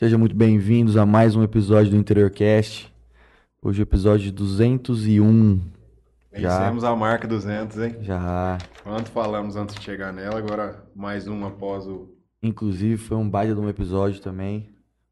Sejam 0.00 0.18
muito 0.18 0.34
bem-vindos 0.34 0.96
a 0.96 1.04
mais 1.04 1.36
um 1.36 1.42
episódio 1.42 1.90
do 1.90 1.96
Interiorcast. 1.98 2.90
Hoje 3.60 3.82
é 3.82 3.82
o 3.82 3.84
episódio 3.84 4.32
201. 4.32 5.60
Já. 6.32 6.58
Vencemos 6.58 6.84
a 6.84 6.96
marca 6.96 7.28
200, 7.28 7.78
hein? 7.80 7.96
Já. 8.00 8.56
Quanto 8.82 9.10
falamos 9.10 9.56
antes 9.56 9.74
de 9.74 9.82
chegar 9.82 10.10
nela, 10.10 10.38
agora 10.38 10.82
mais 10.96 11.28
um 11.28 11.44
após 11.44 11.86
o. 11.86 12.08
Inclusive, 12.42 12.96
foi 12.96 13.18
um 13.18 13.28
baita 13.28 13.54
de 13.54 13.60
um 13.60 13.68
episódio 13.68 14.22
também. 14.22 14.70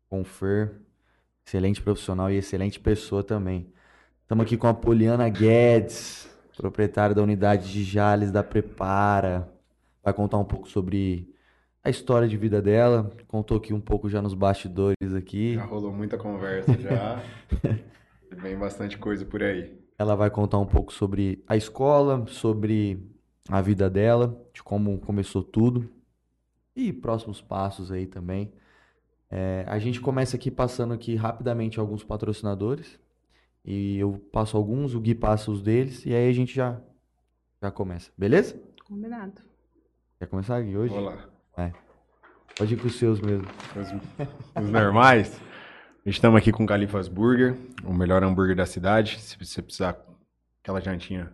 Com 0.09 0.23
o 0.23 0.25
Fer. 0.25 0.81
Excelente 1.47 1.83
profissional 1.83 2.31
e 2.31 2.37
excelente 2.37 2.81
pessoa 2.81 3.23
também. 3.23 3.71
Estamos 4.23 4.47
aqui 4.47 4.57
com 4.57 4.69
a 4.69 4.73
Poliana 4.73 5.29
Guedes, 5.29 6.31
proprietária 6.57 7.15
da 7.15 7.23
unidade 7.23 7.71
de 7.71 7.85
Jales 7.85 8.31
da 8.31 8.43
Prepara. 8.43 9.53
Vai 10.03 10.15
contar 10.15 10.39
um 10.39 10.47
pouco 10.47 10.67
sobre 10.67 11.29
a 11.83 11.91
história 11.91 12.29
de 12.29 12.37
vida 12.37 12.61
dela. 12.61 13.11
Contou 13.27 13.57
aqui 13.57 13.73
um 13.73 13.81
pouco 13.81 14.09
já 14.09 14.21
nos 14.21 14.35
bastidores 14.35 15.15
aqui. 15.17 15.55
Já 15.55 15.65
rolou 15.65 15.93
muita 15.93 16.19
conversa 16.19 16.73
já. 16.79 17.23
Vem 18.31 18.57
bastante 18.57 18.99
coisa 18.99 19.25
por 19.25 19.43
aí. 19.43 19.79
Ela 19.99 20.15
vai 20.15 20.31
contar 20.31 20.59
um 20.59 20.67
pouco 20.67 20.93
sobre 20.93 21.43
a 21.47 21.57
escola, 21.57 22.25
sobre 22.29 23.03
a 23.49 23.61
vida 23.61 23.89
dela, 23.89 24.41
de 24.53 24.63
como 24.63 24.99
começou 25.01 25.43
tudo 25.43 25.91
e 26.77 26.93
próximos 26.93 27.41
passos 27.41 27.91
aí 27.91 28.07
também. 28.07 28.53
É, 29.31 29.65
a 29.67 29.79
gente 29.79 30.01
começa 30.01 30.37
aqui 30.37 30.51
passando 30.51 30.95
aqui 30.95 31.15
rapidamente 31.15 31.81
alguns 31.81 32.05
patrocinadores 32.05 32.99
e 33.65 33.99
eu 33.99 34.19
passo 34.33 34.57
alguns, 34.57 34.95
o 34.95 35.01
Gui 35.01 35.15
passa 35.15 35.51
os 35.51 35.61
deles 35.61 36.07
e 36.07 36.15
aí 36.15 36.29
a 36.29 36.33
gente 36.33 36.55
já 36.55 36.81
já 37.61 37.71
começa, 37.71 38.13
beleza? 38.17 38.61
Combinado. 38.87 39.43
Quer 40.19 40.27
começar 40.27 40.61
Gui 40.63 40.77
hoje? 40.77 40.95
Olá. 41.59 41.73
Pode 42.57 42.75
ir 42.75 42.77
com 42.77 42.87
os 42.87 42.95
seus 42.95 43.21
mesmo. 43.21 43.45
Os, 43.75 44.63
os 44.63 44.71
normais. 44.71 45.41
Estamos 46.07 46.39
aqui 46.39 46.53
com 46.53 46.65
Califas 46.65 47.09
Burger, 47.09 47.57
o 47.85 47.93
melhor 47.93 48.23
hambúrguer 48.23 48.55
da 48.55 48.65
cidade. 48.65 49.19
Se 49.21 49.37
você 49.37 49.61
precisar 49.61 49.99
aquela 50.63 50.81
jantinha 50.81 51.33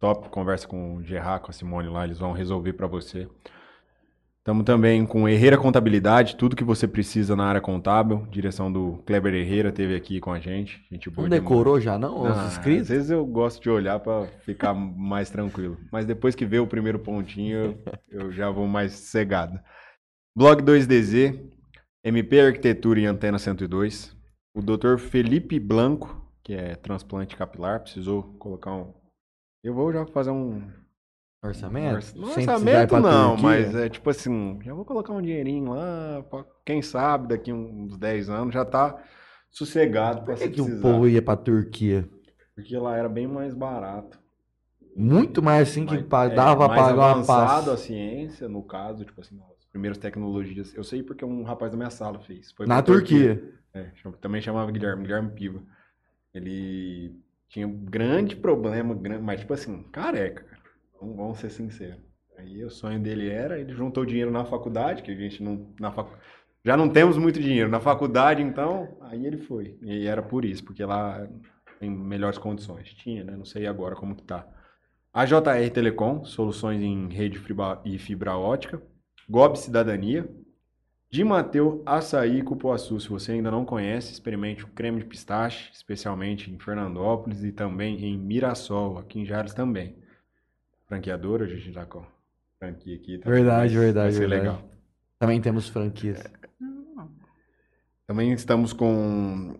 top, 0.00 0.30
conversa 0.30 0.66
com 0.66 0.96
o 0.96 1.02
Gerard, 1.02 1.44
com 1.44 1.50
a 1.50 1.52
Simone 1.52 1.86
lá, 1.90 2.04
eles 2.04 2.18
vão 2.18 2.32
resolver 2.32 2.72
para 2.72 2.86
você. 2.86 3.28
Estamos 4.48 4.64
também 4.64 5.04
com 5.04 5.28
Herreira 5.28 5.58
Contabilidade, 5.58 6.34
tudo 6.34 6.56
que 6.56 6.64
você 6.64 6.88
precisa 6.88 7.36
na 7.36 7.44
área 7.44 7.60
contábil. 7.60 8.26
Direção 8.30 8.72
do 8.72 8.96
Kleber 9.04 9.34
Herreira 9.34 9.70
teve 9.70 9.94
aqui 9.94 10.20
com 10.20 10.32
a 10.32 10.40
gente. 10.40 10.82
Gente 10.90 11.10
boa 11.10 11.28
Não 11.28 11.28
demais. 11.28 11.42
decorou 11.42 11.78
já 11.78 11.98
não, 11.98 12.24
Ah? 12.24 12.46
Às 12.46 12.56
vezes 12.64 13.10
eu 13.10 13.26
gosto 13.26 13.62
de 13.62 13.68
olhar 13.68 14.00
para 14.00 14.26
ficar 14.46 14.72
mais 14.96 15.28
tranquilo. 15.28 15.76
Mas 15.92 16.06
depois 16.06 16.34
que 16.34 16.46
vê 16.46 16.58
o 16.58 16.66
primeiro 16.66 16.98
pontinho, 16.98 17.58
eu, 17.58 18.22
eu 18.22 18.32
já 18.32 18.48
vou 18.48 18.66
mais 18.66 18.92
cegado. 18.92 19.60
Blog 20.34 20.62
2DZ, 20.62 21.38
MP 22.02 22.40
Arquitetura 22.40 23.00
e 23.00 23.04
Antena 23.04 23.38
102. 23.38 24.16
O 24.56 24.62
Dr. 24.62 24.96
Felipe 24.96 25.60
Blanco, 25.60 26.26
que 26.42 26.54
é 26.54 26.74
transplante 26.74 27.36
capilar, 27.36 27.80
precisou 27.80 28.22
colocar 28.38 28.72
um. 28.72 28.94
Eu 29.62 29.74
vou 29.74 29.92
já 29.92 30.06
fazer 30.06 30.30
um. 30.30 30.62
Orçamento? 31.42 32.16
Ir 32.16 32.24
orçamento 32.24 32.88
pra 32.88 33.00
não, 33.00 33.30
Turquia? 33.36 33.42
mas 33.48 33.74
é 33.76 33.88
tipo 33.88 34.10
assim, 34.10 34.58
já 34.62 34.74
vou 34.74 34.84
colocar 34.84 35.12
um 35.12 35.22
dinheirinho 35.22 35.72
lá, 35.72 36.22
pra, 36.28 36.44
quem 36.64 36.82
sabe 36.82 37.28
daqui 37.28 37.52
uns 37.52 37.96
10 37.96 38.28
anos 38.28 38.52
já 38.52 38.64
tá 38.64 39.00
sossegado 39.50 40.22
pra 40.24 40.34
Por 40.34 40.42
se 40.42 40.50
que, 40.50 40.60
o 40.60 40.80
povo 40.80 41.06
ia 41.08 41.22
pra 41.22 41.36
Turquia? 41.36 42.08
Porque 42.56 42.76
lá 42.76 42.96
era 42.96 43.08
bem 43.08 43.28
mais 43.28 43.54
barato. 43.54 44.18
Muito 44.96 45.40
mais 45.40 45.68
assim 45.68 45.86
que 45.86 45.94
é, 45.94 46.02
dava 46.34 46.66
pra 46.66 46.68
mais 46.68 46.82
pagar 46.88 47.16
uma 47.16 47.24
passa. 47.24 47.72
a 47.72 47.76
ciência, 47.76 48.48
no 48.48 48.64
caso, 48.64 49.04
tipo 49.04 49.20
assim, 49.20 49.38
as 49.56 49.64
primeiras 49.66 49.96
tecnologias. 49.96 50.74
Eu 50.74 50.82
sei 50.82 51.04
porque 51.04 51.24
um 51.24 51.44
rapaz 51.44 51.70
da 51.70 51.76
minha 51.76 51.90
sala 51.90 52.18
fez. 52.18 52.50
Foi 52.50 52.66
Na 52.66 52.82
pra 52.82 52.94
Turquia. 52.94 53.40
É, 53.72 53.92
chama- 53.94 54.16
também 54.20 54.42
chamava 54.42 54.72
Guilherme, 54.72 55.02
Guilherme 55.02 55.30
Piva. 55.30 55.62
Ele 56.34 57.14
tinha 57.48 57.68
um 57.68 57.76
grande 57.84 58.34
problema, 58.34 58.98
mas 59.22 59.38
tipo 59.38 59.54
assim, 59.54 59.84
careca. 59.92 60.44
Vamos, 61.00 61.16
vamos 61.16 61.38
ser 61.38 61.50
sinceros. 61.50 62.00
Aí 62.36 62.64
o 62.64 62.70
sonho 62.70 63.00
dele 63.00 63.28
era, 63.28 63.58
ele 63.58 63.72
juntou 63.72 64.04
dinheiro 64.04 64.30
na 64.30 64.44
faculdade, 64.44 65.02
que 65.02 65.10
a 65.10 65.14
gente 65.14 65.42
não. 65.42 65.74
Na 65.80 65.90
facu... 65.90 66.16
Já 66.64 66.76
não 66.76 66.88
temos 66.88 67.16
muito 67.16 67.40
dinheiro. 67.40 67.68
Na 67.68 67.80
faculdade, 67.80 68.42
então, 68.42 68.96
aí 69.00 69.26
ele 69.26 69.38
foi. 69.38 69.78
E 69.82 70.06
era 70.06 70.22
por 70.22 70.44
isso, 70.44 70.64
porque 70.64 70.84
lá 70.84 71.26
tem 71.80 71.90
melhores 71.90 72.38
condições. 72.38 72.92
Tinha, 72.94 73.24
né? 73.24 73.36
Não 73.36 73.44
sei 73.44 73.66
agora 73.66 73.96
como 73.96 74.14
que 74.14 74.22
tá. 74.22 74.46
A 75.12 75.24
JR 75.24 75.70
Telecom, 75.72 76.24
soluções 76.24 76.82
em 76.82 77.08
rede 77.08 77.40
e 77.84 77.98
fibra 77.98 78.36
ótica. 78.36 78.80
Gob 79.28 79.58
Cidadania. 79.58 80.28
De 81.10 81.24
Mateu 81.24 81.82
Açaí 81.86 82.42
Cupuaçu. 82.42 83.00
Se 83.00 83.08
você 83.08 83.32
ainda 83.32 83.50
não 83.50 83.64
conhece, 83.64 84.12
experimente 84.12 84.64
o 84.64 84.68
creme 84.68 84.98
de 84.98 85.06
pistache, 85.06 85.70
especialmente 85.72 86.50
em 86.50 86.58
Fernandópolis 86.58 87.42
e 87.42 87.50
também 87.50 88.04
em 88.04 88.18
Mirassol, 88.18 88.98
aqui 88.98 89.20
em 89.20 89.24
Jales 89.24 89.54
também. 89.54 89.96
Franqueadora, 90.88 91.44
a 91.44 91.48
gente 91.48 91.72
tá 91.72 91.84
com 91.84 92.02
franquia 92.58 92.96
aqui. 92.96 93.18
Tá 93.18 93.30
Verdade, 93.30 93.74
vai- 93.76 93.84
verdade, 93.84 94.04
Vai 94.06 94.12
ser 94.12 94.18
verdade. 94.28 94.42
legal. 94.42 94.70
Também 95.18 95.40
temos 95.40 95.68
franquias. 95.68 96.24
Não, 96.60 97.10
Também 98.06 98.32
estamos 98.32 98.72
com 98.72 99.54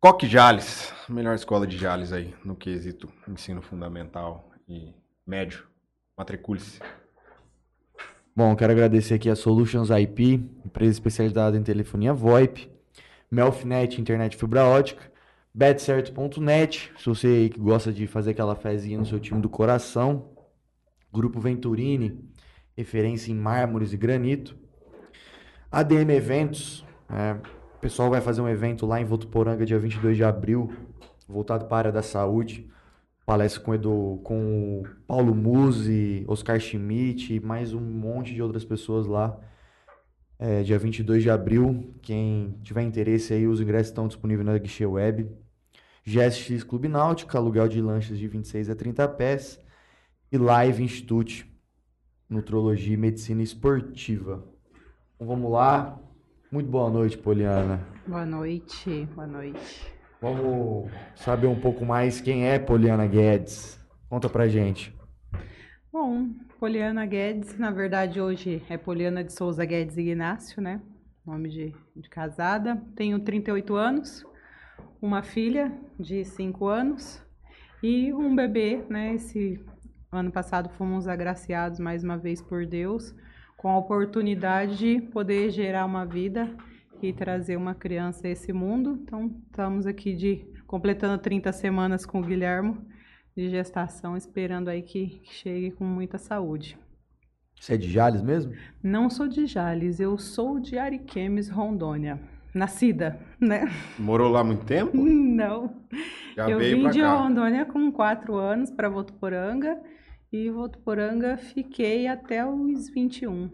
Coque 0.00 0.26
Jales, 0.26 0.92
melhor 1.08 1.34
escola 1.34 1.66
de 1.66 1.76
Jales 1.76 2.12
aí, 2.12 2.34
no 2.44 2.54
quesito 2.54 3.08
ensino 3.28 3.60
fundamental 3.62 4.50
e 4.68 4.94
médio. 5.26 5.66
Matricule-se. 6.16 6.78
Bom, 8.34 8.54
quero 8.56 8.72
agradecer 8.72 9.14
aqui 9.14 9.28
a 9.28 9.34
Solutions 9.36 9.90
IP, 9.90 10.34
empresa 10.64 10.92
especializada 10.92 11.56
em 11.56 11.62
telefonia 11.62 12.14
VoIP, 12.14 12.70
Melfinet, 13.30 14.00
internet 14.00 14.36
fibra 14.36 14.64
ótica, 14.64 15.10
betcerto.net, 15.54 16.92
se 16.98 17.06
você 17.06 17.26
aí 17.26 17.48
que 17.50 17.60
gosta 17.60 17.92
de 17.92 18.06
fazer 18.06 18.30
aquela 18.30 18.54
fezinha 18.56 18.98
no 18.98 19.04
seu 19.06 19.18
time 19.20 19.40
do 19.40 19.48
coração, 19.50 20.31
Grupo 21.12 21.40
Venturini, 21.40 22.18
referência 22.76 23.30
em 23.30 23.34
mármores 23.34 23.92
e 23.92 23.96
granito, 23.96 24.56
ADM 25.70 26.10
Eventos, 26.10 26.84
é, 27.08 27.36
o 27.76 27.78
pessoal 27.80 28.10
vai 28.10 28.20
fazer 28.20 28.40
um 28.40 28.48
evento 28.48 28.86
lá 28.86 29.00
em 29.00 29.04
Votuporanga 29.04 29.66
dia 29.66 29.78
22 29.78 30.16
de 30.16 30.24
abril, 30.24 30.72
voltado 31.28 31.66
para 31.66 31.76
a 31.76 31.78
área 31.78 31.92
da 31.92 32.02
saúde, 32.02 32.70
palestra 33.26 33.62
com, 33.62 33.74
Edu, 33.74 34.20
com 34.22 34.80
o 34.80 34.86
Paulo 35.06 35.34
Musi, 35.34 36.24
Oscar 36.28 36.58
Schmidt 36.58 37.34
e 37.34 37.40
mais 37.40 37.72
um 37.72 37.80
monte 37.80 38.34
de 38.34 38.42
outras 38.42 38.64
pessoas 38.64 39.06
lá. 39.06 39.38
É, 40.38 40.62
dia 40.62 40.78
22 40.78 41.22
de 41.22 41.30
abril. 41.30 41.94
Quem 42.02 42.58
tiver 42.62 42.82
interesse 42.82 43.32
aí, 43.32 43.46
os 43.46 43.60
ingressos 43.60 43.88
estão 43.88 44.08
disponíveis 44.08 44.44
na 44.44 44.58
Guichê 44.58 44.84
Web. 44.84 45.30
GSX 46.04 46.64
Clube 46.64 46.88
Náutica, 46.88 47.38
aluguel 47.38 47.68
de 47.68 47.80
lanchas 47.80 48.18
de 48.18 48.26
26 48.26 48.68
a 48.68 48.74
30 48.74 49.08
pés. 49.08 49.60
E 50.32 50.38
Live 50.38 50.82
Institute, 50.82 51.46
Nutrologia 52.26 52.94
e 52.94 52.96
Medicina 52.96 53.42
Esportiva. 53.42 54.42
Então 55.14 55.26
vamos 55.26 55.52
lá. 55.52 56.00
Muito 56.50 56.70
boa 56.70 56.88
noite, 56.88 57.18
Poliana. 57.18 57.86
Boa 58.06 58.24
noite, 58.24 59.06
boa 59.14 59.26
noite. 59.26 59.92
Vamos 60.22 60.90
saber 61.16 61.48
um 61.48 61.60
pouco 61.60 61.84
mais 61.84 62.18
quem 62.18 62.48
é 62.48 62.58
Poliana 62.58 63.06
Guedes. 63.06 63.78
Conta 64.08 64.26
pra 64.26 64.48
gente. 64.48 64.96
Bom, 65.92 66.30
Poliana 66.58 67.04
Guedes, 67.04 67.58
na 67.58 67.70
verdade 67.70 68.18
hoje 68.18 68.62
é 68.70 68.78
Poliana 68.78 69.22
de 69.22 69.34
Souza 69.34 69.66
Guedes 69.66 69.98
Ignácio, 69.98 70.62
né? 70.62 70.80
Nome 71.26 71.50
de, 71.50 71.74
de 71.94 72.08
casada. 72.08 72.82
Tenho 72.96 73.18
38 73.18 73.74
anos, 73.74 74.24
uma 75.02 75.22
filha 75.22 75.70
de 76.00 76.24
5 76.24 76.66
anos 76.68 77.22
e 77.82 78.14
um 78.14 78.34
bebê, 78.34 78.82
né? 78.88 79.14
Esse 79.14 79.60
ano 80.12 80.30
passado 80.30 80.68
fomos 80.68 81.08
agraciados 81.08 81.80
mais 81.80 82.04
uma 82.04 82.18
vez 82.18 82.42
por 82.42 82.66
Deus 82.66 83.14
com 83.56 83.70
a 83.70 83.78
oportunidade 83.78 84.76
de 84.76 85.00
poder 85.00 85.48
gerar 85.50 85.86
uma 85.86 86.04
vida 86.04 86.54
e 87.00 87.14
trazer 87.14 87.56
uma 87.56 87.74
criança 87.74 88.26
a 88.26 88.30
esse 88.30 88.52
mundo. 88.52 89.00
Então, 89.02 89.34
estamos 89.46 89.86
aqui 89.86 90.14
de 90.14 90.44
completando 90.66 91.16
30 91.16 91.50
semanas 91.52 92.04
com 92.04 92.20
o 92.20 92.22
Guilhermo 92.22 92.86
de 93.34 93.48
gestação, 93.48 94.14
esperando 94.14 94.68
aí 94.68 94.82
que, 94.82 95.20
que 95.20 95.32
chegue 95.32 95.70
com 95.70 95.84
muita 95.84 96.18
saúde. 96.18 96.78
Você 97.58 97.74
é 97.74 97.76
de 97.78 97.88
Jales 97.88 98.22
mesmo? 98.22 98.52
Não 98.82 99.08
sou 99.08 99.26
de 99.26 99.46
Jales, 99.46 99.98
eu 99.98 100.18
sou 100.18 100.60
de 100.60 100.78
Ariquemes, 100.78 101.48
Rondônia. 101.48 102.20
Nascida, 102.54 103.18
né? 103.40 103.64
Morou 103.98 104.30
lá 104.30 104.44
muito 104.44 104.66
tempo? 104.66 104.92
Não. 105.02 105.74
Já 106.36 106.50
eu 106.50 106.58
veio 106.58 106.76
vim 106.76 106.90
de 106.90 107.00
cá. 107.00 107.14
Rondônia 107.14 107.64
com 107.64 107.90
4 107.90 108.36
anos 108.36 108.70
para 108.70 108.90
Votuporanga 108.90 109.80
e 110.32 110.50
Votuporanga 110.50 111.36
fiquei 111.36 112.06
até 112.08 112.44
os 112.46 112.88
21. 112.88 113.50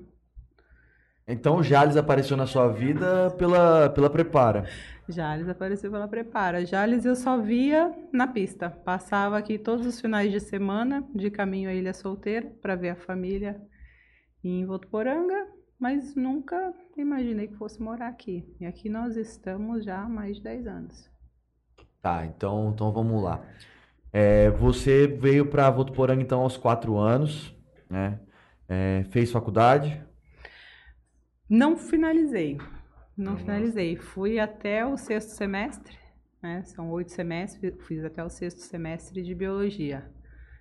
Então 1.26 1.62
Jales 1.62 1.96
apareceu 1.96 2.36
na 2.36 2.46
sua 2.46 2.68
vida 2.68 3.30
pela, 3.32 3.90
pela 3.90 4.08
Prepara. 4.08 4.64
Jales 5.08 5.48
apareceu 5.48 5.90
pela 5.90 6.08
Prepara. 6.08 6.64
Jales 6.64 7.04
eu 7.04 7.14
só 7.14 7.38
via 7.38 7.94
na 8.12 8.26
pista. 8.26 8.70
Passava 8.70 9.36
aqui 9.36 9.58
todos 9.58 9.86
os 9.86 10.00
finais 10.00 10.32
de 10.32 10.40
semana 10.40 11.06
de 11.14 11.30
caminho 11.30 11.68
à 11.68 11.74
Ilha 11.74 11.92
Solteira 11.92 12.50
para 12.62 12.76
ver 12.76 12.90
a 12.90 12.96
família 12.96 13.60
em 14.42 14.64
Votuporanga. 14.64 15.48
mas 15.78 16.14
nunca 16.16 16.74
imaginei 16.96 17.46
que 17.48 17.56
fosse 17.56 17.80
morar 17.80 18.08
aqui. 18.08 18.44
E 18.58 18.64
aqui 18.64 18.88
nós 18.88 19.16
estamos 19.16 19.84
já 19.84 20.02
há 20.02 20.08
mais 20.08 20.38
de 20.38 20.42
10 20.44 20.66
anos. 20.66 21.10
Tá, 22.00 22.24
então, 22.24 22.70
então 22.72 22.90
vamos 22.90 23.22
lá. 23.22 23.44
É, 24.12 24.50
você 24.50 25.06
veio 25.06 25.46
para 25.46 25.70
Votuporanga 25.70 26.22
então 26.22 26.40
aos 26.40 26.56
quatro 26.56 26.96
anos, 26.96 27.54
né? 27.88 28.20
É, 28.68 29.04
fez 29.10 29.30
faculdade? 29.30 30.02
Não 31.48 31.76
finalizei. 31.76 32.58
Não 33.16 33.36
finalizei. 33.36 33.96
Fui 33.96 34.38
até 34.38 34.84
o 34.86 34.96
sexto 34.96 35.30
semestre, 35.30 35.96
né? 36.42 36.62
São 36.64 36.90
oito 36.90 37.12
semestres, 37.12 37.74
fiz 37.86 38.04
até 38.04 38.22
o 38.22 38.28
sexto 38.28 38.60
semestre 38.60 39.22
de 39.22 39.34
biologia. 39.34 40.10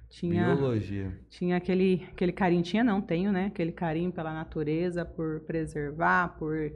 Tinha, 0.10 0.56
Biologia. 0.56 1.20
tinha 1.30 1.58
aquele, 1.58 2.08
aquele 2.12 2.32
carinho, 2.32 2.64
tinha 2.64 2.84
não, 2.84 3.02
tenho, 3.02 3.32
né? 3.32 3.48
Aquele 3.48 3.74
carinho 3.74 4.12
pela 4.12 4.34
natureza, 4.34 5.04
por 5.04 5.42
preservar, 5.42 6.38
por 6.38 6.72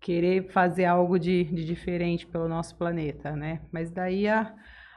querer 0.00 0.48
fazer 0.52 0.84
algo 0.84 1.18
de, 1.18 1.44
de 1.44 1.64
diferente 1.64 2.24
pelo 2.26 2.48
nosso 2.48 2.76
planeta, 2.76 3.34
né? 3.34 3.60
Mas 3.72 3.90
daí 3.90 4.28
a, 4.28 4.54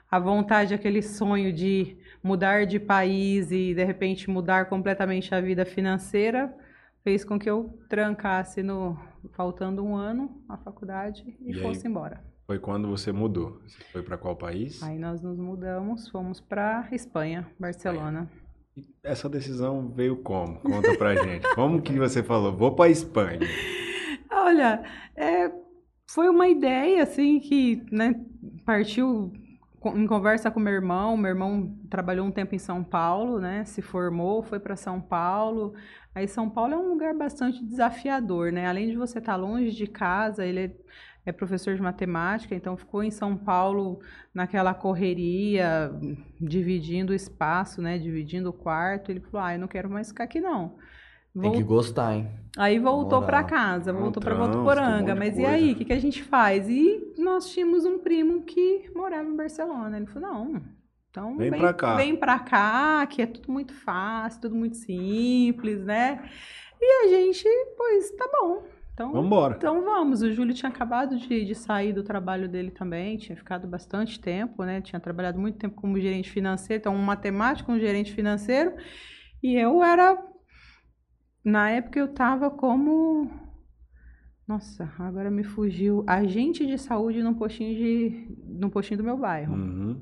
a 0.10 0.20
vontade, 0.20 0.74
aquele 0.74 1.02
sonho 1.02 1.54
de 1.54 1.98
mudar 2.24 2.66
de 2.66 2.80
país 2.80 3.52
e 3.52 3.74
de 3.74 3.84
repente 3.84 4.30
mudar 4.30 4.66
completamente 4.66 5.34
a 5.34 5.40
vida 5.40 5.66
financeira 5.66 6.54
fez 7.04 7.24
com 7.24 7.40
que 7.40 7.50
eu 7.50 7.80
trancasse 7.88 8.62
no 8.62 8.98
faltando 9.34 9.84
um 9.84 9.96
ano 9.96 10.42
a 10.50 10.58
faculdade 10.58 11.38
e, 11.42 11.52
E 11.52 11.62
fosse 11.62 11.88
embora. 11.88 12.24
Foi 12.46 12.58
quando 12.58 12.88
você 12.88 13.12
mudou. 13.12 13.62
Você 13.68 13.84
foi 13.92 14.02
pra 14.02 14.18
qual 14.18 14.36
país? 14.36 14.82
Aí 14.82 14.98
nós 14.98 15.22
nos 15.22 15.38
mudamos, 15.38 16.10
fomos 16.10 16.42
para 16.42 16.88
Espanha, 16.92 17.48
Barcelona. 17.60 18.28
E 18.76 18.84
Essa 19.04 19.30
decisão 19.30 19.90
veio 19.90 20.18
como? 20.18 20.60
Conta 20.62 20.98
pra 20.98 21.16
gente. 21.16 21.48
Como 21.54 21.82
que 21.82 21.94
você 21.94 22.24
falou? 22.24 22.56
Vou 22.56 22.76
pra 22.76 22.90
Espanha. 22.90 23.40
Olha, 24.32 24.84
é, 25.16 25.52
foi 26.10 26.28
uma 26.28 26.48
ideia 26.48 27.04
assim 27.04 27.40
que 27.40 27.84
né, 27.92 28.16
partiu 28.66 29.32
em 29.96 30.08
conversa 30.08 30.52
com 30.52 30.60
meu 30.60 30.74
irmão. 30.74 31.16
Meu 31.18 31.30
irmão 31.30 31.78
trabalhou 31.90 32.26
um 32.26 32.32
tempo 32.32 32.56
em 32.56 32.60
São 32.60 32.84
Paulo, 32.84 33.40
né? 33.40 33.64
Se 33.66 33.82
formou, 33.82 34.44
foi 34.44 34.60
para 34.60 34.76
São 34.76 35.00
Paulo. 35.02 35.74
Aí 36.14 36.28
São 36.28 36.50
Paulo 36.50 36.74
é 36.74 36.78
um 36.78 36.90
lugar 36.90 37.14
bastante 37.14 37.64
desafiador, 37.64 38.52
né? 38.52 38.68
Além 38.68 38.90
de 38.90 38.98
você 38.98 39.20
estar 39.20 39.36
longe 39.36 39.72
de 39.72 39.88
casa, 39.88 40.46
ele 40.46 40.60
é, 40.60 40.72
é 41.28 41.32
professor 41.32 41.76
de 41.76 41.82
matemática, 41.82 42.56
então 42.56 42.76
ficou 42.76 43.04
em 43.04 43.12
São 43.12 43.38
Paulo 43.38 44.02
naquela 44.34 44.74
correria, 44.74 45.92
dividindo 46.42 47.14
o 47.14 47.16
espaço, 47.16 47.82
né? 47.82 47.98
Dividindo 47.98 48.50
o 48.50 48.54
quarto. 48.54 49.12
Ele 49.12 49.22
falou: 49.22 49.46
"Ah, 49.46 49.54
eu 49.54 49.60
não 49.60 49.68
quero 49.68 49.90
mais 49.90 50.10
ficar 50.10 50.26
aqui 50.26 50.42
não." 50.42 50.78
Tem 51.42 51.52
que 51.52 51.64
gostar, 51.64 52.16
hein? 52.16 52.28
Aí 52.58 52.80
voltou 52.80 53.22
para 53.22 53.44
casa, 53.44 53.94
Um 53.94 54.00
voltou 54.00 54.22
para 54.22 54.36
um 54.36 54.40
Votuporanga. 54.40 55.14
de 55.14 55.20
Mas 55.20 55.38
e 55.38 55.46
aí, 55.46 55.72
o 55.72 55.76
que, 55.76 55.86
que 55.86 55.94
a 55.94 56.00
gente 56.00 56.24
faz? 56.24 56.68
E 56.68 57.14
nós 57.18 57.50
tínhamos 57.50 57.86
um 57.86 58.00
primo 58.00 58.42
que 58.44 58.90
morava 58.96 59.28
em 59.30 59.36
Barcelona. 59.36 59.98
Ele 59.98 60.08
falou: 60.08 60.30
não, 60.30 60.62
então 61.10 61.38
Vem 61.38 61.52
pra 61.52 61.74
cá." 61.74 61.96
Vem 61.96 62.16
pra 62.16 62.40
cá, 62.40 63.06
que 63.08 63.22
é 63.22 63.26
tudo 63.26 63.52
muito 63.52 63.74
fácil, 63.74 64.42
tudo 64.42 64.56
muito 64.56 64.78
simples, 64.78 65.84
né? 65.84 66.30
E 66.82 67.06
a 67.06 67.08
gente, 67.10 67.48
pois, 67.78 68.12
tá 68.12 68.28
bom. 68.32 68.64
Então, 68.94 69.14
Vambora. 69.14 69.56
então 69.58 69.82
vamos. 69.82 70.22
O 70.22 70.30
Júlio 70.32 70.54
tinha 70.54 70.70
acabado 70.70 71.16
de, 71.16 71.46
de 71.46 71.56
sair 71.56 71.94
do 71.94 72.04
trabalho 72.04 72.50
dele 72.50 72.70
também, 72.70 73.16
tinha 73.16 73.36
ficado 73.36 73.66
bastante 73.66 74.20
tempo, 74.20 74.66
né? 74.66 74.82
Tinha 74.82 75.00
trabalhado 75.00 75.40
muito 75.40 75.58
tempo 75.58 75.76
como 75.76 75.98
gerente 75.98 76.30
financeiro, 76.30 76.82
então 76.82 76.94
um 76.94 77.02
matemático, 77.02 77.72
um 77.72 77.80
gerente 77.80 78.12
financeiro. 78.12 78.74
E 79.42 79.56
eu 79.56 79.82
era. 79.82 80.18
Na 81.44 81.70
época 81.70 82.00
eu 82.00 82.06
estava 82.06 82.50
como. 82.50 83.30
Nossa, 84.48 84.92
agora 85.00 85.30
me 85.30 85.44
fugiu. 85.44 86.04
Agente 86.08 86.66
de 86.66 86.78
saúde 86.78 87.22
num 87.22 87.34
postinho, 87.36 87.76
de, 87.76 88.36
num 88.48 88.70
postinho 88.70 88.98
do 88.98 89.04
meu 89.04 89.18
bairro. 89.18 89.54
Uhum. 89.54 90.02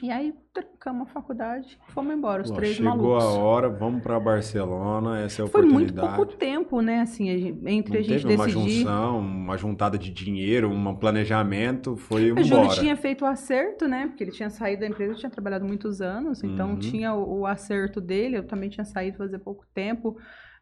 E 0.00 0.12
aí 0.12 0.32
trancamos 0.54 1.08
a 1.08 1.12
faculdade 1.12 1.76
fomos 1.88 2.14
embora, 2.14 2.40
os 2.40 2.52
Ó, 2.52 2.54
três 2.54 2.76
Chegou 2.76 2.90
malucos. 2.96 3.24
a 3.24 3.28
hora, 3.30 3.68
vamos 3.68 4.00
pra 4.00 4.20
Barcelona, 4.20 5.18
essa 5.22 5.42
é 5.42 5.44
a 5.44 5.48
Foi 5.48 5.62
muito 5.62 5.90
oportunidade. 5.90 6.16
pouco 6.16 6.36
tempo, 6.36 6.80
né? 6.80 7.00
Assim, 7.00 7.28
a 7.30 7.36
gente- 7.36 7.60
entre 7.68 7.94
Não 7.94 7.98
a 7.98 8.02
gente 8.04 8.22
teve 8.22 8.34
uma 8.36 8.46
decidir. 8.46 8.70
junção, 8.78 9.18
uma 9.18 9.56
juntada 9.56 9.98
de 9.98 10.12
dinheiro, 10.12 10.70
um 10.70 10.94
planejamento, 10.94 11.96
foi 11.96 12.30
O 12.30 12.36
Júlio 12.44 12.62
embora. 12.62 12.78
tinha 12.78 12.96
feito 12.96 13.22
o 13.22 13.26
acerto, 13.26 13.88
né? 13.88 14.06
Porque 14.06 14.22
ele 14.22 14.30
tinha 14.30 14.48
saído 14.50 14.82
da 14.82 14.86
empresa, 14.86 15.14
tinha 15.14 15.30
trabalhado 15.30 15.64
muitos 15.66 16.00
anos, 16.00 16.44
então 16.44 16.70
Uhum. 16.70 16.78
tinha 16.78 17.12
o, 17.12 17.40
o 17.40 17.46
acerto 17.46 18.00
dele. 18.00 18.38
Eu 18.38 18.46
também 18.46 18.70
tinha 18.70 18.84
saído 18.84 19.18
fazer 19.18 19.40
pouco 19.40 19.64
tempo. 19.74 20.16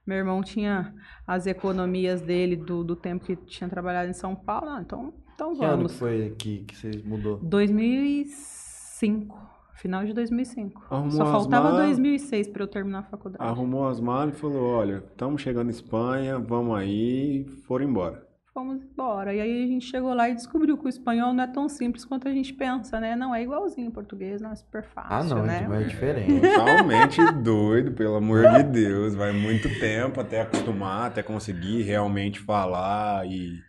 Meu 0.07 0.19
irmão 0.19 0.43
tinha 0.43 0.95
as 1.27 1.47
economias 1.47 2.21
dele 2.21 2.55
do, 2.57 2.85
do 2.85 2.95
tempo 2.95 3.25
que 3.25 3.35
tinha 3.37 3.69
trabalhado 3.69 4.09
em 4.09 4.13
São 4.13 4.37
Paulo. 4.37 4.69
Ah, 4.71 4.81
então, 4.81 5.13
então 5.35 5.53
Que 5.55 5.65
ano 5.65 5.71
que 5.73 5.77
vamos. 5.77 5.99
foi 5.99 6.35
que, 6.39 6.59
que 6.61 6.77
você 6.77 6.91
mudou? 7.05 7.39
2005. 7.39 9.47
Final 9.75 10.05
de 10.07 10.13
2005. 10.15 10.87
Arrumou 10.89 11.11
Só 11.11 11.27
faltava 11.27 11.71
malas. 11.71 11.87
2006 11.87 12.49
para 12.49 12.63
eu 12.63 12.69
terminar 12.69 13.01
a 13.01 13.03
faculdade. 13.03 13.45
Arrumou 13.45 13.89
as 13.89 14.01
malas 14.01 14.35
e 14.35 14.39
falou: 14.39 14.63
Olha, 14.63 15.03
estamos 15.11 15.43
chegando 15.43 15.67
em 15.67 15.71
Espanha, 15.71 16.39
vamos 16.39 16.79
aí. 16.79 17.43
E 17.43 17.45
foram 17.67 17.85
embora. 17.85 18.26
Fomos 18.57 18.83
embora. 18.83 19.35
E 19.35 19.41
aí 19.43 19.65
a 19.65 19.67
gente 19.67 19.85
chegou 19.85 20.15
lá 20.15 20.31
e 20.31 20.35
descobriu 20.35 20.79
que 20.79 20.87
o 20.87 20.89
espanhol 20.89 21.35
não 21.35 21.45
é 21.45 21.47
tão 21.47 21.69
simples 21.69 22.07
quanto 22.07 22.27
a 22.27 22.33
gente 22.33 22.55
pensa, 22.55 22.99
né? 22.99 23.15
Não 23.15 23.35
é 23.35 23.43
igualzinho 23.43 23.91
o 23.91 23.93
português, 23.93 24.41
não 24.41 24.51
é 24.51 24.55
super 24.55 24.83
fácil, 24.83 25.37
Ah, 25.37 25.41
não, 25.41 25.45
né? 25.45 25.61
então 25.61 25.75
é 25.75 25.83
diferente. 25.83 26.41
Totalmente 26.41 27.33
doido, 27.43 27.93
pelo 27.93 28.15
amor 28.15 28.49
de 28.49 28.63
Deus. 28.63 29.15
Vai 29.15 29.31
muito 29.33 29.69
tempo 29.79 30.23
até 30.23 30.41
acostumar, 30.41 31.09
até 31.09 31.23
conseguir 31.23 31.83
realmente 31.83 32.41
falar 32.41 33.27
e 33.27 33.61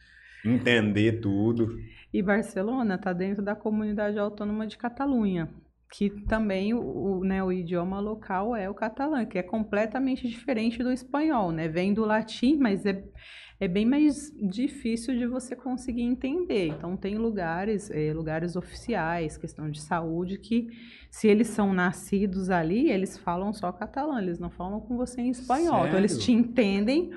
entender 0.46 1.20
tudo. 1.20 1.68
E 2.14 2.24
Barcelona 2.24 2.96
está 2.96 3.12
dentro 3.12 3.44
da 3.44 3.56
comunidade 3.56 4.18
autônoma 4.18 4.66
de 4.66 4.78
Catalunha, 4.78 5.50
que 5.92 6.10
também 6.10 6.74
o, 6.74 6.80
o, 6.80 7.24
né, 7.24 7.44
o 7.44 7.52
idioma 7.52 8.00
local 8.00 8.56
é 8.56 8.70
o 8.70 8.74
catalã, 8.74 9.26
que 9.26 9.38
é 9.38 9.44
completamente 9.44 10.28
diferente 10.28 10.84
do 10.84 10.92
espanhol, 10.92 11.52
né? 11.52 11.68
Vem 11.68 11.94
do 11.94 12.04
latim, 12.04 12.58
mas 12.58 12.86
é, 12.86 13.04
é 13.60 13.68
bem 13.68 13.86
mais 13.86 14.32
difícil 14.38 15.18
de 15.18 15.26
você 15.26 15.56
conseguir 15.56 16.02
entender. 16.02 16.68
Então 16.68 16.98
tem 16.98 17.18
lugares, 17.18 17.90
eh, 17.90 18.14
lugares 18.14 18.56
oficiais, 18.56 19.38
questão 19.38 19.70
de 19.70 19.82
saúde, 19.82 20.38
que 20.38 20.68
se 21.10 21.28
eles 21.28 21.48
são 21.48 21.74
nascidos 21.74 22.50
ali, 22.50 22.92
eles 22.92 23.18
falam 23.18 23.54
só 23.54 23.72
catalã, 23.72 24.22
eles 24.22 24.40
não 24.40 24.50
falam 24.50 24.82
com 24.82 24.98
você 24.98 25.22
em 25.22 25.30
espanhol. 25.30 25.88
Então 25.88 25.98
eles 25.98 26.12
Sério? 26.12 26.26
te 26.26 26.32
entendem, 26.34 27.12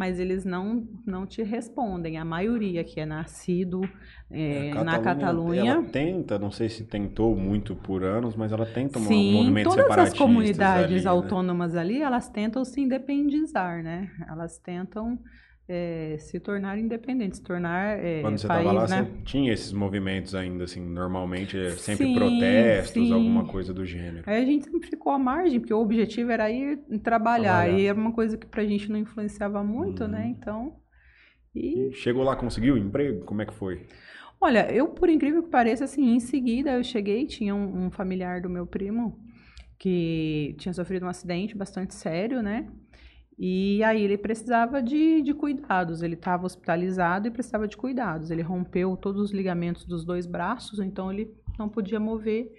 mas 0.00 0.18
eles 0.18 0.46
não, 0.46 0.88
não 1.04 1.26
te 1.26 1.42
respondem. 1.42 2.16
A 2.16 2.24
maioria 2.24 2.82
que 2.82 2.98
é 2.98 3.04
nascido 3.04 3.82
eh, 4.30 4.70
A 4.74 4.82
na 4.82 4.98
Catalunha. 4.98 5.72
Ela 5.72 5.82
tenta, 5.82 6.38
não 6.38 6.50
sei 6.50 6.70
se 6.70 6.84
tentou 6.84 7.36
muito 7.36 7.76
por 7.76 8.02
anos, 8.02 8.34
mas 8.34 8.50
ela 8.50 8.64
tenta 8.64 8.98
um 8.98 9.02
Sim, 9.02 9.34
movimento 9.34 9.68
todas 9.68 9.80
as 9.80 9.84
separatista 9.90 10.18
comunidades 10.18 10.84
ali, 10.96 11.04
né? 11.04 11.10
autônomas 11.10 11.76
ali, 11.76 12.00
elas 12.00 12.30
tentam 12.30 12.64
se 12.64 12.80
independizar, 12.80 13.82
né? 13.82 14.10
Elas 14.26 14.58
tentam 14.58 15.18
eh, 15.72 16.16
se 16.18 16.40
tornar 16.40 16.76
independentes, 16.78 17.38
se 17.38 17.44
tornar 17.44 17.98
eh, 17.98 18.20
Quando 18.22 18.38
você 18.38 18.46
estava 18.46 18.72
lá, 18.72 18.88
né? 18.88 19.06
você 19.06 19.24
tinha 19.24 19.52
esses 19.52 19.72
movimentos 19.72 20.34
ainda, 20.34 20.64
assim, 20.64 20.80
normalmente 20.80 21.56
é 21.56 21.70
sempre 21.70 22.06
Sim, 22.06 22.14
protestos, 22.14 22.92
sim. 22.94 23.12
alguma 23.14 23.44
coisa 23.44 23.72
do 23.72 23.86
gênero. 23.86 24.24
Aí 24.26 24.42
a 24.42 24.44
gente 24.44 24.64
sempre 24.64 24.88
ficou 24.88 25.12
à 25.12 25.18
margem, 25.18 25.60
porque 25.60 25.72
o 25.72 25.80
objetivo 25.80 26.30
era 26.30 26.50
ir 26.50 26.78
trabalhar, 27.02 27.66
Trabalhar. 27.66 27.78
e 27.78 27.86
era 27.86 27.98
uma 27.98 28.12
coisa 28.12 28.36
que 28.36 28.46
pra 28.46 28.64
gente 28.64 28.90
não 28.90 28.98
influenciava 28.98 29.62
muito, 29.62 30.06
né? 30.08 30.24
Uhum. 30.24 30.30
Então, 30.30 30.76
e 31.54 31.88
E 31.88 31.92
chegou 31.94 32.22
lá, 32.24 32.36
conseguiu 32.36 32.76
emprego? 32.76 33.24
Como 33.24 33.42
é 33.42 33.46
que 33.46 33.54
foi? 33.54 33.86
Olha, 34.40 34.72
eu, 34.72 34.88
por 34.88 35.08
incrível 35.08 35.42
que 35.42 35.50
pareça, 35.50 35.84
assim, 35.84 36.14
em 36.14 36.20
seguida 36.20 36.72
eu 36.72 36.82
cheguei, 36.84 37.26
tinha 37.26 37.54
um, 37.54 37.86
um 37.86 37.90
familiar 37.90 38.40
do 38.40 38.48
meu 38.48 38.66
primo 38.66 39.18
que 39.78 40.54
tinha 40.58 40.72
sofrido 40.74 41.06
um 41.06 41.08
acidente 41.08 41.56
bastante 41.56 41.94
sério, 41.94 42.42
né? 42.42 42.66
E 43.42 43.82
aí 43.82 44.02
ele 44.04 44.18
precisava 44.18 44.82
de, 44.82 45.22
de 45.22 45.32
cuidados, 45.32 46.02
ele 46.02 46.12
estava 46.12 46.44
hospitalizado 46.44 47.26
e 47.26 47.30
precisava 47.30 47.66
de 47.66 47.74
cuidados. 47.74 48.30
Ele 48.30 48.42
rompeu 48.42 48.98
todos 48.98 49.18
os 49.22 49.30
ligamentos 49.30 49.86
dos 49.86 50.04
dois 50.04 50.26
braços, 50.26 50.78
então 50.78 51.10
ele 51.10 51.34
não 51.58 51.66
podia 51.66 51.98
mover 51.98 52.52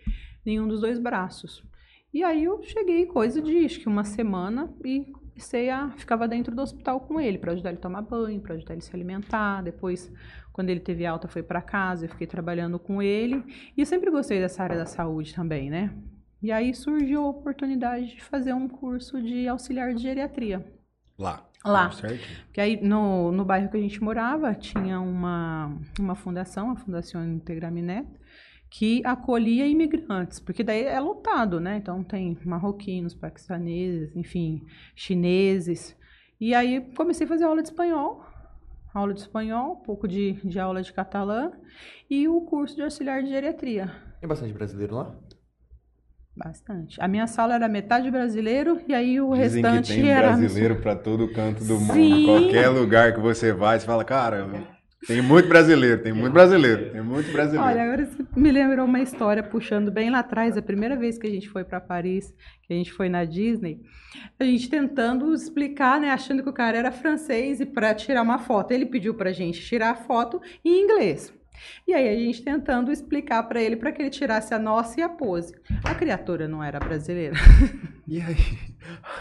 nenhum 0.44 0.68
dos 0.68 0.82
dois 0.82 0.98
braços. 0.98 1.64
E 2.12 2.24
aí 2.24 2.46
eu 2.46 2.64
cheguei, 2.64 3.06
coisa 3.06 3.40
de 3.40 3.64
acho 3.64 3.80
que 3.80 3.88
uma 3.88 4.04
semana, 4.04 4.74
e 4.84 5.06
comecei 5.32 5.70
a. 5.70 5.92
ficava 5.92 6.28
dentro 6.28 6.56
do 6.56 6.64
hospital 6.64 7.00
com 7.02 7.22
ele, 7.22 7.38
para 7.38 7.52
ajudar 7.52 7.70
ele 7.70 7.78
a 7.78 7.82
tomar 7.82 8.02
banho, 8.02 8.42
para 8.42 8.56
ajudar 8.56 8.74
ele 8.74 8.82
a 8.82 8.84
se 8.84 8.96
alimentar. 8.96 9.62
Depois, 9.62 10.12
quando 10.52 10.72
ele 10.72 10.80
teve 10.80 11.06
alta, 11.06 11.28
foi 11.28 11.44
para 11.44 11.62
casa, 11.62 12.06
eu 12.06 12.10
fiquei 12.10 12.26
trabalhando 12.26 12.80
com 12.80 13.04
ele. 13.04 13.44
E 13.78 13.82
eu 13.82 13.86
sempre 13.86 14.10
gostei 14.10 14.40
dessa 14.40 14.64
área 14.64 14.80
da 14.80 14.88
saúde 14.88 15.36
também, 15.36 15.70
né? 15.70 15.94
E 16.42 16.52
aí 16.52 16.74
surgiu 16.74 17.24
a 17.24 17.30
oportunidade 17.30 18.16
de 18.16 18.24
fazer 18.24 18.54
um 18.54 18.68
curso 18.68 19.22
de 19.22 19.48
auxiliar 19.48 19.94
de 19.94 20.02
geriatria. 20.02 20.66
Lá. 21.18 21.48
Lá. 21.64 21.92
Certinho. 21.92 22.38
Porque 22.46 22.60
aí 22.60 22.82
no, 22.82 23.32
no 23.32 23.46
bairro 23.46 23.70
que 23.70 23.78
a 23.78 23.82
gente 23.82 24.02
morava 24.04 24.56
tinha 24.56 25.00
uma, 25.00 25.78
uma 26.00 26.16
fundação, 26.16 26.72
a 26.72 26.76
Fundação 26.76 27.24
Integraminet, 27.24 28.08
que 28.72 29.06
acolhia 29.06 29.68
imigrantes, 29.68 30.40
porque 30.40 30.64
daí 30.64 30.86
é 30.86 31.00
lotado, 31.00 31.60
né? 31.60 31.78
Então 31.78 32.04
tem 32.04 32.38
marroquinos, 32.44 33.14
paquistaneses, 33.14 34.16
enfim, 34.16 34.66
chineses. 34.96 35.96
E 36.40 36.56
aí 36.56 36.82
comecei 36.96 37.26
a 37.26 37.30
fazer 37.30 37.44
aula 37.44 37.62
de 37.62 37.68
espanhol, 37.68 38.26
aula 38.94 39.14
de 39.14 39.20
espanhol, 39.20 39.74
um 39.74 39.84
pouco 39.84 40.08
de, 40.08 40.34
de 40.44 40.60
aula 40.60 40.82
de 40.82 40.92
catalã 40.92 41.52
e 42.10 42.28
o 42.28 42.42
curso 42.42 42.76
de 42.76 42.82
auxiliar 42.82 43.22
de 43.22 43.30
geriatria. 43.30 43.92
Tem 44.20 44.28
bastante 44.28 44.54
brasileiro 44.54 44.96
lá? 44.96 45.16
Bastante. 46.44 47.00
A 47.00 47.08
minha 47.08 47.28
sala 47.28 47.56
era 47.56 47.68
metade 47.68 48.10
brasileiro 48.10 48.82
e 48.88 48.94
aí 48.94 49.22
o 49.22 49.34
Dizem 49.36 49.62
restante 49.62 49.94
que 49.94 50.02
tem 50.02 50.12
era. 50.12 50.30
brasileiro 50.30 50.76
pra 50.78 50.96
todo 50.96 51.32
canto 51.32 51.64
do 51.64 51.80
mundo. 51.80 51.94
Sim. 51.94 52.26
Qualquer 52.26 52.70
lugar 52.70 53.14
que 53.14 53.20
você 53.20 53.54
vai, 53.54 53.80
você 53.80 53.86
fala, 53.86 54.04
cara, 54.04 54.50
tem 55.08 55.22
muito 55.22 55.48
brasileiro, 55.48 56.02
tem 56.02 56.14
muito 56.14 56.34
brasileiro, 56.34 56.92
tem 56.92 57.02
muito 57.02 57.32
brasileiro. 57.32 57.66
Olha, 57.66 57.84
agora 57.84 58.06
você 58.06 58.24
me 58.36 58.52
lembrou 58.52 58.86
uma 58.86 59.02
história 59.02 59.42
puxando 59.44 59.92
bem 59.92 60.10
lá 60.10 60.20
atrás, 60.20 60.58
a 60.58 60.62
primeira 60.62 60.96
vez 60.96 61.18
que 61.18 61.28
a 61.28 61.30
gente 61.30 61.50
foi 61.50 61.64
para 61.64 61.80
Paris, 61.80 62.34
que 62.64 62.74
a 62.74 62.76
gente 62.76 62.92
foi 62.92 63.10
na 63.10 63.24
Disney, 63.24 63.80
a 64.40 64.44
gente 64.44 64.70
tentando 64.70 65.34
explicar, 65.34 66.00
né, 66.00 66.12
achando 66.12 66.44
que 66.44 66.50
o 66.50 66.54
cara 66.54 66.78
era 66.78 66.92
francês 66.92 67.60
e 67.60 67.66
para 67.66 67.94
tirar 67.96 68.22
uma 68.22 68.40
foto, 68.40 68.72
ele 68.72 68.86
pediu 68.86 69.14
pra 69.14 69.32
gente 69.32 69.62
tirar 69.62 69.92
a 69.92 69.96
foto 69.96 70.40
em 70.64 70.84
inglês. 70.84 71.34
E 71.88 71.94
aí 71.94 72.08
a 72.08 72.18
gente 72.18 72.44
tentando 72.44 72.92
explicar 72.92 73.44
para 73.44 73.62
ele 73.62 73.76
para 73.76 73.92
que 73.92 74.02
ele 74.02 74.10
tirasse 74.10 74.54
a 74.54 74.60
nossa 74.60 75.00
e 75.00 75.04
a 75.04 75.10
pose. 75.10 75.54
A 75.84 75.96
criatura 75.96 76.48
não 76.48 76.64
era 76.64 76.80
brasileira. 76.80 77.36
E 78.08 78.20
aí? 78.20 78.36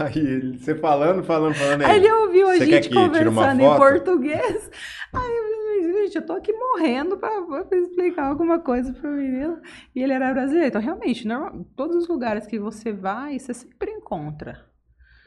Aí 0.01 0.19
ele, 0.19 0.59
você 0.59 0.75
falando, 0.75 1.23
falando, 1.23 1.55
falando. 1.55 1.83
Aí 1.83 1.99
ele 1.99 2.11
ouviu 2.11 2.49
a 2.49 2.57
gente 2.59 2.91
conversando 2.91 3.61
em 3.61 3.77
português. 3.77 4.71
Aí 5.13 5.31
eu 5.31 5.45
falei, 5.45 6.03
gente, 6.07 6.17
eu 6.17 6.27
tô 6.27 6.33
aqui 6.33 6.53
morrendo 6.53 7.17
pra, 7.17 7.31
pra 7.65 7.79
explicar 7.79 8.25
alguma 8.25 8.59
coisa 8.59 8.93
pro 8.93 9.11
menino. 9.11 9.61
E 9.95 10.03
ele 10.03 10.13
era 10.13 10.33
brasileiro. 10.33 10.69
Então, 10.69 10.81
realmente, 10.81 11.25
normal, 11.27 11.65
todos 11.77 11.97
os 11.99 12.09
lugares 12.09 12.49
que 12.49 12.59
você 12.59 12.93
vai, 12.93 13.39
você 13.39 13.55
sempre 13.55 13.93
encontra. 13.93 14.67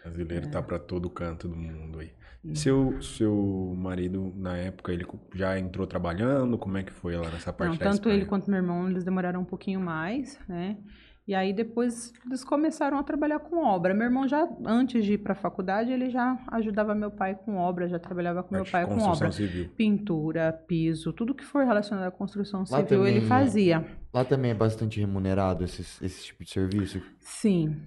Brasileiro 0.03 0.51
tá 0.51 0.61
pra 0.61 0.77
todo 0.77 1.09
canto 1.09 1.47
do 1.47 1.55
mundo 1.55 1.99
aí. 1.99 2.11
Hum. 2.45 2.55
Seu, 2.55 3.01
seu 3.01 3.73
marido, 3.77 4.33
na 4.35 4.57
época, 4.57 4.91
ele 4.91 5.05
já 5.33 5.57
entrou 5.57 5.87
trabalhando? 5.87 6.57
Como 6.57 6.77
é 6.77 6.83
que 6.83 6.91
foi 6.91 7.15
lá 7.15 7.29
nessa 7.29 7.53
parte 7.53 7.71
Não, 7.71 7.77
da 7.77 7.85
tanto 7.91 8.09
ele 8.09 8.19
Espanha? 8.23 8.29
quanto 8.29 8.49
meu 8.51 8.57
irmão, 8.59 8.89
eles 8.89 9.03
demoraram 9.05 9.41
um 9.41 9.45
pouquinho 9.45 9.79
mais, 9.79 10.37
né? 10.47 10.77
E 11.25 11.33
aí 11.33 11.53
depois 11.53 12.11
eles 12.25 12.43
começaram 12.43 12.97
a 12.97 13.03
trabalhar 13.03 13.39
com 13.39 13.63
obra. 13.63 13.93
Meu 13.93 14.03
irmão 14.07 14.27
já, 14.27 14.45
antes 14.65 15.05
de 15.05 15.13
ir 15.13 15.19
para 15.19 15.31
a 15.31 15.35
faculdade, 15.35 15.89
ele 15.89 16.09
já 16.09 16.37
ajudava 16.51 16.93
meu 16.93 17.09
pai 17.09 17.33
com 17.33 17.55
obra, 17.55 17.87
já 17.87 17.97
trabalhava 17.97 18.43
com 18.43 18.53
meu 18.53 18.65
Parte 18.65 18.67
de 18.67 18.71
pai 18.73 18.83
com 18.85 18.95
construção 18.95 19.27
obra. 19.27 19.31
civil. 19.31 19.69
Pintura, 19.77 20.51
piso, 20.67 21.13
tudo 21.13 21.33
que 21.33 21.45
for 21.45 21.63
relacionado 21.65 22.07
à 22.07 22.11
construção 22.11 22.65
Lá 22.69 22.79
civil, 22.81 23.05
ele 23.07 23.21
também 23.21 23.23
é- 23.23 23.27
fazia. 23.29 23.85
Lá 24.13 24.25
também 24.25 24.51
é 24.51 24.53
bastante 24.53 24.99
remunerado 24.99 25.63
esses, 25.63 26.01
esse 26.01 26.25
tipo 26.25 26.43
de 26.43 26.49
serviço. 26.51 27.01
Sim. 27.21 27.77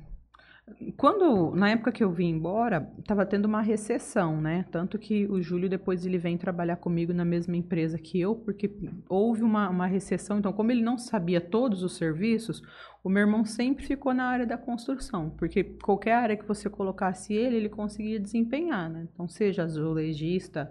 Quando, 0.97 1.55
na 1.55 1.71
época 1.71 1.93
que 1.93 2.03
eu 2.03 2.11
vim 2.11 2.29
embora, 2.29 2.93
estava 2.99 3.25
tendo 3.25 3.45
uma 3.45 3.63
recessão, 3.63 4.41
né? 4.41 4.65
Tanto 4.73 4.99
que 4.99 5.25
o 5.27 5.41
Júlio 5.41 5.69
depois 5.69 6.05
ele 6.05 6.19
vem 6.19 6.37
trabalhar 6.37 6.77
comigo 6.77 7.13
na 7.15 7.25
mesma 7.25 7.57
empresa 7.57 7.99
que 7.99 8.21
eu, 8.21 8.35
porque 8.35 8.69
houve 9.09 9.45
uma, 9.45 9.69
uma 9.71 9.87
recessão. 9.87 10.39
Então, 10.39 10.53
como 10.53 10.73
ele 10.73 10.83
não 10.83 10.99
sabia 10.99 11.41
todos 11.41 11.85
os 11.85 11.97
serviços, 11.97 12.61
o 13.05 13.09
meu 13.09 13.21
irmão 13.21 13.45
sempre 13.45 13.87
ficou 13.87 14.13
na 14.13 14.25
área 14.25 14.45
da 14.45 14.59
construção, 14.59 15.31
porque 15.31 15.63
qualquer 15.63 16.15
área 16.15 16.37
que 16.37 16.47
você 16.47 16.69
colocasse 16.69 17.33
ele, 17.33 17.57
ele 17.57 17.69
conseguia 17.69 18.19
desempenhar, 18.19 18.91
né? 18.91 19.07
Então, 19.13 19.29
seja 19.29 19.63
azulejista, 19.63 20.69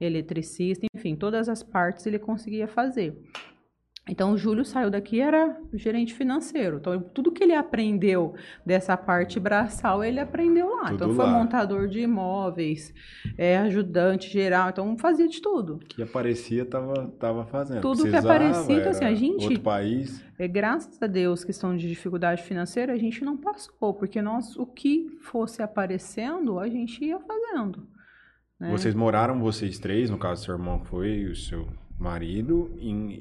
eletricista, 0.00 0.86
enfim, 0.94 1.16
todas 1.16 1.50
as 1.50 1.62
partes 1.62 2.06
ele 2.06 2.18
conseguia 2.18 2.66
fazer. 2.66 3.14
Então, 4.06 4.32
o 4.32 4.36
Júlio 4.36 4.66
saiu 4.66 4.90
daqui 4.90 5.18
era 5.18 5.58
gerente 5.72 6.12
financeiro. 6.12 6.76
Então, 6.76 7.00
tudo 7.00 7.32
que 7.32 7.42
ele 7.42 7.54
aprendeu 7.54 8.34
dessa 8.64 8.98
parte 8.98 9.40
braçal, 9.40 10.04
ele 10.04 10.20
aprendeu 10.20 10.68
lá. 10.76 10.90
Tudo 10.90 10.94
então, 10.94 11.14
foi 11.14 11.24
lá. 11.24 11.30
montador 11.32 11.88
de 11.88 12.00
imóveis, 12.00 12.92
é, 13.38 13.56
ajudante 13.56 14.28
geral. 14.30 14.68
Então, 14.68 14.98
fazia 14.98 15.26
de 15.26 15.40
tudo. 15.40 15.78
que 15.88 16.02
aparecia 16.02 16.66
tava, 16.66 17.08
tava 17.18 17.46
fazendo. 17.46 17.80
Tudo 17.80 18.02
que 18.04 18.10
Precisava, 18.10 18.34
aparecia, 18.34 18.76
então, 18.76 18.90
assim, 18.90 19.04
a 19.06 19.14
gente- 19.14 19.44
Outro 19.44 19.60
país. 19.60 20.22
É, 20.38 20.46
graças 20.46 21.00
a 21.02 21.06
Deus, 21.06 21.42
questão 21.42 21.74
de 21.74 21.88
dificuldade 21.88 22.42
financeira, 22.42 22.92
a 22.92 22.98
gente 22.98 23.24
não 23.24 23.38
passou, 23.38 23.94
porque 23.94 24.20
nós, 24.20 24.54
o 24.56 24.66
que 24.66 25.08
fosse 25.22 25.62
aparecendo, 25.62 26.58
a 26.58 26.68
gente 26.68 27.02
ia 27.02 27.18
fazendo. 27.20 27.86
né? 28.60 28.70
Vocês 28.70 28.94
moraram, 28.94 29.40
vocês 29.40 29.78
três, 29.78 30.10
no 30.10 30.18
caso, 30.18 30.44
seu 30.44 30.54
irmão 30.54 30.80
foi 30.84 31.08
e 31.08 31.24
o 31.26 31.34
seu 31.34 31.66
marido, 31.98 32.70
em, 32.80 33.12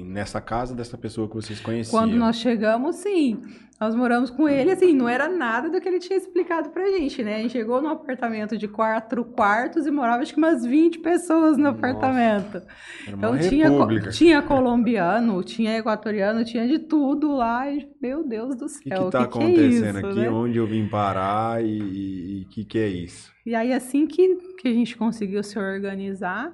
em- 0.00 0.04
nessa 0.04 0.40
casa 0.40 0.74
dessa 0.74 0.98
pessoa 0.98 1.28
que 1.28 1.34
vocês 1.34 1.60
conheciam. 1.60 1.98
Quando 2.00 2.16
nós 2.16 2.36
chegamos, 2.36 2.96
sim. 2.96 3.40
Nós 3.80 3.96
moramos 3.96 4.30
com 4.30 4.48
ele, 4.48 4.70
assim, 4.70 4.92
não 4.94 5.08
era 5.08 5.28
nada 5.28 5.68
do 5.68 5.80
que 5.80 5.88
ele 5.88 5.98
tinha 5.98 6.16
explicado 6.16 6.70
pra 6.70 6.86
gente, 6.88 7.20
né? 7.24 7.36
A 7.36 7.38
gente 7.40 7.50
chegou 7.50 7.82
num 7.82 7.88
apartamento 7.88 8.56
de 8.56 8.68
quatro 8.68 9.24
quartos 9.24 9.86
e 9.86 9.90
morava 9.90 10.22
acho 10.22 10.32
que 10.32 10.38
umas 10.38 10.64
20 10.64 11.00
pessoas 11.00 11.56
no 11.56 11.64
Nossa. 11.64 11.78
apartamento. 11.78 12.62
Era 13.04 13.16
uma 13.16 13.26
Então 13.36 13.48
tinha, 13.48 13.68
co- 13.70 14.10
tinha 14.10 14.40
colombiano, 14.42 15.42
tinha 15.42 15.76
equatoriano, 15.78 16.44
tinha 16.44 16.68
de 16.68 16.78
tudo 16.78 17.32
lá. 17.34 17.68
E, 17.72 17.88
meu 18.00 18.22
Deus 18.22 18.54
do 18.54 18.66
O 18.66 18.68
que 18.68 18.88
céu, 18.88 19.06
que 19.06 19.10
tá 19.10 19.26
que 19.26 19.32
que 19.32 19.38
é 19.38 19.42
acontecendo 19.46 19.98
isso, 19.98 20.06
aqui? 20.06 20.20
né? 20.20 20.30
Onde 20.30 20.58
eu 20.58 20.66
vim 20.66 20.86
parar 20.86 21.64
e 21.64 22.44
o 22.46 22.48
que 22.50 22.64
que 22.64 22.78
é 22.78 22.86
isso? 22.88 23.32
E 23.44 23.52
aí, 23.52 23.72
assim 23.72 24.06
que, 24.06 24.36
que 24.60 24.68
a 24.68 24.72
gente 24.72 24.96
conseguiu 24.96 25.42
se 25.42 25.58
organizar, 25.58 26.52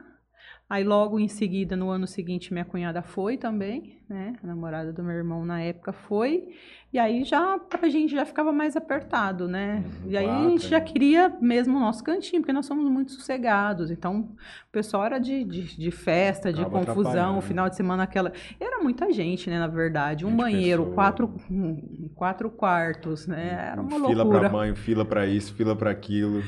aí 0.69 0.85
logo 0.85 1.19
em 1.19 1.29
seguida, 1.29 1.75
no 1.77 1.89
ano 1.89 2.07
seguinte, 2.07 2.53
minha 2.53 2.65
cunhada 2.65 3.01
foi 3.01 3.39
também, 3.39 3.99
né? 4.09 4.35
A 4.43 4.47
namorada 4.47 4.93
do 4.93 5.03
meu 5.03 5.17
irmão 5.17 5.45
na 5.45 5.61
época 5.63 5.93
foi. 5.93 6.49
E 6.93 6.99
aí 6.99 7.25
já 7.25 7.59
pra 7.59 7.89
gente 7.89 8.15
já 8.15 8.25
ficava 8.25 8.53
mais 8.53 8.77
apertado, 8.77 9.49
né? 9.49 9.83
Uhum, 9.85 10.11
e 10.11 10.17
aí 10.17 10.25
a 10.27 10.29
claro, 10.29 10.51
gente 10.51 10.69
já 10.69 10.77
é. 10.77 10.81
queria 10.81 11.37
mesmo 11.41 11.77
o 11.77 11.81
nosso 11.81 12.05
cantinho, 12.05 12.43
porque 12.43 12.53
nós 12.53 12.67
somos 12.67 12.91
muito 12.91 13.13
sossegados. 13.13 13.91
Então, 13.91 14.21
o 14.21 14.73
pessoal 14.73 15.05
era 15.05 15.19
de, 15.19 15.45
de, 15.45 15.77
de 15.77 15.91
festa, 15.91 16.53
de 16.53 16.61
Acaba 16.61 16.85
confusão, 16.85 17.39
o 17.39 17.43
final 17.43 17.69
de 17.69 17.77
semana 17.77 18.03
aquela. 18.03 18.33
Era 18.61 18.83
muita 18.83 19.11
gente, 19.13 19.49
né, 19.49 19.59
na 19.59 19.67
verdade. 19.67 20.27
Um 20.27 20.31
20 20.31 20.39
banheiro, 20.39 20.87
quatro, 20.95 21.35
hum, 21.51 22.11
quatro 22.15 22.51
quartos, 22.51 23.27
né? 23.27 23.69
Era 23.73 23.81
uma 23.81 23.91
fila 23.91 24.23
loucura. 24.23 24.41
pra 24.41 24.49
banho, 24.49 24.77
fila 24.77 25.05
pra 25.05 25.27
isso, 25.27 25.55
fila 25.55 25.77
pra 25.77 25.91
aquilo. 25.91 26.43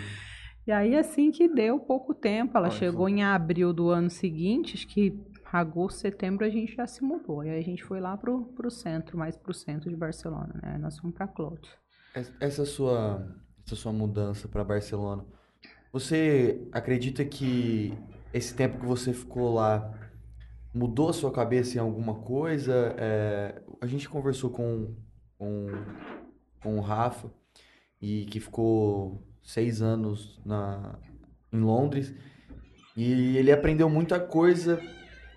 E 0.70 0.72
aí, 0.72 0.94
assim 0.96 1.32
que 1.32 1.48
deu 1.48 1.80
pouco 1.80 2.14
tempo, 2.14 2.56
ela 2.56 2.68
Olha 2.68 2.70
chegou 2.70 3.08
só. 3.08 3.08
em 3.08 3.24
abril 3.24 3.72
do 3.72 3.90
ano 3.90 4.08
seguinte, 4.08 4.74
acho 4.76 4.86
que 4.86 5.18
agosto, 5.52 5.98
setembro 5.98 6.44
a 6.46 6.48
gente 6.48 6.76
já 6.76 6.86
se 6.86 7.02
mudou. 7.02 7.44
E 7.44 7.50
aí 7.50 7.58
a 7.58 7.64
gente 7.64 7.82
foi 7.82 8.00
lá 8.00 8.16
pro, 8.16 8.44
pro 8.54 8.70
centro, 8.70 9.18
mais 9.18 9.36
pro 9.36 9.52
centro 9.52 9.90
de 9.90 9.96
Barcelona, 9.96 10.54
né? 10.62 10.78
Nós 10.78 10.96
fomos 10.98 11.16
pra. 11.16 11.26
Es- 12.14 12.32
Essa 12.40 12.64
sua, 12.66 13.36
essa 13.66 13.76
sua 13.76 13.92
mudança 13.92 14.48
para 14.48 14.64
Barcelona, 14.64 15.24
você 15.92 16.68
acredita 16.72 17.24
que 17.24 17.94
esse 18.32 18.54
tempo 18.54 18.80
que 18.80 18.86
você 18.86 19.12
ficou 19.12 19.54
lá 19.54 19.92
mudou 20.74 21.10
a 21.10 21.12
sua 21.12 21.32
cabeça 21.32 21.76
em 21.78 21.80
alguma 21.80 22.16
coisa? 22.22 22.94
É, 22.98 23.62
a 23.80 23.86
gente 23.86 24.08
conversou 24.08 24.50
com, 24.50 24.94
com, 25.38 25.68
com 26.62 26.78
o 26.78 26.80
Rafa, 26.80 27.30
e 28.00 28.26
que 28.26 28.40
ficou 28.40 29.22
seis 29.52 29.82
anos 29.82 30.40
na, 30.44 30.98
em 31.52 31.60
Londres, 31.60 32.14
e 32.96 33.36
ele 33.36 33.50
aprendeu 33.50 33.88
muita 33.88 34.20
coisa 34.20 34.80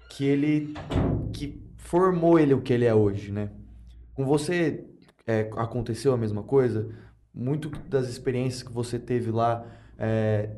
que 0.10 0.25
ele 0.25 0.74
que 1.34 1.62
formou 1.77 2.39
ele 2.39 2.53
o 2.53 2.62
que 2.62 2.74
ele 2.74 2.86
é 2.86 2.93
hoje, 2.93 3.32
né? 3.32 3.50
Com 4.13 4.25
você 4.25 4.86
é, 5.25 5.50
aconteceu 5.58 6.13
a 6.13 6.17
mesma 6.17 6.43
coisa? 6.43 6.89
Muito 7.34 7.70
das 7.89 8.08
experiências 8.08 8.62
que 8.62 8.72
você 8.72 9.00
teve 9.00 9.32
lá 9.32 9.65
é, 9.98 10.58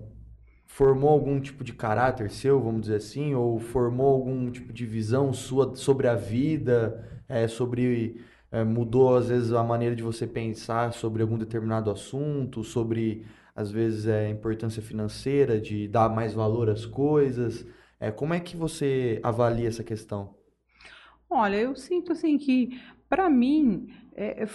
formou 0.66 1.10
algum 1.10 1.40
tipo 1.40 1.64
de 1.64 1.72
caráter 1.72 2.30
seu, 2.30 2.62
vamos 2.62 2.82
dizer 2.82 2.96
assim, 2.96 3.34
ou 3.34 3.60
formou 3.60 4.14
algum 4.14 4.52
tipo 4.52 4.74
de 4.74 4.86
visão 4.86 5.32
sua 5.32 5.76
sobre 5.76 6.08
a 6.08 6.16
vida, 6.16 7.22
é, 7.30 7.48
sobre 7.48 8.22
é, 8.52 8.64
mudou 8.64 9.16
às 9.16 9.30
vezes 9.30 9.54
a 9.54 9.64
maneira 9.64 9.96
de 9.96 10.04
você 10.04 10.28
pensar 10.28 10.94
sobre 10.94 11.22
algum 11.22 11.38
determinado 11.38 11.90
assunto, 11.90 12.64
sobre 12.64 13.26
às 13.56 13.72
vezes 13.72 14.06
é, 14.06 14.30
importância 14.30 14.82
financeira 14.82 15.60
de 15.60 15.88
dar 15.88 16.10
mais 16.10 16.34
valor 16.34 16.70
às 16.70 16.86
coisas. 16.86 17.66
É, 18.00 18.12
como 18.12 18.34
é 18.34 18.40
que 18.40 18.58
você 18.58 19.20
avalia 19.24 19.70
essa 19.70 19.84
questão? 19.84 20.36
Olha, 21.30 21.56
eu 21.56 21.76
sinto 21.76 22.12
assim 22.12 22.38
que, 22.38 22.80
para 23.10 23.30
mim, 23.30 23.88
é, 24.16 24.44
é 24.44 24.48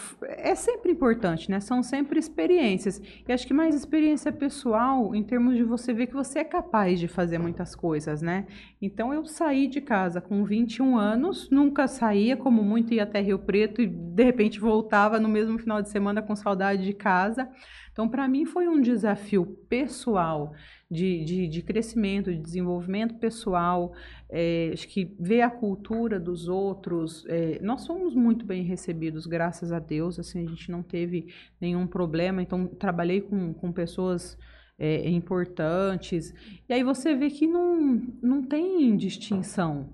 é 0.51 0.55
sempre 0.55 0.91
importante, 0.91 1.51
né? 1.51 1.61
São 1.61 1.83
sempre 1.83 2.19
experiências. 2.19 3.01
E 3.27 3.33
acho 3.33 3.47
que 3.47 3.55
mais 3.55 3.75
experiência 3.75 4.33
pessoal, 4.33 5.15
em 5.15 5.23
termos 5.23 5.57
de 5.57 5.63
você 5.63 5.93
ver 5.93 6.07
que 6.07 6.15
você 6.15 6.41
é 6.41 6.45
capaz 6.45 6.99
de 6.99 7.07
fazer 7.07 7.39
muitas 7.39 7.77
coisas, 7.77 8.23
né? 8.23 8.47
Então, 8.81 9.13
eu 9.13 9.25
saí 9.27 9.69
de 9.69 9.81
casa 9.81 10.21
com 10.21 10.45
21 10.45 10.97
anos, 10.97 11.49
nunca 11.51 11.87
saía, 11.87 12.37
como 12.37 12.63
muito 12.63 12.95
ia 12.95 13.03
até 13.03 13.21
Rio 13.21 13.39
Preto 13.39 13.83
e 13.83 13.87
de 13.87 14.25
repente 14.25 14.59
voltava 14.59 15.21
no 15.21 15.29
mesmo 15.29 15.59
final 15.59 15.83
de 15.83 15.91
semana 15.91 16.23
com 16.23 16.35
saudade 16.35 16.85
de 16.85 16.95
casa. 16.95 17.49
Então, 17.93 18.09
para 18.09 18.27
mim, 18.27 18.47
foi 18.47 18.67
um 18.67 18.81
desafio 18.81 19.45
pessoal 19.69 20.53
de, 20.91 21.25
de, 21.25 21.47
de 21.47 21.63
crescimento, 21.63 22.33
de 22.33 22.39
desenvolvimento 22.39 23.15
pessoal. 23.15 23.93
É, 24.29 24.71
acho 24.73 24.89
que 24.89 25.15
ver 25.21 25.43
a 25.43 25.51
cultura 25.51 26.19
dos 26.19 26.49
outros. 26.49 27.25
é, 27.29 27.61
nós 27.63 27.87
fomos 27.87 28.15
muito 28.15 28.45
bem 28.45 28.65
recebidos, 28.65 29.27
graças 29.27 29.71
a 29.71 29.79
Deus. 29.79 30.19
Assim, 30.19 30.45
a 30.45 30.49
gente 30.49 30.71
não 30.71 30.83
teve 30.83 31.33
nenhum 31.61 31.87
problema. 31.87 32.43
Então, 32.43 32.67
trabalhei 32.67 33.21
com, 33.21 33.55
com 33.55 33.71
pessoas 33.71 34.37
é, 34.79 35.09
importantes. 35.09 36.35
E 36.69 36.73
aí 36.73 36.83
você 36.83 37.15
vê 37.15 37.31
que 37.31 37.47
não, 37.47 38.03
não 38.21 38.43
tem 38.43 38.97
distinção, 38.97 39.91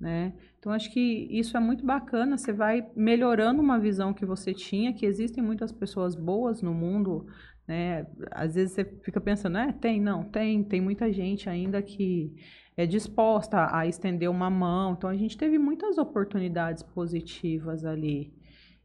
né? 0.00 0.32
Então, 0.58 0.72
acho 0.72 0.92
que 0.92 1.28
isso 1.30 1.56
é 1.56 1.60
muito 1.60 1.84
bacana. 1.84 2.36
Você 2.36 2.52
vai 2.52 2.84
melhorando 2.96 3.60
uma 3.60 3.78
visão 3.78 4.12
que 4.14 4.24
você 4.24 4.52
tinha, 4.52 4.92
que 4.92 5.06
existem 5.06 5.42
muitas 5.42 5.70
pessoas 5.70 6.16
boas 6.16 6.62
no 6.62 6.74
mundo, 6.74 7.26
né? 7.68 8.06
Às 8.30 8.54
vezes 8.54 8.72
você 8.72 8.84
fica 9.02 9.20
pensando, 9.20 9.58
é, 9.58 9.70
tem, 9.72 10.00
não, 10.00 10.24
tem, 10.24 10.64
tem 10.64 10.80
muita 10.80 11.12
gente 11.12 11.50
ainda 11.50 11.82
que 11.82 12.34
é 12.74 12.86
disposta 12.86 13.68
a 13.70 13.86
estender 13.86 14.30
uma 14.30 14.48
mão. 14.48 14.94
Então, 14.94 15.10
a 15.10 15.16
gente 15.16 15.36
teve 15.36 15.58
muitas 15.58 15.98
oportunidades 15.98 16.82
positivas 16.82 17.84
ali. 17.84 18.32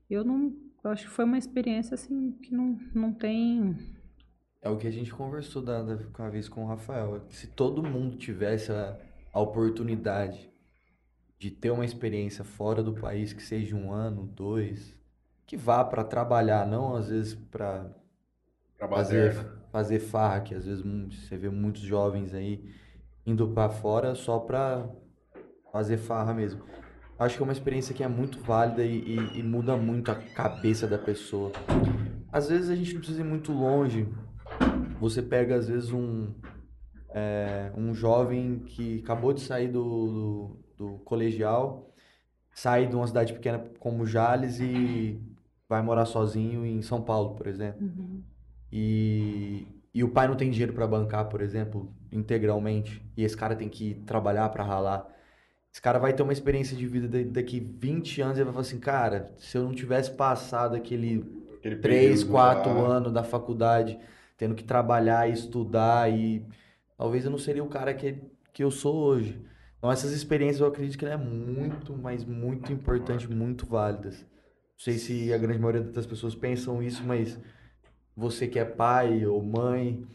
Eu 0.09 0.25
não, 0.25 0.53
eu 0.83 0.91
acho 0.91 1.05
que 1.05 1.11
foi 1.11 1.23
uma 1.23 1.37
experiência 1.37 1.95
assim 1.95 2.33
que 2.33 2.53
não, 2.53 2.77
não 2.93 3.13
tem. 3.13 3.77
É 4.61 4.69
o 4.69 4.77
que 4.77 4.87
a 4.87 4.91
gente 4.91 5.13
conversou 5.13 5.61
da, 5.61 5.81
da, 5.81 5.97
uma 6.19 6.29
vez 6.29 6.49
com 6.49 6.65
o 6.65 6.67
Rafael. 6.67 7.15
É 7.15 7.21
se 7.29 7.47
todo 7.47 7.81
mundo 7.81 8.17
tivesse 8.17 8.71
a, 8.71 8.99
a 9.31 9.39
oportunidade 9.39 10.51
de 11.39 11.49
ter 11.49 11.71
uma 11.71 11.85
experiência 11.85 12.43
fora 12.43 12.83
do 12.83 12.93
país, 12.93 13.31
que 13.31 13.43
seja 13.43 13.75
um 13.75 13.91
ano, 13.93 14.25
dois, 14.25 14.97
que 15.45 15.55
vá 15.55 15.83
para 15.83 16.03
trabalhar, 16.03 16.65
não 16.65 16.95
às 16.95 17.09
vezes 17.09 17.35
para 17.35 17.89
fazer, 18.87 19.45
fazer 19.71 19.99
farra, 19.99 20.41
que 20.41 20.55
às 20.55 20.65
vezes 20.65 20.83
você 20.83 21.37
vê 21.37 21.49
muitos 21.49 21.81
jovens 21.81 22.33
aí 22.33 22.63
indo 23.25 23.47
para 23.49 23.69
fora 23.69 24.15
só 24.15 24.39
para 24.39 24.87
fazer 25.71 25.97
farra 25.97 26.33
mesmo. 26.33 26.63
Acho 27.17 27.37
que 27.37 27.43
é 27.43 27.45
uma 27.45 27.53
experiência 27.53 27.93
que 27.93 28.03
é 28.03 28.07
muito 28.07 28.39
válida 28.39 28.83
e, 28.83 28.97
e, 28.97 29.39
e, 29.39 29.43
muda 29.43 29.77
muito 29.77 30.11
a 30.11 30.15
cabeça 30.15 30.87
da 30.87 30.97
pessoa. 30.97 31.51
Às 32.31 32.49
vezes 32.49 32.69
a 32.69 32.75
gente 32.75 32.93
não 32.93 32.99
precisa 32.99 33.21
ir 33.21 33.25
muito 33.25 33.51
longe. 33.53 34.07
Você 34.99 35.21
pega, 35.21 35.55
às 35.55 35.67
vezes, 35.67 35.91
um, 35.91 36.33
é, 37.09 37.71
um 37.77 37.93
jovem 37.93 38.59
que 38.59 38.99
acabou 39.03 39.31
de 39.31 39.41
sair 39.41 39.67
do, 39.67 40.57
do, 40.77 40.85
do 40.85 40.97
colegial, 40.99 41.93
sai 42.51 42.87
de 42.87 42.95
uma 42.95 43.07
cidade 43.07 43.33
pequena 43.33 43.59
como 43.79 44.05
Jales 44.05 44.59
e 44.59 45.21
vai 45.69 45.81
morar 45.81 46.05
sozinho 46.05 46.65
em 46.65 46.81
São 46.81 47.01
Paulo, 47.01 47.35
por 47.35 47.47
exemplo. 47.47 47.81
Uhum. 47.81 48.23
E, 48.75 49.67
e 49.93 50.03
o 50.03 50.09
pai 50.09 50.27
não 50.27 50.35
tem 50.35 50.49
dinheiro 50.49 50.73
para 50.73 50.87
bancar, 50.87 51.29
por 51.29 51.41
exemplo, 51.41 51.93
integralmente, 52.11 53.05
e 53.15 53.23
esse 53.23 53.37
cara 53.37 53.55
tem 53.55 53.69
que 53.69 54.01
trabalhar 54.07 54.49
para 54.49 54.63
ralar. 54.63 55.07
Esse 55.71 55.79
cara 55.79 55.99
vai 55.99 56.11
ter 56.11 56.23
uma 56.23 56.33
experiência 56.33 56.75
de 56.75 56.87
vida 56.87 57.23
daqui 57.25 57.59
20 57.59 58.21
anos 58.23 58.39
e 58.39 58.43
vai 58.43 58.51
falar 58.51 58.61
assim, 58.61 58.79
cara, 58.79 59.31
se 59.37 59.55
eu 59.55 59.63
não 59.63 59.75
tivesse 59.75 60.09
passado 60.09 60.75
aquele, 60.75 61.23
aquele 61.59 61.75
3, 61.75 62.23
4 62.23 62.73
lá. 62.73 62.95
anos 62.95 63.13
da 63.13 63.23
faculdade, 63.23 63.99
tendo 64.37 64.55
que 64.55 64.63
trabalhar 64.63 65.29
e 65.29 65.33
estudar 65.33 66.11
e 66.11 66.43
talvez 66.97 67.25
eu 67.25 67.31
não 67.31 67.37
seria 67.37 67.63
o 67.63 67.69
cara 67.69 67.93
que, 67.93 68.23
que 68.51 68.63
eu 68.63 68.71
sou 68.71 68.95
hoje. 68.95 69.39
Então 69.77 69.91
essas 69.91 70.13
experiências 70.13 70.61
eu 70.61 70.67
acredito 70.67 70.97
que 70.97 71.05
é 71.05 71.15
muito, 71.15 71.95
mas 71.95 72.25
muito 72.25 72.73
importante, 72.73 73.29
muito 73.29 73.67
válidas. 73.67 74.21
Não 74.21 74.79
sei 74.79 74.97
se 74.97 75.31
a 75.31 75.37
grande 75.37 75.59
maioria 75.59 75.83
das 75.83 76.07
pessoas 76.07 76.33
pensam 76.33 76.81
isso, 76.81 77.03
mas 77.03 77.39
você 78.15 78.48
que 78.48 78.60
é 78.60 78.65
pai 78.65 79.25
ou 79.25 79.41
mãe, 79.43 80.05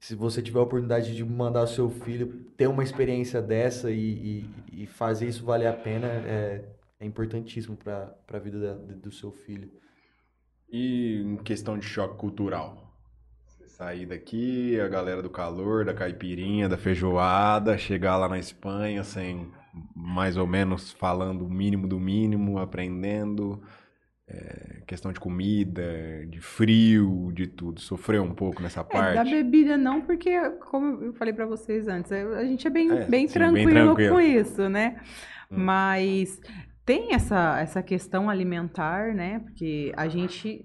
se 0.00 0.14
você 0.14 0.42
tiver 0.42 0.58
a 0.58 0.62
oportunidade 0.62 1.14
de 1.14 1.24
mandar 1.24 1.66
seu 1.66 1.88
filho 1.88 2.44
ter 2.56 2.66
uma 2.66 2.82
experiência 2.82 3.40
dessa 3.40 3.90
e, 3.90 4.44
e, 4.72 4.82
e 4.82 4.86
fazer 4.86 5.28
isso 5.28 5.44
valer 5.44 5.66
a 5.66 5.72
pena, 5.72 6.06
é, 6.06 6.64
é 7.00 7.06
importantíssimo 7.06 7.76
para 7.76 8.14
a 8.32 8.38
vida 8.38 8.58
da, 8.58 8.74
do 8.74 9.10
seu 9.10 9.32
filho. 9.32 9.70
E 10.70 11.22
em 11.22 11.36
questão 11.36 11.78
de 11.78 11.86
choque 11.86 12.16
cultural? 12.16 12.92
Sair 13.66 14.06
daqui, 14.06 14.78
a 14.78 14.88
galera 14.88 15.22
do 15.22 15.30
calor, 15.30 15.84
da 15.84 15.94
caipirinha, 15.94 16.68
da 16.68 16.76
feijoada, 16.76 17.78
chegar 17.78 18.16
lá 18.16 18.28
na 18.28 18.38
Espanha 18.38 19.02
sem 19.02 19.50
mais 19.94 20.36
ou 20.36 20.46
menos 20.46 20.92
falando 20.92 21.44
o 21.44 21.50
mínimo 21.50 21.88
do 21.88 21.98
mínimo, 21.98 22.58
aprendendo. 22.58 23.62
É, 24.26 24.82
questão 24.86 25.12
de 25.12 25.20
comida, 25.20 25.82
de 26.26 26.40
frio, 26.40 27.30
de 27.32 27.46
tudo. 27.46 27.80
Sofreu 27.80 28.22
um 28.22 28.34
pouco 28.34 28.62
nessa 28.62 28.80
é, 28.80 28.84
parte? 28.84 29.14
Da 29.16 29.24
bebida 29.24 29.76
não, 29.76 30.00
porque, 30.00 30.38
como 30.70 31.04
eu 31.04 31.12
falei 31.12 31.34
para 31.34 31.44
vocês 31.44 31.86
antes, 31.88 32.10
a 32.10 32.44
gente 32.44 32.66
é 32.66 32.70
bem, 32.70 32.90
é, 32.90 33.04
bem, 33.04 33.28
sim, 33.28 33.34
tranquilo 33.34 33.66
bem, 33.66 33.74
tranquilo 33.74 34.14
com 34.14 34.20
isso, 34.20 34.68
né? 34.68 35.00
Hum. 35.50 35.56
Mas 35.58 36.40
tem 36.86 37.14
essa, 37.14 37.60
essa 37.60 37.82
questão 37.82 38.30
alimentar, 38.30 39.14
né? 39.14 39.40
Porque 39.40 39.92
a 39.96 40.08
gente 40.08 40.64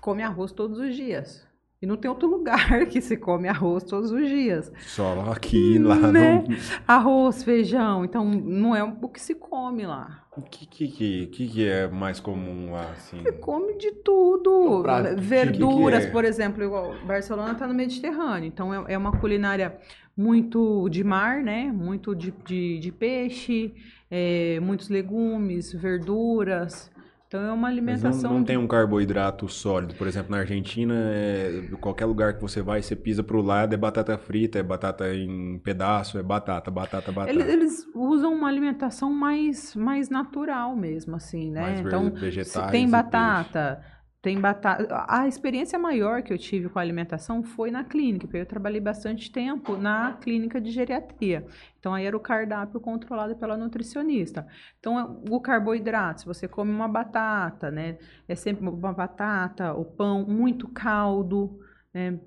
come 0.00 0.22
arroz 0.22 0.50
todos 0.52 0.78
os 0.78 0.94
dias. 0.94 1.46
E 1.80 1.86
não 1.86 1.96
tem 1.96 2.10
outro 2.10 2.26
lugar 2.30 2.86
que 2.86 3.00
se 3.00 3.16
come 3.16 3.48
arroz 3.48 3.84
todos 3.84 4.10
os 4.10 4.28
dias. 4.28 4.72
Só 4.78 5.30
aqui, 5.30 5.78
lá 5.78 5.96
né? 5.96 6.44
no... 6.48 6.56
Arroz, 6.86 7.42
feijão. 7.42 8.04
Então, 8.04 8.24
não 8.24 8.74
é 8.74 8.82
o 8.82 9.08
que 9.08 9.20
se 9.20 9.34
come 9.34 9.86
lá. 9.86 10.25
O 10.36 10.42
que, 10.42 10.66
que, 10.66 10.88
que, 10.88 11.48
que 11.48 11.66
é 11.66 11.88
mais 11.88 12.20
comum 12.20 12.72
lá, 12.72 12.90
assim? 12.90 13.22
Você 13.22 13.32
come 13.32 13.78
de 13.78 13.90
tudo. 13.90 14.82
Verduras, 15.16 16.00
que 16.00 16.02
que 16.04 16.08
é? 16.08 16.12
por 16.12 16.24
exemplo. 16.26 16.62
Igual 16.62 16.94
Barcelona 17.06 17.52
está 17.52 17.66
no 17.66 17.72
Mediterrâneo. 17.72 18.46
Então, 18.46 18.72
é, 18.72 18.92
é 18.92 18.98
uma 18.98 19.12
culinária 19.18 19.78
muito 20.14 20.88
de 20.90 21.02
mar, 21.02 21.42
né? 21.42 21.72
Muito 21.72 22.14
de, 22.14 22.34
de, 22.44 22.78
de 22.78 22.92
peixe, 22.92 23.74
é, 24.10 24.60
muitos 24.60 24.90
legumes, 24.90 25.72
verduras. 25.72 26.90
Então 27.28 27.42
é 27.42 27.52
uma 27.52 27.66
alimentação. 27.66 28.12
Mas 28.12 28.22
não, 28.22 28.34
não 28.34 28.44
tem 28.44 28.56
um 28.56 28.68
carboidrato 28.68 29.48
sólido. 29.48 29.94
Por 29.94 30.06
exemplo, 30.06 30.30
na 30.30 30.38
Argentina, 30.38 30.94
é, 30.94 31.68
qualquer 31.80 32.04
lugar 32.04 32.34
que 32.34 32.40
você 32.40 32.62
vai, 32.62 32.80
você 32.80 32.94
pisa 32.94 33.22
pro 33.22 33.42
lado, 33.42 33.74
é 33.74 33.76
batata 33.76 34.16
frita, 34.16 34.60
é 34.60 34.62
batata 34.62 35.12
em 35.12 35.58
pedaço, 35.58 36.18
é 36.18 36.22
batata, 36.22 36.70
batata, 36.70 37.10
batata. 37.10 37.30
Eles, 37.32 37.48
eles 37.48 37.86
usam 37.94 38.32
uma 38.32 38.48
alimentação 38.48 39.12
mais, 39.12 39.74
mais 39.74 40.08
natural 40.08 40.76
mesmo, 40.76 41.16
assim, 41.16 41.50
né? 41.50 41.62
Mais 41.62 41.80
então, 41.80 42.12
vegetais 42.12 42.70
tem 42.70 42.88
batata. 42.88 43.82
Tem 44.26 44.40
batata. 44.40 45.04
A 45.08 45.28
experiência 45.28 45.78
maior 45.78 46.20
que 46.20 46.32
eu 46.32 46.36
tive 46.36 46.68
com 46.68 46.80
a 46.80 46.82
alimentação 46.82 47.44
foi 47.44 47.70
na 47.70 47.84
clínica, 47.84 48.26
porque 48.26 48.38
eu 48.38 48.44
trabalhei 48.44 48.80
bastante 48.80 49.30
tempo 49.30 49.76
na 49.76 50.14
clínica 50.14 50.60
de 50.60 50.72
geriatria. 50.72 51.46
Então 51.78 51.94
aí 51.94 52.04
era 52.04 52.16
o 52.16 52.18
cardápio 52.18 52.80
controlado 52.80 53.36
pela 53.36 53.56
nutricionista. 53.56 54.44
Então 54.80 55.22
o 55.30 55.40
carboidrato, 55.40 56.22
se 56.22 56.26
você 56.26 56.48
come 56.48 56.72
uma 56.72 56.88
batata, 56.88 57.70
né? 57.70 57.98
É 58.26 58.34
sempre 58.34 58.68
uma 58.68 58.92
batata, 58.92 59.72
o 59.74 59.84
pão, 59.84 60.26
muito 60.26 60.66
caldo, 60.70 61.60
né? 61.94 62.18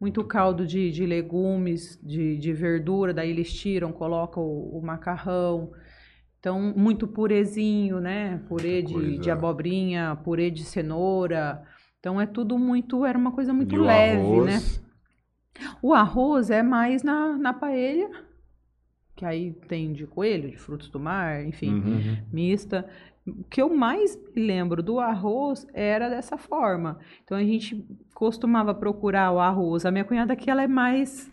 Muito 0.00 0.24
caldo 0.24 0.66
de, 0.66 0.90
de 0.90 1.04
legumes, 1.04 2.00
de, 2.02 2.38
de 2.38 2.52
verdura, 2.54 3.12
daí 3.12 3.28
eles 3.28 3.52
tiram, 3.52 3.92
colocam 3.92 4.42
o, 4.42 4.78
o 4.78 4.82
macarrão. 4.82 5.70
Então, 6.42 6.60
muito 6.76 7.06
purezinho, 7.06 8.00
né? 8.00 8.42
Purê 8.48 8.82
de, 8.82 9.16
de 9.16 9.30
abobrinha, 9.30 10.18
purê 10.24 10.50
de 10.50 10.64
cenoura. 10.64 11.62
Então, 12.00 12.20
é 12.20 12.26
tudo 12.26 12.58
muito. 12.58 13.06
Era 13.06 13.16
uma 13.16 13.30
coisa 13.30 13.54
muito 13.54 13.76
e 13.76 13.78
leve, 13.78 14.24
o 14.24 14.44
né? 14.44 14.58
O 15.80 15.94
arroz 15.94 16.50
é 16.50 16.60
mais 16.60 17.04
na, 17.04 17.38
na 17.38 17.52
paella, 17.52 18.10
que 19.14 19.24
aí 19.24 19.52
tem 19.68 19.92
de 19.92 20.04
coelho, 20.04 20.50
de 20.50 20.56
frutos 20.56 20.88
do 20.88 20.98
mar, 20.98 21.44
enfim, 21.44 21.74
uhum. 21.74 22.16
mista. 22.32 22.88
O 23.24 23.44
que 23.44 23.62
eu 23.62 23.72
mais 23.72 24.18
me 24.34 24.42
lembro 24.44 24.82
do 24.82 24.98
arroz 24.98 25.64
era 25.72 26.08
dessa 26.08 26.36
forma. 26.36 26.98
Então 27.22 27.38
a 27.38 27.44
gente 27.44 27.86
costumava 28.14 28.74
procurar 28.74 29.30
o 29.30 29.38
arroz. 29.38 29.86
A 29.86 29.92
minha 29.92 30.04
cunhada 30.04 30.32
aqui 30.32 30.50
ela 30.50 30.64
é 30.64 30.66
mais 30.66 31.30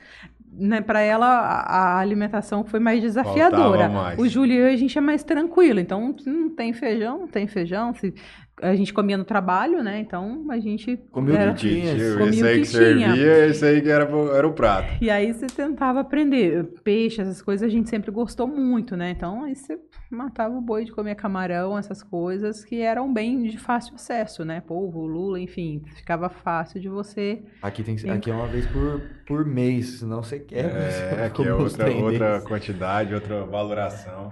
né, 0.60 0.82
para 0.82 1.00
ela 1.02 1.28
a 1.28 2.00
alimentação 2.00 2.64
foi 2.64 2.80
mais 2.80 3.02
desafiadora. 3.02 3.90
Mais. 3.90 4.20
O 4.20 4.28
Júlio 4.28 4.56
e 4.56 4.58
eu, 4.58 4.68
a 4.68 4.76
gente 4.76 4.98
é 4.98 5.02
mais 5.02 5.24
tranquilo. 5.24 5.80
Então, 5.80 6.16
não 6.26 6.50
tem 6.50 6.74
feijão, 6.74 7.20
não 7.20 7.28
tem 7.28 7.48
feijão. 7.48 7.94
Se, 7.94 8.14
a 8.62 8.76
gente 8.76 8.94
comia 8.94 9.18
no 9.18 9.24
trabalho, 9.24 9.84
né? 9.84 10.00
Então 10.00 10.46
a 10.50 10.60
gente. 10.60 10.98
Comia 11.12 11.52
o 11.52 11.54
que 11.54 11.70
tinha. 11.70 12.18
Comia 12.18 12.30
esse 12.30 12.48
aí 12.48 12.60
que, 12.60 12.68
servia, 12.68 13.46
esse 13.48 13.66
aí 13.66 13.82
que 13.82 13.90
era, 13.90 14.10
era 14.36 14.48
o 14.48 14.54
prato. 14.54 14.90
E 15.02 15.10
aí 15.10 15.34
você 15.34 15.48
tentava 15.48 16.00
aprender. 16.00 16.66
Peixe, 16.84 17.22
essas 17.22 17.42
coisas 17.42 17.68
a 17.68 17.72
gente 17.72 17.90
sempre 17.90 18.12
gostou 18.12 18.48
muito, 18.48 18.96
né? 18.96 19.12
Então 19.12 19.44
aí 19.44 19.56
você 19.56 19.80
matava 20.10 20.56
o 20.56 20.62
boi 20.62 20.86
de 20.86 20.92
comer 20.92 21.16
camarão, 21.16 21.78
essas 21.78 22.02
coisas 22.02 22.64
que 22.66 22.82
eram 22.82 23.12
bem 23.12 23.44
de 23.44 23.58
fácil 23.58 23.96
acesso, 23.96 24.44
né? 24.44 24.62
Polvo, 24.62 25.06
lula, 25.06 25.40
enfim. 25.40 25.84
Ficava 25.96 26.30
fácil 26.30 26.80
de 26.80 26.90
você. 26.90 27.42
Aqui, 27.62 27.84
tem, 27.84 27.96
aqui 28.12 28.32
é 28.32 28.34
uma 28.34 28.48
vez 28.48 28.66
por, 28.68 29.02
por 29.26 29.46
mês, 29.46 30.00
senão 30.00 30.24
você 30.24 30.40
quer. 30.40 30.66
É, 30.66 31.26
aqui 31.28 31.46
é 31.46 31.54
outra, 31.54 31.92
outra 31.92 32.42
quantidade, 32.42 33.14
outra 33.14 33.46
valoração. 33.46 34.32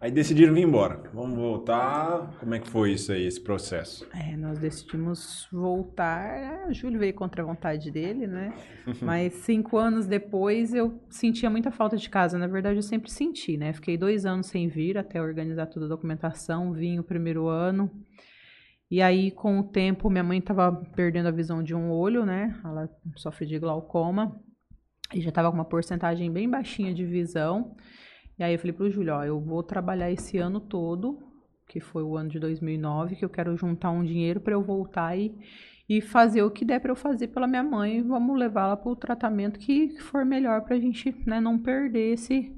Aí 0.00 0.10
decidiram 0.10 0.54
vir 0.54 0.62
embora. 0.62 1.02
Vamos 1.12 1.36
voltar. 1.38 2.34
Como 2.40 2.54
é 2.54 2.58
que 2.58 2.66
foi 2.66 2.92
isso 2.92 3.12
aí, 3.12 3.26
esse 3.26 3.38
processo? 3.38 4.08
É, 4.14 4.34
nós 4.34 4.58
decidimos 4.58 5.46
voltar. 5.52 6.66
O 6.70 6.72
Júlio 6.72 6.98
veio 6.98 7.12
contra 7.12 7.42
a 7.42 7.44
vontade 7.44 7.90
dele, 7.90 8.26
né? 8.26 8.50
Mas 9.02 9.34
cinco 9.34 9.76
anos 9.76 10.06
depois 10.06 10.72
eu 10.72 10.98
sentia 11.10 11.50
muita 11.50 11.70
falta 11.70 11.98
de 11.98 12.08
casa. 12.08 12.38
Na 12.38 12.46
verdade, 12.46 12.76
eu 12.76 12.82
sempre 12.82 13.10
senti, 13.10 13.58
né? 13.58 13.74
Fiquei 13.74 13.98
dois 13.98 14.24
anos 14.24 14.46
sem 14.46 14.68
vir 14.68 14.96
até 14.96 15.20
organizar 15.20 15.66
toda 15.66 15.84
a 15.84 15.90
documentação. 15.90 16.72
Vim 16.72 16.98
o 16.98 17.04
primeiro 17.04 17.46
ano. 17.46 17.90
E 18.90 19.02
aí, 19.02 19.30
com 19.30 19.60
o 19.60 19.64
tempo, 19.64 20.08
minha 20.08 20.24
mãe 20.24 20.38
estava 20.38 20.72
perdendo 20.96 21.26
a 21.28 21.30
visão 21.30 21.62
de 21.62 21.74
um 21.74 21.90
olho, 21.90 22.24
né? 22.24 22.58
Ela 22.64 22.88
sofre 23.16 23.44
de 23.44 23.58
glaucoma 23.58 24.34
e 25.12 25.20
já 25.20 25.28
estava 25.28 25.50
com 25.50 25.58
uma 25.58 25.64
porcentagem 25.66 26.32
bem 26.32 26.48
baixinha 26.48 26.94
de 26.94 27.04
visão. 27.04 27.76
E 28.40 28.42
aí 28.42 28.54
eu 28.54 28.58
falei 28.58 28.72
pro 28.72 28.90
Júlio, 28.90 29.12
ó, 29.12 29.22
eu 29.22 29.38
vou 29.38 29.62
trabalhar 29.62 30.10
esse 30.10 30.38
ano 30.38 30.60
todo, 30.60 31.18
que 31.68 31.78
foi 31.78 32.02
o 32.02 32.16
ano 32.16 32.30
de 32.30 32.40
2009, 32.40 33.16
que 33.16 33.22
eu 33.22 33.28
quero 33.28 33.54
juntar 33.54 33.90
um 33.90 34.02
dinheiro 34.02 34.40
para 34.40 34.54
eu 34.54 34.62
voltar 34.62 35.14
e, 35.14 35.38
e 35.86 36.00
fazer 36.00 36.42
o 36.42 36.50
que 36.50 36.64
der 36.64 36.80
para 36.80 36.90
eu 36.90 36.96
fazer 36.96 37.28
pela 37.28 37.46
minha 37.46 37.62
mãe. 37.62 38.02
Vamos 38.02 38.38
levá-la 38.38 38.78
para 38.78 38.90
o 38.90 38.96
tratamento 38.96 39.60
que 39.60 39.90
for 40.00 40.24
melhor 40.24 40.62
para 40.62 40.76
a 40.76 40.80
gente 40.80 41.14
né, 41.26 41.38
não 41.38 41.58
perder 41.58 42.14
esse, 42.14 42.50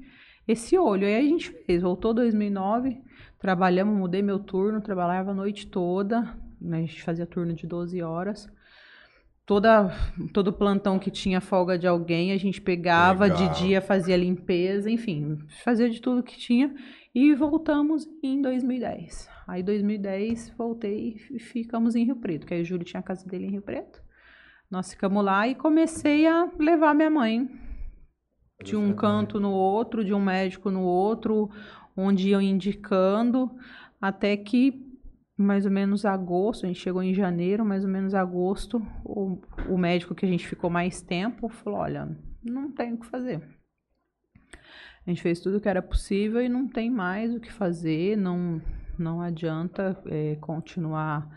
esse 0.47 0.77
olho. 0.77 1.05
Aí 1.05 1.17
a 1.17 1.21
gente 1.21 1.51
fez, 1.65 1.81
voltou 1.81 2.13
2009, 2.13 3.01
trabalhamos, 3.37 3.93
mudei 3.93 4.21
meu 4.21 4.39
turno, 4.39 4.79
trabalhava 4.79 5.31
a 5.31 5.35
noite 5.35 5.67
toda, 5.67 6.33
né, 6.61 6.77
a 6.77 6.81
gente 6.81 7.03
fazia 7.03 7.25
turno 7.25 7.53
de 7.53 7.67
12 7.67 8.01
horas. 8.01 8.49
Toda, 9.45 9.91
todo 10.31 10.53
plantão 10.53 10.97
que 10.97 11.11
tinha 11.11 11.41
folga 11.41 11.77
de 11.77 11.85
alguém, 11.85 12.31
a 12.31 12.37
gente 12.37 12.61
pegava 12.61 13.25
Legal. 13.25 13.49
de 13.49 13.59
dia, 13.59 13.81
fazia 13.81 14.15
limpeza, 14.15 14.89
enfim, 14.89 15.37
fazia 15.65 15.89
de 15.89 15.99
tudo 15.99 16.23
que 16.23 16.37
tinha. 16.37 16.73
E 17.13 17.35
voltamos 17.35 18.07
em 18.23 18.41
2010. 18.41 19.29
Aí, 19.45 19.61
2010, 19.61 20.53
voltei 20.57 21.17
e 21.29 21.39
ficamos 21.39 21.93
em 21.95 22.05
Rio 22.05 22.15
Preto, 22.15 22.47
que 22.47 22.53
aí 22.53 22.61
o 22.61 22.65
Júlio 22.65 22.85
tinha 22.85 23.01
a 23.01 23.03
casa 23.03 23.27
dele 23.27 23.45
em 23.45 23.51
Rio 23.51 23.61
Preto. 23.61 24.01
Nós 24.71 24.91
ficamos 24.91 25.23
lá 25.23 25.47
e 25.47 25.53
comecei 25.53 26.25
a 26.25 26.49
levar 26.57 26.95
minha 26.95 27.09
mãe 27.09 27.47
de 28.63 28.75
um 28.75 28.93
canto 28.93 29.39
no 29.39 29.51
outro, 29.51 30.05
de 30.05 30.13
um 30.13 30.21
médico 30.21 30.71
no 30.71 30.81
outro, 30.81 31.49
onde 31.95 32.29
iam 32.29 32.41
indicando, 32.41 33.51
até 34.01 34.35
que 34.35 34.82
mais 35.37 35.65
ou 35.65 35.71
menos 35.71 36.05
agosto, 36.05 36.65
a 36.65 36.67
gente 36.67 36.79
chegou 36.79 37.01
em 37.01 37.13
janeiro, 37.13 37.65
mais 37.65 37.83
ou 37.83 37.89
menos 37.89 38.13
agosto, 38.13 38.85
o, 39.03 39.41
o 39.69 39.77
médico 39.77 40.13
que 40.13 40.25
a 40.25 40.29
gente 40.29 40.47
ficou 40.47 40.69
mais 40.69 41.01
tempo 41.01 41.49
falou, 41.49 41.79
olha, 41.79 42.15
não 42.43 42.71
tem 42.71 42.93
o 42.93 42.99
que 42.99 43.07
fazer. 43.07 43.41
A 45.05 45.09
gente 45.09 45.21
fez 45.21 45.39
tudo 45.39 45.57
o 45.57 45.61
que 45.61 45.67
era 45.67 45.81
possível 45.81 46.41
e 46.41 46.47
não 46.47 46.67
tem 46.67 46.89
mais 46.89 47.33
o 47.33 47.39
que 47.39 47.51
fazer, 47.51 48.15
não, 48.15 48.61
não 48.97 49.21
adianta 49.21 50.01
é, 50.05 50.35
continuar 50.35 51.27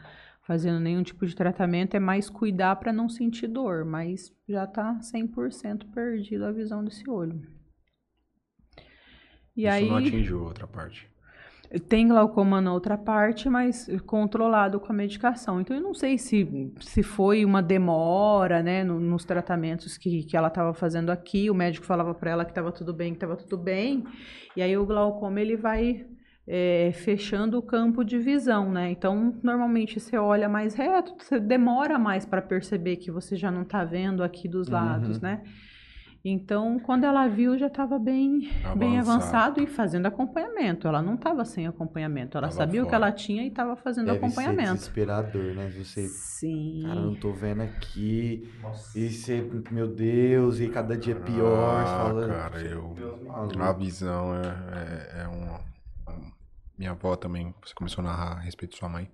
fazendo 0.42 0.78
nenhum 0.78 1.02
tipo 1.02 1.26
de 1.26 1.34
tratamento, 1.34 1.96
é 1.96 2.00
mais 2.00 2.30
cuidar 2.30 2.76
para 2.76 2.92
não 2.92 3.08
sentir 3.08 3.48
dor, 3.48 3.84
mas 3.84 4.32
já 4.48 4.62
está 4.62 4.94
100% 5.00 5.90
perdido 5.92 6.44
a 6.44 6.52
visão 6.52 6.84
desse 6.84 7.08
olho. 7.10 7.42
E 9.56 9.62
Isso 9.62 9.74
aí 9.74 9.88
não 9.88 9.96
atingiu 9.96 10.40
a 10.40 10.48
outra 10.48 10.66
parte. 10.68 11.10
Tem 11.88 12.08
glaucoma 12.08 12.60
na 12.60 12.72
outra 12.72 12.96
parte, 12.96 13.48
mas 13.48 13.88
controlado 14.06 14.78
com 14.80 14.92
a 14.92 14.94
medicação. 14.94 15.60
Então 15.60 15.76
eu 15.76 15.82
não 15.82 15.94
sei 15.94 16.16
se, 16.18 16.72
se 16.80 17.02
foi 17.02 17.44
uma 17.44 17.62
demora, 17.62 18.62
né, 18.62 18.84
no- 18.84 19.00
nos 19.00 19.24
tratamentos 19.24 19.96
que, 19.98 20.22
que 20.24 20.36
ela 20.36 20.48
estava 20.48 20.72
fazendo 20.74 21.10
aqui. 21.10 21.50
O 21.50 21.54
médico 21.54 21.84
falava 21.86 22.14
para 22.14 22.30
ela 22.30 22.44
que 22.44 22.50
estava 22.52 22.70
tudo 22.72 22.92
bem, 22.94 23.10
que 23.12 23.16
estava 23.16 23.36
tudo 23.36 23.56
bem. 23.58 24.04
E 24.56 24.62
aí 24.62 24.76
o 24.76 24.86
glaucoma 24.86 25.40
ele 25.40 25.56
vai 25.56 26.06
é, 26.48 26.92
fechando 26.94 27.58
o 27.58 27.62
campo 27.62 28.04
de 28.04 28.18
visão, 28.18 28.70
né? 28.70 28.90
Então 28.92 29.34
normalmente 29.42 29.98
você 29.98 30.16
olha 30.16 30.48
mais 30.48 30.74
reto, 30.76 31.14
você 31.18 31.40
demora 31.40 31.98
mais 31.98 32.24
para 32.24 32.40
perceber 32.40 32.96
que 32.98 33.10
você 33.10 33.34
já 33.34 33.50
não 33.50 33.62
está 33.62 33.84
vendo 33.84 34.22
aqui 34.22 34.46
dos 34.46 34.68
lados, 34.68 35.16
Uhum. 35.16 35.22
né? 35.22 35.42
Então, 36.28 36.80
quando 36.80 37.04
ela 37.04 37.28
viu, 37.28 37.56
já 37.56 37.68
estava 37.68 38.00
bem, 38.00 38.50
bem 38.76 38.98
Avançado. 38.98 39.10
avançado 39.20 39.62
e 39.62 39.66
fazendo 39.68 40.06
acompanhamento. 40.06 40.88
Ela 40.88 41.00
não 41.00 41.14
estava 41.14 41.44
sem 41.44 41.68
acompanhamento. 41.68 42.36
Ela 42.36 42.48
Tava 42.48 42.58
sabia 42.58 42.82
o 42.82 42.84
que 42.84 42.90
fora. 42.90 43.04
ela 43.06 43.12
tinha 43.12 43.44
e 43.44 43.46
estava 43.46 43.76
fazendo 43.76 44.06
Deve 44.06 44.18
ser 44.18 44.24
acompanhamento. 44.24 44.74
desesperador, 44.74 45.54
né? 45.54 45.68
Você, 45.70 46.08
Sim. 46.08 46.82
cara, 46.84 47.00
não 47.00 47.14
tô 47.14 47.32
vendo 47.32 47.62
aqui. 47.62 48.50
E 48.96 49.08
você, 49.08 49.48
meu 49.70 49.86
Deus, 49.86 50.58
e 50.58 50.68
cada 50.68 50.96
dia 50.96 51.14
pior. 51.14 51.80
Ah, 51.80 51.84
fala, 51.86 52.26
cara, 52.26 52.60
eu... 52.60 52.92
A 53.60 53.72
visão 53.72 54.34
é, 54.34 55.20
é, 55.20 55.22
é 55.22 55.28
um... 55.28 55.60
Minha 56.76 56.90
avó 56.90 57.14
também, 57.14 57.54
você 57.64 57.72
começou 57.72 58.02
a 58.02 58.08
narrar 58.08 58.32
a 58.32 58.40
respeito 58.40 58.72
de 58.72 58.78
sua 58.78 58.88
mãe. 58.88 59.08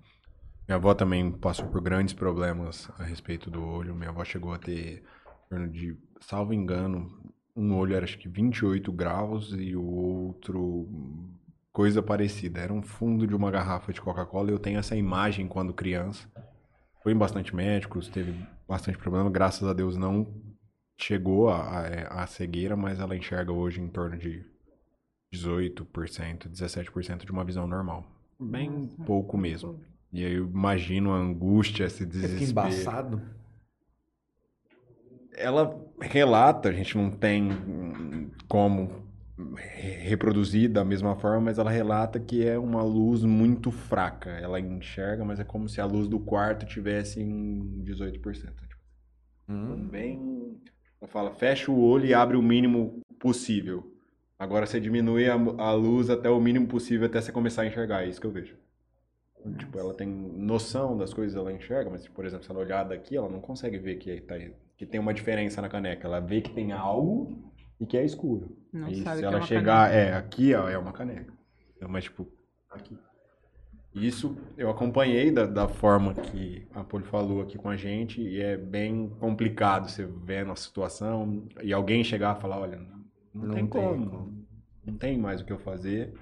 Minha 0.66 0.76
avó 0.76 0.94
também 0.94 1.30
passou 1.30 1.66
por 1.66 1.82
grandes 1.82 2.14
problemas 2.14 2.90
a 2.98 3.02
respeito 3.04 3.50
do 3.50 3.62
olho. 3.62 3.94
Minha 3.94 4.08
avó 4.08 4.24
chegou 4.24 4.54
a 4.54 4.58
ter, 4.58 5.02
torno 5.52 5.68
de, 5.68 5.96
salvo 6.20 6.54
engano, 6.54 7.10
um 7.54 7.74
olho 7.76 7.94
era 7.94 8.04
acho 8.04 8.18
que 8.18 8.28
28 8.28 8.90
graus 8.90 9.52
e 9.52 9.76
o 9.76 9.84
outro 9.84 10.88
coisa 11.70 12.02
parecida. 12.02 12.60
Era 12.60 12.72
um 12.72 12.82
fundo 12.82 13.26
de 13.26 13.34
uma 13.34 13.50
garrafa 13.50 13.92
de 13.92 14.00
Coca-Cola. 14.00 14.50
Eu 14.50 14.58
tenho 14.58 14.78
essa 14.78 14.96
imagem 14.96 15.46
quando 15.46 15.74
criança. 15.74 16.26
Foi 17.02 17.12
em 17.12 17.16
bastante 17.16 17.54
médicos, 17.54 18.08
teve 18.08 18.34
bastante 18.66 18.96
problema. 18.96 19.30
Graças 19.30 19.66
a 19.68 19.72
Deus 19.72 19.96
não 19.96 20.26
chegou 20.98 21.50
a, 21.50 21.80
a, 21.80 22.22
a 22.22 22.26
cegueira, 22.26 22.76
mas 22.76 23.00
ela 23.00 23.16
enxerga 23.16 23.52
hoje 23.52 23.80
em 23.80 23.88
torno 23.88 24.16
de 24.16 24.44
18%, 25.34 26.48
17% 26.48 27.24
de 27.24 27.32
uma 27.32 27.44
visão 27.44 27.66
normal. 27.66 28.06
Bem 28.40 28.86
pouco 29.04 29.36
mesmo. 29.36 29.80
E 30.12 30.24
aí 30.24 30.34
eu 30.34 30.46
imagino 30.46 31.12
a 31.12 31.16
angústia, 31.16 31.84
esse 31.84 32.04
Você 32.04 32.10
fica 32.10 32.28
desespero. 32.28 32.50
embaçado. 32.50 33.22
Ela 35.34 35.74
relata, 36.00 36.68
a 36.68 36.72
gente 36.72 36.96
não 36.96 37.10
tem 37.10 37.50
como 38.48 38.90
re- 39.56 39.92
reproduzir 40.02 40.70
da 40.70 40.84
mesma 40.84 41.16
forma, 41.16 41.40
mas 41.40 41.58
ela 41.58 41.70
relata 41.70 42.20
que 42.20 42.46
é 42.46 42.58
uma 42.58 42.82
luz 42.82 43.24
muito 43.24 43.70
fraca. 43.70 44.30
Ela 44.30 44.60
enxerga, 44.60 45.24
mas 45.24 45.40
é 45.40 45.44
como 45.44 45.68
se 45.68 45.80
a 45.80 45.84
luz 45.86 46.06
do 46.06 46.20
quarto 46.20 46.66
tivesse 46.66 47.20
em 47.20 47.82
18%. 47.82 48.52
Tipo, 48.66 48.82
Hum. 49.48 49.88
bem. 49.88 50.60
Ela 51.00 51.08
fala, 51.10 51.34
fecha 51.34 51.70
o 51.70 51.80
olho 51.80 52.06
e 52.06 52.14
abre 52.14 52.36
o 52.36 52.42
mínimo 52.42 53.00
possível. 53.18 53.92
Agora 54.38 54.66
você 54.66 54.80
diminui 54.80 55.28
a, 55.28 55.34
a 55.34 55.72
luz 55.72 56.10
até 56.10 56.28
o 56.30 56.40
mínimo 56.40 56.66
possível 56.66 57.06
até 57.06 57.20
você 57.20 57.32
começar 57.32 57.62
a 57.62 57.66
enxergar. 57.66 58.04
É 58.04 58.08
isso 58.08 58.20
que 58.20 58.26
eu 58.26 58.30
vejo. 58.30 58.56
Tipo, 59.58 59.78
ela 59.78 59.92
tem 59.92 60.06
noção 60.08 60.96
das 60.96 61.12
coisas, 61.12 61.36
ela 61.36 61.52
enxerga, 61.52 61.90
mas, 61.90 62.06
por 62.06 62.24
exemplo, 62.24 62.44
se 62.44 62.50
ela 62.50 62.60
olhar 62.60 62.84
daqui, 62.84 63.16
ela 63.16 63.28
não 63.28 63.40
consegue 63.40 63.76
ver 63.76 63.96
que, 63.96 64.20
tá, 64.20 64.36
que 64.82 64.86
tem 64.86 64.98
uma 64.98 65.14
diferença 65.14 65.62
na 65.62 65.68
caneca. 65.68 66.08
Ela 66.08 66.18
vê 66.18 66.40
que 66.40 66.50
tem 66.50 66.72
algo 66.72 67.40
e 67.80 67.86
que 67.86 67.96
é 67.96 68.04
escuro. 68.04 68.56
Não 68.72 68.88
e 68.88 68.96
sabe 68.96 69.16
se 69.16 69.20
que 69.20 69.24
é 69.24 69.28
ela 69.28 69.36
uma 69.36 69.46
chegar, 69.46 69.88
caneca. 69.90 70.10
é, 70.10 70.16
aqui, 70.16 70.54
ó, 70.54 70.68
é 70.68 70.76
uma 70.76 70.92
caneca. 70.92 71.32
Mas, 71.88 72.04
tipo, 72.04 72.28
aqui. 72.68 72.98
Isso 73.94 74.36
eu 74.56 74.68
acompanhei 74.68 75.30
da, 75.30 75.46
da 75.46 75.68
forma 75.68 76.12
que 76.14 76.66
a 76.74 76.82
Poli 76.82 77.04
falou 77.04 77.42
aqui 77.42 77.56
com 77.56 77.68
a 77.68 77.76
gente 77.76 78.20
e 78.20 78.40
é 78.40 78.56
bem 78.56 79.08
complicado 79.20 79.88
você 79.88 80.04
vendo 80.04 80.50
a 80.50 80.56
situação 80.56 81.46
e 81.62 81.72
alguém 81.72 82.02
chegar 82.02 82.36
e 82.36 82.40
falar, 82.40 82.58
olha, 82.58 82.78
não, 82.78 83.04
Não 83.34 83.54
tem, 83.54 83.66
tem 83.66 83.66
como, 83.68 84.10
como. 84.10 84.46
não 84.84 84.96
tem 84.96 85.16
mais 85.16 85.40
o 85.40 85.44
que 85.44 85.52
eu 85.52 85.58
fazer. 85.60 86.12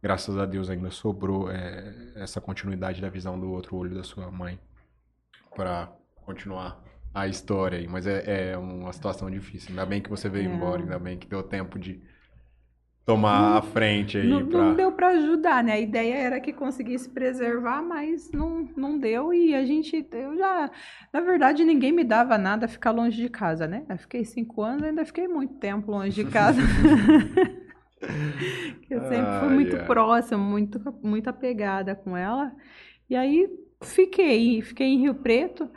Graças 0.00 0.38
a 0.38 0.46
Deus 0.46 0.70
ainda 0.70 0.90
sobrou 0.92 1.50
é, 1.50 2.12
essa 2.14 2.40
continuidade 2.40 3.00
da 3.00 3.08
visão 3.08 3.40
do 3.40 3.50
outro 3.50 3.76
olho 3.76 3.96
da 3.96 4.04
sua 4.04 4.30
mãe 4.30 4.60
para 5.56 5.90
continuar 6.24 6.85
a 7.16 7.26
história 7.28 7.78
aí, 7.78 7.88
mas 7.88 8.06
é, 8.06 8.52
é 8.52 8.58
uma 8.58 8.92
situação 8.92 9.30
difícil. 9.30 9.70
Ainda 9.70 9.86
bem 9.86 10.02
que 10.02 10.10
você 10.10 10.28
veio 10.28 10.44
É. 10.44 10.54
embora, 10.54 10.82
ainda 10.82 10.98
bem 10.98 11.18
que 11.18 11.26
deu 11.28 11.42
tempo 11.42 11.78
de 11.78 12.02
tomar 13.04 13.56
a 13.58 13.62
frente 13.62 14.18
aí 14.18 14.26
Não, 14.26 14.46
pra... 14.48 14.58
não 14.58 14.74
deu 14.74 14.92
para 14.92 15.08
ajudar, 15.10 15.62
né? 15.62 15.72
A 15.74 15.80
ideia 15.80 16.14
era 16.14 16.40
que 16.40 16.52
conseguisse 16.52 17.08
preservar, 17.10 17.82
mas 17.82 18.30
não, 18.32 18.68
não 18.76 18.98
deu. 18.98 19.32
E 19.32 19.54
a 19.54 19.64
gente, 19.64 20.06
eu 20.12 20.36
já, 20.36 20.70
na 21.12 21.20
verdade, 21.20 21.64
ninguém 21.64 21.92
me 21.92 22.02
dava 22.04 22.38
nada 22.38 22.66
ficar 22.66 22.90
longe 22.92 23.16
de 23.20 23.28
casa, 23.28 23.66
né? 23.68 23.84
Eu 23.88 23.98
fiquei 23.98 24.24
cinco 24.24 24.62
anos, 24.62 24.82
ainda 24.84 25.04
fiquei 25.04 25.28
muito 25.28 25.54
tempo 25.56 25.90
longe 25.90 26.14
de 26.24 26.24
casa. 26.30 26.60
eu 28.90 29.00
sempre 29.02 29.32
fui 29.32 29.48
Ai, 29.48 29.50
muito 29.50 29.76
ai. 29.76 29.84
próxima, 29.84 30.38
muito, 30.42 30.80
muito 31.02 31.28
apegada 31.28 31.94
com 31.94 32.16
ela. 32.16 32.54
E 33.08 33.16
aí 33.16 33.48
fiquei, 33.82 34.60
fiquei 34.62 34.86
em 34.86 34.98
Rio 35.00 35.14
Preto. 35.14 35.68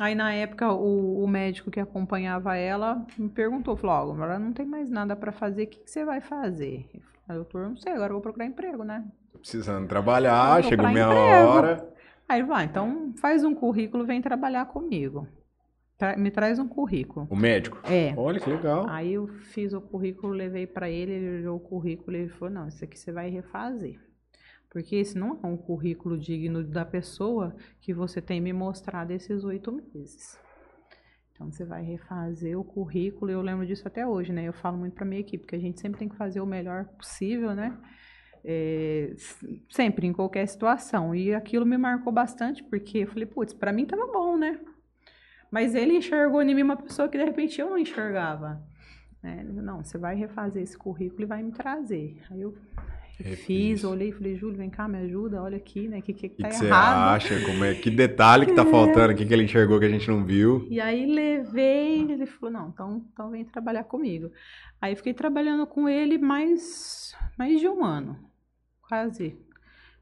Aí 0.00 0.14
na 0.14 0.32
época 0.32 0.72
o, 0.72 1.22
o 1.22 1.28
médico 1.28 1.70
que 1.70 1.80
acompanhava 1.80 2.56
ela 2.56 3.06
me 3.18 3.28
perguntou, 3.28 3.76
falou, 3.76 4.10
ó, 4.10 4.12
agora 4.14 4.38
não 4.38 4.52
tem 4.52 4.66
mais 4.66 4.90
nada 4.90 5.14
para 5.14 5.32
fazer, 5.32 5.64
o 5.64 5.66
que, 5.66 5.78
que 5.80 5.90
você 5.90 6.04
vai 6.04 6.20
fazer? 6.20 6.88
Eu 6.94 7.00
falei, 7.26 7.42
doutor, 7.42 7.68
não 7.68 7.76
sei, 7.76 7.92
agora 7.92 8.08
eu 8.10 8.14
vou 8.14 8.22
procurar 8.22 8.46
emprego, 8.46 8.84
né? 8.84 9.04
Tô 9.32 9.38
precisando 9.38 9.86
trabalhar, 9.86 10.62
chegou 10.64 10.88
minha 10.88 11.04
emprego. 11.06 11.48
hora. 11.48 11.88
Aí 12.28 12.42
vai, 12.42 12.64
então 12.64 13.12
faz 13.20 13.44
um 13.44 13.54
currículo, 13.54 14.04
vem 14.06 14.22
trabalhar 14.22 14.66
comigo. 14.66 15.28
Tra- 15.98 16.16
me 16.16 16.30
traz 16.30 16.58
um 16.58 16.66
currículo. 16.66 17.28
O 17.30 17.36
médico. 17.36 17.78
É. 17.84 18.14
Olha 18.16 18.40
que 18.40 18.48
legal. 18.50 18.86
Aí 18.88 19.12
eu 19.12 19.28
fiz 19.28 19.72
o 19.72 19.80
currículo, 19.80 20.32
levei 20.32 20.66
para 20.66 20.88
ele, 20.90 21.12
ele 21.12 21.38
olhou 21.40 21.56
o 21.58 21.60
currículo 21.60 22.16
e 22.16 22.20
ele 22.22 22.28
falou: 22.30 22.52
"Não, 22.54 22.66
isso 22.68 22.82
aqui 22.82 22.98
você 22.98 23.12
vai 23.12 23.28
refazer". 23.28 24.00
Porque 24.72 24.96
esse 24.96 25.16
não 25.18 25.38
é 25.42 25.46
um 25.46 25.56
currículo 25.56 26.18
digno 26.18 26.64
da 26.64 26.84
pessoa 26.84 27.54
que 27.80 27.92
você 27.92 28.22
tem 28.22 28.40
me 28.40 28.52
mostrado 28.52 29.12
esses 29.12 29.44
oito 29.44 29.70
meses. 29.70 30.40
Então 31.32 31.50
você 31.50 31.64
vai 31.64 31.82
refazer 31.82 32.58
o 32.58 32.64
currículo, 32.64 33.30
eu 33.30 33.42
lembro 33.42 33.66
disso 33.66 33.86
até 33.86 34.06
hoje, 34.06 34.32
né? 34.32 34.48
Eu 34.48 34.52
falo 34.52 34.78
muito 34.78 34.94
para 34.94 35.04
minha 35.04 35.20
equipe 35.20 35.46
que 35.46 35.54
a 35.54 35.58
gente 35.58 35.80
sempre 35.80 35.98
tem 35.98 36.08
que 36.08 36.16
fazer 36.16 36.40
o 36.40 36.46
melhor 36.46 36.86
possível, 36.96 37.54
né? 37.54 37.78
é, 38.44 39.14
sempre, 39.70 40.06
em 40.06 40.12
qualquer 40.12 40.46
situação. 40.46 41.14
E 41.14 41.34
aquilo 41.34 41.64
me 41.64 41.78
marcou 41.78 42.12
bastante, 42.12 42.62
porque 42.62 42.98
eu 42.98 43.06
falei, 43.06 43.26
putz, 43.26 43.52
pra 43.52 43.72
mim 43.72 43.86
tava 43.86 44.06
bom, 44.06 44.36
né? 44.36 44.58
Mas 45.50 45.74
ele 45.74 45.96
enxergou 45.96 46.42
em 46.42 46.54
mim 46.54 46.62
uma 46.62 46.76
pessoa 46.76 47.08
que 47.08 47.18
de 47.18 47.24
repente 47.24 47.60
eu 47.60 47.70
não 47.70 47.78
enxergava. 47.78 48.62
Né? 49.22 49.44
Não, 49.44 49.84
você 49.84 49.98
vai 49.98 50.16
refazer 50.16 50.62
esse 50.62 50.76
currículo 50.76 51.22
e 51.22 51.26
vai 51.26 51.42
me 51.42 51.52
trazer. 51.52 52.20
Aí 52.30 52.40
eu 52.40 52.56
fiz, 53.22 53.84
olhei 53.84 54.08
e 54.08 54.12
falei, 54.12 54.36
Júlio, 54.36 54.56
vem 54.56 54.70
cá, 54.70 54.86
me 54.88 54.98
ajuda, 54.98 55.42
olha 55.42 55.56
aqui, 55.56 55.88
né? 55.88 55.98
O 55.98 56.02
que, 56.02 56.12
que, 56.12 56.28
que 56.28 56.42
tá 56.42 56.48
que 56.48 56.64
errado? 56.64 57.20
Você 57.20 57.34
acha? 57.34 57.46
Como 57.46 57.64
é, 57.64 57.74
que 57.74 57.90
detalhe 57.90 58.46
que 58.46 58.52
tá 58.52 58.64
faltando? 58.64 59.12
O 59.12 59.16
que, 59.16 59.24
que 59.24 59.32
ele 59.32 59.44
enxergou 59.44 59.78
que 59.78 59.84
a 59.84 59.88
gente 59.88 60.08
não 60.08 60.24
viu? 60.24 60.66
E 60.70 60.80
aí 60.80 61.06
levei, 61.06 62.00
ele 62.00 62.26
falou, 62.26 62.52
não, 62.52 62.68
então, 62.68 63.06
então 63.12 63.30
vem 63.30 63.44
trabalhar 63.44 63.84
comigo. 63.84 64.30
Aí 64.80 64.96
fiquei 64.96 65.14
trabalhando 65.14 65.66
com 65.66 65.88
ele 65.88 66.18
mais, 66.18 67.14
mais 67.38 67.60
de 67.60 67.68
um 67.68 67.84
ano, 67.84 68.18
quase 68.88 69.36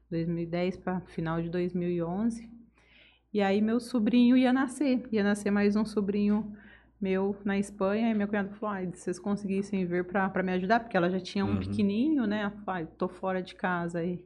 2010 0.09 0.77
para 0.77 1.01
final 1.01 1.41
de 1.41 1.49
2011. 1.49 2.49
E 3.33 3.41
aí 3.41 3.61
meu 3.61 3.79
sobrinho 3.79 4.35
ia 4.35 4.51
nascer, 4.51 5.07
ia 5.11 5.23
nascer 5.23 5.51
mais 5.51 5.75
um 5.75 5.85
sobrinho 5.85 6.53
meu 7.01 7.35
na 7.43 7.57
Espanha, 7.57 8.09
e 8.11 8.13
meu 8.13 8.27
cunhado 8.27 8.53
falou, 8.55 8.75
ah, 8.75 8.91
se 8.93 9.01
vocês 9.01 9.19
conseguissem 9.19 9.85
vir 9.85 10.05
para 10.05 10.43
me 10.43 10.51
ajudar, 10.53 10.79
porque 10.81 10.95
ela 10.95 11.09
já 11.09 11.19
tinha 11.19 11.43
um 11.45 11.53
Uhum. 11.53 11.59
pequenininho, 11.59 12.25
né, 12.27 12.49
falou, 12.65 12.83
ah, 12.83 12.85
tô 12.97 13.07
fora 13.09 13.41
de 13.41 13.55
casa 13.55 14.03
e, 14.03 14.23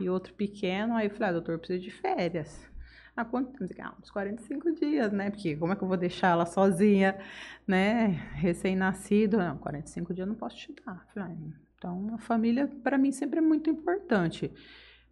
e 0.00 0.08
outro 0.08 0.32
pequeno, 0.34 0.94
aí 0.94 1.06
eu 1.06 1.10
falei, 1.10 1.28
ah, 1.30 1.32
doutor, 1.32 1.52
eu 1.52 1.58
preciso 1.58 1.80
de 1.82 1.90
férias. 1.90 2.70
Ah, 3.16 3.24
quanto 3.26 3.52
tempo? 3.66 3.74
Ah, 3.82 3.94
uns 4.00 4.10
45 4.10 4.72
dias, 4.72 5.12
né, 5.12 5.30
porque 5.30 5.56
como 5.56 5.72
é 5.72 5.76
que 5.76 5.82
eu 5.82 5.88
vou 5.88 5.96
deixar 5.96 6.28
ela 6.28 6.46
sozinha, 6.46 7.18
né, 7.66 8.06
recém-nascido? 8.34 9.36
Não, 9.38 9.58
45 9.58 10.14
dias 10.14 10.26
eu 10.26 10.32
não 10.32 10.38
posso 10.38 10.56
te 10.56 10.72
dar. 10.84 11.06
Falei, 11.12 11.34
ah, 11.34 11.56
então, 11.76 12.14
a 12.14 12.18
família, 12.18 12.68
para 12.82 12.96
mim, 12.96 13.10
sempre 13.12 13.38
é 13.38 13.42
muito 13.42 13.68
importante. 13.68 14.50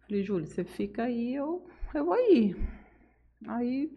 Falei, 0.07 0.23
Júlio, 0.23 0.47
você 0.47 0.63
fica 0.63 1.03
aí, 1.03 1.35
eu, 1.35 1.67
eu 1.93 2.05
vou 2.05 2.15
ir. 2.17 2.55
Aí, 3.47 3.91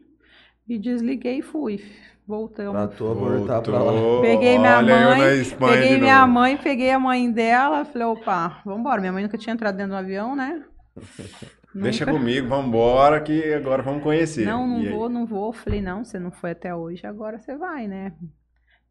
me 0.68 0.78
desliguei 0.78 1.38
e 1.38 1.42
fui. 1.42 1.82
Voltamos. 2.26 2.72
Tratou 2.72 3.14
voltar 3.14 3.60
pra 3.60 3.78
lá. 3.82 3.92
Voltou. 3.92 4.22
Peguei 4.22 4.58
minha 4.58 4.78
Olha 4.78 4.96
mãe, 5.08 5.18
na 5.18 5.34
Espanha 5.34 5.72
peguei 5.80 5.98
minha 6.00 6.20
novo. 6.22 6.32
mãe, 6.32 6.56
peguei 6.56 6.90
a 6.90 6.98
mãe 6.98 7.30
dela, 7.30 7.84
falei, 7.84 8.06
opa, 8.08 8.62
vambora. 8.64 9.00
Minha 9.00 9.12
mãe 9.12 9.22
nunca 9.22 9.36
tinha 9.36 9.52
entrado 9.52 9.76
dentro 9.76 9.92
do 9.92 9.98
avião, 9.98 10.34
né? 10.34 10.64
Deixa 11.74 12.06
Nunca. 12.06 12.06
comigo, 12.06 12.48
vambora, 12.48 13.20
que 13.20 13.52
agora 13.52 13.82
vamos 13.82 14.02
conhecer. 14.02 14.46
Não, 14.46 14.66
não 14.66 14.80
E 14.80 14.88
aí? 14.88 14.94
vou, 14.94 15.08
não 15.08 15.26
vou. 15.26 15.52
Falei, 15.52 15.82
não, 15.82 16.04
você 16.04 16.18
não 16.20 16.30
foi 16.30 16.52
até 16.52 16.74
hoje, 16.74 17.04
agora 17.06 17.38
você 17.38 17.56
vai, 17.56 17.88
né? 17.88 18.14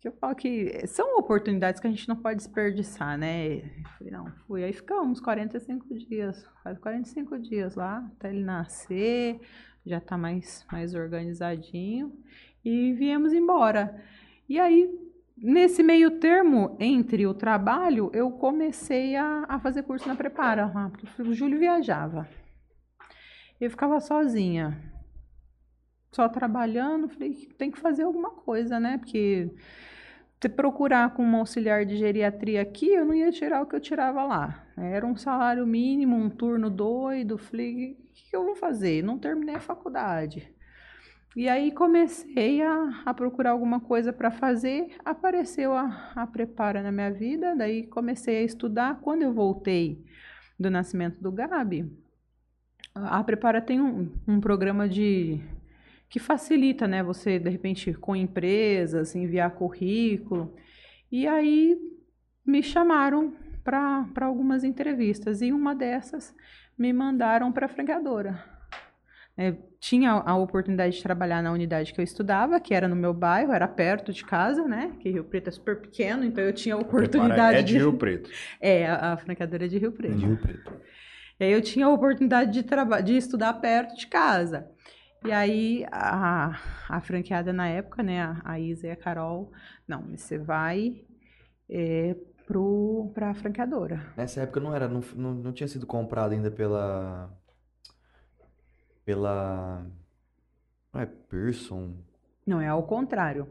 Que 0.01 0.09
eu 0.09 0.11
falo 0.19 0.35
que 0.35 0.85
são 0.85 1.17
oportunidades 1.17 1.79
que 1.79 1.87
a 1.87 1.89
gente 1.89 2.09
não 2.09 2.17
pode 2.17 2.35
desperdiçar, 2.37 3.17
né? 3.17 3.61
Falei, 3.97 4.11
não, 4.11 4.25
fui. 4.45 4.63
Aí 4.65 4.73
ficamos 4.73 5.21
45 5.21 5.85
dias, 6.09 6.45
quase 6.61 6.77
45 6.81 7.39
dias 7.39 7.75
lá, 7.75 8.05
até 8.17 8.29
ele 8.31 8.43
nascer, 8.43 9.39
já 9.85 9.99
tá 9.99 10.17
mais, 10.17 10.65
mais 10.71 10.93
organizadinho. 10.93 12.13
E 12.63 12.93
viemos 12.93 13.33
embora. 13.33 14.01
E 14.47 14.59
aí, 14.59 14.89
nesse 15.37 15.83
meio 15.83 16.19
termo, 16.19 16.77
entre 16.79 17.27
o 17.27 17.33
trabalho, 17.33 18.09
eu 18.13 18.31
comecei 18.31 19.15
a, 19.15 19.45
a 19.47 19.59
fazer 19.59 19.83
curso 19.83 20.07
na 20.07 20.15
Prepara, 20.15 20.71
o 21.19 21.33
Júlio 21.33 21.59
viajava. 21.59 22.27
Eu 23.59 23.69
ficava 23.69 23.99
sozinha 23.99 24.93
só 26.11 26.29
trabalhando, 26.29 27.09
falei, 27.09 27.33
tem 27.57 27.71
que 27.71 27.79
fazer 27.79 28.03
alguma 28.03 28.29
coisa, 28.29 28.79
né? 28.79 28.97
Porque 28.97 29.49
se 30.43 30.49
procurar 30.49 31.13
com 31.13 31.23
um 31.23 31.37
auxiliar 31.37 31.85
de 31.85 31.95
geriatria 31.95 32.61
aqui, 32.61 32.89
eu 32.89 33.05
não 33.05 33.13
ia 33.13 33.31
tirar 33.31 33.61
o 33.61 33.65
que 33.65 33.77
eu 33.77 33.79
tirava 33.79 34.25
lá. 34.25 34.67
Era 34.75 35.05
um 35.05 35.15
salário 35.15 35.65
mínimo, 35.65 36.17
um 36.17 36.29
turno 36.29 36.69
doido. 36.69 37.37
Falei, 37.37 37.93
o 37.93 38.13
que 38.13 38.35
eu 38.35 38.43
vou 38.43 38.53
fazer? 38.53 39.01
Não 39.01 39.17
terminei 39.17 39.55
a 39.55 39.61
faculdade. 39.61 40.53
E 41.33 41.47
aí 41.47 41.71
comecei 41.71 42.61
a, 42.61 43.03
a 43.05 43.13
procurar 43.13 43.51
alguma 43.51 43.79
coisa 43.79 44.11
para 44.11 44.29
fazer. 44.31 44.93
Apareceu 45.05 45.71
a, 45.71 46.11
a 46.13 46.27
Prepara 46.27 46.83
na 46.83 46.91
minha 46.91 47.09
vida, 47.09 47.55
daí 47.55 47.87
comecei 47.87 48.39
a 48.39 48.43
estudar. 48.43 48.99
Quando 48.99 49.21
eu 49.21 49.31
voltei 49.31 50.03
do 50.59 50.69
nascimento 50.69 51.21
do 51.21 51.31
Gabi, 51.31 51.89
a 52.93 53.23
Prepara 53.23 53.61
tem 53.61 53.79
um, 53.79 54.11
um 54.27 54.41
programa 54.41 54.89
de 54.89 55.41
que 56.13 56.19
facilita, 56.19 56.87
né? 56.87 57.01
Você, 57.01 57.39
de 57.39 57.49
repente, 57.49 57.91
com 57.95 58.15
empresas, 58.15 59.15
enviar 59.15 59.49
currículo. 59.55 60.53
E 61.11 61.27
aí 61.27 61.75
me 62.45 62.61
chamaram 62.61 63.33
para 63.63 64.05
algumas 64.21 64.63
entrevistas. 64.63 65.41
E 65.41 65.51
uma 65.51 65.73
dessas 65.73 66.31
me 66.77 66.93
mandaram 66.93 67.51
para 67.51 67.65
a 67.65 67.69
franqueadora. 67.69 68.45
É, 69.35 69.55
tinha 69.79 70.11
a 70.11 70.35
oportunidade 70.37 70.97
de 70.97 71.01
trabalhar 71.01 71.41
na 71.41 71.51
unidade 71.51 71.91
que 71.91 71.99
eu 71.99 72.03
estudava, 72.03 72.59
que 72.59 72.75
era 72.75 72.87
no 72.87 72.95
meu 72.95 73.11
bairro, 73.11 73.51
era 73.51 73.67
perto 73.67 74.13
de 74.13 74.23
casa, 74.23 74.67
né? 74.67 74.91
Que 74.99 75.09
Rio 75.09 75.23
Preto 75.23 75.47
é 75.47 75.51
super 75.51 75.81
pequeno, 75.81 76.23
então 76.23 76.43
eu 76.43 76.53
tinha 76.53 76.75
a 76.75 76.77
oportunidade 76.77 77.57
É 77.57 77.63
de 77.63 77.75
Rio 77.79 77.93
Preto. 77.93 78.29
É, 78.61 78.85
a, 78.85 79.13
a 79.13 79.17
franqueadora 79.17 79.65
é 79.65 79.67
de 79.67 79.79
Rio 79.79 79.91
Preto. 79.91 80.15
De 80.15 80.27
Rio 80.27 80.37
Preto. 80.37 80.73
E 81.39 81.43
aí 81.45 81.51
eu 81.51 81.61
tinha 81.63 81.87
a 81.87 81.89
oportunidade 81.89 82.51
de, 82.51 82.61
traba- 82.61 83.01
de 83.01 83.17
estudar 83.17 83.53
perto 83.53 83.95
de 83.97 84.05
casa. 84.05 84.67
E 85.25 85.31
aí 85.31 85.85
a, 85.91 86.59
a 86.89 87.01
franqueada 87.01 87.53
na 87.53 87.67
época, 87.67 88.03
né, 88.03 88.21
a, 88.21 88.41
a 88.43 88.59
Isa 88.59 88.87
e 88.87 88.91
a 88.91 88.95
Carol, 88.95 89.51
não, 89.87 90.01
você 90.15 90.37
vai 90.37 91.05
é, 91.69 92.15
para 93.13 93.29
a 93.29 93.33
franqueadora. 93.33 94.13
Nessa 94.17 94.41
época 94.41 94.59
não 94.59 94.75
era, 94.75 94.87
não, 94.87 95.01
não, 95.15 95.33
não 95.33 95.53
tinha 95.53 95.67
sido 95.67 95.87
comprado 95.87 96.33
ainda 96.33 96.51
pela. 96.51 97.31
Pela. 99.05 99.85
Não 100.93 101.01
é 101.01 101.05
Pearson? 101.05 101.93
Não, 102.45 102.59
é 102.59 102.67
ao 102.67 102.83
contrário. 102.83 103.47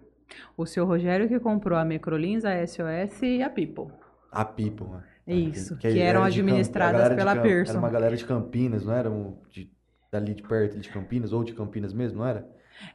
O 0.56 0.64
seu 0.64 0.86
Rogério 0.86 1.28
que 1.28 1.38
comprou 1.40 1.78
a 1.78 1.84
Microlins, 1.84 2.44
a 2.44 2.66
SOS 2.66 3.22
e 3.22 3.42
a 3.42 3.50
People. 3.50 3.92
A 4.30 4.44
People, 4.44 4.88
né? 4.88 5.04
É 5.26 5.34
isso, 5.34 5.76
que, 5.76 5.86
era 5.86 5.98
eram 5.98 6.02
de 6.02 6.12
Camp- 6.12 6.24
a 6.24 6.26
administradas 6.26 7.14
pela 7.14 7.36
Pearson. 7.36 7.72
Era 7.72 7.78
uma 7.78 7.90
galera 7.90 8.16
de 8.16 8.24
Campinas, 8.24 8.84
não 8.84 8.94
era? 8.94 9.10
Um 9.10 9.38
de, 9.50 9.70
dali 10.12 10.34
de 10.34 10.42
perto 10.42 10.78
de 10.78 10.90
Campinas, 10.90 11.32
ou 11.32 11.42
de 11.42 11.54
Campinas 11.54 11.94
mesmo, 11.94 12.18
não 12.18 12.26
era? 12.26 12.46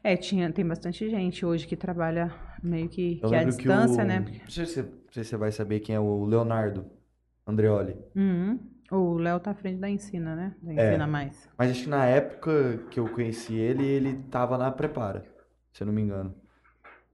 É, 0.03 0.15
tinha, 0.15 0.51
tem 0.51 0.65
bastante 0.65 1.09
gente 1.09 1.43
hoje 1.43 1.65
que 1.65 1.75
trabalha 1.75 2.31
meio 2.61 2.87
que, 2.87 3.19
Eu 3.23 3.29
que 3.29 3.35
à 3.35 3.43
distância, 3.43 4.03
o, 4.03 4.07
né? 4.07 4.19
Não 4.19 4.49
sei, 4.49 4.65
se, 4.65 4.81
não 4.83 4.89
sei 5.11 5.23
se 5.23 5.29
você 5.31 5.37
vai 5.37 5.51
saber 5.51 5.79
quem 5.79 5.95
é 5.95 5.99
o 5.99 6.25
Leonardo 6.25 6.85
Andreoli. 7.45 7.95
Uhum. 8.15 8.59
O 8.91 9.17
Léo 9.17 9.39
tá 9.39 9.51
à 9.51 9.53
frente 9.53 9.79
da 9.79 9.89
Ensina, 9.89 10.35
né? 10.35 10.55
Da 10.61 10.73
É. 10.73 10.89
Ensina 10.89 11.07
Mais. 11.07 11.49
Mas 11.57 11.71
acho 11.71 11.83
que 11.83 11.89
na 11.89 12.05
época 12.05 12.83
que 12.91 12.99
eu 12.99 13.09
conheci 13.09 13.55
ele, 13.55 13.85
ele 13.85 14.13
tava 14.29 14.57
na 14.57 14.71
Prepara, 14.71 15.25
se 15.73 15.81
eu 15.83 15.87
não 15.87 15.93
me 15.93 16.01
engano. 16.01 16.33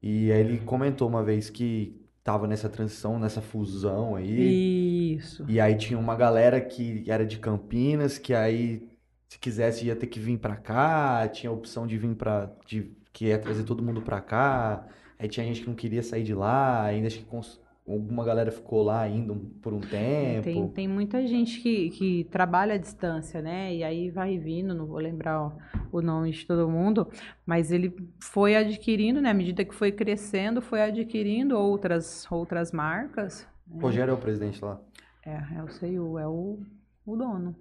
E 0.01 0.31
aí 0.31 0.39
ele 0.39 0.59
comentou 0.59 1.07
uma 1.07 1.23
vez 1.23 1.49
que 1.49 1.99
tava 2.23 2.45
nessa 2.47 2.69
transição, 2.69 3.17
nessa 3.17 3.41
fusão 3.41 4.15
aí. 4.15 5.15
Isso. 5.15 5.45
E 5.47 5.59
aí 5.59 5.75
tinha 5.75 5.97
uma 5.97 6.15
galera 6.15 6.59
que 6.59 7.09
era 7.09 7.25
de 7.25 7.39
Campinas, 7.39 8.17
que 8.17 8.33
aí, 8.33 8.87
se 9.33 9.39
quisesse, 9.39 9.85
ia 9.87 9.95
ter 9.95 10.07
que 10.07 10.19
vir 10.19 10.37
pra 10.37 10.55
cá. 10.55 11.27
Tinha 11.27 11.49
a 11.49 11.53
opção 11.53 11.87
de 11.87 11.97
vir 11.97 12.15
pra. 12.15 12.51
De, 12.67 12.91
que 13.11 13.25
ia 13.25 13.39
trazer 13.39 13.63
todo 13.63 13.83
mundo 13.83 14.01
pra 14.01 14.21
cá. 14.21 14.87
Aí 15.19 15.27
tinha 15.27 15.45
gente 15.45 15.61
que 15.61 15.67
não 15.67 15.75
queria 15.75 16.03
sair 16.03 16.23
de 16.23 16.33
lá. 16.35 16.83
Ainda 16.83 17.07
acho 17.07 17.17
que 17.19 17.25
cons- 17.25 17.59
alguma 17.87 18.23
galera 18.23 18.51
ficou 18.51 18.83
lá 18.83 19.01
ainda 19.01 19.35
por 19.61 19.73
um 19.73 19.79
Tem, 19.79 20.41
tempo. 20.41 20.71
tem 20.73 20.87
muita 20.87 21.25
gente 21.27 21.59
que, 21.61 21.89
que 21.91 22.23
trabalha 22.25 22.75
à 22.75 22.77
distância, 22.77 23.41
né? 23.41 23.73
E 23.73 23.83
aí 23.83 24.09
vai 24.09 24.37
vindo, 24.37 24.73
não 24.73 24.85
vou 24.85 24.97
lembrar 24.99 25.47
o, 25.47 25.97
o 25.97 26.01
nome 26.01 26.31
de 26.31 26.45
todo 26.45 26.69
mundo, 26.69 27.07
mas 27.45 27.71
ele 27.71 27.93
foi 28.19 28.55
adquirindo, 28.55 29.19
né? 29.21 29.31
À 29.31 29.33
medida 29.33 29.65
que 29.65 29.73
foi 29.75 29.91
crescendo, 29.91 30.61
foi 30.61 30.81
adquirindo 30.81 31.57
outras, 31.57 32.25
outras 32.31 32.71
marcas. 32.71 33.47
O 33.69 33.79
Rogério 33.79 34.11
é 34.11 34.13
o 34.13 34.17
presidente 34.17 34.63
lá. 34.63 34.79
É, 35.25 35.41
é 35.57 35.63
o 35.63 35.69
CIU, 35.69 36.17
é 36.19 36.27
o, 36.27 36.59
o 37.05 37.15
dono. 37.15 37.55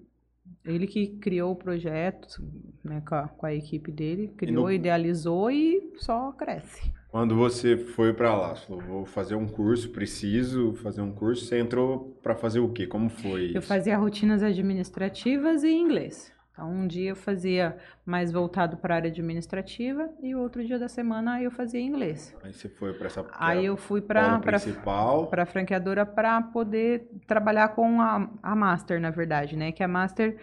Ele 0.64 0.86
que 0.86 1.08
criou 1.18 1.52
o 1.52 1.56
projeto, 1.56 2.42
né, 2.84 3.02
com 3.06 3.14
a, 3.14 3.28
com 3.28 3.46
a 3.46 3.54
equipe 3.54 3.90
dele, 3.92 4.28
criou, 4.36 4.64
no- 4.64 4.72
idealizou 4.72 5.50
e 5.50 5.92
só 5.96 6.32
cresce. 6.32 6.92
Quando 7.10 7.36
você 7.36 7.76
foi 7.76 8.12
pra 8.14 8.34
lá, 8.34 8.54
você 8.56 8.66
falou, 8.66 8.82
vou 8.82 9.04
fazer 9.04 9.34
um 9.34 9.46
curso, 9.46 9.90
preciso 9.90 10.72
fazer 10.76 11.02
um 11.02 11.12
curso, 11.12 11.44
você 11.44 11.58
entrou 11.58 12.18
pra 12.22 12.34
fazer 12.34 12.60
o 12.60 12.70
quê? 12.70 12.86
Como 12.86 13.10
foi 13.10 13.50
Eu 13.54 13.58
isso? 13.58 13.68
fazia 13.68 13.98
rotinas 13.98 14.42
administrativas 14.42 15.62
e 15.62 15.70
inglês. 15.70 16.32
Então, 16.52 16.70
um 16.70 16.86
dia 16.86 17.10
eu 17.10 17.16
fazia 17.16 17.78
mais 18.04 18.30
voltado 18.30 18.76
para 18.76 18.94
a 18.94 18.96
área 18.96 19.10
administrativa 19.10 20.10
e 20.22 20.34
o 20.34 20.38
outro 20.40 20.62
dia 20.64 20.78
da 20.78 20.88
semana 20.88 21.42
eu 21.42 21.50
fazia 21.50 21.80
inglês. 21.80 22.36
Aí 22.42 22.52
você 22.52 22.68
foi 22.68 22.92
pra 22.92 23.06
essa 23.06 23.26
Aí 23.38 23.64
eu 23.64 23.76
fui 23.76 24.02
para 24.02 24.22
aula 24.22 24.38
para 24.40 24.60
principal. 24.60 25.30
a 25.32 25.46
franqueadora 25.46 26.04
para 26.04 26.42
poder 26.42 27.08
trabalhar 27.26 27.68
com 27.68 28.02
a, 28.02 28.30
a 28.42 28.54
Master, 28.54 29.00
na 29.00 29.10
verdade, 29.10 29.56
né? 29.56 29.72
Que 29.72 29.82
a 29.82 29.88
Master 29.88 30.36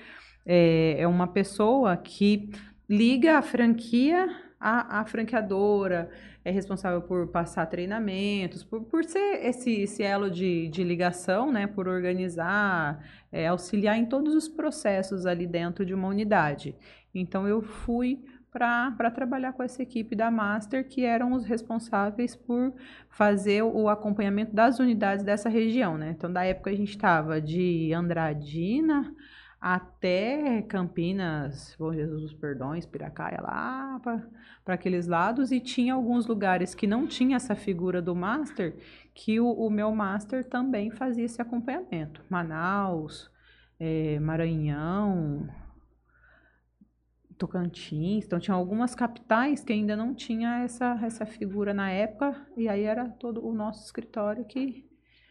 é, 0.46 0.96
é 1.00 1.08
uma 1.08 1.28
pessoa 1.28 1.96
que 1.96 2.50
liga 2.90 3.38
a 3.38 3.42
franquia 3.44 4.28
a, 4.60 5.00
a 5.00 5.06
franqueadora 5.06 6.10
é 6.44 6.52
responsável 6.52 7.02
por 7.02 7.28
passar 7.28 7.66
treinamentos, 7.68 8.64
por, 8.64 8.82
por 8.82 9.04
ser 9.06 9.46
esse, 9.46 9.72
esse 9.82 10.04
elo 10.04 10.30
de, 10.30 10.68
de 10.68 10.84
ligação, 10.84 11.52
né? 11.52 11.68
Por 11.68 11.88
organizar, 11.88 13.04
é, 13.32 13.48
auxiliar 13.48 13.98
em 13.98 14.06
todos 14.06 14.36
os 14.36 14.48
processos 14.48 15.26
ali 15.26 15.48
dentro 15.48 15.86
de 15.86 15.94
uma 15.94 16.08
unidade. 16.08 16.76
Então 17.14 17.48
eu 17.48 17.62
fui 17.62 18.24
para 18.52 19.12
trabalhar 19.12 19.54
com 19.54 19.62
essa 19.62 19.82
equipe 19.84 20.16
da 20.16 20.32
Master, 20.32 20.88
que 20.88 21.06
eram 21.06 21.34
os 21.34 21.46
responsáveis 21.46 22.36
por 22.36 22.74
fazer 23.10 23.62
o 23.62 23.88
acompanhamento 23.88 24.56
das 24.56 24.80
unidades 24.80 25.24
dessa 25.24 25.48
região, 25.48 25.98
né? 25.98 26.16
Então, 26.18 26.32
da 26.32 26.44
época 26.44 26.72
a 26.72 26.76
gente 26.76 26.90
estava 26.90 27.40
de 27.40 27.94
Andradina 27.94 29.14
até 29.60 30.62
Campinas, 30.62 31.76
Bom 31.78 31.94
Jesus 31.94 32.22
dos 32.22 32.34
Perdões, 32.34 32.86
Piracaia, 32.86 33.40
lá 33.42 34.00
para 34.64 34.74
aqueles 34.74 35.06
lados, 35.06 35.52
e 35.52 35.60
tinha 35.60 35.94
alguns 35.94 36.26
lugares 36.26 36.74
que 36.74 36.88
não 36.88 37.06
tinha 37.06 37.36
essa 37.36 37.56
figura 37.56 38.02
do 38.02 38.16
Master, 38.16 38.78
que 39.14 39.40
o, 39.40 39.52
o 39.52 39.70
meu 39.70 39.94
Master 39.94 40.48
também 40.48 40.92
fazia 40.92 41.26
esse 41.26 41.42
acompanhamento. 41.42 42.24
Manaus, 42.30 43.30
é, 43.80 44.18
Maranhão, 44.20 45.50
Tocantins, 47.38 48.26
então 48.26 48.40
tinha 48.40 48.56
algumas 48.56 48.94
capitais 48.96 49.64
que 49.64 49.72
ainda 49.72 49.96
não 49.96 50.14
tinha 50.14 50.64
essa, 50.64 51.00
essa 51.02 51.26
figura 51.26 51.74
na 51.74 51.90
época, 51.90 52.48
e 52.56 52.68
aí 52.68 52.84
era 52.84 53.10
todo 53.10 53.46
o 53.46 53.54
nosso 53.54 53.86
escritório 53.86 54.46
que 54.46 54.89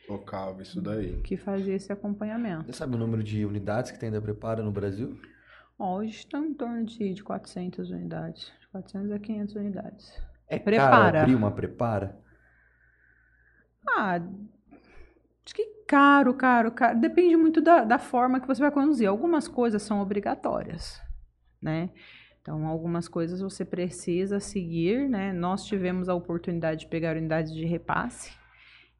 tocava 0.08 0.62
isso 0.62 0.80
daí. 0.80 1.20
Que 1.22 1.36
fazia 1.36 1.74
esse 1.74 1.92
acompanhamento. 1.92 2.66
Você 2.66 2.72
sabe 2.72 2.96
o 2.96 2.98
número 2.98 3.22
de 3.22 3.44
unidades 3.44 3.90
que 3.90 3.98
tem 3.98 4.10
da 4.10 4.20
Prepara 4.20 4.62
no 4.62 4.72
Brasil? 4.72 5.20
Hoje 5.78 6.18
está 6.18 6.38
em 6.38 6.54
torno 6.54 6.84
de, 6.84 7.14
de 7.14 7.22
400 7.22 7.90
unidades, 7.90 8.52
de 8.60 8.68
400 8.68 9.12
a 9.12 9.18
500 9.18 9.54
unidades. 9.54 10.22
É 10.48 10.58
Prepara. 10.58 10.90
caro 10.90 11.18
abrir 11.18 11.34
uma 11.36 11.52
Prepara? 11.52 12.18
Ah, 13.88 14.20
acho 15.44 15.54
que 15.54 15.64
caro, 15.86 16.34
caro, 16.34 16.72
caro. 16.72 16.98
Depende 16.98 17.36
muito 17.36 17.60
da, 17.60 17.84
da 17.84 17.98
forma 17.98 18.40
que 18.40 18.46
você 18.48 18.60
vai 18.60 18.72
conduzir. 18.72 19.08
Algumas 19.08 19.46
coisas 19.46 19.82
são 19.82 20.00
obrigatórias 20.00 21.00
né? 21.60 21.90
Então, 22.40 22.66
algumas 22.66 23.08
coisas 23.08 23.40
você 23.40 23.64
precisa 23.64 24.40
seguir, 24.40 25.08
né? 25.08 25.32
Nós 25.32 25.64
tivemos 25.64 26.08
a 26.08 26.14
oportunidade 26.14 26.80
de 26.80 26.86
pegar 26.86 27.16
unidades 27.16 27.52
de 27.52 27.64
repasse. 27.66 28.32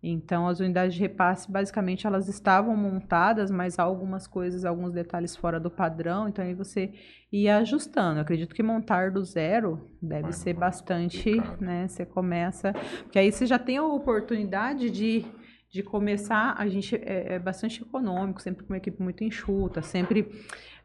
Então, 0.03 0.47
as 0.47 0.61
unidades 0.61 0.95
de 0.95 1.01
repasse, 1.01 1.51
basicamente, 1.51 2.07
elas 2.07 2.29
estavam 2.29 2.77
montadas, 2.77 3.51
mas 3.51 3.79
há 3.79 3.83
algumas 3.83 4.27
coisas, 4.27 4.65
alguns 4.65 4.93
detalhes 4.93 5.35
fora 5.35 5.59
do 5.59 5.71
padrão. 5.71 6.29
Então, 6.29 6.45
aí 6.45 6.55
você 6.55 6.93
ia 7.33 7.59
ajustando. 7.59 8.19
Eu 8.19 8.23
acredito 8.23 8.55
que 8.55 8.63
montar 8.63 9.11
do 9.11 9.25
zero 9.25 9.89
deve 10.01 10.33
ser 10.33 10.55
bastante, 10.55 11.33
né? 11.61 11.89
Você 11.89 12.07
começa... 12.07 12.73
Porque 13.03 13.19
aí 13.19 13.33
você 13.33 13.45
já 13.45 13.59
tem 13.59 13.77
a 13.77 13.85
oportunidade 13.85 14.89
de 14.91 15.27
de 15.71 15.83
começar, 15.83 16.55
a 16.57 16.67
gente 16.67 16.97
é, 16.97 17.35
é, 17.35 17.39
bastante 17.39 17.83
econômico, 17.83 18.41
sempre 18.41 18.65
com 18.65 18.73
uma 18.73 18.79
equipe 18.79 19.03
muito 19.03 19.23
enxuta, 19.23 19.83
sempre 19.83 20.27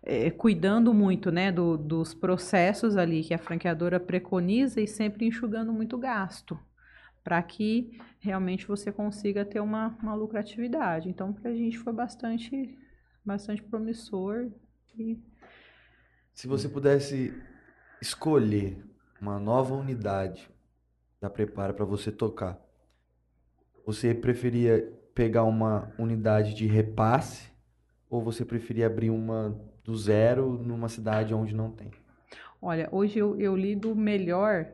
é, 0.03 0.29
cuidando 0.29 0.93
muito 0.93 1.31
né, 1.31 1.51
do, 1.51 1.77
dos 1.77 2.13
processos 2.13 2.97
ali 2.97 3.23
que 3.23 3.33
a 3.33 3.37
franqueadora 3.37 3.99
preconiza 3.99 4.81
e 4.81 4.87
sempre 4.87 5.25
enxugando 5.25 5.71
muito 5.71 5.97
gasto, 5.97 6.59
para 7.23 7.41
que 7.41 7.99
realmente 8.19 8.67
você 8.67 8.91
consiga 8.91 9.45
ter 9.45 9.59
uma, 9.59 9.97
uma 10.01 10.13
lucratividade. 10.13 11.09
Então, 11.09 11.31
para 11.31 11.51
a 11.51 11.55
gente 11.55 11.77
foi 11.79 11.93
bastante, 11.93 12.77
bastante 13.23 13.63
promissor. 13.63 14.51
E... 14.97 15.17
Se 16.33 16.47
você 16.47 16.67
pudesse 16.67 17.33
escolher 18.01 18.83
uma 19.21 19.39
nova 19.39 19.73
unidade 19.73 20.49
da 21.21 21.29
Prepara 21.29 21.73
para 21.73 21.85
você 21.85 22.11
tocar, 22.11 22.59
você 23.85 24.13
preferia 24.13 24.91
pegar 25.15 25.43
uma 25.43 25.93
unidade 25.97 26.53
de 26.53 26.65
repasse 26.65 27.49
ou 28.09 28.21
você 28.21 28.43
preferia 28.43 28.87
abrir 28.87 29.09
uma 29.09 29.57
do 29.83 29.95
zero 29.95 30.53
numa 30.53 30.89
cidade 30.89 31.33
onde 31.33 31.55
não 31.55 31.71
tem? 31.71 31.91
Olha, 32.61 32.87
hoje 32.91 33.19
eu, 33.19 33.39
eu 33.39 33.55
lido 33.55 33.95
melhor 33.95 34.67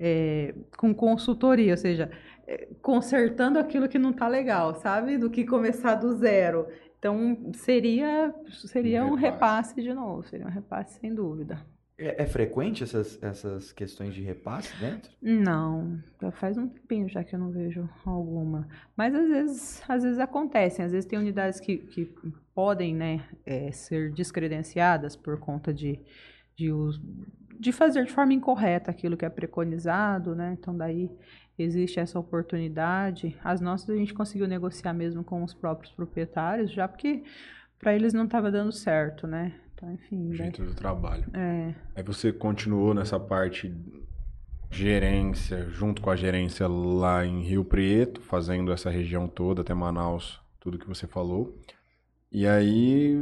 é, 0.00 0.54
com 0.78 0.94
consultoria, 0.94 1.72
ou 1.72 1.76
seja, 1.76 2.10
é, 2.46 2.68
consertando 2.80 3.58
aquilo 3.58 3.88
que 3.88 3.98
não 3.98 4.10
está 4.10 4.26
legal, 4.26 4.74
sabe? 4.74 5.18
Do 5.18 5.28
que 5.28 5.44
começar 5.44 5.94
do 5.96 6.16
zero. 6.16 6.66
Então, 6.98 7.52
seria, 7.54 8.34
seria 8.48 9.04
um, 9.04 9.12
um 9.12 9.14
repasse. 9.14 9.74
repasse 9.74 9.82
de 9.82 9.94
novo, 9.94 10.26
seria 10.26 10.46
um 10.46 10.50
repasse 10.50 10.98
sem 10.98 11.14
dúvida. 11.14 11.64
É, 12.00 12.22
é, 12.22 12.26
frequente 12.26 12.82
essas, 12.82 13.22
essas 13.22 13.72
questões 13.72 14.14
de 14.14 14.22
repasse 14.22 14.74
dentro? 14.80 15.10
Não, 15.20 16.00
já 16.20 16.30
faz 16.30 16.56
um 16.56 16.66
tempinho 16.66 17.06
já 17.10 17.22
que 17.22 17.34
eu 17.34 17.38
não 17.38 17.50
vejo 17.50 17.86
alguma. 18.06 18.66
Mas 18.96 19.14
às 19.14 19.28
vezes, 19.28 19.82
às 19.86 20.02
vezes 20.02 20.18
acontecem, 20.18 20.82
às 20.82 20.92
vezes 20.92 21.06
tem 21.06 21.18
unidades 21.18 21.60
que, 21.60 21.76
que 21.76 22.10
podem 22.54 22.94
né, 22.94 23.22
é, 23.44 23.70
ser 23.70 24.12
descredenciadas 24.12 25.14
por 25.14 25.38
conta 25.38 25.74
de, 25.74 26.00
de, 26.56 26.72
uso, 26.72 27.02
de 27.60 27.72
fazer 27.72 28.04
de 28.06 28.10
forma 28.10 28.32
incorreta 28.32 28.90
aquilo 28.90 29.18
que 29.18 29.24
é 29.24 29.28
preconizado, 29.28 30.34
né? 30.34 30.56
Então 30.58 30.74
daí 30.74 31.10
existe 31.58 32.00
essa 32.00 32.18
oportunidade. 32.18 33.36
As 33.44 33.60
nossas 33.60 33.90
a 33.90 33.96
gente 33.96 34.14
conseguiu 34.14 34.48
negociar 34.48 34.94
mesmo 34.94 35.22
com 35.22 35.44
os 35.44 35.52
próprios 35.52 35.92
proprietários, 35.92 36.72
já 36.72 36.88
porque 36.88 37.22
para 37.78 37.94
eles 37.94 38.14
não 38.14 38.24
estava 38.24 38.50
dando 38.50 38.72
certo, 38.72 39.26
né? 39.26 39.52
Então, 39.74 39.92
enfim. 39.92 40.30
O 40.30 40.34
jeito 40.34 40.64
do 40.64 40.74
trabalho. 40.74 41.24
É. 41.34 41.74
Aí 41.96 42.02
você 42.02 42.32
continuou 42.32 42.94
nessa 42.94 43.20
parte 43.20 43.74
gerência, 44.70 45.68
junto 45.68 46.00
com 46.00 46.10
a 46.10 46.16
gerência 46.16 46.66
lá 46.66 47.26
em 47.26 47.42
Rio 47.42 47.64
Preto, 47.64 48.22
fazendo 48.22 48.72
essa 48.72 48.88
região 48.88 49.28
toda 49.28 49.60
até 49.60 49.74
Manaus, 49.74 50.40
tudo 50.58 50.78
que 50.78 50.88
você 50.88 51.06
falou. 51.06 51.58
E 52.32 52.46
aí, 52.46 53.20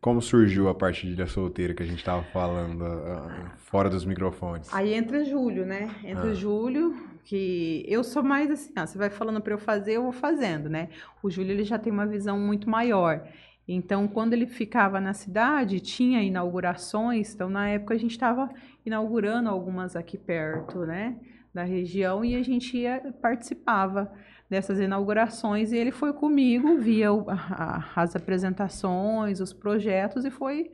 como 0.00 0.20
surgiu 0.20 0.68
a 0.68 0.74
parte 0.74 1.06
de 1.06 1.12
ilha 1.12 1.28
solteira 1.28 1.72
que 1.72 1.82
a 1.82 1.86
gente 1.86 2.00
estava 2.00 2.24
falando, 2.24 2.82
uh, 2.82 3.50
fora 3.56 3.88
dos 3.88 4.04
microfones? 4.04 4.68
Aí 4.74 4.94
entra 4.94 5.24
julho, 5.24 5.64
né? 5.64 5.88
Entra 6.02 6.30
ah. 6.30 6.34
julho, 6.34 6.96
que 7.22 7.84
eu 7.86 8.02
sou 8.02 8.22
mais 8.22 8.50
assim, 8.50 8.72
ó, 8.76 8.84
você 8.84 8.98
vai 8.98 9.10
falando 9.10 9.40
para 9.40 9.54
eu 9.54 9.58
fazer, 9.58 9.92
eu 9.92 10.02
vou 10.02 10.12
fazendo, 10.12 10.68
né? 10.68 10.88
O 11.22 11.30
Júlio 11.30 11.52
ele 11.52 11.62
já 11.62 11.78
tem 11.78 11.92
uma 11.92 12.06
visão 12.06 12.36
muito 12.36 12.68
maior. 12.68 13.28
Então, 13.68 14.08
quando 14.08 14.32
ele 14.32 14.46
ficava 14.46 14.98
na 14.98 15.12
cidade, 15.12 15.78
tinha 15.78 16.22
inaugurações. 16.22 17.34
Então, 17.34 17.50
na 17.50 17.68
época, 17.68 17.94
a 17.94 17.98
gente 17.98 18.12
estava 18.12 18.48
inaugurando 18.84 19.50
algumas 19.50 19.94
aqui 19.94 20.16
perto, 20.16 20.86
né, 20.86 21.16
da 21.52 21.62
região, 21.64 22.24
e 22.24 22.34
a 22.34 22.42
gente 22.42 22.76
ia, 22.76 23.14
participava 23.20 24.10
dessas 24.48 24.80
inaugurações. 24.80 25.72
E 25.72 25.76
ele 25.76 25.90
foi 25.90 26.12
comigo, 26.12 26.78
via 26.78 27.12
o, 27.12 27.28
a, 27.28 27.84
as 27.94 28.16
apresentações, 28.16 29.40
os 29.40 29.52
projetos, 29.52 30.24
e 30.24 30.30
foi, 30.30 30.70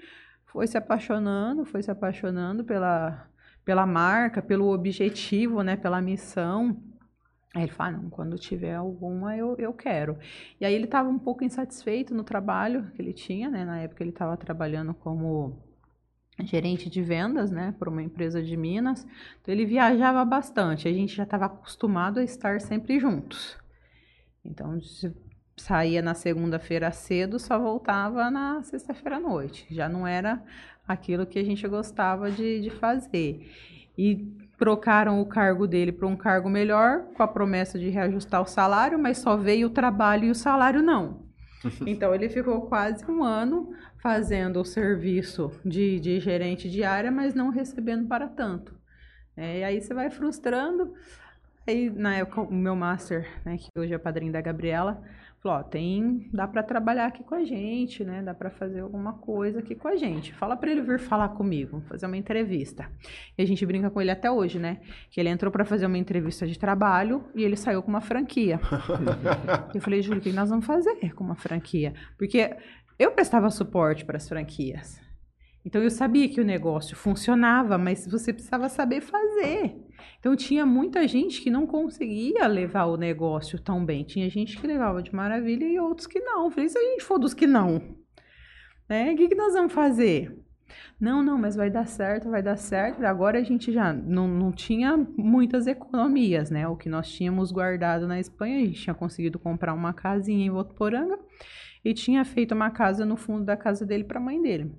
foi 0.47 0.67
se 0.67 0.79
apaixonando, 0.79 1.65
foi 1.65 1.83
se 1.83 1.91
apaixonando 1.91 2.65
pela, 2.65 3.29
pela 3.65 3.87
marca, 3.87 4.41
pelo 4.43 4.73
objetivo, 4.73 5.63
né, 5.63 5.77
pela 5.77 6.01
missão. 6.01 6.77
Aí 7.55 7.63
ele 7.63 7.73
falou, 7.73 7.95
ah, 7.95 8.03
não, 8.03 8.11
quando 8.11 8.37
tiver 8.37 8.75
alguma 8.75 9.37
eu, 9.37 9.55
eu 9.59 9.73
quero. 9.73 10.19
E 10.61 10.65
aí 10.65 10.75
ele 10.75 10.87
estava 10.87 11.09
um 11.09 11.19
pouco 11.19 11.45
insatisfeito 11.45 12.13
no 12.13 12.25
trabalho 12.25 12.91
que 12.95 13.01
ele 13.01 13.13
tinha, 13.13 13.49
né? 13.49 13.65
Na 13.65 13.79
época 13.79 14.03
ele 14.03 14.11
estava 14.11 14.37
trabalhando 14.37 14.93
como 14.93 15.57
gerente 16.43 16.91
de 16.91 17.01
vendas, 17.01 17.53
né, 17.53 17.73
para 17.79 17.89
uma 17.89 18.03
empresa 18.03 18.43
de 18.43 18.57
Minas. 18.57 19.07
Então 19.41 19.55
ele 19.55 19.65
viajava 19.65 20.25
bastante. 20.25 20.89
A 20.89 20.93
gente 20.93 21.15
já 21.15 21.23
estava 21.23 21.45
acostumado 21.47 22.19
a 22.19 22.25
estar 22.25 22.61
sempre 22.61 22.99
juntos. 22.99 23.57
Então 24.45 24.79
saía 25.57 26.03
na 26.03 26.15
segunda-feira 26.15 26.91
cedo, 26.91 27.39
só 27.39 27.59
voltava 27.59 28.31
na 28.31 28.63
sexta-feira 28.63 29.17
à 29.17 29.21
noite. 29.21 29.67
Já 29.71 29.89
não 29.89 30.07
era 30.07 30.43
aquilo 30.87 31.27
que 31.27 31.39
a 31.39 31.45
gente 31.45 31.67
gostava 31.67 32.31
de, 32.31 32.61
de 32.61 32.71
fazer. 32.71 33.51
E 33.97 34.17
trocaram 34.59 35.21
o 35.21 35.27
cargo 35.27 35.67
dele 35.67 35.93
para 35.93 36.07
um 36.07 36.17
cargo 36.17 36.49
melhor, 36.49 37.05
com 37.15 37.23
a 37.23 37.29
promessa 37.29 37.79
de 37.79 37.89
reajustar 37.89 38.43
o 38.43 38.47
salário, 38.47 38.99
mas 38.99 39.19
só 39.19 39.37
veio 39.37 39.69
o 39.69 39.71
trabalho 39.71 40.25
e 40.25 40.31
o 40.31 40.35
salário 40.35 40.83
não. 40.83 41.25
Então 41.87 42.15
ele 42.15 42.29
ficou 42.29 42.63
quase 42.63 43.03
um 43.11 43.25
ano 43.25 43.71
fazendo 43.97 44.61
o 44.61 44.65
serviço 44.67 45.51
de, 45.65 45.99
de 45.99 46.21
gerente 46.21 46.69
de 46.69 46.85
área, 46.85 47.11
mas 47.11 47.35
não 47.35 47.49
recebendo 47.49 48.07
para 48.07 48.29
tanto. 48.29 48.75
É, 49.35 49.61
e 49.61 49.65
aí 49.65 49.81
você 49.81 49.95
vai 49.95 50.11
frustrando. 50.11 50.93
Aí 51.67 51.91
na 51.91 52.17
época 52.17 52.43
o 52.43 52.55
meu 52.55 52.77
master, 52.77 53.27
né, 53.45 53.57
que 53.57 53.69
hoje 53.79 53.95
é 53.95 53.99
padrinho 53.99 54.33
da 54.33 54.41
Gabriela, 54.41 55.03
Falou, 55.45 55.59
ó, 55.59 55.63
tem, 55.63 56.27
dá 56.33 56.49
para 56.49 56.63
trabalhar 56.63 57.05
aqui 57.05 57.23
com 57.23 57.35
a 57.35 57.45
gente, 57.45 58.03
né? 58.03 58.23
Dá 58.23 58.33
para 58.33 58.49
fazer 58.49 58.81
alguma 58.81 59.13
coisa 59.13 59.59
aqui 59.59 59.75
com 59.75 59.87
a 59.87 59.95
gente. 59.95 60.33
Fala 60.33 60.57
para 60.57 60.71
ele 60.71 60.81
vir 60.81 60.99
falar 60.99 61.29
comigo, 61.29 61.83
fazer 61.87 62.07
uma 62.07 62.17
entrevista. 62.17 62.91
E 63.37 63.43
a 63.43 63.47
gente 63.47 63.67
brinca 63.67 63.91
com 63.91 64.01
ele 64.01 64.11
até 64.11 64.31
hoje, 64.31 64.59
né? 64.59 64.81
Que 65.11 65.21
ele 65.21 65.29
entrou 65.29 65.53
para 65.53 65.63
fazer 65.67 65.85
uma 65.85 65.99
entrevista 65.99 66.47
de 66.47 66.59
trabalho 66.59 67.23
e 67.35 67.45
ele 67.45 67.57
saiu 67.57 67.83
com 67.83 67.91
uma 67.91 68.01
franquia. 68.01 68.59
eu 69.75 69.83
falei, 69.83 70.01
Júlio, 70.01 70.19
o 70.19 70.23
que 70.23 70.33
nós 70.33 70.49
vamos 70.49 70.65
fazer 70.65 71.13
com 71.15 71.23
uma 71.23 71.37
franquia? 71.37 71.93
Porque 72.17 72.57
eu 72.99 73.11
prestava 73.11 73.51
suporte 73.51 74.03
para 74.03 74.17
as 74.17 74.27
franquias. 74.27 74.99
Então 75.63 75.83
eu 75.83 75.91
sabia 75.91 76.27
que 76.27 76.41
o 76.41 76.45
negócio 76.45 76.97
funcionava, 76.97 77.77
mas 77.77 78.07
você 78.07 78.33
precisava 78.33 78.71
saber 78.71 79.03
fazer. 79.03 79.77
Então 80.19 80.35
tinha 80.35 80.65
muita 80.65 81.07
gente 81.07 81.41
que 81.41 81.51
não 81.51 81.67
conseguia 81.67 82.47
levar 82.47 82.87
o 82.87 82.97
negócio 82.97 83.59
tão 83.59 83.85
bem. 83.85 84.05
Tinha 84.05 84.29
gente 84.31 84.59
que 84.59 84.67
levava 84.67 85.03
de 85.03 85.15
maravilha 85.15 85.65
e 85.65 85.79
outros 85.79 86.07
que 86.07 86.21
não. 86.21 86.51
Falei, 86.51 86.69
se 86.69 86.79
a 86.79 86.83
gente 86.83 87.05
for 87.05 87.19
dos 87.19 87.35
que 87.35 87.47
não, 87.47 87.81
né? 88.89 89.13
O 89.13 89.17
que, 89.17 89.29
que 89.29 89.35
nós 89.35 89.55
vamos 89.55 89.73
fazer? 89.73 90.45
Não, 91.01 91.23
não, 91.23 91.37
mas 91.37 91.57
vai 91.57 91.71
dar 91.71 91.87
certo, 91.87 92.31
vai 92.31 92.43
dar 92.43 92.57
certo. 92.57 93.05
Agora 93.05 93.39
a 93.39 93.43
gente 93.43 93.73
já 93.73 93.93
não, 93.93 94.27
não 94.27 94.53
tinha 94.53 94.97
muitas 95.17 95.67
economias, 95.67 96.51
né? 96.51 96.67
O 96.69 96.77
que 96.77 96.89
nós 96.89 97.11
tínhamos 97.11 97.53
guardado 97.53 98.07
na 98.07 98.19
Espanha, 98.19 98.57
a 98.57 98.65
gente 98.65 98.81
tinha 98.81 98.95
conseguido 98.95 99.39
comprar 99.39 99.75
uma 99.75 99.93
casinha 99.93 100.47
em 100.47 100.51
Votuporanga 100.51 101.19
e 101.85 101.93
tinha 101.93 102.25
feito 102.25 102.55
uma 102.55 102.71
casa 102.71 103.05
no 103.05 103.17
fundo 103.17 103.45
da 103.45 103.57
casa 103.57 103.85
dele 103.85 104.05
para 104.05 104.19
a 104.19 104.23
mãe 104.23 104.41
dele. 104.41 104.73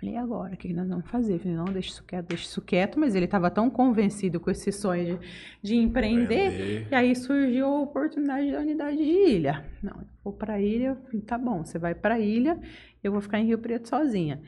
Falei, 0.00 0.16
agora, 0.16 0.54
o 0.54 0.56
que 0.56 0.72
nós 0.72 0.88
vamos 0.88 1.08
fazer? 1.08 1.38
Falei, 1.38 1.56
não, 1.56 1.64
deixa 1.66 1.90
isso 1.90 2.04
quieto, 2.04 2.26
deixa 2.26 2.44
isso 2.44 2.60
quieto, 2.62 2.98
mas 2.98 3.14
ele 3.14 3.24
estava 3.26 3.50
tão 3.50 3.70
convencido 3.70 4.40
com 4.40 4.50
esse 4.50 4.70
sonho 4.72 5.18
de, 5.18 5.26
de 5.62 5.76
empreender, 5.76 6.52
Empreender. 6.52 6.88
e 6.90 6.94
aí 6.94 7.14
surgiu 7.14 7.66
a 7.66 7.80
oportunidade 7.82 8.50
da 8.52 8.60
unidade 8.60 8.96
de 8.96 9.02
ilha. 9.04 9.64
Não, 9.82 9.92
eu 9.92 10.06
vou 10.22 10.32
para 10.32 10.54
a 10.54 10.60
ilha, 10.60 10.96
falei, 11.06 11.20
tá 11.22 11.38
bom, 11.38 11.64
você 11.64 11.78
vai 11.78 11.94
para 11.94 12.14
a 12.14 12.20
ilha, 12.20 12.58
eu 13.02 13.12
vou 13.12 13.20
ficar 13.20 13.38
em 13.38 13.46
Rio 13.46 13.58
Preto 13.58 13.88
sozinha. 13.88 14.42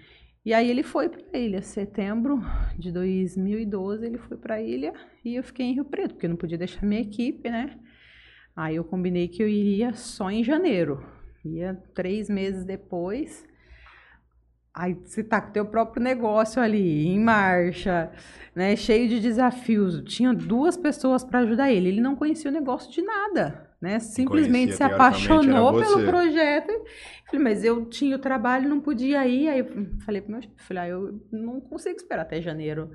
E 0.45 0.53
aí 0.55 0.71
ele 0.71 0.83
foi 0.85 1.09
para 1.09 1.23
a 1.33 1.39
ilha, 1.39 1.63
setembro 1.63 2.41
de 2.79 2.93
2012, 2.93 4.07
ele 4.07 4.19
foi 4.19 4.37
para 4.37 4.55
a 4.57 4.63
ilha 4.63 4.93
e 5.25 5.35
eu 5.35 5.43
fiquei 5.43 5.67
em 5.67 5.75
Rio 5.75 5.85
Preto, 5.85 6.15
porque 6.15 6.27
eu 6.27 6.31
não 6.31 6.37
podia 6.37 6.59
deixar 6.59 6.85
minha 6.87 7.01
equipe, 7.01 7.51
né? 7.51 7.77
Aí 8.55 8.77
eu 8.77 8.85
combinei 8.85 9.27
que 9.29 9.43
eu 9.43 9.49
iria 9.49 9.93
só 9.95 10.31
em 10.31 10.45
janeiro. 10.45 11.05
Ia 11.45 11.75
três 11.95 12.29
meses 12.31 12.65
depois, 12.65 13.45
Aí 14.79 14.93
você 14.93 15.25
tá 15.25 15.41
com 15.41 15.49
o 15.49 15.53
teu 15.53 15.65
próprio 15.65 16.03
negócio 16.03 16.61
ali, 16.61 17.07
em 17.07 17.19
marcha, 17.19 18.11
né? 18.55 18.77
Cheio 18.77 19.09
de 19.09 19.19
desafios. 19.21 20.03
Tinha 20.05 20.35
duas 20.35 20.77
pessoas 20.77 21.25
para 21.25 21.39
ajudar 21.39 21.73
ele. 21.73 21.89
Ele 21.89 22.01
não 22.03 22.15
conhecia 22.15 22.51
o 22.51 22.53
negócio 22.53 22.93
de 22.93 23.01
nada, 23.01 23.71
né? 23.81 23.99
Simplesmente 23.99 24.77
conhecia, 24.77 24.77
se 24.77 24.83
apaixonou 24.83 25.81
pelo 25.81 26.05
projeto. 26.05 26.71
Falei, 27.25 27.43
mas 27.43 27.65
eu 27.65 27.87
tinha 27.87 28.17
o 28.17 28.19
trabalho, 28.19 28.69
não 28.69 28.79
podia 28.79 29.27
ir. 29.27 29.49
Aí 29.49 29.61
eu 29.61 29.87
falei 30.05 30.21
pro 30.21 30.33
meu 30.33 30.43
chefe, 30.43 30.55
falei, 30.59 30.83
ah, 30.83 30.89
eu 30.89 31.23
não 31.33 31.59
consigo 31.59 31.97
esperar 31.97 32.23
até 32.23 32.43
janeiro 32.43 32.91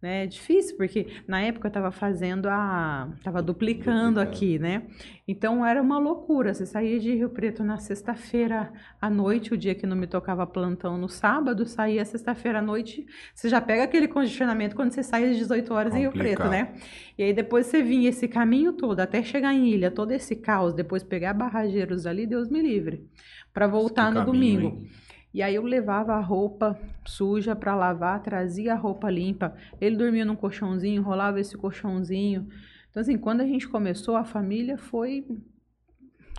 né? 0.00 0.24
É 0.24 0.26
difícil, 0.26 0.76
porque 0.76 1.06
na 1.26 1.40
época 1.40 1.66
eu 1.66 1.70
estava 1.70 1.90
fazendo 1.90 2.46
a. 2.46 3.08
estava 3.16 3.42
duplicando, 3.42 4.16
duplicando 4.16 4.20
aqui, 4.20 4.58
né? 4.58 4.82
Então 5.26 5.64
era 5.64 5.80
uma 5.80 5.98
loucura. 5.98 6.52
Você 6.52 6.66
saía 6.66 7.00
de 7.00 7.14
Rio 7.14 7.30
Preto 7.30 7.64
na 7.64 7.78
sexta-feira 7.78 8.72
à 9.00 9.08
noite, 9.08 9.54
o 9.54 9.56
dia 9.56 9.74
que 9.74 9.86
não 9.86 9.96
me 9.96 10.06
tocava 10.06 10.46
plantão 10.46 10.98
no 10.98 11.08
sábado, 11.08 11.66
saía 11.66 12.04
sexta-feira 12.04 12.58
à 12.58 12.62
noite. 12.62 13.06
Você 13.34 13.48
já 13.48 13.60
pega 13.60 13.84
aquele 13.84 14.06
condicionamento 14.06 14.76
quando 14.76 14.92
você 14.92 15.02
sai 15.02 15.30
às 15.30 15.36
18 15.36 15.72
horas 15.72 15.94
em 15.94 16.00
Rio 16.00 16.12
Preto, 16.12 16.44
né? 16.44 16.74
E 17.16 17.22
aí 17.22 17.32
depois 17.32 17.66
você 17.66 17.82
vinha 17.82 18.10
esse 18.10 18.28
caminho 18.28 18.74
todo 18.74 19.00
até 19.00 19.22
chegar 19.22 19.54
em 19.54 19.68
Ilha, 19.68 19.90
todo 19.90 20.12
esse 20.12 20.36
caos, 20.36 20.74
depois 20.74 21.02
pegar 21.02 21.32
barrageiros 21.32 22.06
ali, 22.06 22.26
Deus 22.26 22.48
me 22.48 22.60
livre, 22.60 23.08
para 23.52 23.66
voltar 23.66 24.12
no 24.12 24.24
caminho, 24.26 24.60
domingo. 24.60 24.66
Hein? 24.66 25.05
E 25.36 25.42
aí 25.42 25.54
eu 25.54 25.64
levava 25.64 26.14
a 26.14 26.20
roupa 26.20 26.80
suja 27.06 27.54
para 27.54 27.76
lavar, 27.76 28.22
trazia 28.22 28.72
a 28.72 28.74
roupa 28.74 29.10
limpa. 29.10 29.54
Ele 29.78 29.94
dormia 29.94 30.24
num 30.24 30.34
colchãozinho, 30.34 31.02
rolava 31.02 31.38
esse 31.38 31.58
colchãozinho. 31.58 32.48
Então 32.88 33.02
assim, 33.02 33.18
quando 33.18 33.42
a 33.42 33.46
gente 33.46 33.68
começou, 33.68 34.16
a 34.16 34.24
família 34.24 34.78
foi 34.78 35.26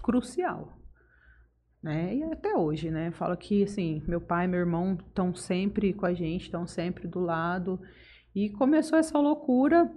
crucial. 0.02 0.80
Né? 1.80 2.16
E 2.16 2.24
até 2.24 2.58
hoje, 2.58 2.90
né? 2.90 3.12
Falo 3.12 3.38
que 3.38 3.66
assim, 3.66 4.02
meu 4.08 4.20
pai 4.20 4.46
e 4.46 4.48
meu 4.48 4.62
irmão 4.62 4.98
estão 5.00 5.32
sempre 5.36 5.94
com 5.94 6.08
a 6.08 6.14
gente, 6.16 6.46
estão 6.46 6.66
sempre 6.66 7.08
do 7.08 7.20
lado. 7.20 7.80
E 8.34 8.50
começou 8.50 8.98
essa 8.98 9.20
loucura 9.20 9.94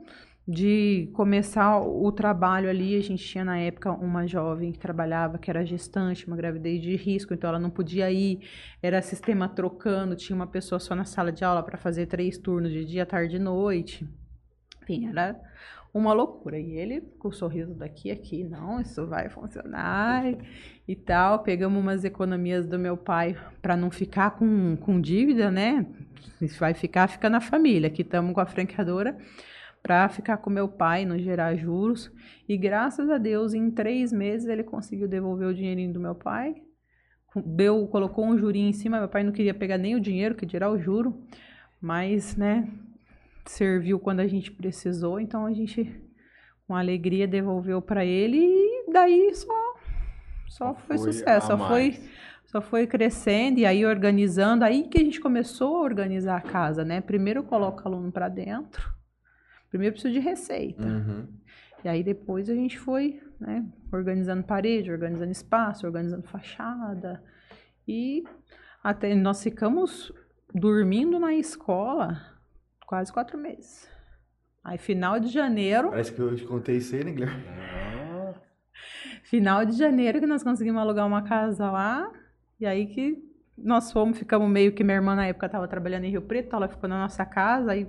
de 0.51 1.09
começar 1.13 1.79
o 1.79 2.11
trabalho 2.11 2.69
ali, 2.69 2.97
a 2.97 3.01
gente 3.01 3.25
tinha 3.25 3.45
na 3.45 3.57
época 3.57 3.93
uma 3.93 4.27
jovem 4.27 4.73
que 4.73 4.81
trabalhava, 4.81 5.39
que 5.39 5.49
era 5.49 5.65
gestante, 5.65 6.27
uma 6.27 6.37
gravidez 6.37 6.83
de 6.83 6.97
risco, 6.97 7.33
então 7.33 7.51
ela 7.51 7.59
não 7.59 7.71
podia 7.71 8.11
ir, 8.11 8.41
era 8.83 9.01
sistema 9.01 9.49
trocando, 9.49 10.17
tinha 10.17 10.35
uma 10.35 10.49
pessoa 10.49 10.81
só 10.81 10.93
na 10.93 11.05
sala 11.05 11.31
de 11.31 11.45
aula 11.45 11.63
para 11.63 11.79
fazer 11.79 12.07
três 12.07 12.37
turnos 12.37 12.73
de 12.73 12.85
dia, 12.85 13.07
tarde 13.07 13.37
e 13.37 13.39
noite. 13.39 14.05
Enfim, 14.83 15.07
era 15.07 15.41
uma 15.95 16.13
loucura. 16.13 16.59
E 16.59 16.73
ele 16.73 17.01
com 17.21 17.29
o 17.29 17.33
sorriso 17.33 17.73
daqui 17.73 18.11
aqui, 18.11 18.43
não, 18.43 18.81
isso 18.81 19.07
vai 19.07 19.29
funcionar 19.29 20.25
e 20.89 20.97
tal. 20.97 21.45
Pegamos 21.45 21.81
umas 21.81 22.05
economias 22.05 22.67
do 22.67 22.77
meu 22.77 22.97
pai 22.97 23.37
para 23.63 23.77
não 23.77 23.89
ficar 23.89 24.33
com, 24.33 24.77
com 24.79 25.01
dívida, 25.01 25.49
né? 25.49 25.87
Se 26.41 26.59
vai 26.59 26.75
ficar, 26.75 27.07
fica 27.07 27.31
na 27.31 27.41
família. 27.41 27.87
Aqui 27.87 28.03
estamos 28.03 28.35
com 28.35 28.41
a 28.41 28.47
franqueadora 28.47 29.17
para 29.83 30.09
ficar 30.09 30.37
com 30.39 30.51
meu 30.51 30.69
pai, 30.69 31.05
não 31.05 31.19
gerar 31.19 31.57
juros. 31.57 32.11
E 32.49 32.57
graças 32.57 33.09
a 33.09 33.19
Deus, 33.19 33.55
em 33.55 33.71
três 33.71 34.13
meses 34.13 34.49
ele 34.49 34.63
conseguiu 34.63 35.09
devolver 35.09 35.49
o 35.49 35.55
dinheirinho 35.55 35.93
do 35.93 36.01
meu 36.01 36.15
pai. 36.15 36.55
Deu, 37.35 37.87
colocou 37.87 38.27
um 38.27 38.37
jurinho 38.37 38.69
em 38.69 38.73
cima. 38.73 38.99
Meu 38.99 39.09
pai 39.09 39.23
não 39.23 39.33
queria 39.33 39.55
pegar 39.55 39.79
nem 39.79 39.95
o 39.95 40.01
dinheiro, 40.01 40.35
que 40.35 40.45
dirá 40.45 40.71
o 40.71 40.79
juro, 40.79 41.23
mas, 41.81 42.37
né, 42.37 42.69
serviu 43.47 43.99
quando 43.99 44.21
a 44.21 44.27
gente 44.27 44.51
precisou. 44.51 45.21
Então 45.21 45.47
a 45.47 45.53
gente, 45.53 45.91
com 46.67 46.75
alegria, 46.75 47.27
devolveu 47.27 47.81
para 47.81 48.05
ele 48.05 48.39
e 48.39 48.93
daí 48.93 49.33
só, 49.35 49.75
só, 50.49 50.75
foi, 50.75 50.99
foi 50.99 51.13
sucesso. 51.13 51.47
Só 51.47 51.59
foi 51.59 51.99
só 52.51 52.61
foi 52.61 52.85
crescendo 52.85 53.61
e 53.61 53.65
aí 53.65 53.87
organizando, 53.87 54.65
aí 54.65 54.83
que 54.89 54.99
a 54.99 55.05
gente 55.05 55.21
começou 55.21 55.77
a 55.77 55.83
organizar 55.83 56.37
a 56.37 56.41
casa, 56.41 56.85
né? 56.85 57.01
Primeiro 57.01 57.45
coloca 57.45 57.85
o 57.85 57.93
aluno 57.93 58.11
para 58.11 58.29
dentro, 58.29 58.93
Primeiro 59.71 59.95
precisa 59.95 60.13
de 60.13 60.21
receita. 60.21 60.85
Uhum. 60.85 61.27
E 61.83 61.89
aí 61.89 62.03
depois 62.03 62.51
a 62.51 62.55
gente 62.55 62.79
foi 62.79 63.23
né, 63.41 63.65
organizando 63.91 64.43
parede, 64.43 64.91
organizando 64.91 65.31
espaço, 65.31 65.87
organizando 65.87 66.27
fachada. 66.27 67.23
E 67.89 68.25
até 68.83 69.15
nós 69.15 69.43
ficamos 69.43 70.13
dormindo 70.53 71.19
na 71.19 71.35
escola 71.35 72.21
quase 72.87 73.13
quatro 73.13 73.39
meses. 73.39 73.89
Aí 74.63 74.77
final 74.77 75.19
de 75.19 75.29
janeiro. 75.29 75.91
Parece 75.91 76.13
que 76.13 76.21
eu 76.21 76.35
te 76.37 76.45
contei 76.45 76.77
isso 76.77 76.95
aí, 76.95 77.05
né, 77.05 77.13
Guilherme? 77.13 77.45
Final 79.25 79.65
de 79.65 79.77
janeiro 79.77 80.19
que 80.19 80.27
nós 80.27 80.43
conseguimos 80.43 80.81
alugar 80.81 81.07
uma 81.07 81.23
casa 81.23 81.71
lá. 81.71 82.11
E 82.59 82.67
aí 82.67 82.87
que 82.87 83.17
nós 83.57 83.93
fomos, 83.93 84.19
ficamos 84.19 84.49
meio 84.49 84.73
que 84.73 84.83
minha 84.83 84.97
irmã 84.97 85.15
na 85.15 85.27
época 85.27 85.47
estava 85.47 85.69
trabalhando 85.69 86.05
em 86.05 86.11
Rio 86.11 86.23
Preto, 86.23 86.57
ela 86.57 86.69
ficou 86.69 86.89
na 86.89 86.99
nossa 86.99 87.25
casa. 87.25 87.73
Aí 87.73 87.87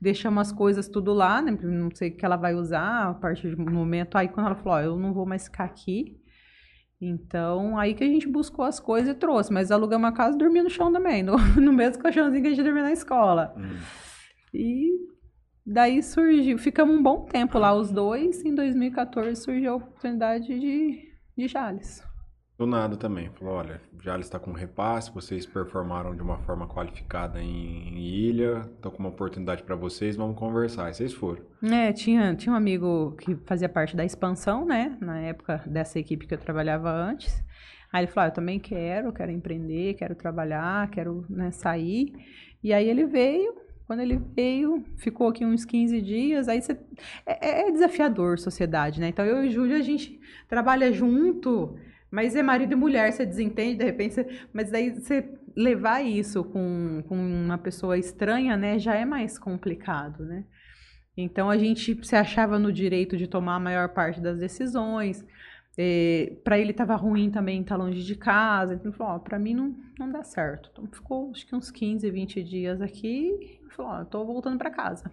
deixamos 0.00 0.48
as 0.48 0.52
coisas 0.52 0.88
tudo 0.88 1.12
lá, 1.12 1.40
né? 1.40 1.56
Não 1.62 1.90
sei 1.94 2.10
o 2.10 2.16
que 2.16 2.24
ela 2.24 2.36
vai 2.36 2.54
usar 2.54 3.10
a 3.10 3.14
partir 3.14 3.54
do 3.54 3.70
momento. 3.70 4.16
Aí 4.16 4.28
quando 4.28 4.46
ela 4.46 4.56
falou, 4.56 4.74
ó, 4.74 4.80
eu 4.80 4.98
não 4.98 5.12
vou 5.12 5.26
mais 5.26 5.44
ficar 5.44 5.64
aqui. 5.64 6.20
Então, 7.00 7.78
aí 7.78 7.94
que 7.94 8.02
a 8.02 8.06
gente 8.06 8.26
buscou 8.26 8.64
as 8.64 8.80
coisas 8.80 9.14
e 9.14 9.18
trouxe. 9.18 9.52
Mas 9.52 9.70
alugamos 9.70 10.04
uma 10.04 10.12
casa 10.12 10.34
e 10.34 10.38
dormia 10.38 10.62
no 10.62 10.70
chão 10.70 10.92
também, 10.92 11.22
no, 11.22 11.36
no 11.60 11.72
mesmo 11.72 12.02
colchãozinho 12.02 12.42
que 12.42 12.48
a 12.48 12.50
gente 12.50 12.62
dormia 12.62 12.82
na 12.82 12.92
escola. 12.92 13.54
Hum. 13.56 13.76
E 14.54 14.90
daí 15.64 16.02
surgiu, 16.02 16.58
ficamos 16.58 16.96
um 16.96 17.02
bom 17.02 17.24
tempo 17.24 17.58
lá, 17.58 17.74
os 17.74 17.90
dois. 17.90 18.44
Em 18.44 18.54
2014 18.54 19.42
surgiu 19.42 19.72
a 19.72 19.76
oportunidade 19.76 20.46
de, 20.46 21.12
de 21.36 21.48
Jales. 21.48 22.05
Do 22.58 22.66
nada 22.66 22.96
também. 22.96 23.28
Falou, 23.38 23.54
olha, 23.54 23.80
já 24.02 24.18
está 24.18 24.38
com 24.38 24.52
repasse, 24.52 25.12
vocês 25.12 25.44
performaram 25.44 26.14
de 26.14 26.22
uma 26.22 26.38
forma 26.38 26.66
qualificada 26.66 27.42
em 27.42 27.98
ilha, 27.98 28.62
estou 28.74 28.90
com 28.90 28.98
uma 28.98 29.10
oportunidade 29.10 29.62
para 29.62 29.76
vocês, 29.76 30.16
vamos 30.16 30.38
conversar. 30.38 30.90
E 30.90 30.94
vocês 30.94 31.12
foram. 31.12 31.42
É, 31.62 31.92
tinha, 31.92 32.34
tinha 32.34 32.52
um 32.52 32.56
amigo 32.56 33.14
que 33.20 33.36
fazia 33.44 33.68
parte 33.68 33.94
da 33.94 34.06
expansão, 34.06 34.64
né? 34.64 34.96
Na 35.00 35.20
época 35.20 35.62
dessa 35.66 35.98
equipe 35.98 36.26
que 36.26 36.32
eu 36.32 36.38
trabalhava 36.38 36.90
antes. 36.90 37.44
Aí 37.92 38.04
ele 38.04 38.10
falou, 38.10 38.26
ah, 38.26 38.28
eu 38.28 38.34
também 38.34 38.58
quero, 38.58 39.12
quero 39.12 39.30
empreender, 39.30 39.94
quero 39.94 40.14
trabalhar, 40.14 40.88
quero 40.90 41.26
né, 41.28 41.50
sair. 41.50 42.12
E 42.62 42.72
aí 42.72 42.88
ele 42.88 43.06
veio, 43.06 43.54
quando 43.86 44.00
ele 44.00 44.18
veio, 44.34 44.82
ficou 44.96 45.28
aqui 45.28 45.44
uns 45.44 45.64
15 45.64 46.00
dias, 46.00 46.48
aí 46.48 46.60
você... 46.60 46.78
É, 47.26 47.68
é 47.68 47.70
desafiador 47.70 48.38
sociedade, 48.38 49.00
né? 49.00 49.08
Então 49.08 49.24
eu 49.24 49.44
e 49.44 49.48
o 49.48 49.50
Júlio, 49.50 49.76
a 49.76 49.82
gente 49.82 50.18
trabalha 50.48 50.90
junto 50.90 51.76
mas 52.16 52.34
é 52.34 52.42
marido 52.42 52.72
e 52.72 52.76
mulher, 52.76 53.12
você 53.12 53.26
desentende, 53.26 53.76
de 53.76 53.84
repente, 53.84 54.14
você... 54.14 54.40
mas 54.50 54.70
daí 54.70 54.88
você 54.88 55.38
levar 55.54 56.00
isso 56.00 56.42
com, 56.44 57.04
com 57.06 57.14
uma 57.14 57.58
pessoa 57.58 57.98
estranha, 57.98 58.56
né, 58.56 58.78
já 58.78 58.94
é 58.94 59.04
mais 59.04 59.38
complicado, 59.38 60.24
né? 60.24 60.46
Então 61.14 61.50
a 61.50 61.58
gente 61.58 61.94
se 62.02 62.16
achava 62.16 62.58
no 62.58 62.72
direito 62.72 63.18
de 63.18 63.26
tomar 63.26 63.56
a 63.56 63.60
maior 63.60 63.90
parte 63.90 64.18
das 64.18 64.38
decisões. 64.38 65.26
É, 65.76 66.32
para 66.42 66.58
ele 66.58 66.70
estava 66.70 66.96
ruim 66.96 67.30
também 67.30 67.60
estar 67.60 67.76
tá 67.76 67.84
longe 67.84 68.02
de 68.02 68.14
casa. 68.16 68.72
Então 68.72 68.90
ele 68.90 68.96
falou: 68.96 69.20
para 69.20 69.38
mim 69.38 69.52
não, 69.52 69.76
não 69.98 70.10
dá 70.10 70.22
certo. 70.24 70.70
Então 70.72 70.86
ficou 70.86 71.30
acho 71.32 71.46
que 71.46 71.54
uns 71.54 71.70
15, 71.70 72.10
20 72.10 72.42
dias 72.42 72.80
aqui. 72.80 73.60
E 73.66 73.74
falou: 73.74 73.98
eu 73.98 74.06
tô 74.06 74.24
voltando 74.24 74.56
para 74.56 74.70
casa. 74.70 75.10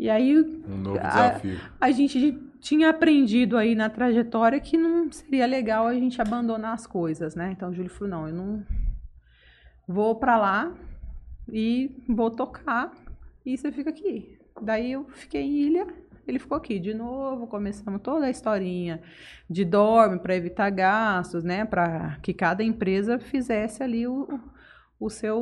E 0.00 0.08
aí. 0.08 0.34
Um. 0.34 0.94
A, 0.98 1.38
a 1.78 1.90
gente 1.90 2.32
tinha 2.58 2.88
aprendido 2.88 3.58
aí 3.58 3.74
na 3.74 3.90
trajetória 3.90 4.58
que 4.58 4.78
não 4.78 5.12
seria 5.12 5.44
legal 5.44 5.86
a 5.86 5.92
gente 5.92 6.22
abandonar 6.22 6.72
as 6.72 6.86
coisas, 6.86 7.34
né? 7.34 7.52
Então 7.52 7.68
o 7.68 7.74
Júlio 7.74 7.90
falou, 7.90 8.08
não, 8.08 8.28
eu 8.28 8.34
não 8.34 8.66
vou 9.86 10.14
pra 10.14 10.38
lá 10.38 10.72
e 11.52 12.02
vou 12.08 12.30
tocar 12.30 12.92
e 13.44 13.58
você 13.58 13.70
fica 13.70 13.90
aqui. 13.90 14.38
Daí 14.62 14.92
eu 14.92 15.04
fiquei 15.10 15.42
em 15.42 15.52
ilha, 15.66 15.86
ele 16.26 16.38
ficou 16.38 16.56
aqui 16.56 16.78
de 16.78 16.94
novo, 16.94 17.46
começamos 17.46 18.00
toda 18.00 18.24
a 18.24 18.30
historinha 18.30 19.02
de 19.50 19.66
dorme 19.66 20.18
para 20.18 20.34
evitar 20.34 20.70
gastos, 20.70 21.44
né, 21.44 21.66
para 21.66 22.16
que 22.22 22.32
cada 22.32 22.62
empresa 22.62 23.18
fizesse 23.18 23.82
ali 23.82 24.06
o, 24.06 24.40
o 25.00 25.08
seu 25.10 25.40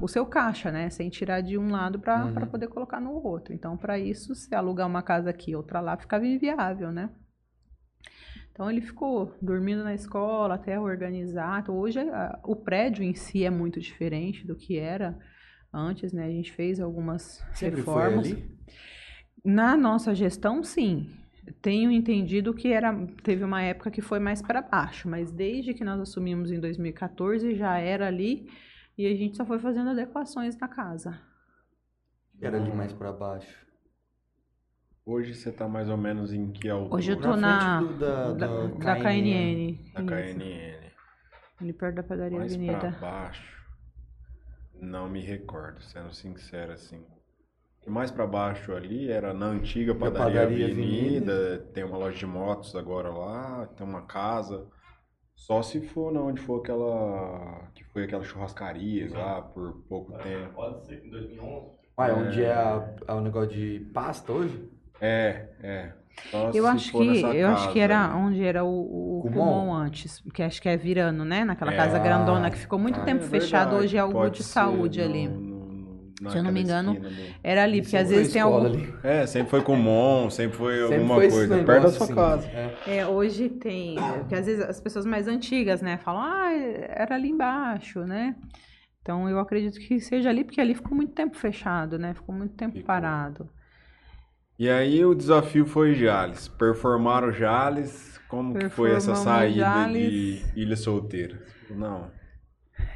o 0.00 0.08
seu 0.08 0.26
caixa, 0.26 0.72
né, 0.72 0.88
sem 0.90 1.10
tirar 1.10 1.42
de 1.42 1.58
um 1.58 1.70
lado 1.70 2.00
para 2.00 2.24
Uhum. 2.24 2.46
poder 2.46 2.68
colocar 2.68 3.00
no 3.00 3.12
outro. 3.24 3.52
Então, 3.54 3.76
para 3.76 3.98
isso, 3.98 4.34
se 4.34 4.54
alugar 4.54 4.86
uma 4.86 5.02
casa 5.02 5.30
aqui, 5.30 5.54
outra 5.54 5.80
lá, 5.80 5.96
ficava 5.96 6.26
inviável, 6.26 6.90
né? 6.90 7.10
Então 8.50 8.70
ele 8.70 8.80
ficou 8.80 9.34
dormindo 9.42 9.84
na 9.84 9.94
escola 9.94 10.54
até 10.54 10.80
organizar. 10.80 11.60
Então, 11.60 11.76
hoje 11.76 12.00
a- 12.00 12.40
o 12.42 12.56
prédio 12.56 13.04
em 13.04 13.14
si 13.14 13.44
é 13.44 13.50
muito 13.50 13.78
diferente 13.78 14.46
do 14.46 14.56
que 14.56 14.78
era 14.78 15.18
antes, 15.72 16.10
né? 16.12 16.24
A 16.24 16.30
gente 16.30 16.52
fez 16.52 16.80
algumas 16.80 17.44
Sempre 17.52 17.82
foi 17.82 17.94
reformas. 17.94 18.26
ali? 18.26 18.56
Na 19.44 19.76
nossa 19.76 20.14
gestão, 20.14 20.62
sim. 20.64 21.10
Tenho 21.62 21.90
entendido 21.90 22.52
que 22.52 22.72
era, 22.72 22.92
teve 23.22 23.44
uma 23.44 23.62
época 23.62 23.90
que 23.90 24.00
foi 24.02 24.18
mais 24.18 24.42
para 24.42 24.60
baixo, 24.62 25.08
mas 25.08 25.30
desde 25.30 25.72
que 25.74 25.84
nós 25.84 26.00
assumimos 26.00 26.50
em 26.50 26.58
2014 26.58 27.54
já 27.54 27.78
era 27.78 28.06
ali 28.08 28.50
e 28.98 29.06
a 29.06 29.14
gente 29.14 29.36
só 29.36 29.44
foi 29.46 29.58
fazendo 29.58 29.90
adequações 29.90 30.56
na 30.58 30.66
casa. 30.68 31.20
Era 32.40 32.56
ali 32.60 32.72
mais 32.72 32.92
pra 32.92 33.12
baixo. 33.12 33.64
Hoje 35.04 35.34
você 35.34 35.52
tá 35.52 35.68
mais 35.68 35.88
ou 35.88 35.96
menos 35.96 36.32
em 36.32 36.50
que 36.50 36.68
altura? 36.68 36.96
Hoje 36.96 37.12
eu 37.12 37.20
tô 37.20 37.28
Na 37.30 37.36
na, 37.36 37.80
do- 37.80 37.94
da- 37.98 38.32
da, 38.32 38.46
da 38.46 38.66
da 38.66 38.96
KNN. 38.96 39.02
KNN. 39.02 39.92
Da 39.94 40.02
isso. 40.02 40.34
KNN. 40.38 40.86
Ali 41.60 41.72
perto 41.72 41.94
da 41.94 42.02
padaria 42.02 42.38
Mais 42.38 42.52
Avenida. 42.54 42.78
pra 42.78 42.90
baixo, 42.90 43.56
não 44.74 45.08
me 45.08 45.20
recordo, 45.20 45.80
sendo 45.80 46.12
sincero 46.12 46.72
assim. 46.72 47.02
E 47.86 47.90
mais 47.90 48.10
pra 48.10 48.26
baixo 48.26 48.72
ali 48.72 49.10
era 49.10 49.32
na 49.32 49.46
antiga 49.46 49.94
Da 49.94 50.10
padaria, 50.10 50.24
padaria 50.40 50.66
Avenida, 50.66 51.58
tem 51.72 51.84
uma 51.84 51.96
loja 51.96 52.18
de 52.18 52.26
motos 52.26 52.74
agora 52.74 53.10
lá, 53.10 53.66
tem 53.76 53.86
uma 53.86 54.02
casa. 54.02 54.66
Só 55.36 55.62
se 55.62 55.80
for 55.80 56.12
na 56.12 56.20
onde 56.20 56.40
for 56.40 56.60
aquela 56.60 57.68
que 57.74 57.84
foi 57.84 58.04
aquela 58.04 58.24
churrascaria 58.24 59.08
lá 59.12 59.40
por 59.42 59.82
pouco 59.88 60.12
tempo. 60.14 60.54
Pode 60.54 60.84
ser 60.86 61.00
que 61.00 61.06
em 61.06 61.10
2011. 61.10 61.76
Ah, 61.98 62.08
é 62.08 62.12
onde 62.12 62.42
é, 62.42 62.54
é 63.06 63.12
o 63.12 63.20
negócio 63.20 63.50
de 63.50 63.80
pasta 63.94 64.32
hoje? 64.32 64.68
É, 65.00 65.48
é. 65.62 65.92
Só 66.30 66.50
Eu 66.52 66.66
acho 66.66 66.92
que 66.92 66.96
eu 66.96 67.48
acho 67.48 67.68
que 67.68 67.74
casa 67.74 67.84
era 67.84 68.16
onde 68.16 68.42
era 68.42 68.64
o, 68.64 69.20
o 69.20 69.22
Kumon? 69.22 69.74
Antes, 69.74 70.22
que 70.32 70.42
acho 70.42 70.60
que 70.60 70.68
é 70.68 70.76
virando, 70.76 71.24
né? 71.24 71.44
Naquela 71.44 71.72
É. 71.72 71.76
casa 71.76 71.98
grandona 71.98 72.50
que 72.50 72.56
ficou 72.56 72.78
muito 72.78 72.98
Ah, 73.00 73.04
tempo 73.04 73.22
É 73.22 73.26
fechado, 73.26 73.76
hoje 73.76 73.96
é 73.96 74.00
algo 74.00 74.28
de 74.30 74.42
saúde 74.42 75.00
ali. 75.00 75.28
Se 76.30 76.38
eu 76.38 76.42
não 76.42 76.50
me 76.50 76.62
engano, 76.62 76.96
Era 77.42 77.62
ali, 77.64 77.82
porque 77.82 77.96
às 77.96 78.08
Sempre 78.08 78.16
vezes 78.16 78.32
tem 78.32 78.42
foi 78.42 78.50
algum. 78.52 78.66
ali. 78.66 78.94
É, 79.02 79.26
sempre 79.26 79.50
foi 79.50 79.62
comum, 79.62 80.30
sempre 80.30 80.56
foi 80.56 80.74
Sempre 80.78 80.94
alguma 80.94 81.14
foi 81.16 81.28
coisa. 81.30 81.64
Perto 81.64 81.82
da 81.82 81.90
sua 81.90 82.04
assim. 82.04 82.14
casa. 82.14 82.48
É. 82.48 82.96
É, 82.98 83.06
hoje 83.06 83.48
tem. 83.50 83.96
Porque 84.20 84.34
às 84.34 84.46
vezes 84.46 84.64
as 84.64 84.80
pessoas 84.80 85.04
mais 85.04 85.28
antigas, 85.28 85.82
né, 85.82 85.98
falam, 85.98 86.22
ah, 86.22 86.52
era 86.52 87.14
ali 87.16 87.28
embaixo, 87.28 88.00
né? 88.00 88.34
Então 89.02 89.28
eu 89.28 89.38
acredito 89.38 89.78
que 89.78 90.00
seja 90.00 90.30
ali, 90.30 90.42
porque 90.42 90.60
ali 90.60 90.74
ficou 90.74 90.96
muito 90.96 91.12
tempo 91.12 91.36
fechado, 91.36 91.98
né? 91.98 92.14
Ficou 92.14 92.34
muito 92.34 92.54
tempo 92.54 92.72
Ficou. 92.76 92.86
parado. 92.86 93.48
E 94.58 94.68
aí 94.70 95.04
o 95.04 95.14
desafio 95.14 95.66
foi 95.66 95.94
Jales. 95.94 96.48
Performaram 96.48 97.30
Jales. 97.30 98.18
Como 98.28 98.54
que 98.58 98.68
foi 98.70 98.90
essa 98.92 99.12
Performamos 99.12 99.18
saída 99.22 99.60
Jales. 99.60 100.10
de 100.10 100.44
Ilha 100.56 100.76
Solteira? 100.76 101.40
Não. 101.70 102.10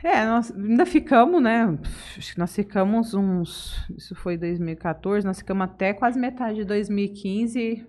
É, 0.03 0.24
nós 0.24 0.51
ainda 0.51 0.86
ficamos, 0.86 1.42
né? 1.42 1.78
Acho 2.16 2.32
que 2.32 2.38
nós 2.38 2.55
ficamos 2.55 3.12
uns. 3.12 3.86
Isso 3.96 4.14
foi 4.14 4.36
2014, 4.36 5.26
nós 5.26 5.38
ficamos 5.38 5.64
até 5.64 5.92
quase 5.92 6.18
metade 6.18 6.57
de 6.57 6.64
2015 6.64 7.86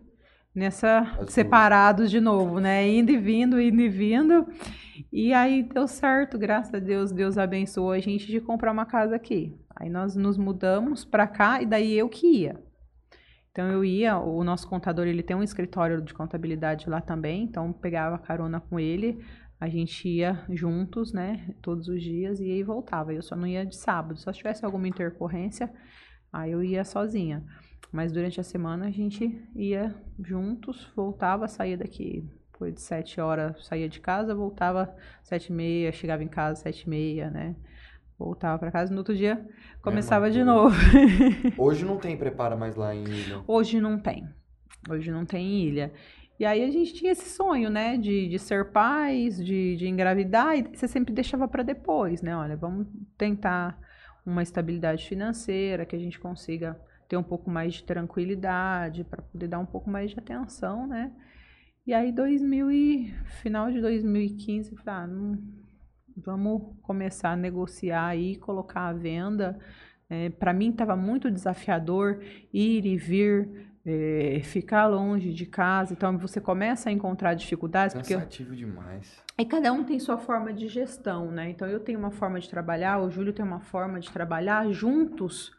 nessa. 0.53 1.05
Separados 1.27 2.11
de 2.11 2.19
novo, 2.19 2.59
né? 2.59 2.87
Indo 2.87 3.11
e 3.11 3.17
vindo, 3.17 3.61
indo 3.61 3.81
e 3.81 3.89
vindo. 3.89 4.47
E 5.11 5.33
aí 5.33 5.63
deu 5.63 5.87
certo, 5.87 6.37
graças 6.37 6.73
a 6.73 6.79
Deus, 6.79 7.11
Deus 7.11 7.37
abençoou 7.37 7.91
a 7.91 7.99
gente 7.99 8.27
de 8.27 8.41
comprar 8.41 8.71
uma 8.71 8.85
casa 8.85 9.15
aqui. 9.15 9.57
Aí 9.75 9.89
nós 9.89 10.15
nos 10.15 10.37
mudamos 10.37 11.05
pra 11.05 11.25
cá 11.27 11.61
e 11.61 11.65
daí 11.65 11.97
eu 11.97 12.09
que 12.09 12.27
ia. 12.27 12.61
Então 13.51 13.67
eu 13.69 13.83
ia, 13.83 14.17
o 14.17 14.43
nosso 14.43 14.67
contador, 14.67 15.07
ele 15.07 15.21
tem 15.21 15.35
um 15.35 15.43
escritório 15.43 16.01
de 16.01 16.13
contabilidade 16.13 16.89
lá 16.89 17.01
também, 17.01 17.43
então 17.43 17.73
pegava 17.73 18.17
carona 18.17 18.61
com 18.61 18.79
ele, 18.79 19.21
a 19.61 19.69
gente 19.69 20.09
ia 20.09 20.43
juntos, 20.49 21.13
né, 21.13 21.53
todos 21.61 21.87
os 21.87 22.01
dias 22.01 22.39
e 22.39 22.45
aí 22.45 22.63
voltava. 22.63 23.13
Eu 23.13 23.21
só 23.21 23.35
não 23.35 23.45
ia 23.45 23.63
de 23.63 23.75
sábado, 23.75 24.19
só 24.19 24.33
se 24.33 24.39
tivesse 24.39 24.65
alguma 24.65 24.87
intercorrência, 24.87 25.71
aí 26.33 26.51
eu 26.51 26.63
ia 26.63 26.83
sozinha. 26.83 27.45
Mas 27.91 28.11
durante 28.11 28.39
a 28.39 28.43
semana 28.43 28.87
a 28.87 28.89
gente 28.89 29.39
ia 29.55 29.93
juntos, 30.19 30.91
voltava, 30.95 31.47
saía 31.47 31.77
daqui, 31.77 32.27
foi 32.57 32.71
de 32.71 32.81
sete 32.81 33.21
horas, 33.21 33.63
saía 33.67 33.87
de 33.87 33.99
casa, 33.99 34.33
voltava 34.33 34.95
sete 35.21 35.49
e 35.49 35.53
meia, 35.53 35.91
chegava 35.91 36.23
em 36.23 36.27
casa 36.27 36.59
sete 36.59 36.81
e 36.81 36.89
meia, 36.89 37.29
né? 37.29 37.55
Voltava 38.17 38.57
para 38.57 38.71
casa, 38.71 38.91
no 38.91 38.97
outro 38.97 39.15
dia 39.15 39.47
começava 39.79 40.31
de 40.31 40.39
coisa. 40.39 40.51
novo. 40.51 40.75
Hoje 41.55 41.85
não 41.85 41.97
tem 41.97 42.17
prepara 42.17 42.55
mais 42.55 42.75
lá 42.75 42.95
em 42.95 43.03
Ilha. 43.03 43.43
Hoje 43.45 43.79
não 43.79 43.99
tem. 43.99 44.27
Hoje 44.89 45.11
não 45.11 45.23
tem 45.23 45.63
ilha. 45.67 45.93
E 46.39 46.45
aí 46.45 46.63
a 46.63 46.71
gente 46.71 46.93
tinha 46.93 47.11
esse 47.11 47.29
sonho, 47.29 47.69
né, 47.69 47.97
de, 47.97 48.27
de 48.27 48.39
ser 48.39 48.71
pais, 48.71 49.37
de, 49.43 49.75
de 49.75 49.87
engravidar, 49.87 50.57
e 50.57 50.63
você 50.63 50.87
sempre 50.87 51.13
deixava 51.13 51.47
para 51.47 51.61
depois, 51.61 52.21
né? 52.21 52.35
Olha, 52.35 52.57
vamos 52.57 52.87
tentar 53.17 53.79
uma 54.25 54.41
estabilidade 54.41 55.07
financeira, 55.07 55.85
que 55.85 55.95
a 55.95 55.99
gente 55.99 56.19
consiga 56.19 56.79
ter 57.07 57.17
um 57.17 57.23
pouco 57.23 57.49
mais 57.49 57.75
de 57.75 57.83
tranquilidade, 57.83 59.03
para 59.03 59.21
poder 59.21 59.47
dar 59.47 59.59
um 59.59 59.65
pouco 59.65 59.89
mais 59.89 60.11
de 60.11 60.19
atenção, 60.19 60.87
né? 60.87 61.11
E 61.85 61.93
aí, 61.93 62.11
2000 62.11 62.71
e, 62.71 63.13
final 63.41 63.71
de 63.71 63.81
2015, 63.81 64.71
eu 64.71 64.77
falei, 64.77 65.03
ah, 65.03 65.07
não, 65.07 65.37
vamos 66.15 66.75
começar 66.81 67.31
a 67.31 67.35
negociar 67.35 68.07
aí, 68.07 68.35
colocar 68.37 68.87
à 68.87 68.93
venda. 68.93 69.57
para 70.39 70.53
mim 70.53 70.69
estava 70.69 70.95
muito 70.95 71.31
desafiador 71.31 72.21
ir 72.53 72.85
e 72.85 72.97
vir, 72.97 73.70
é, 73.85 74.41
ficar 74.43 74.87
longe 74.87 75.33
de 75.33 75.45
casa. 75.45 75.93
Então 75.93 76.17
você 76.17 76.39
começa 76.39 76.89
a 76.89 76.91
encontrar 76.91 77.33
dificuldades, 77.33 77.95
porque 77.95 78.13
Cansativo 78.13 78.55
demais. 78.55 79.21
e 79.37 79.45
cada 79.45 79.71
um 79.73 79.83
tem 79.83 79.99
sua 79.99 80.17
forma 80.17 80.53
de 80.53 80.67
gestão, 80.67 81.31
né? 81.31 81.49
Então 81.49 81.67
eu 81.67 81.79
tenho 81.79 81.99
uma 81.99 82.11
forma 82.11 82.39
de 82.39 82.49
trabalhar, 82.49 82.99
o 82.99 83.09
Júlio 83.09 83.33
tem 83.33 83.45
uma 83.45 83.59
forma 83.59 83.99
de 83.99 84.11
trabalhar, 84.11 84.71
juntos 84.71 85.51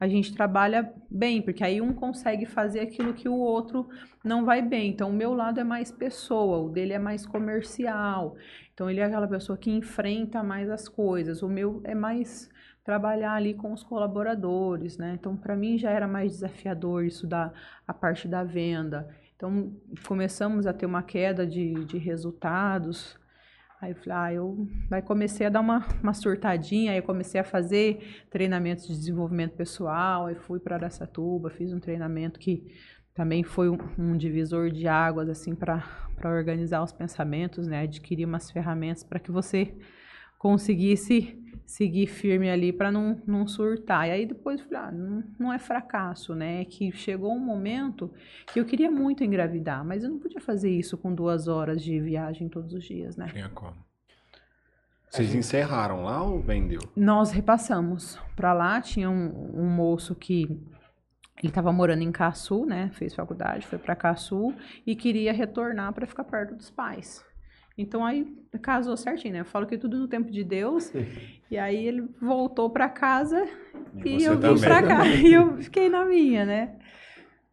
a 0.00 0.06
gente 0.06 0.32
trabalha 0.32 0.92
bem, 1.10 1.42
porque 1.42 1.64
aí 1.64 1.80
um 1.80 1.92
consegue 1.92 2.46
fazer 2.46 2.80
aquilo 2.80 3.12
que 3.12 3.28
o 3.28 3.34
outro 3.34 3.88
não 4.22 4.44
vai 4.44 4.62
bem. 4.62 4.90
Então 4.90 5.10
o 5.10 5.12
meu 5.12 5.34
lado 5.34 5.58
é 5.58 5.64
mais 5.64 5.90
pessoa, 5.90 6.58
o 6.58 6.68
dele 6.68 6.92
é 6.92 6.98
mais 7.00 7.26
comercial. 7.26 8.36
Então 8.72 8.88
ele 8.88 9.00
é 9.00 9.04
aquela 9.04 9.26
pessoa 9.26 9.58
que 9.58 9.70
enfrenta 9.70 10.40
mais 10.40 10.70
as 10.70 10.88
coisas. 10.88 11.42
O 11.42 11.48
meu 11.48 11.80
é 11.82 11.96
mais 11.96 12.48
trabalhar 12.88 13.34
ali 13.34 13.52
com 13.52 13.70
os 13.74 13.82
colaboradores, 13.82 14.96
né? 14.96 15.12
Então 15.20 15.36
para 15.36 15.54
mim 15.54 15.76
já 15.76 15.90
era 15.90 16.08
mais 16.08 16.32
desafiador 16.32 17.04
isso 17.04 17.26
da 17.26 17.52
a 17.86 17.92
parte 17.92 18.26
da 18.26 18.42
venda. 18.42 19.06
Então 19.36 19.76
começamos 20.06 20.66
a 20.66 20.72
ter 20.72 20.86
uma 20.86 21.02
queda 21.02 21.46
de, 21.46 21.84
de 21.84 21.98
resultados. 21.98 23.14
Aí 23.78 23.90
eu 23.90 23.96
falei, 23.96 24.12
ah, 24.16 24.32
eu 24.32 24.66
aí 24.90 25.02
comecei 25.02 25.46
a 25.46 25.50
dar 25.50 25.60
uma, 25.60 25.86
uma 26.02 26.14
surtadinha, 26.14 26.92
aí 26.92 27.02
comecei 27.02 27.38
a 27.38 27.44
fazer 27.44 28.24
treinamentos 28.30 28.86
de 28.88 28.94
desenvolvimento 28.94 29.52
pessoal, 29.52 30.24
aí 30.24 30.34
fui 30.34 30.58
para 30.58 30.76
Aracatuba, 30.76 31.50
fiz 31.50 31.74
um 31.74 31.78
treinamento 31.78 32.40
que 32.40 32.74
também 33.12 33.44
foi 33.44 33.68
um, 33.68 33.76
um 33.98 34.16
divisor 34.16 34.70
de 34.70 34.88
águas 34.88 35.28
assim 35.28 35.54
para 35.54 35.84
organizar 36.24 36.82
os 36.82 36.92
pensamentos, 36.92 37.66
né? 37.66 37.82
Adquirir 37.82 38.24
umas 38.24 38.50
ferramentas 38.50 39.04
para 39.04 39.18
que 39.18 39.30
você 39.30 39.74
conseguisse 40.38 41.38
seguir 41.68 42.06
firme 42.06 42.48
ali 42.48 42.72
para 42.72 42.90
não, 42.90 43.20
não 43.26 43.46
surtar. 43.46 44.08
E 44.08 44.10
aí 44.10 44.26
depois 44.26 44.58
eu 44.58 44.66
falei, 44.66 44.88
ah, 44.88 44.90
não, 44.90 45.24
não 45.38 45.52
é 45.52 45.58
fracasso, 45.58 46.34
né? 46.34 46.62
É 46.62 46.64
que 46.64 46.90
chegou 46.92 47.30
um 47.30 47.38
momento 47.38 48.10
que 48.50 48.58
eu 48.58 48.64
queria 48.64 48.90
muito 48.90 49.22
engravidar, 49.22 49.84
mas 49.84 50.02
eu 50.02 50.08
não 50.08 50.18
podia 50.18 50.40
fazer 50.40 50.70
isso 50.70 50.96
com 50.96 51.14
duas 51.14 51.46
horas 51.46 51.82
de 51.82 52.00
viagem 52.00 52.48
todos 52.48 52.72
os 52.72 52.82
dias, 52.82 53.18
né? 53.18 53.28
Tinha 53.30 53.50
como. 53.50 53.76
Vocês 55.10 55.34
encerraram 55.34 56.04
lá 56.04 56.22
ou 56.22 56.40
vendeu? 56.40 56.80
Nós 56.96 57.30
repassamos 57.30 58.18
para 58.34 58.54
lá, 58.54 58.80
tinha 58.80 59.10
um, 59.10 59.52
um 59.54 59.68
moço 59.68 60.14
que 60.14 60.44
ele 61.36 61.48
estava 61.50 61.70
morando 61.70 62.02
em 62.02 62.10
Caçu, 62.10 62.64
né? 62.64 62.90
Fez 62.94 63.14
faculdade, 63.14 63.66
foi 63.66 63.78
para 63.78 63.94
Caçu 63.94 64.54
e 64.86 64.96
queria 64.96 65.34
retornar 65.34 65.92
para 65.92 66.06
ficar 66.06 66.24
perto 66.24 66.54
dos 66.54 66.70
pais. 66.70 67.22
Então 67.78 68.04
aí 68.04 68.36
casou 68.60 68.96
certinho, 68.96 69.34
né? 69.34 69.40
Eu 69.40 69.44
falo 69.44 69.66
que 69.66 69.78
tudo 69.78 69.96
no 69.96 70.08
tempo 70.08 70.32
de 70.32 70.42
Deus. 70.42 70.92
E 71.50 71.56
aí 71.56 71.86
ele 71.86 72.08
voltou 72.20 72.68
para 72.68 72.88
casa 72.88 73.48
e, 74.04 74.20
você 74.20 74.28
eu 74.28 74.38
vim 74.38 74.60
para 74.60 74.82
cá 74.82 75.06
e 75.08 75.32
eu 75.32 75.56
fiquei 75.58 75.88
na 75.88 76.04
minha, 76.04 76.44
né? 76.44 76.76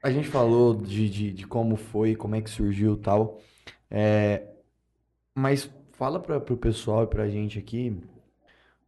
A 0.01 0.11
gente 0.11 0.28
falou 0.28 0.76
de, 0.76 1.09
de, 1.09 1.32
de 1.32 1.47
como 1.47 1.76
foi, 1.76 2.15
como 2.15 2.36
é 2.36 2.41
que 2.41 2.49
surgiu 2.49 2.95
e 2.95 2.97
tal. 2.97 3.39
É, 3.89 4.47
mas 5.34 5.71
fala 5.93 6.19
para 6.19 6.38
o 6.38 6.57
pessoal 6.57 7.03
e 7.03 7.07
pra 7.07 7.30
gente 7.30 7.59
aqui 7.59 7.95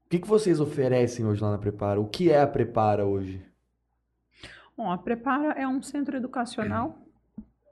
O 0.05 0.09
que, 0.09 0.19
que 0.19 0.27
vocês 0.27 0.59
oferecem 0.59 1.25
hoje 1.25 1.41
lá 1.41 1.51
na 1.51 1.57
Prepara? 1.57 2.01
O 2.01 2.07
que 2.07 2.31
é 2.31 2.41
a 2.41 2.47
Prepara 2.47 3.05
hoje? 3.05 3.41
Bom, 4.75 4.91
a 4.91 4.97
Prepara 4.97 5.53
é 5.53 5.67
um 5.67 5.81
centro 5.81 6.17
educacional 6.17 6.97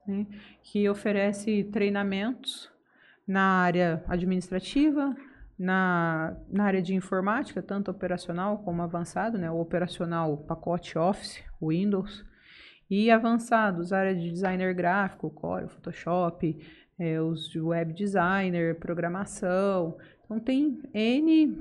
né, 0.07 0.25
que 0.63 0.87
oferece 0.87 1.63
treinamentos 1.65 2.73
na 3.27 3.61
área 3.61 4.03
administrativa, 4.07 5.15
na, 5.57 6.35
na 6.49 6.65
área 6.65 6.81
de 6.81 6.93
informática, 6.93 7.61
tanto 7.61 7.89
operacional 7.89 8.59
como 8.59 8.81
avançado, 8.81 9.37
né, 9.37 9.49
o 9.49 9.59
operacional 9.59 10.37
pacote 10.37 10.97
Office, 10.97 11.43
Windows, 11.61 12.25
e 12.89 13.09
avançados, 13.09 13.91
área 13.91 14.15
de 14.15 14.29
designer 14.29 14.73
gráfico, 14.73 15.29
Core, 15.29 15.69
Photoshop, 15.69 16.55
é, 16.99 17.19
os 17.19 17.55
web 17.55 17.93
designer, 17.93 18.75
programação. 18.75 19.97
Então 20.23 20.39
tem 20.39 20.81
N 20.93 21.57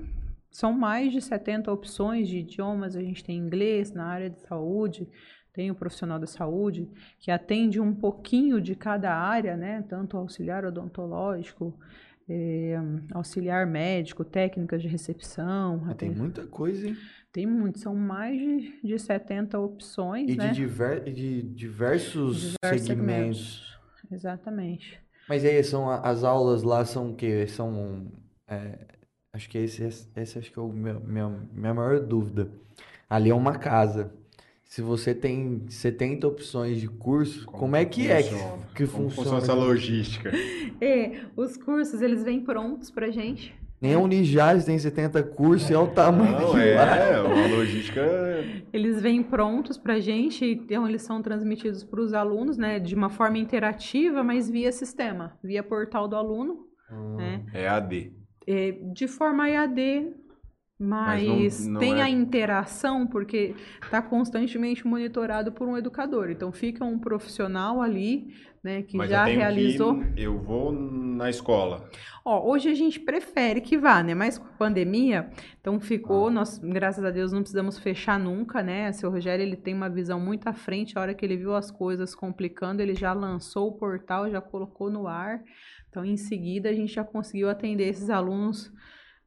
são 0.55 0.73
mais 0.73 1.13
de 1.13 1.21
70 1.21 1.73
opções 1.73 2.29
de 2.29 2.39
idiomas. 2.39 2.95
A 2.95 3.03
gente 3.03 3.25
tem 3.25 3.37
inglês 3.37 3.93
na 3.93 4.07
área 4.07 4.31
de 4.31 4.41
saúde, 4.41 5.09
tem 5.55 5.71
o 5.71 5.75
profissional 5.75 6.19
da 6.19 6.27
saúde 6.27 6.89
que 7.19 7.31
atende 7.31 7.81
um 7.81 7.95
pouquinho 7.95 8.61
de 8.61 8.75
cada 8.75 9.15
área, 9.15 9.57
né? 9.57 9.83
Tanto 9.89 10.19
auxiliar 10.19 10.67
odontológico, 10.67 11.73
é, 12.29 12.77
auxiliar 13.13 13.67
médico, 13.67 14.25
técnicas 14.25 14.83
de 14.83 14.89
recepção. 14.89 15.83
Ah, 15.89 15.95
tem 15.95 16.11
muita 16.11 16.47
coisa, 16.47 16.89
hein? 16.89 16.97
Tem 17.33 17.47
muito, 17.47 17.79
são 17.79 17.95
mais 17.95 18.39
de, 18.39 18.81
de 18.83 18.99
70 18.99 19.59
opções, 19.59 20.31
e 20.31 20.37
né? 20.37 20.49
De, 20.49 20.55
diver, 20.57 21.05
de 21.05 21.43
diversos, 21.43 22.57
diversos 22.61 22.87
segmentos. 22.87 22.87
segmentos. 22.87 23.79
Exatamente. 24.13 25.01
Mas 25.29 25.45
aí 25.45 25.65
são 25.65 25.89
as 25.89 26.23
aulas 26.23 26.63
lá 26.63 26.85
são 26.85 27.13
o 27.13 27.15
quê? 27.15 27.47
São 27.47 28.13
é, 28.47 28.79
Acho 29.35 29.49
que 29.49 29.59
esse, 29.59 29.83
esse, 30.15 30.39
acho 30.39 30.53
que 30.53 30.59
é 30.61 30.63
o 30.63 30.69
meu, 30.69 31.01
minha, 31.01 31.29
minha 31.53 31.75
maior 31.75 31.99
dúvida. 31.99 32.49
Ali 33.11 33.31
é 33.31 33.35
uma 33.35 33.59
casa. 33.59 34.15
Se 34.75 34.83
você 34.83 35.15
tem 35.15 35.63
70 35.69 36.27
opções 36.27 36.81
de 36.81 36.89
curso, 36.89 37.47
como, 37.47 37.59
como 37.59 37.77
é 37.77 37.85
que 37.85 38.09
funciona? 38.09 38.19
é 38.19 38.75
que, 38.75 38.87
que 38.87 38.87
como 38.89 39.09
funciona? 39.09 39.11
funciona 39.11 39.39
essa 39.39 39.55
logística? 39.55 40.33
É, 40.81 41.21
os 41.37 41.57
cursos, 41.57 42.03
eles 42.03 42.25
vêm 42.25 42.41
prontos 42.41 42.91
pra 42.91 43.09
gente. 43.09 43.55
Nem 43.81 43.95
a 43.95 43.99
Unijaz 44.01 44.65
tem 44.65 44.77
70 44.77 45.23
cursos 45.23 45.71
e 45.71 45.75
é 45.75 45.79
o 45.79 45.87
tamanho 45.87 46.33
Não, 46.33 46.59
é, 46.59 46.73
é, 46.73 47.21
uma 47.21 47.57
logística... 47.57 48.03
Eles 48.73 49.01
vêm 49.01 49.23
prontos 49.23 49.79
pra 49.79 50.01
gente, 50.01 50.45
então 50.45 50.89
eles 50.89 51.03
são 51.03 51.23
transmitidos 51.23 51.85
para 51.85 52.01
os 52.01 52.13
alunos, 52.13 52.59
né, 52.59 52.81
de 52.81 52.97
uma 52.97 53.09
forma 53.09 53.39
interativa, 53.39 54.25
mas 54.25 54.51
via 54.51 54.73
sistema, 54.73 55.39
via 55.41 55.63
portal 55.63 56.09
do 56.09 56.17
aluno, 56.17 56.67
hum. 56.91 57.15
né? 57.15 57.45
É 57.55 57.69
AD 57.69 58.13
é, 58.47 58.73
de 58.93 59.07
forma 59.09 59.49
EAD, 59.49 60.13
mas, 60.79 61.25
mas 61.25 61.67
não, 61.67 61.75
não 61.75 61.81
tem 61.81 62.01
é... 62.01 62.03
a 62.03 62.09
interação 62.09 63.07
porque 63.07 63.55
está 63.83 64.03
constantemente 64.03 64.87
monitorado 64.87 65.53
por 65.53 65.69
um 65.69 65.77
educador. 65.77 66.31
Então 66.31 66.51
fica 66.51 66.85
um 66.85 66.99
profissional 66.99 67.81
ali, 67.81 68.35
né, 68.63 68.83
que 68.83 68.97
mas 68.97 69.09
já 69.09 69.25
realizou. 69.25 70.01
Que 70.01 70.23
eu 70.23 70.37
vou 70.37 70.73
na 70.73 71.31
escola. 71.31 71.89
Ó, 72.25 72.51
hoje 72.51 72.69
a 72.69 72.75
gente 72.75 72.99
prefere 72.99 73.61
que 73.61 73.79
vá, 73.79 74.03
né? 74.03 74.15
Mas 74.15 74.37
com 74.37 74.47
a 74.47 74.53
pandemia, 74.53 75.31
então 75.61 75.79
ficou, 75.79 76.27
ah. 76.27 76.31
nós, 76.31 76.59
graças 76.59 77.05
a 77.05 77.11
Deus, 77.11 77.31
não 77.31 77.41
precisamos 77.41 77.79
fechar 77.79 78.19
nunca, 78.19 78.61
né? 78.61 78.91
Seu 78.93 79.11
Rogério 79.11 79.45
ele 79.45 79.57
tem 79.57 79.75
uma 79.75 79.89
visão 79.89 80.19
muito 80.19 80.49
à 80.49 80.53
frente. 80.53 80.99
A 80.99 81.03
hora 81.03 81.15
que 81.15 81.25
ele 81.25 81.37
viu 81.37 81.55
as 81.55 81.71
coisas 81.71 82.17
complicando, 82.17 82.83
ele 82.83 82.95
já 82.95 83.13
lançou 83.13 83.69
o 83.69 83.73
portal, 83.73 84.29
já 84.29 84.41
colocou 84.41 84.91
no 84.91 85.07
ar. 85.07 85.41
Então, 85.89 86.05
em 86.05 86.17
seguida, 86.17 86.69
a 86.69 86.73
gente 86.73 86.93
já 86.93 87.05
conseguiu 87.05 87.49
atender 87.49 87.89
esses 87.89 88.11
alunos 88.11 88.73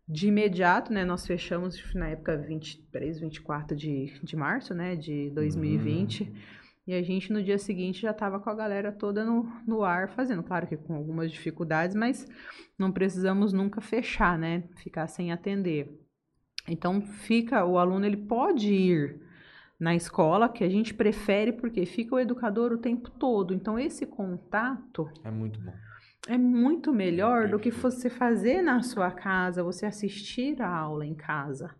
de 0.07 0.27
imediato, 0.27 0.93
né? 0.93 1.03
Nós 1.03 1.27
fechamos 1.27 1.93
na 1.93 2.09
época 2.09 2.37
23, 2.37 3.19
24 3.19 3.75
de, 3.75 4.19
de 4.23 4.35
março, 4.35 4.73
né? 4.73 4.95
De 4.95 5.29
2020. 5.31 6.23
Uhum. 6.23 6.35
E 6.87 6.93
a 6.93 7.03
gente, 7.03 7.33
no 7.33 7.43
dia 7.43 7.57
seguinte, 7.57 8.01
já 8.01 8.11
estava 8.11 8.39
com 8.39 8.49
a 8.49 8.55
galera 8.55 8.93
toda 8.93 9.25
no, 9.25 9.51
no 9.67 9.83
ar 9.83 10.07
fazendo. 10.09 10.41
Claro 10.41 10.65
que 10.65 10.77
com 10.77 10.95
algumas 10.95 11.29
dificuldades, 11.29 11.93
mas 11.95 12.25
não 12.79 12.93
precisamos 12.93 13.51
nunca 13.51 13.81
fechar, 13.81 14.39
né? 14.39 14.63
Ficar 14.77 15.07
sem 15.07 15.33
atender. 15.33 15.91
Então, 16.65 17.01
fica, 17.01 17.65
o 17.65 17.77
aluno, 17.77 18.05
ele 18.05 18.17
pode 18.17 18.73
ir 18.73 19.21
na 19.77 19.93
escola, 19.93 20.49
que 20.49 20.63
a 20.63 20.69
gente 20.69 20.93
prefere 20.93 21.51
porque 21.51 21.85
fica 21.85 22.15
o 22.15 22.19
educador 22.19 22.71
o 22.71 22.77
tempo 22.77 23.11
todo. 23.11 23.53
Então, 23.53 23.77
esse 23.77 24.05
contato... 24.05 25.09
É 25.25 25.29
muito 25.29 25.59
bom 25.59 25.73
é 26.27 26.37
muito 26.37 26.93
melhor 26.93 27.47
do 27.47 27.59
que 27.59 27.71
você 27.71 28.09
fazer 28.09 28.61
na 28.61 28.81
sua 28.81 29.09
casa, 29.11 29.63
você 29.63 29.85
assistir 29.85 30.61
a 30.61 30.67
aula 30.67 31.05
em 31.05 31.15
casa. 31.15 31.73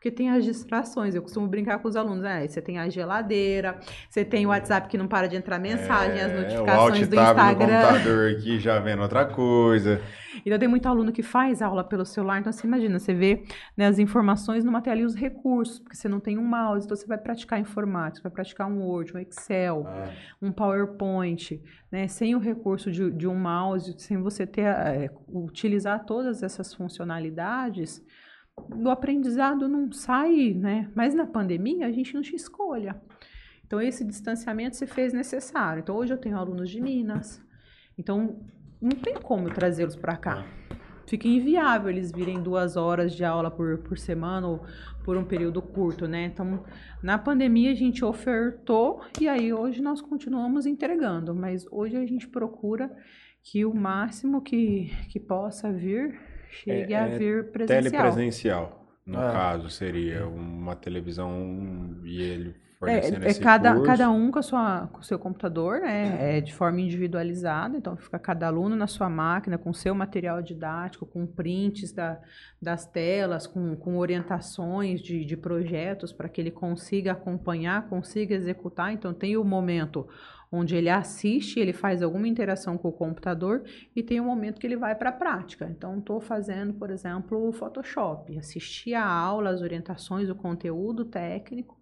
Porque 0.00 0.10
tem 0.10 0.30
as 0.30 0.46
distrações. 0.46 1.14
Eu 1.14 1.20
costumo 1.20 1.46
brincar 1.46 1.78
com 1.78 1.86
os 1.86 1.94
alunos. 1.94 2.22
Né? 2.22 2.48
Você 2.48 2.62
tem 2.62 2.78
a 2.78 2.88
geladeira, 2.88 3.78
você 4.08 4.24
tem 4.24 4.46
o 4.46 4.48
WhatsApp 4.48 4.88
que 4.88 4.96
não 4.96 5.06
para 5.06 5.26
de 5.26 5.36
entrar 5.36 5.58
mensagem, 5.58 6.18
é, 6.18 6.24
as 6.24 6.32
notificações 6.32 7.06
o 7.06 7.10
do 7.10 7.20
Instagram. 7.20 7.66
No 7.66 7.86
computador 7.86 8.30
aqui 8.30 8.58
já 8.58 8.80
vendo 8.80 9.02
outra 9.02 9.26
coisa. 9.26 10.00
Então 10.46 10.58
tem 10.58 10.68
muito 10.68 10.86
aluno 10.86 11.12
que 11.12 11.22
faz 11.22 11.60
aula 11.60 11.84
pelo 11.84 12.06
celular. 12.06 12.40
Então 12.40 12.50
você 12.50 12.66
imagina, 12.66 12.98
você 12.98 13.12
vê 13.12 13.44
né, 13.76 13.88
as 13.88 13.98
informações 13.98 14.64
numa 14.64 14.80
tela 14.80 15.02
e 15.02 15.04
os 15.04 15.14
recursos, 15.14 15.78
porque 15.78 15.94
você 15.94 16.08
não 16.08 16.18
tem 16.18 16.38
um 16.38 16.46
mouse, 16.46 16.86
então 16.86 16.96
você 16.96 17.06
vai 17.06 17.18
praticar 17.18 17.60
informática, 17.60 18.22
vai 18.26 18.32
praticar 18.32 18.68
um 18.68 18.80
Word, 18.80 19.14
um 19.14 19.18
Excel, 19.18 19.84
ah. 19.86 20.08
um 20.40 20.50
PowerPoint, 20.50 21.60
né? 21.92 22.08
Sem 22.08 22.34
o 22.34 22.38
recurso 22.38 22.90
de, 22.90 23.10
de 23.10 23.28
um 23.28 23.34
mouse, 23.34 23.94
sem 23.98 24.16
você 24.16 24.46
ter 24.46 24.62
é, 24.62 25.10
utilizar 25.28 26.06
todas 26.06 26.42
essas 26.42 26.72
funcionalidades 26.72 28.02
o 28.68 28.90
aprendizado 28.90 29.68
não 29.68 29.90
sai, 29.92 30.52
né? 30.54 30.90
Mas 30.94 31.14
na 31.14 31.26
pandemia 31.26 31.86
a 31.86 31.92
gente 31.92 32.14
não 32.14 32.22
tinha 32.22 32.36
escolha. 32.36 33.00
Então 33.66 33.80
esse 33.80 34.04
distanciamento 34.04 34.76
se 34.76 34.86
fez 34.86 35.12
necessário. 35.12 35.80
Então 35.80 35.96
hoje 35.96 36.12
eu 36.12 36.18
tenho 36.18 36.36
alunos 36.36 36.70
de 36.70 36.80
Minas. 36.80 37.40
Então 37.96 38.40
não 38.80 38.90
tem 38.90 39.14
como 39.14 39.48
eu 39.48 39.54
trazê-los 39.54 39.96
para 39.96 40.16
cá. 40.16 40.46
Fica 41.06 41.26
inviável 41.26 41.90
eles 41.90 42.12
virem 42.12 42.40
duas 42.40 42.76
horas 42.76 43.12
de 43.12 43.24
aula 43.24 43.50
por, 43.50 43.78
por 43.78 43.98
semana 43.98 44.46
ou 44.46 44.64
por 45.04 45.16
um 45.16 45.24
período 45.24 45.60
curto, 45.60 46.06
né? 46.06 46.26
Então, 46.26 46.62
na 47.02 47.18
pandemia 47.18 47.72
a 47.72 47.74
gente 47.74 48.04
ofertou 48.04 49.02
e 49.20 49.28
aí 49.28 49.52
hoje 49.52 49.82
nós 49.82 50.00
continuamos 50.00 50.66
entregando, 50.66 51.34
mas 51.34 51.66
hoje 51.72 51.96
a 51.96 52.06
gente 52.06 52.28
procura 52.28 52.88
que 53.42 53.64
o 53.64 53.74
máximo 53.74 54.40
que, 54.40 54.92
que 55.08 55.18
possa 55.18 55.72
vir 55.72 56.20
chegue 56.50 56.92
é, 56.92 56.98
a 56.98 57.06
é 57.06 57.18
vir 57.18 57.50
presencial. 57.50 57.82
Telepresencial, 57.82 58.86
no 59.06 59.18
ah. 59.18 59.32
caso, 59.32 59.70
seria 59.70 60.26
uma 60.26 60.76
televisão 60.76 61.96
e 62.04 62.20
ele 62.20 62.54
fornecendo 62.80 63.26
é, 63.26 63.30
é 63.30 63.34
cada, 63.34 63.72
curso. 63.72 63.86
cada 63.86 64.10
um 64.10 64.30
com, 64.30 64.38
a 64.38 64.42
sua, 64.42 64.88
com 64.90 65.00
o 65.00 65.02
seu 65.02 65.18
computador, 65.18 65.80
né? 65.80 66.38
É 66.38 66.40
de 66.40 66.54
forma 66.54 66.80
individualizada, 66.80 67.76
então 67.76 67.94
fica 67.94 68.18
cada 68.18 68.46
aluno 68.46 68.74
na 68.74 68.86
sua 68.86 69.10
máquina 69.10 69.58
com 69.58 69.70
seu 69.74 69.94
material 69.94 70.40
didático, 70.40 71.04
com 71.04 71.26
prints 71.26 71.92
da, 71.92 72.18
das 72.60 72.86
telas, 72.86 73.46
com, 73.46 73.76
com 73.76 73.98
orientações 73.98 75.02
de, 75.02 75.26
de 75.26 75.36
projetos 75.36 76.10
para 76.10 76.28
que 76.28 76.40
ele 76.40 76.50
consiga 76.50 77.12
acompanhar, 77.12 77.86
consiga 77.86 78.34
executar. 78.34 78.92
Então 78.94 79.12
tem 79.12 79.36
o 79.36 79.44
momento 79.44 80.08
onde 80.52 80.74
ele 80.74 80.88
assiste, 80.88 81.60
ele 81.60 81.72
faz 81.72 82.02
alguma 82.02 82.26
interação 82.26 82.76
com 82.76 82.88
o 82.88 82.92
computador 82.92 83.62
e 83.94 84.02
tem 84.02 84.20
um 84.20 84.24
momento 84.24 84.60
que 84.60 84.66
ele 84.66 84.76
vai 84.76 84.94
para 84.94 85.10
a 85.10 85.12
prática. 85.12 85.68
Então, 85.70 85.98
estou 85.98 86.20
fazendo, 86.20 86.74
por 86.74 86.90
exemplo, 86.90 87.48
o 87.48 87.52
Photoshop, 87.52 88.36
assisti 88.36 88.94
a 88.94 89.06
aula, 89.06 89.50
as 89.50 89.62
orientações, 89.62 90.28
o 90.28 90.34
conteúdo 90.34 91.04
técnico, 91.04 91.78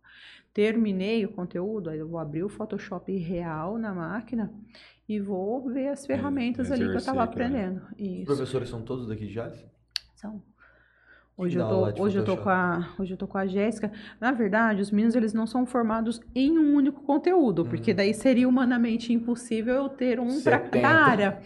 terminei 0.52 1.24
o 1.24 1.32
conteúdo, 1.32 1.88
aí 1.88 1.98
eu 1.98 2.08
vou 2.08 2.18
abrir 2.18 2.42
o 2.42 2.48
Photoshop 2.48 3.16
real 3.16 3.78
na 3.78 3.94
máquina 3.94 4.52
e 5.08 5.18
vou 5.18 5.70
ver 5.70 5.88
as 5.88 6.04
é, 6.04 6.06
ferramentas 6.06 6.70
é, 6.70 6.74
ali 6.74 6.84
que 6.84 6.92
eu 6.92 6.96
estava 6.96 7.22
aprendendo. 7.22 7.80
Os 7.98 8.24
professores 8.24 8.68
são 8.68 8.82
todos 8.82 9.08
daqui 9.08 9.26
de 9.26 9.32
Jales? 9.32 9.64
São. 10.14 10.42
Hoje 11.38 11.56
eu, 11.56 11.68
tô, 11.68 12.02
hoje, 12.02 12.18
eu 12.18 12.24
tô 12.24 12.36
com 12.36 12.48
a, 12.50 12.96
hoje 12.98 13.14
eu 13.14 13.16
tô 13.16 13.28
com 13.28 13.38
a 13.38 13.46
Jéssica. 13.46 13.92
Na 14.20 14.32
verdade, 14.32 14.82
os 14.82 14.90
meninos 14.90 15.14
eles 15.14 15.32
não 15.32 15.46
são 15.46 15.64
formados 15.64 16.20
em 16.34 16.58
um 16.58 16.74
único 16.74 17.00
conteúdo, 17.02 17.62
hum. 17.62 17.68
porque 17.68 17.94
daí 17.94 18.12
seria 18.12 18.48
humanamente 18.48 19.12
impossível 19.12 19.76
eu 19.76 19.88
ter 19.88 20.18
um 20.18 20.42
para 20.42 20.58
cada 20.58 20.88
área. 20.88 21.38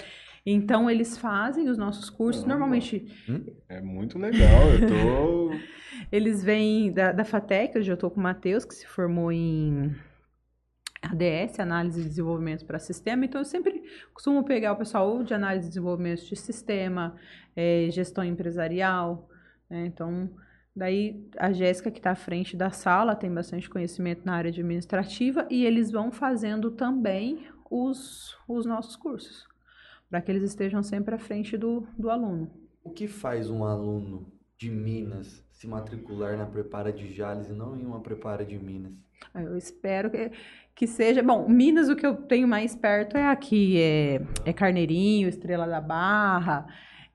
Então, 0.46 0.88
eles 0.88 1.18
fazem 1.18 1.68
os 1.68 1.76
nossos 1.76 2.08
cursos, 2.08 2.44
normalmente... 2.46 3.06
Hum? 3.28 3.44
É 3.68 3.82
muito 3.82 4.18
legal, 4.18 4.70
eu 4.70 4.88
tô... 4.88 5.50
eles 6.10 6.42
vêm 6.42 6.90
da, 6.90 7.12
da 7.12 7.22
FATEC, 7.22 7.78
hoje 7.78 7.92
eu 7.92 7.96
tô 7.96 8.10
com 8.10 8.18
o 8.18 8.22
Matheus, 8.22 8.64
que 8.64 8.74
se 8.74 8.86
formou 8.86 9.30
em 9.30 9.94
ADS, 11.02 11.60
Análise 11.60 12.00
e 12.00 12.04
Desenvolvimento 12.04 12.64
para 12.64 12.78
Sistema. 12.78 13.26
Então, 13.26 13.42
eu 13.42 13.44
sempre 13.44 13.82
costumo 14.14 14.42
pegar 14.42 14.72
o 14.72 14.76
pessoal 14.76 15.22
de 15.22 15.34
Análise 15.34 15.66
e 15.66 15.68
Desenvolvimento 15.68 16.24
de 16.24 16.34
Sistema, 16.34 17.14
é, 17.54 17.88
Gestão 17.90 18.24
Empresarial, 18.24 19.28
né? 19.72 19.86
Então, 19.86 20.28
daí 20.76 21.26
a 21.38 21.50
Jéssica, 21.50 21.90
que 21.90 21.98
está 21.98 22.10
à 22.10 22.14
frente 22.14 22.54
da 22.54 22.70
sala, 22.70 23.16
tem 23.16 23.32
bastante 23.32 23.70
conhecimento 23.70 24.20
na 24.26 24.34
área 24.34 24.50
administrativa 24.50 25.46
e 25.50 25.64
eles 25.64 25.90
vão 25.90 26.12
fazendo 26.12 26.70
também 26.70 27.46
os, 27.70 28.36
os 28.46 28.66
nossos 28.66 28.96
cursos, 28.96 29.48
para 30.10 30.20
que 30.20 30.30
eles 30.30 30.42
estejam 30.42 30.82
sempre 30.82 31.14
à 31.14 31.18
frente 31.18 31.56
do, 31.56 31.86
do 31.98 32.10
aluno. 32.10 32.50
O 32.84 32.90
que 32.90 33.08
faz 33.08 33.48
um 33.48 33.64
aluno 33.64 34.30
de 34.58 34.70
Minas 34.70 35.42
se 35.50 35.66
matricular 35.66 36.36
na 36.36 36.44
prepara 36.44 36.92
de 36.92 37.10
Jales 37.10 37.48
e 37.48 37.52
não 37.54 37.74
em 37.74 37.86
uma 37.86 38.00
prepara 38.00 38.44
de 38.44 38.58
Minas? 38.58 38.92
Eu 39.34 39.56
espero 39.56 40.10
que, 40.10 40.32
que 40.74 40.86
seja. 40.86 41.22
Bom, 41.22 41.48
Minas, 41.48 41.88
o 41.88 41.96
que 41.96 42.04
eu 42.04 42.14
tenho 42.14 42.46
mais 42.46 42.76
perto 42.76 43.16
é 43.16 43.26
aqui, 43.26 43.80
é, 43.80 44.20
é 44.44 44.52
Carneirinho, 44.52 45.28
Estrela 45.28 45.66
da 45.66 45.80
Barra. 45.80 46.66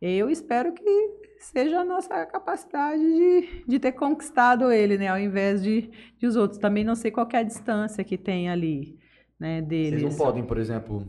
Eu 0.02 0.30
espero 0.30 0.74
que 0.74 1.27
seja 1.40 1.82
a 1.82 1.86
nossa 1.86 2.26
capacidade 2.26 3.02
de, 3.02 3.64
de 3.68 3.80
ter 3.80 3.92
conquistado 3.94 4.72
ele, 4.72 4.98
né? 4.98 5.08
Ao 5.08 5.20
invés 5.20 5.64
de, 5.64 5.90
de 6.18 6.28
os 6.28 6.36
outros. 6.36 6.60
Também 6.60 6.84
não 6.84 6.96
sei 6.96 7.12
qual 7.12 7.28
é 7.34 7.38
a 7.38 7.44
distância 7.44 8.04
que 8.04 8.18
tem 8.18 8.50
ali, 8.50 9.00
né, 9.40 9.62
deles. 9.62 10.02
Vocês 10.02 10.18
não 10.18 10.26
podem, 10.26 10.44
por 10.44 10.58
exemplo, 10.58 11.08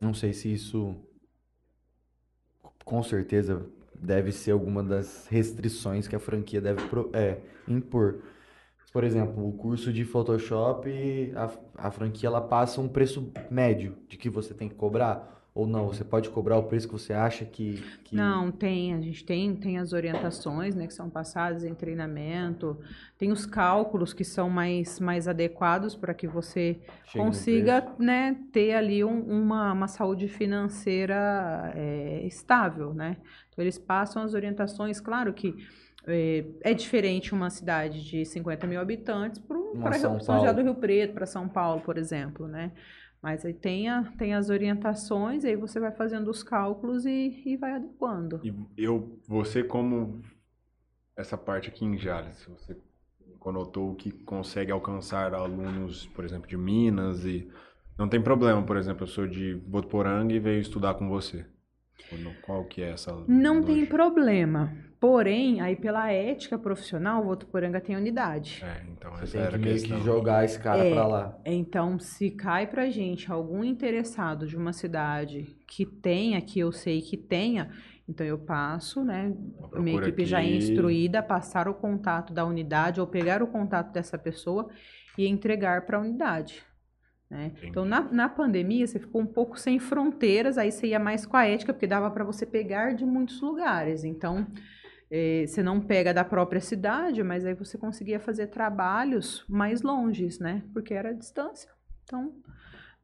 não 0.00 0.14
sei 0.14 0.32
se 0.32 0.52
isso 0.52 0.94
com 2.84 3.02
certeza 3.02 3.66
deve 3.94 4.30
ser 4.30 4.52
alguma 4.52 4.82
das 4.82 5.26
restrições 5.26 6.06
que 6.06 6.14
a 6.14 6.20
franquia 6.20 6.60
deve 6.60 6.82
é, 7.12 7.38
impor. 7.66 8.22
Por 8.92 9.04
exemplo, 9.04 9.46
o 9.46 9.52
curso 9.52 9.92
de 9.92 10.04
Photoshop, 10.04 10.88
a, 11.34 11.86
a 11.88 11.90
franquia 11.90 12.28
ela 12.28 12.40
passa 12.40 12.80
um 12.80 12.88
preço 12.88 13.30
médio 13.50 13.96
de 14.08 14.16
que 14.16 14.30
você 14.30 14.54
tem 14.54 14.68
que 14.68 14.74
cobrar. 14.74 15.35
Ou 15.56 15.66
não, 15.66 15.86
você 15.86 16.04
pode 16.04 16.28
cobrar 16.28 16.58
o 16.58 16.64
preço 16.64 16.86
que 16.86 16.92
você 16.92 17.14
acha 17.14 17.42
que, 17.46 17.82
que... 18.04 18.14
Não, 18.14 18.52
tem. 18.52 18.92
A 18.92 19.00
gente 19.00 19.24
tem, 19.24 19.56
tem 19.56 19.78
as 19.78 19.94
orientações 19.94 20.74
né, 20.74 20.86
que 20.86 20.92
são 20.92 21.08
passadas 21.08 21.64
em 21.64 21.74
treinamento, 21.74 22.78
tem 23.16 23.32
os 23.32 23.46
cálculos 23.46 24.12
que 24.12 24.22
são 24.22 24.50
mais, 24.50 25.00
mais 25.00 25.26
adequados 25.26 25.96
para 25.96 26.12
que 26.12 26.26
você 26.26 26.78
Chega 27.06 27.24
consiga 27.24 27.94
né, 27.98 28.36
ter 28.52 28.74
ali 28.74 29.02
um, 29.02 29.18
uma, 29.22 29.72
uma 29.72 29.88
saúde 29.88 30.28
financeira 30.28 31.72
é, 31.74 32.26
estável. 32.26 32.92
Né? 32.92 33.16
Então, 33.48 33.64
eles 33.64 33.78
passam 33.78 34.22
as 34.22 34.34
orientações, 34.34 35.00
claro 35.00 35.32
que 35.32 35.54
é, 36.06 36.44
é 36.60 36.74
diferente 36.74 37.32
uma 37.32 37.48
cidade 37.48 38.04
de 38.04 38.26
50 38.26 38.66
mil 38.66 38.78
habitantes 38.78 39.40
para 39.40 39.94
São, 39.94 40.20
São 40.20 40.38
José 40.38 40.52
do 40.52 40.60
Rio 40.60 40.74
Preto, 40.74 41.14
para 41.14 41.24
São 41.24 41.48
Paulo, 41.48 41.80
por 41.80 41.96
exemplo, 41.96 42.46
né? 42.46 42.72
Mas 43.22 43.44
aí 43.44 43.54
tem, 43.54 43.88
a, 43.88 44.04
tem 44.18 44.34
as 44.34 44.50
orientações, 44.50 45.44
aí 45.44 45.56
você 45.56 45.80
vai 45.80 45.90
fazendo 45.90 46.30
os 46.30 46.42
cálculos 46.42 47.04
e, 47.06 47.42
e 47.44 47.56
vai 47.56 47.72
adequando. 47.72 48.40
E 48.44 48.54
eu, 48.76 49.18
você 49.26 49.64
como 49.64 50.22
essa 51.16 51.36
parte 51.36 51.68
aqui 51.68 51.84
em 51.84 51.96
Jales, 51.96 52.44
você 52.44 52.76
conotou 53.38 53.94
que 53.94 54.10
consegue 54.10 54.70
alcançar 54.70 55.34
alunos, 55.34 56.06
por 56.06 56.24
exemplo, 56.24 56.48
de 56.48 56.56
Minas 56.56 57.24
e 57.24 57.48
não 57.98 58.08
tem 58.08 58.20
problema, 58.20 58.62
por 58.62 58.76
exemplo, 58.76 59.04
eu 59.04 59.08
sou 59.08 59.26
de 59.26 59.54
Botuporanga 59.54 60.34
e 60.34 60.38
veio 60.38 60.60
estudar 60.60 60.94
com 60.94 61.08
você. 61.08 61.46
Qual 62.42 62.64
que 62.64 62.82
é 62.82 62.90
essa? 62.90 63.24
Não 63.26 63.62
tem 63.62 63.84
problema. 63.84 64.72
Porém, 64.98 65.60
aí 65.60 65.76
pela 65.76 66.10
ética 66.10 66.58
profissional, 66.58 67.22
o 67.22 67.26
Votuporanga 67.26 67.80
tem 67.80 67.94
unidade. 67.96 68.64
É, 68.64 68.82
então 68.90 69.12
Você 69.16 69.38
tem 69.38 69.50
que 69.50 69.58
meio 69.58 69.82
que 69.82 70.00
jogar 70.00 70.44
esse 70.44 70.58
cara 70.58 70.84
é, 70.84 70.90
para 70.90 71.06
lá. 71.06 71.38
Então, 71.44 71.98
se 71.98 72.30
cai 72.30 72.66
pra 72.66 72.88
gente 72.88 73.30
algum 73.30 73.62
interessado 73.62 74.46
de 74.46 74.56
uma 74.56 74.72
cidade 74.72 75.56
que 75.66 75.84
tenha, 75.84 76.40
que 76.40 76.58
eu 76.58 76.72
sei 76.72 77.02
que 77.02 77.16
tenha, 77.16 77.70
então 78.08 78.26
eu 78.26 78.38
passo, 78.38 79.04
né? 79.04 79.34
Minha 79.74 79.98
equipe 79.98 80.22
aqui. 80.22 80.30
já 80.30 80.40
é 80.40 80.46
instruída 80.46 81.18
a 81.18 81.22
passar 81.22 81.68
o 81.68 81.74
contato 81.74 82.32
da 82.32 82.44
unidade 82.44 83.00
ou 83.00 83.06
pegar 83.06 83.42
o 83.42 83.46
contato 83.46 83.92
dessa 83.92 84.16
pessoa 84.16 84.68
e 85.18 85.26
entregar 85.26 85.84
para 85.84 85.98
a 85.98 86.00
unidade. 86.00 86.64
Né? 87.30 87.52
Então, 87.62 87.84
na, 87.84 88.00
na 88.00 88.28
pandemia, 88.28 88.86
você 88.86 88.98
ficou 88.98 89.20
um 89.20 89.26
pouco 89.26 89.58
sem 89.58 89.78
fronteiras, 89.78 90.56
aí 90.58 90.70
você 90.70 90.88
ia 90.88 90.98
mais 90.98 91.26
com 91.26 91.36
a 91.36 91.46
ética, 91.46 91.72
porque 91.72 91.86
dava 91.86 92.10
para 92.10 92.24
você 92.24 92.46
pegar 92.46 92.94
de 92.94 93.04
muitos 93.04 93.40
lugares. 93.40 94.04
Então, 94.04 94.46
é, 95.10 95.44
você 95.46 95.62
não 95.62 95.80
pega 95.80 96.14
da 96.14 96.24
própria 96.24 96.60
cidade, 96.60 97.22
mas 97.22 97.44
aí 97.44 97.54
você 97.54 97.76
conseguia 97.76 98.20
fazer 98.20 98.48
trabalhos 98.48 99.44
mais 99.48 99.82
longes, 99.82 100.38
né? 100.38 100.62
Porque 100.72 100.94
era 100.94 101.10
a 101.10 101.12
distância. 101.12 101.70
Então, 102.04 102.32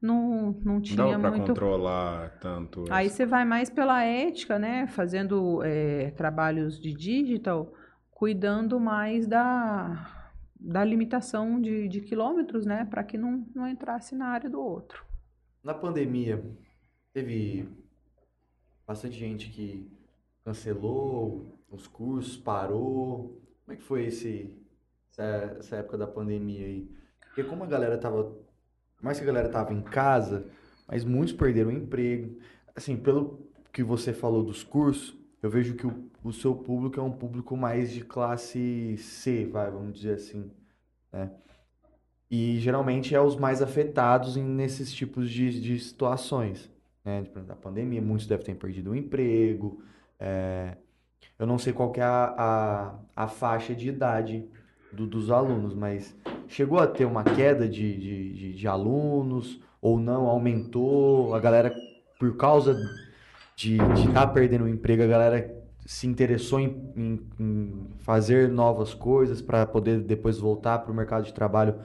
não, 0.01 0.53
não 0.65 0.81
tinha 0.81 0.97
Dava 0.97 1.31
muito... 1.31 1.49
controlar 1.49 2.39
tanto. 2.41 2.85
Aí 2.91 3.09
você 3.09 3.27
vai 3.27 3.45
mais 3.45 3.71
pela 3.71 4.05
ética, 4.05 4.59
né? 4.59 4.87
Fazendo 4.89 5.63
é, 5.65 6.11
trabalhos 6.13 6.81
de 6.81 6.93
digital, 6.93 7.73
cuidando 8.11 8.79
mais 8.79 9.27
da 9.27 10.22
da 10.65 10.85
limitação 10.85 11.61
de, 11.61 11.89
de 11.89 12.01
quilômetros, 12.01 12.65
né, 12.65 12.85
para 12.85 13.03
que 13.03 13.19
não, 13.19 13.45
não 13.55 13.69
entrasse 13.69 14.15
na 14.15 14.29
área 14.29 14.49
do 14.49 14.61
outro. 14.61 15.05
Na 15.63 15.75
pandemia, 15.75 16.43
teve 17.13 17.69
bastante 18.87 19.17
gente 19.17 19.51
que 19.51 19.91
cancelou 20.45 21.59
os 21.69 21.87
cursos, 21.87 22.37
parou. 22.37 23.41
Como 23.65 23.75
é 23.75 23.77
que 23.77 23.83
foi 23.83 24.07
esse, 24.07 24.57
essa, 25.11 25.57
essa 25.59 25.77
época 25.77 25.99
da 25.99 26.07
pandemia 26.07 26.67
aí? 26.67 26.89
Porque 27.21 27.43
como 27.43 27.65
a 27.65 27.67
galera 27.67 27.99
tava, 27.99 28.37
mais 29.01 29.19
que 29.19 29.25
a 29.25 29.27
galera 29.27 29.49
tava 29.49 29.73
em 29.73 29.83
casa, 29.83 30.47
mas 30.87 31.05
muitos 31.05 31.35
perderam 31.35 31.71
o 31.71 31.73
emprego. 31.73 32.39
Assim, 32.75 32.97
pelo 32.97 33.51
que 33.73 33.83
você 33.83 34.13
falou 34.13 34.45
dos 34.45 34.63
cursos, 34.63 35.17
eu 35.43 35.51
vejo 35.51 35.75
que 35.75 35.87
o, 35.87 36.11
o 36.23 36.33
seu 36.33 36.55
público 36.55 37.01
é 37.01 37.03
um 37.03 37.11
público 37.11 37.57
mais 37.57 37.91
de 37.91 38.03
classe 38.05 38.97
C, 38.97 39.45
vai, 39.45 39.71
vamos 39.71 39.95
dizer 39.95 40.15
assim, 40.15 40.51
né? 41.13 41.31
E 42.31 42.59
geralmente 42.61 43.15
é 43.15 43.21
os 43.21 43.37
mais 43.37 43.61
afetados 43.61 44.37
em, 44.37 44.45
nesses 44.45 44.93
tipos 44.93 45.29
de, 45.29 45.61
de 45.61 45.79
situações, 45.81 46.71
né? 47.05 47.23
Tipo, 47.25 47.41
da 47.41 47.57
pandemia, 47.57 48.01
muitos 48.01 48.27
devem 48.27 48.47
ter 48.47 48.55
perdido 48.55 48.93
o 48.93 48.97
emprego, 48.97 49.83
é... 50.19 50.77
eu 51.39 51.47
não 51.47 51.59
sei 51.59 51.73
qual 51.73 51.93
é 51.97 52.03
a, 52.03 52.35
a, 53.17 53.25
a 53.25 53.29
faixa 53.29 53.75
de 53.75 53.89
idade 53.89 54.49
do, 54.93 55.07
dos 55.09 55.31
alunos, 55.31 55.75
mas 55.75 56.17
chegou 56.47 56.79
a 56.79 56.87
ter 56.87 57.05
uma 57.05 57.25
queda 57.25 57.69
de, 57.69 57.99
de, 57.99 58.33
de, 58.35 58.55
de 58.55 58.69
alunos 58.69 59.61
ou 59.81 59.99
não, 59.99 60.29
aumentou, 60.29 61.35
a 61.35 61.41
galera, 61.41 61.75
por 62.17 62.37
causa 62.37 62.79
de 63.63 63.77
estar 64.09 64.27
tá 64.27 64.27
perdendo 64.27 64.65
o 64.65 64.69
emprego, 64.69 65.03
a 65.03 65.07
galera 65.07 65.63
se 65.87 66.07
interessou 66.07 66.59
em, 66.61 66.93
em, 66.97 67.21
em 67.39 67.87
fazer 68.01 68.49
novas 68.49 68.95
coisas 68.95 69.43
para 69.43 69.67
poder 69.67 70.01
depois 70.01 70.39
voltar 70.39 70.79
para 70.79 70.93
o 70.93 70.95
mercado 70.95 71.25
de 71.25 71.35
trabalho 71.35 71.77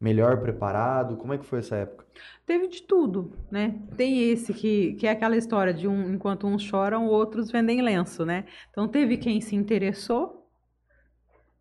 melhor 0.00 0.40
preparado? 0.40 1.16
Como 1.16 1.32
é 1.32 1.38
que 1.38 1.46
foi 1.46 1.60
essa 1.60 1.76
época? 1.76 2.04
Teve 2.44 2.68
de 2.68 2.82
tudo, 2.82 3.32
né? 3.50 3.80
Tem 3.96 4.30
esse 4.30 4.52
que, 4.52 4.94
que 4.94 5.06
é 5.06 5.10
aquela 5.10 5.36
história 5.36 5.72
de 5.72 5.88
um 5.88 6.12
enquanto 6.12 6.46
uns 6.46 6.62
choram, 6.62 7.06
outros 7.06 7.50
vendem 7.50 7.80
lenço, 7.80 8.24
né? 8.24 8.44
Então 8.70 8.86
teve 8.86 9.16
quem 9.16 9.40
se 9.40 9.56
interessou 9.56 10.43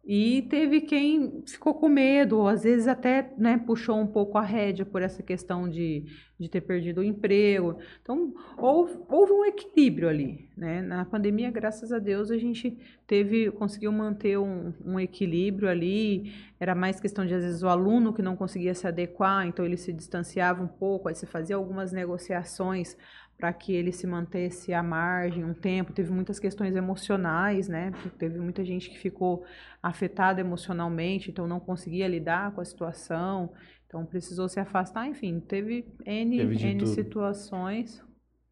e 0.05 0.41
teve 0.49 0.81
quem 0.81 1.41
ficou 1.47 1.73
com 1.73 1.87
medo, 1.87 2.39
ou 2.39 2.47
às 2.49 2.63
vezes 2.63 2.89
até 2.89 3.31
né, 3.37 3.57
puxou 3.57 3.97
um 3.97 4.07
pouco 4.07 4.37
a 4.37 4.41
rédea 4.41 4.85
por 4.85 5.01
essa 5.01 5.23
questão 5.23 5.69
de, 5.69 6.03
de 6.37 6.49
ter 6.49 6.59
perdido 6.59 6.99
o 6.99 7.03
emprego. 7.03 7.77
Então, 8.01 8.33
houve, 8.57 8.99
houve 9.07 9.31
um 9.31 9.45
equilíbrio 9.45 10.09
ali. 10.09 10.49
Né? 10.57 10.81
Na 10.81 11.05
pandemia, 11.05 11.49
graças 11.49 11.93
a 11.93 11.99
Deus, 11.99 12.31
a 12.31 12.37
gente 12.37 12.77
teve, 13.07 13.49
conseguiu 13.51 13.93
manter 13.93 14.37
um, 14.37 14.73
um 14.85 14.99
equilíbrio 14.99 15.69
ali. 15.69 16.33
Era 16.59 16.75
mais 16.75 16.99
questão 16.99 17.25
de, 17.25 17.33
às 17.33 17.43
vezes, 17.43 17.63
o 17.63 17.69
aluno 17.69 18.13
que 18.13 18.21
não 18.21 18.35
conseguia 18.35 18.75
se 18.75 18.85
adequar, 18.85 19.47
então 19.47 19.63
ele 19.63 19.77
se 19.77 19.93
distanciava 19.93 20.61
um 20.61 20.67
pouco, 20.67 21.07
aí 21.07 21.15
você 21.15 21.25
fazia 21.25 21.55
algumas 21.55 21.93
negociações 21.93 22.97
para 23.37 23.51
que 23.51 23.73
ele 23.73 23.91
se 23.91 24.07
mantesse 24.07 24.73
à 24.73 24.81
margem 24.81 25.43
um 25.43 25.53
tempo. 25.53 25.91
Teve 25.91 26.11
muitas 26.11 26.39
questões 26.39 26.75
emocionais, 26.75 27.67
né? 27.67 27.91
Teve 28.17 28.39
muita 28.39 28.63
gente 28.63 28.89
que 28.89 28.97
ficou 28.97 29.43
afetada 29.81 30.39
emocionalmente, 30.39 31.29
então 31.29 31.47
não 31.47 31.59
conseguia 31.59 32.07
lidar 32.07 32.51
com 32.51 32.61
a 32.61 32.65
situação, 32.65 33.51
então 33.87 34.05
precisou 34.05 34.47
se 34.47 34.59
afastar. 34.59 35.07
Enfim, 35.07 35.39
teve 35.39 35.85
N, 36.05 36.37
teve 36.37 36.65
N 36.65 36.87
situações. 36.87 38.03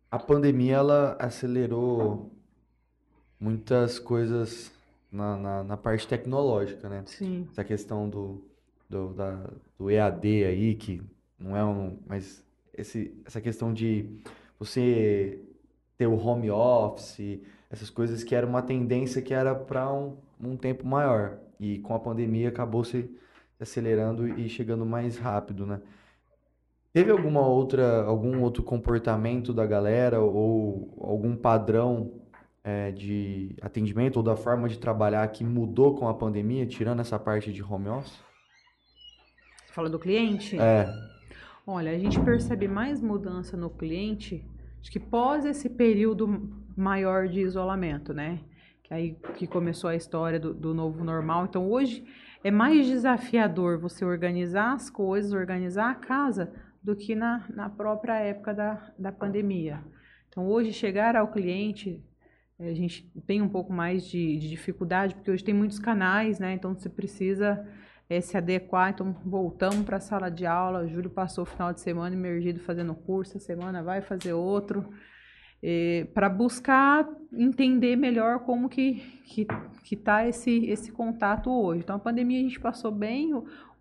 A 0.10 0.20
pandemia 0.20 0.76
ela 0.76 1.16
acelerou 1.20 2.32
muitas 3.40 3.98
coisas 3.98 4.72
na, 5.12 5.38
na, 5.38 5.64
na, 5.64 5.78
parte 5.78 6.08
tecnológica, 6.08 6.90
né? 6.90 7.04
Sim. 7.06 7.48
Essa 7.50 7.64
questão 7.64 8.10
do, 8.10 8.46
do, 8.90 9.14
da, 9.14 9.50
do 9.78 9.90
EAD 9.90 10.44
aí, 10.46 10.76
que 10.76 11.02
não 11.40 11.56
é 11.56 11.64
um. 11.66 11.98
Mas 12.06 12.46
esse, 12.74 13.20
essa 13.26 13.42
questão 13.42 13.74
de 13.74 14.22
você 14.62 15.40
ter 15.98 16.06
o 16.06 16.16
home 16.16 16.52
office, 16.52 17.42
essas 17.68 17.90
coisas 17.90 18.24
que 18.24 18.36
era 18.36 18.46
uma 18.46 18.62
tendência 18.62 19.20
que 19.20 19.34
era 19.34 19.56
para 19.56 19.92
um, 19.92 20.18
um 20.40 20.56
tempo 20.56 20.86
maior. 20.86 21.40
E 21.60 21.80
com 21.80 21.96
a 21.96 22.00
pandemia 22.00 22.50
acabou 22.50 22.84
se 22.84 23.10
acelerando 23.60 24.28
e 24.28 24.48
chegando 24.48 24.86
mais 24.86 25.18
rápido, 25.18 25.66
né? 25.66 25.82
Teve 26.94 27.10
alguma 27.10 27.42
outra, 27.42 28.04
algum 28.04 28.42
outro 28.42 28.62
comportamento 28.62 29.52
da 29.52 29.66
galera 29.66 30.20
ou 30.20 30.94
algum 31.02 31.36
padrão 31.36 32.22
é, 32.64 32.92
de 32.92 33.56
atendimento 33.62 34.18
ou 34.18 34.24
da 34.24 34.36
forma 34.36 34.70
de 34.70 34.78
trabalhar 34.78 35.28
que 35.30 35.44
mudou 35.44 35.96
com 35.96 36.08
a 36.08 36.14
pandemia, 36.14 36.68
tirando 36.68 37.00
essa 37.00 37.18
parte 37.18 37.52
de 37.52 37.64
home 37.64 37.90
office? 37.90 38.20
Você 39.66 39.74
fala 39.74 39.90
do 39.90 39.98
cliente? 39.98 40.60
É. 40.60 40.88
Olha, 41.66 41.92
a 41.92 41.98
gente 41.98 42.20
percebe 42.20 42.68
mais 42.68 43.02
mudança 43.02 43.56
no 43.56 43.70
cliente, 43.70 44.44
acho 44.82 44.92
que 44.92 45.00
pós 45.00 45.46
esse 45.46 45.70
período 45.70 46.50
maior 46.76 47.28
de 47.28 47.40
isolamento, 47.40 48.14
né? 48.14 48.40
que 48.92 48.94
aí 48.94 49.16
que 49.38 49.48
começou 49.48 49.90
a 49.90 49.96
história 49.96 50.40
do, 50.40 50.54
do 50.54 50.74
novo 50.74 51.04
normal. 51.04 51.46
Então 51.46 51.70
hoje 51.70 52.04
é 52.44 52.52
mais 52.52 52.86
desafiador 52.86 53.80
você 53.80 54.04
organizar 54.04 54.74
as 54.74 54.90
coisas, 54.90 55.32
organizar 55.32 55.90
a 55.90 55.96
casa, 55.96 56.52
do 56.84 56.96
que 56.96 57.16
na, 57.16 57.46
na 57.54 57.70
própria 57.70 58.16
época 58.20 58.54
da, 58.54 58.92
da 58.98 59.12
pandemia. 59.12 59.80
Então 60.28 60.48
hoje 60.48 60.74
chegar 60.74 61.16
ao 61.16 61.28
cliente 61.28 62.04
eh, 62.60 62.70
a 62.70 62.74
gente 62.74 63.10
tem 63.26 63.42
um 63.42 63.50
pouco 63.50 63.72
mais 63.72 64.04
de, 64.06 64.38
de 64.38 64.50
dificuldade, 64.50 65.16
porque 65.16 65.30
hoje 65.30 65.44
tem 65.44 65.54
muitos 65.54 65.80
canais, 65.80 66.40
né? 66.40 66.54
Então 66.54 66.74
você 66.74 66.90
precisa 66.90 67.66
é, 68.12 68.20
se 68.20 68.36
adequar. 68.36 68.90
Então 68.90 69.16
voltamos 69.26 69.86
para 69.86 69.96
a 69.98 70.02
sala 70.02 70.30
de 70.30 70.46
aula. 70.46 70.84
O 70.84 70.88
Júlio 70.90 71.10
passou 71.10 71.44
o 71.44 71.48
final 71.48 71.72
de 71.72 71.80
semana 71.80 72.14
emergido 72.14 72.60
fazendo 72.60 72.94
curso, 72.94 73.38
a 73.38 73.40
semana 73.40 73.82
vai 73.82 74.02
fazer 74.02 74.34
outro. 74.34 74.90
É, 75.64 76.08
para 76.14 76.28
buscar 76.28 77.08
entender 77.32 77.96
melhor 77.96 78.40
como 78.40 78.68
que 78.68 78.96
que 79.26 79.46
que 79.86 79.96
está 79.96 80.28
esse 80.28 80.66
esse 80.66 80.92
contato 80.92 81.50
hoje. 81.50 81.84
Então 81.84 81.96
a 81.96 82.00
pandemia 82.00 82.40
a 82.40 82.44
gente 82.44 82.60
passou 82.60 82.92
bem. 82.92 83.32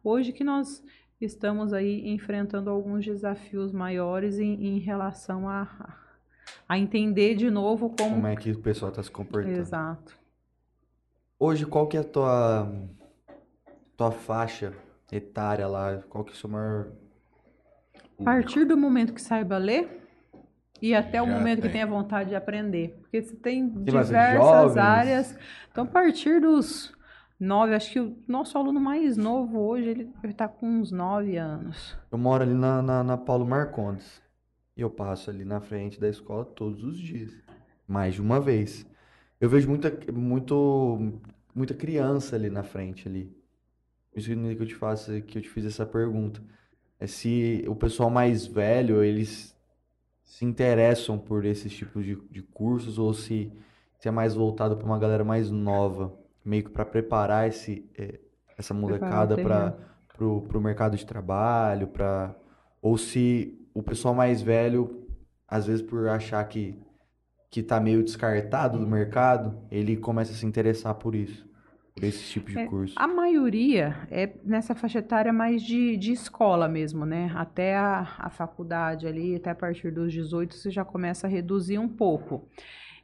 Hoje 0.04 0.32
que 0.32 0.44
nós 0.44 0.82
estamos 1.20 1.72
aí 1.72 2.08
enfrentando 2.10 2.70
alguns 2.70 3.04
desafios 3.04 3.72
maiores 3.72 4.38
em, 4.38 4.52
em 4.64 4.78
relação 4.78 5.48
a, 5.48 5.96
a 6.68 6.78
entender 6.78 7.34
de 7.34 7.50
novo 7.50 7.94
como 7.98 8.14
Como 8.14 8.26
é 8.26 8.36
que 8.36 8.52
o 8.52 8.60
pessoal 8.60 8.90
está 8.90 9.02
se 9.02 9.10
comportando. 9.10 9.58
exato. 9.58 10.18
Hoje, 11.38 11.64
qual 11.64 11.86
que 11.86 11.96
é 11.96 12.00
a 12.00 12.04
tua, 12.04 12.70
tua 14.00 14.10
faixa 14.10 14.72
etária 15.12 15.66
lá? 15.66 15.98
Qual 16.08 16.24
que 16.24 16.30
é 16.30 16.32
o 16.32 16.36
seu 16.36 16.48
maior... 16.48 16.90
A 18.18 18.24
partir 18.24 18.64
do 18.64 18.74
momento 18.74 19.12
que 19.12 19.20
saiba 19.20 19.58
ler 19.58 20.08
e 20.80 20.94
até 20.94 21.20
o 21.20 21.26
Já 21.26 21.32
momento 21.32 21.56
que 21.56 21.62
tem. 21.64 21.72
tenha 21.72 21.86
vontade 21.86 22.30
de 22.30 22.34
aprender. 22.34 22.98
Porque 23.02 23.20
você 23.20 23.36
tem 23.36 23.68
bastante 23.68 23.84
diversas 23.84 24.76
áreas. 24.78 25.38
Então, 25.70 25.84
a 25.84 25.86
partir 25.86 26.40
dos 26.40 26.94
nove, 27.38 27.74
acho 27.74 27.92
que 27.92 28.00
o 28.00 28.16
nosso 28.26 28.56
aluno 28.56 28.80
mais 28.80 29.18
novo 29.18 29.58
hoje, 29.58 29.90
ele 29.90 30.10
está 30.24 30.48
com 30.48 30.66
uns 30.66 30.90
nove 30.90 31.36
anos. 31.36 31.94
Eu 32.10 32.16
moro 32.16 32.42
ali 32.42 32.54
na, 32.54 32.80
na, 32.80 33.04
na 33.04 33.16
Paulo 33.18 33.44
Marcondes. 33.44 34.22
E 34.76 34.80
eu 34.80 34.88
passo 34.88 35.28
ali 35.28 35.44
na 35.44 35.60
frente 35.60 36.00
da 36.00 36.08
escola 36.08 36.46
todos 36.46 36.82
os 36.84 36.98
dias. 36.98 37.32
Mais 37.86 38.14
de 38.14 38.22
uma 38.22 38.40
vez. 38.40 38.86
Eu 39.38 39.50
vejo 39.50 39.68
muita, 39.68 39.92
muito, 40.10 41.20
muita 41.54 41.74
criança 41.74 42.36
ali 42.36 42.48
na 42.48 42.62
frente 42.62 43.06
ali. 43.06 43.39
Por 44.12 44.18
Isso 44.18 44.30
que 44.30 44.62
eu 44.62 44.66
te 44.66 44.74
faço, 44.74 45.20
que 45.22 45.38
eu 45.38 45.42
te 45.42 45.48
fiz 45.48 45.64
essa 45.64 45.86
pergunta. 45.86 46.42
É 46.98 47.06
se 47.06 47.64
o 47.66 47.74
pessoal 47.74 48.10
mais 48.10 48.46
velho, 48.46 49.02
eles 49.02 49.56
se 50.22 50.44
interessam 50.44 51.18
por 51.18 51.44
esses 51.44 51.72
tipos 51.72 52.04
de, 52.04 52.16
de 52.30 52.42
cursos 52.42 52.98
ou 52.98 53.12
se, 53.12 53.52
se 53.98 54.08
é 54.08 54.10
mais 54.10 54.34
voltado 54.34 54.76
para 54.76 54.86
uma 54.86 54.98
galera 54.98 55.24
mais 55.24 55.50
nova, 55.50 56.14
meio 56.44 56.64
que 56.64 56.70
para 56.70 56.84
preparar 56.84 57.48
esse, 57.48 57.88
eh, 57.96 58.20
essa 58.56 58.72
molecada 58.74 59.34
o 59.34 59.42
para 59.42 59.90
pro 60.16 60.60
mercado 60.60 60.96
de 60.96 61.06
trabalho, 61.06 61.88
para 61.88 62.34
ou 62.82 62.98
se 62.98 63.58
o 63.72 63.82
pessoal 63.82 64.14
mais 64.14 64.42
velho, 64.42 65.06
às 65.48 65.66
vezes 65.66 65.82
por 65.82 66.08
achar 66.08 66.44
que 66.44 66.78
que 67.50 67.62
tá 67.62 67.80
meio 67.80 68.04
descartado 68.04 68.78
do 68.78 68.86
mercado, 68.86 69.58
ele 69.72 69.96
começa 69.96 70.30
a 70.30 70.36
se 70.36 70.46
interessar 70.46 70.94
por 70.94 71.16
isso, 71.16 71.49
por 71.94 72.04
esse 72.04 72.24
tipo 72.24 72.50
de 72.50 72.58
É, 72.58 72.66
curso. 72.66 72.94
A 72.96 73.06
maioria 73.06 74.06
é 74.10 74.32
nessa 74.44 74.74
faixa 74.74 74.98
etária 74.98 75.32
mais 75.32 75.62
de, 75.62 75.96
de 75.96 76.12
escola 76.12 76.68
mesmo, 76.68 77.04
né? 77.06 77.30
Até 77.34 77.76
a, 77.76 78.16
a 78.18 78.30
faculdade 78.30 79.06
ali, 79.06 79.36
até 79.36 79.50
a 79.50 79.54
partir 79.54 79.90
dos 79.92 80.12
18, 80.12 80.54
você 80.54 80.70
já 80.70 80.84
começa 80.84 81.26
a 81.26 81.30
reduzir 81.30 81.78
um 81.78 81.88
pouco. 81.88 82.48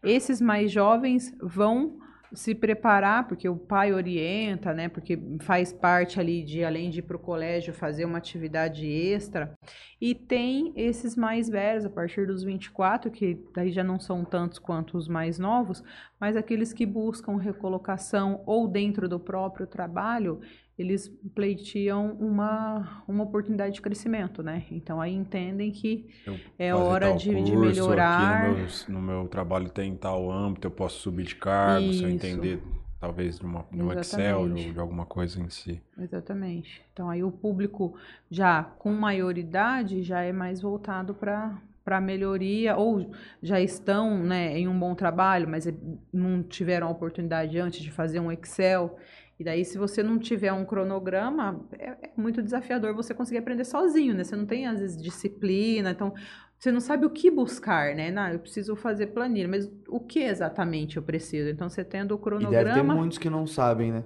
Esses 0.02 0.40
mais 0.40 0.70
jovens 0.70 1.34
vão 1.40 1.98
se 2.32 2.54
preparar, 2.54 3.26
porque 3.28 3.48
o 3.48 3.56
pai 3.56 3.92
orienta, 3.92 4.74
né? 4.74 4.88
Porque 4.88 5.18
faz 5.40 5.72
parte 5.72 6.18
ali 6.20 6.42
de, 6.44 6.64
além 6.64 6.90
de 6.90 6.98
ir 6.98 7.02
para 7.02 7.16
o 7.16 7.20
colégio, 7.20 7.72
fazer 7.72 8.04
uma 8.04 8.18
atividade 8.18 8.86
extra. 8.86 9.54
E 10.00 10.14
tem 10.14 10.72
esses 10.76 11.16
mais 11.16 11.48
velhos, 11.48 11.84
a 11.84 11.90
partir 11.90 12.26
dos 12.26 12.42
24, 12.42 13.10
que 13.10 13.40
daí 13.54 13.70
já 13.70 13.84
não 13.84 13.98
são 13.98 14.24
tantos 14.24 14.58
quanto 14.58 14.98
os 14.98 15.08
mais 15.08 15.38
novos, 15.38 15.82
mas 16.20 16.36
aqueles 16.36 16.72
que 16.72 16.86
buscam 16.86 17.36
recolocação 17.36 18.42
ou 18.46 18.66
dentro 18.68 19.08
do 19.08 19.18
próprio 19.20 19.66
trabalho, 19.66 20.40
eles 20.78 21.08
pleitiam 21.34 22.12
uma, 22.20 23.02
uma 23.08 23.24
oportunidade 23.24 23.74
de 23.74 23.80
crescimento, 23.80 24.42
né? 24.42 24.64
Então 24.70 25.00
aí 25.00 25.12
entendem 25.14 25.70
que 25.70 26.06
Eu 26.26 26.38
É 26.58 26.74
hora 26.74 27.12
de- 27.14 27.28
de 27.28 27.32
curso, 27.34 27.58
melhorar. 27.60 28.12
Aqui 28.14 28.90
no, 28.90 29.00
meu, 29.00 29.00
no 29.00 29.22
meu 29.22 29.28
trabalho 29.28 29.70
tem 29.70 29.94
tal 29.96 30.30
âmbito, 30.30 30.66
eu 30.66 30.70
posso 30.70 31.00
subir 31.00 31.24
de 31.24 31.36
cargo, 31.36 31.92
se 31.92 32.02
eu 32.02 32.10
Isso. 32.10 32.26
entender 32.26 32.62
talvez 33.00 33.38
de, 33.38 33.44
uma, 33.46 33.64
de 33.70 33.82
um 33.82 33.92
Excel, 33.92 34.48
de, 34.48 34.72
de 34.72 34.78
alguma 34.80 35.06
coisa 35.06 35.40
em 35.40 35.48
si. 35.48 35.80
Exatamente. 35.98 36.82
Então 36.92 37.08
aí 37.08 37.22
o 37.22 37.30
público 37.30 37.94
já 38.30 38.62
com 38.62 38.92
maioridade 38.92 40.02
já 40.02 40.20
é 40.22 40.32
mais 40.32 40.60
voltado 40.60 41.14
para 41.14 41.56
para 41.86 42.00
melhoria 42.00 42.76
ou 42.76 43.12
já 43.40 43.60
estão 43.60 44.18
né, 44.24 44.58
em 44.58 44.66
um 44.66 44.76
bom 44.78 44.92
trabalho, 44.96 45.48
mas 45.48 45.68
não 46.12 46.42
tiveram 46.42 46.88
a 46.88 46.90
oportunidade 46.90 47.56
antes 47.60 47.80
de 47.80 47.92
fazer 47.92 48.18
um 48.18 48.32
Excel. 48.32 48.98
E 49.38 49.44
daí, 49.44 49.64
se 49.64 49.78
você 49.78 50.02
não 50.02 50.18
tiver 50.18 50.52
um 50.52 50.64
cronograma, 50.64 51.64
é, 51.78 51.90
é 51.90 52.10
muito 52.16 52.42
desafiador 52.42 52.92
você 52.92 53.14
conseguir 53.14 53.38
aprender 53.38 53.64
sozinho, 53.64 54.14
né? 54.14 54.24
Você 54.24 54.34
não 54.34 54.46
tem, 54.46 54.66
às 54.66 54.80
vezes, 54.80 55.00
disciplina, 55.00 55.92
então 55.92 56.12
você 56.58 56.72
não 56.72 56.80
sabe 56.80 57.06
o 57.06 57.10
que 57.10 57.30
buscar, 57.30 57.94
né? 57.94 58.10
Não, 58.10 58.28
eu 58.30 58.40
preciso 58.40 58.74
fazer 58.74 59.08
planilha, 59.08 59.46
mas 59.48 59.70
o 59.88 60.00
que 60.00 60.20
exatamente 60.20 60.96
eu 60.96 61.02
preciso? 61.04 61.50
Então, 61.50 61.68
você 61.68 61.84
tendo 61.84 62.12
o 62.14 62.18
E 62.38 62.46
deve 62.46 62.70
ter 62.70 62.82
cronograma. 62.82 62.94
muitos 62.94 63.18
que 63.18 63.28
não 63.28 63.46
sabem, 63.46 63.92
né? 63.92 64.04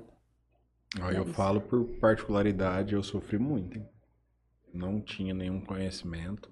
Aí 1.01 1.17
É 1.17 1.17
eu 1.17 1.25
isso. 1.25 1.35
falo 1.35 1.61
por 1.61 1.85
particularidade, 2.01 2.95
eu 2.95 3.03
sofri 3.03 3.39
muito. 3.39 3.77
hein? 3.77 3.89
Não 4.75 5.01
tinha 5.01 5.35
nenhum 5.35 5.61
conhecimento. 5.61 6.51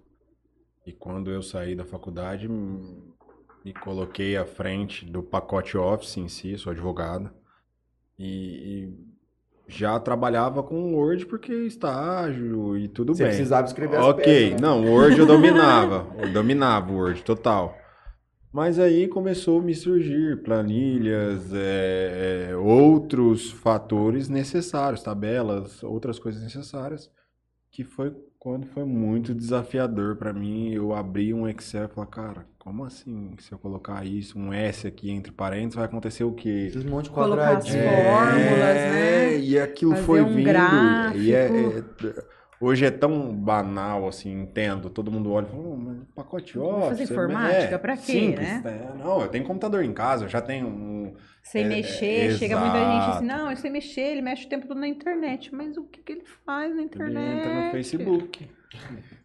E 0.89 0.93
quando 0.95 1.30
eu 1.30 1.43
saí 1.43 1.74
da 1.74 1.84
faculdade, 1.84 2.49
me 2.49 3.74
coloquei 3.74 4.39
à 4.39 4.47
frente 4.47 5.05
do 5.05 5.22
pacote 5.22 5.76
Office 5.76 6.16
em 6.16 6.28
si, 6.28 6.57
sou 6.57 6.70
advogado. 6.72 7.30
E, 8.18 8.24
e 8.89 8.95
já 9.66 10.01
trabalhava 10.01 10.62
com 10.62 10.95
Word 10.95 11.26
porque 11.26 11.53
estágio 11.66 12.74
e 12.78 12.89
tudo 12.89 13.14
Você 13.14 13.22
bem. 13.22 13.32
precisava 13.32 13.66
escrever 13.66 13.99
as 13.99 14.05
Ok, 14.07 14.53
né? 14.53 14.57
não, 14.59 14.82
o 14.82 14.93
Word 14.93 15.18
eu 15.18 15.26
dominava. 15.28 16.07
Eu 16.16 16.32
dominava 16.32 16.91
o 16.91 16.97
Word, 16.97 17.22
total. 17.22 17.76
Mas 18.51 18.78
aí 18.78 19.09
começou 19.09 19.61
a 19.61 19.62
me 19.62 19.74
surgir 19.74 20.43
planilhas, 20.43 21.53
é, 21.53 22.49
é, 22.53 22.57
outros 22.57 23.51
fatores 23.51 24.30
necessários, 24.30 25.03
tabelas, 25.03 25.82
outras 25.82 26.18
coisas 26.18 26.43
necessárias, 26.43 27.11
que 27.70 27.84
foi 27.84 28.11
quando 28.39 28.66
foi 28.66 28.84
muito 28.84 29.34
desafiador 29.34 30.16
para 30.16 30.32
mim. 30.32 30.72
Eu 30.72 30.95
abri 30.95 31.32
um 31.34 31.49
Excel 31.49 31.84
e 31.86 31.89
falei, 31.89 32.11
cara, 32.11 32.47
como 32.59 32.84
assim? 32.84 33.32
Se 33.39 33.53
eu 33.53 33.59
colocar 33.59 34.05
isso, 34.07 34.39
um 34.39 34.53
S 34.53 34.86
aqui 34.86 35.11
entre 35.11 35.32
parênteses, 35.32 35.74
vai 35.74 35.84
acontecer 35.86 36.24
o 36.24 36.32
quê? 36.32 36.66
Esses 36.68 36.84
monte 36.84 37.05
de 37.07 37.11
Colocar 37.11 37.57
as 37.59 37.64
quadradinho. 37.64 37.84
fórmulas, 37.84 38.76
É, 38.76 38.91
né? 38.91 39.39
E 39.39 39.59
aquilo 39.59 39.93
Fazer 39.93 40.05
foi 40.05 40.22
um 40.22 40.26
vindo. 40.34 40.41
E 40.41 41.32
é- 41.34 41.49
gráfico. 41.49 42.07
é- 42.09 42.24
hoje 42.61 42.84
é 42.84 42.91
tão 42.91 43.34
banal, 43.34 44.07
assim, 44.09 44.32
entendo. 44.43 44.91
Todo 44.91 45.11
mundo 45.11 45.32
olha 45.32 45.47
e 45.47 45.51
fala, 45.51 45.62
"Oh, 45.64 45.76
mas 45.76 45.97
pacote 46.14 46.59
Office. 46.59 46.89
fazer 46.89 47.01
é- 47.03 47.05
informática? 47.05 47.74
é 47.74 47.78
Pra 47.78 47.97
quê, 47.97 48.03
simples, 48.12 48.62
né? 48.62 48.62
é, 48.95 48.99
não, 48.99 49.20
eu 49.22 49.28
tenho 49.28 49.45
computador 49.45 49.82
em 49.84 49.93
casa, 49.93 50.24
eu 50.24 50.28
já 50.28 50.41
tenho 50.41 50.66
um. 50.66 50.97
Sem 51.42 51.64
É, 51.64 51.66
mexer, 51.66 52.30
é, 52.30 52.30
chega 52.30 52.56
muita 52.56 52.84
gente 52.84 53.09
exato. 53.09 53.11
assim, 53.11 53.24
não, 53.24 53.54
sem 53.56 53.70
mexer, 53.70 54.00
ele 54.12 54.22
mexe 54.22 54.46
o 54.46 54.48
tempo 54.48 54.66
todo 54.68 54.78
na 54.80 54.88
internet. 54.88 55.54
Mas 55.54 55.76
o 55.76 55.84
que, 55.88 56.02
que 56.02 56.12
ele 56.12 56.24
faz 56.44 56.74
na 56.74 56.82
Ele 56.94 57.14
internet? 57.14 57.28
entra 57.28 57.54
no 57.54 57.64
Facebook. 57.64 58.48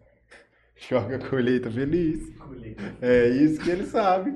Joga 0.76 1.16
a 1.18 1.30
colheita 1.30 1.72
feliz. 1.72 2.20
É 3.02 3.30
isso 3.30 3.62
que 3.62 3.70
ele 3.70 3.86
sabe. 3.86 4.36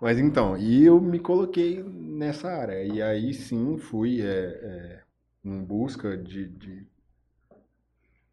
Mas 0.00 0.18
então, 0.18 0.56
e 0.56 0.84
eu 0.84 1.00
me 1.00 1.18
coloquei 1.18 1.82
nessa 1.82 2.48
área. 2.50 2.84
E 2.84 3.02
aí 3.02 3.32
sim 3.34 3.78
fui 3.78 4.20
é, 4.22 4.26
é, 4.26 5.02
em 5.44 5.64
busca 5.64 6.16
de, 6.16 6.48
de, 6.48 6.86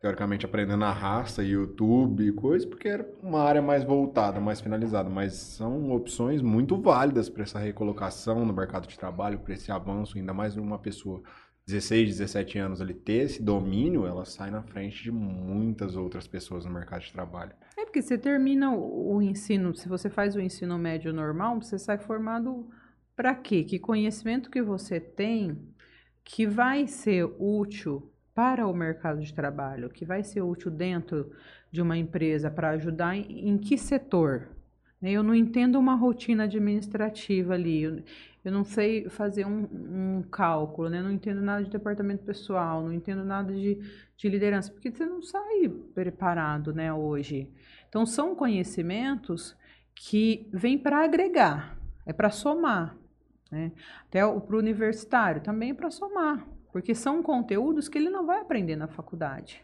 teoricamente, 0.01 0.45
aprendendo 0.47 0.79
na 0.79 0.91
raça, 0.91 1.43
YouTube 1.43 2.25
e 2.25 2.31
coisa, 2.31 2.67
porque 2.67 2.87
era 2.87 3.07
uma 3.21 3.41
área 3.41 3.61
mais 3.61 3.83
voltada, 3.83 4.39
mais 4.39 4.59
finalizada. 4.59 5.07
Mas 5.07 5.33
são 5.33 5.91
opções 5.91 6.41
muito 6.41 6.75
válidas 6.75 7.29
para 7.29 7.43
essa 7.43 7.59
recolocação 7.59 8.43
no 8.43 8.51
mercado 8.51 8.87
de 8.87 8.97
trabalho, 8.97 9.39
para 9.39 9.53
esse 9.53 9.71
avanço, 9.71 10.17
ainda 10.17 10.33
mais 10.33 10.55
numa 10.55 10.79
pessoa 10.79 11.21
16, 11.67 12.17
17 12.17 12.57
anos 12.57 12.81
ali 12.81 12.95
ter 12.95 13.25
esse 13.25 13.43
domínio, 13.43 14.07
ela 14.07 14.25
sai 14.25 14.49
na 14.49 14.63
frente 14.63 15.03
de 15.03 15.11
muitas 15.11 15.95
outras 15.95 16.27
pessoas 16.27 16.65
no 16.65 16.71
mercado 16.71 17.03
de 17.03 17.13
trabalho. 17.13 17.53
É 17.77 17.85
porque 17.85 18.01
você 18.01 18.17
termina 18.17 18.75
o 18.75 19.21
ensino, 19.21 19.75
se 19.75 19.87
você 19.87 20.09
faz 20.09 20.35
o 20.35 20.41
ensino 20.41 20.79
médio 20.79 21.13
normal, 21.13 21.61
você 21.61 21.77
sai 21.77 21.99
formado 21.99 22.67
para 23.15 23.35
quê? 23.35 23.63
Que 23.63 23.77
conhecimento 23.77 24.49
que 24.49 24.63
você 24.63 24.99
tem 24.99 25.57
que 26.23 26.47
vai 26.47 26.87
ser 26.87 27.25
útil 27.37 28.11
para 28.34 28.67
o 28.67 28.73
mercado 28.73 29.21
de 29.21 29.34
trabalho, 29.34 29.89
que 29.89 30.05
vai 30.05 30.23
ser 30.23 30.41
útil 30.41 30.71
dentro 30.71 31.32
de 31.71 31.82
uma 31.82 31.97
empresa 31.97 32.49
para 32.49 32.71
ajudar 32.71 33.15
em, 33.15 33.49
em 33.49 33.57
que 33.57 33.77
setor? 33.77 34.49
Eu 35.01 35.23
não 35.23 35.34
entendo 35.34 35.79
uma 35.79 35.95
rotina 35.95 36.43
administrativa 36.43 37.55
ali. 37.55 37.82
Eu, 37.82 38.03
eu 38.45 38.51
não 38.51 38.63
sei 38.63 39.09
fazer 39.09 39.45
um, 39.45 39.63
um, 40.19 40.23
cálculo, 40.29 40.89
né? 40.89 41.01
Não 41.01 41.11
entendo 41.11 41.41
nada 41.41 41.63
de 41.63 41.71
departamento 41.71 42.23
pessoal, 42.23 42.84
não 42.84 42.93
entendo 42.93 43.23
nada 43.23 43.51
de, 43.51 43.79
de 44.15 44.29
liderança, 44.29 44.71
porque 44.71 44.91
você 44.91 45.05
não 45.05 45.21
sai 45.23 45.67
preparado, 45.93 46.73
né, 46.73 46.93
hoje. 46.93 47.49
Então, 47.89 48.05
são 48.05 48.36
conhecimentos 48.36 49.55
que 49.95 50.47
vêm 50.53 50.77
para 50.77 51.03
agregar, 51.03 51.77
é 52.05 52.13
para 52.13 52.29
somar. 52.29 52.95
Né? 53.51 53.71
Até 54.07 54.21
para 54.21 54.55
o 54.55 54.59
universitário 54.59 55.41
também 55.41 55.71
é 55.71 55.73
para 55.73 55.91
somar, 55.91 56.47
porque 56.72 56.95
são 56.95 57.22
conteúdos 57.22 57.88
que 57.89 57.97
ele 57.97 58.09
não 58.09 58.26
vai 58.26 58.41
aprender 58.41 58.76
na 58.76 58.88
faculdade. 58.88 59.61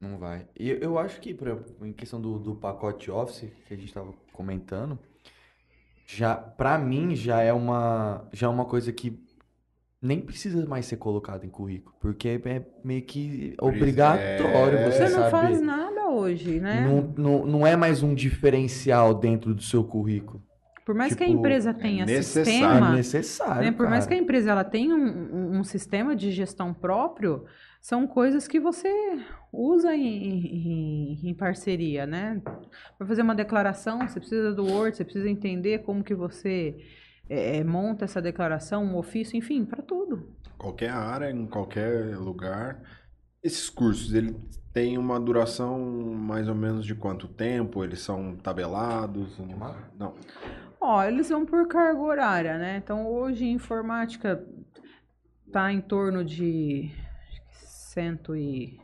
Não 0.00 0.18
vai. 0.18 0.46
E 0.58 0.70
eu 0.70 0.98
acho 0.98 1.20
que, 1.20 1.32
por 1.32 1.48
exemplo, 1.48 1.86
em 1.86 1.92
questão 1.92 2.20
do, 2.20 2.38
do 2.38 2.54
pacote 2.54 3.10
Office, 3.10 3.50
que 3.66 3.72
a 3.72 3.76
gente 3.76 3.88
estava 3.88 4.12
comentando, 4.32 4.98
já 6.06 6.34
para 6.36 6.78
mim 6.78 7.16
já 7.16 7.40
é 7.42 7.52
uma 7.52 8.28
já 8.32 8.46
é 8.46 8.50
uma 8.50 8.64
coisa 8.64 8.92
que 8.92 9.18
nem 10.00 10.20
precisa 10.20 10.64
mais 10.66 10.86
ser 10.86 10.98
colocado 10.98 11.44
em 11.44 11.48
currículo, 11.48 11.96
porque 12.00 12.40
é 12.44 12.62
meio 12.84 13.02
que 13.02 13.56
obrigatório 13.60 14.78
é... 14.78 14.90
você, 14.90 15.08
você 15.08 15.16
não 15.16 15.30
faz 15.30 15.60
nada 15.60 16.08
hoje, 16.10 16.60
né? 16.60 16.86
Não, 16.86 17.14
não, 17.16 17.46
não 17.46 17.66
é 17.66 17.74
mais 17.74 18.02
um 18.02 18.14
diferencial 18.14 19.14
dentro 19.14 19.54
do 19.54 19.62
seu 19.62 19.82
currículo. 19.82 20.42
Por 20.84 20.94
mais 20.94 21.08
tipo, 21.08 21.18
que 21.18 21.24
a 21.24 21.26
tipo, 21.26 21.38
empresa 21.40 21.74
tenha 21.74 22.04
é 22.04 22.22
sistema, 22.22 22.90
é 22.90 22.96
necessário, 22.96 23.62
né? 23.64 23.72
por 23.72 23.88
mais 23.88 24.06
que 24.06 24.14
a 24.14 24.16
empresa 24.16 24.52
ela 24.52 24.62
tenha 24.62 24.94
um, 24.94 25.35
um, 25.46 25.58
um 25.58 25.64
sistema 25.64 26.16
de 26.16 26.30
gestão 26.30 26.74
próprio, 26.74 27.44
são 27.80 28.06
coisas 28.06 28.48
que 28.48 28.58
você 28.58 28.90
usa 29.52 29.94
em, 29.94 30.06
em, 30.06 31.30
em 31.30 31.34
parceria, 31.34 32.04
né? 32.06 32.42
Para 32.98 33.06
fazer 33.06 33.22
uma 33.22 33.34
declaração, 33.34 34.00
você 34.00 34.18
precisa 34.18 34.52
do 34.52 34.64
Word, 34.64 34.96
você 34.96 35.04
precisa 35.04 35.28
entender 35.28 35.84
como 35.84 36.02
que 36.02 36.14
você 36.14 36.76
é, 37.28 37.62
monta 37.62 38.04
essa 38.04 38.20
declaração, 38.20 38.84
um 38.84 38.96
ofício, 38.96 39.36
enfim, 39.36 39.64
para 39.64 39.82
tudo. 39.82 40.28
Qualquer 40.58 40.90
área, 40.90 41.30
em 41.30 41.46
qualquer 41.46 42.16
lugar. 42.16 42.82
Esses 43.42 43.70
cursos, 43.70 44.12
ele 44.14 44.34
tem 44.72 44.98
uma 44.98 45.20
duração 45.20 45.78
mais 45.78 46.48
ou 46.48 46.54
menos 46.54 46.84
de 46.84 46.94
quanto 46.94 47.28
tempo? 47.28 47.84
Eles 47.84 48.00
são 48.00 48.36
tabelados? 48.36 49.38
Não. 49.98 50.14
Ó, 50.80 51.02
eles 51.02 51.28
vão 51.28 51.46
por 51.46 51.66
carga 51.66 52.00
horária, 52.00 52.58
né? 52.58 52.76
Então, 52.76 53.06
hoje, 53.06 53.46
informática 53.46 54.44
tá 55.56 55.72
em 55.72 55.80
torno 55.80 56.22
de 56.22 56.90
cento 57.50 58.36
e 58.36 58.78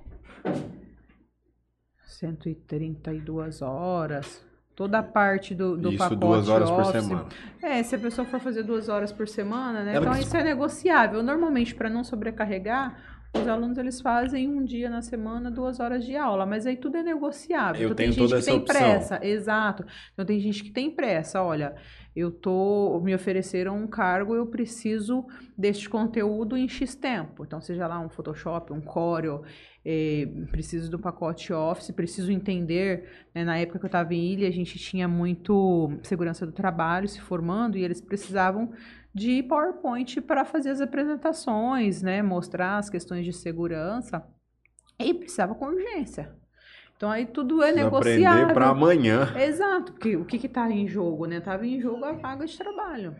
132 2.06 3.60
horas. 3.60 4.42
Toda 4.74 5.00
a 5.00 5.02
parte 5.02 5.54
do, 5.54 5.76
do 5.76 5.90
isso, 5.90 5.98
pacote 5.98 6.16
duas 6.18 6.48
horas 6.48 6.70
office. 6.70 6.86
por 6.86 7.00
semana. 7.02 7.28
É, 7.60 7.82
se 7.82 7.94
a 7.94 7.98
pessoa 7.98 8.26
for 8.26 8.40
fazer 8.40 8.62
duas 8.62 8.88
horas 8.88 9.12
por 9.12 9.28
semana, 9.28 9.84
né? 9.84 9.96
Ela 9.96 10.06
então 10.06 10.18
isso 10.18 10.34
é 10.34 10.42
negociável. 10.42 11.22
Normalmente, 11.22 11.74
para 11.74 11.90
não 11.90 12.02
sobrecarregar, 12.02 13.11
os 13.34 13.48
alunos 13.48 13.78
eles 13.78 14.00
fazem 14.00 14.48
um 14.48 14.64
dia 14.64 14.90
na 14.90 15.00
semana, 15.00 15.50
duas 15.50 15.80
horas 15.80 16.04
de 16.04 16.14
aula, 16.14 16.44
mas 16.44 16.66
aí 16.66 16.76
tudo 16.76 16.98
é 16.98 17.02
negociável. 17.02 17.80
Eu 17.80 17.86
então, 17.86 17.96
tenho 17.96 18.10
tem 18.10 18.18
gente 18.18 18.28
toda 18.28 18.40
que 18.40 18.46
tem 18.46 18.56
opção. 18.56 18.76
pressa, 18.76 19.20
exato. 19.22 19.86
Então 20.12 20.24
tem 20.24 20.38
gente 20.38 20.62
que 20.62 20.70
tem 20.70 20.90
pressa. 20.90 21.42
Olha, 21.42 21.74
eu 22.14 22.30
tô, 22.30 23.00
me 23.02 23.14
ofereceram 23.14 23.76
um 23.76 23.86
cargo, 23.86 24.34
eu 24.34 24.46
preciso 24.46 25.24
deste 25.56 25.88
conteúdo 25.88 26.56
em 26.56 26.68
X 26.68 26.94
tempo. 26.94 27.44
Então, 27.44 27.60
seja 27.60 27.86
lá 27.86 27.98
um 27.98 28.10
Photoshop, 28.10 28.70
um 28.72 28.82
Corel, 28.82 29.42
eh, 29.84 30.28
preciso 30.50 30.90
do 30.90 30.98
pacote 30.98 31.54
Office, 31.54 31.90
preciso 31.90 32.30
entender. 32.30 33.08
Né, 33.34 33.44
na 33.44 33.56
época 33.56 33.78
que 33.78 33.84
eu 33.86 33.88
estava 33.88 34.12
em 34.14 34.32
Ilha, 34.32 34.46
a 34.46 34.52
gente 34.52 34.78
tinha 34.78 35.08
muito 35.08 35.90
segurança 36.02 36.44
do 36.44 36.52
trabalho 36.52 37.08
se 37.08 37.20
formando 37.20 37.78
e 37.78 37.82
eles 37.82 38.00
precisavam 38.00 38.70
de 39.14 39.42
PowerPoint 39.42 40.20
para 40.20 40.44
fazer 40.44 40.70
as 40.70 40.80
apresentações, 40.80 42.02
né, 42.02 42.22
mostrar 42.22 42.78
as 42.78 42.88
questões 42.88 43.24
de 43.24 43.32
segurança. 43.32 44.24
E 44.98 45.12
precisava 45.12 45.54
com 45.54 45.66
urgência. 45.66 46.34
Então 46.96 47.10
aí 47.10 47.26
tudo 47.26 47.62
é 47.62 47.80
aprender 47.80 48.54
para 48.54 48.68
amanhã. 48.68 49.34
Exato, 49.36 49.92
porque 49.92 50.16
o 50.16 50.24
que 50.24 50.46
está 50.46 50.70
em 50.70 50.86
jogo, 50.86 51.26
né? 51.26 51.38
Estava 51.38 51.66
em 51.66 51.80
jogo 51.80 52.04
a 52.04 52.12
vaga 52.12 52.46
de 52.46 52.56
trabalho. 52.56 53.16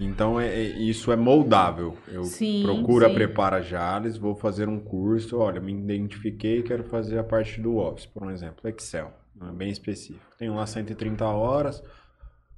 Então 0.00 0.40
é, 0.40 0.48
é, 0.48 0.62
isso 0.62 1.12
é 1.12 1.16
moldável. 1.16 1.96
Eu 2.08 2.24
sim, 2.24 2.62
procuro 2.64 3.04
sim. 3.04 3.12
a 3.12 3.14
Prepara 3.14 3.62
Jales, 3.62 4.16
vou 4.16 4.34
fazer 4.34 4.68
um 4.68 4.80
curso. 4.80 5.38
Olha, 5.38 5.60
me 5.60 5.72
identifiquei, 5.72 6.62
quero 6.62 6.82
fazer 6.82 7.16
a 7.16 7.22
parte 7.22 7.60
do 7.60 7.76
Office, 7.76 8.06
por 8.06 8.24
um 8.24 8.30
exemplo, 8.30 8.68
Excel, 8.68 9.12
é 9.40 9.52
bem 9.52 9.70
específico. 9.70 10.34
Tenho 10.36 10.56
lá 10.56 10.66
130 10.66 11.24
horas. 11.24 11.82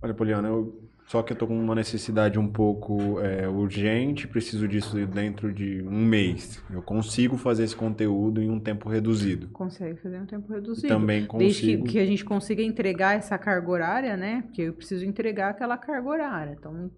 Olha, 0.01 0.14
Poliana, 0.14 0.49
eu 0.49 0.89
só 1.07 1.23
que 1.23 1.33
eu 1.33 1.37
tô 1.37 1.47
com 1.47 1.57
uma 1.57 1.75
necessidade 1.75 2.37
um 2.37 2.49
pouco 2.49 3.21
é, 3.21 3.49
urgente, 3.49 4.27
preciso 4.27 4.67
disso 4.67 4.97
dentro 5.07 5.53
de 5.53 5.81
um 5.83 6.05
mês. 6.05 6.61
Eu 6.69 6.83
consigo 6.83 7.37
fazer 7.37 7.63
esse 7.63 7.77
conteúdo 7.77 8.43
em 8.43 8.51
um 8.51 8.59
tempo 8.59 8.89
reduzido. 8.89 9.47
Consegue 9.49 10.01
fazer 10.01 10.17
em 10.17 10.23
um 10.23 10.27
tempo 10.27 10.53
reduzido. 10.53 10.87
E 10.87 10.89
também 10.89 11.25
consigo. 11.25 11.39
Desde 11.39 11.77
que, 11.77 11.93
que, 11.93 11.99
a 12.01 12.05
gente 12.05 12.25
consiga 12.25 12.61
entregar 12.61 13.17
essa 13.17 13.39
carga 13.39 13.71
horária, 13.71 14.17
né? 14.17 14.43
Porque 14.43 14.63
eu 14.63 14.73
preciso 14.73 15.05
entregar 15.05 15.51
aquela 15.51 15.79
carga 15.79 16.09
horária. 16.09 16.57
Então, 16.59 16.91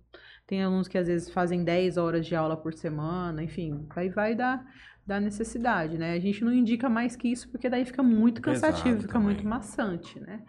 tem 0.46 0.62
alunos 0.62 0.88
que 0.88 0.96
às 0.96 1.06
vezes 1.06 1.28
fazem 1.28 1.62
10 1.62 1.98
horas 1.98 2.26
de 2.26 2.34
aula 2.34 2.56
por 2.56 2.72
semana, 2.72 3.42
enfim, 3.42 3.86
aí 3.94 4.08
vai 4.08 4.34
dar 4.34 4.64
da 5.06 5.20
necessidade, 5.20 5.98
né? 5.98 6.14
A 6.14 6.18
gente 6.18 6.42
não 6.42 6.52
indica 6.52 6.88
mais 6.88 7.14
que 7.14 7.28
isso, 7.28 7.50
porque 7.50 7.68
daí 7.68 7.84
fica 7.84 8.02
muito 8.02 8.40
cansativo, 8.40 8.84
Pesado 8.84 9.00
fica 9.02 9.12
também. 9.12 9.26
muito 9.34 9.46
maçante, 9.46 10.18
né? 10.18 10.40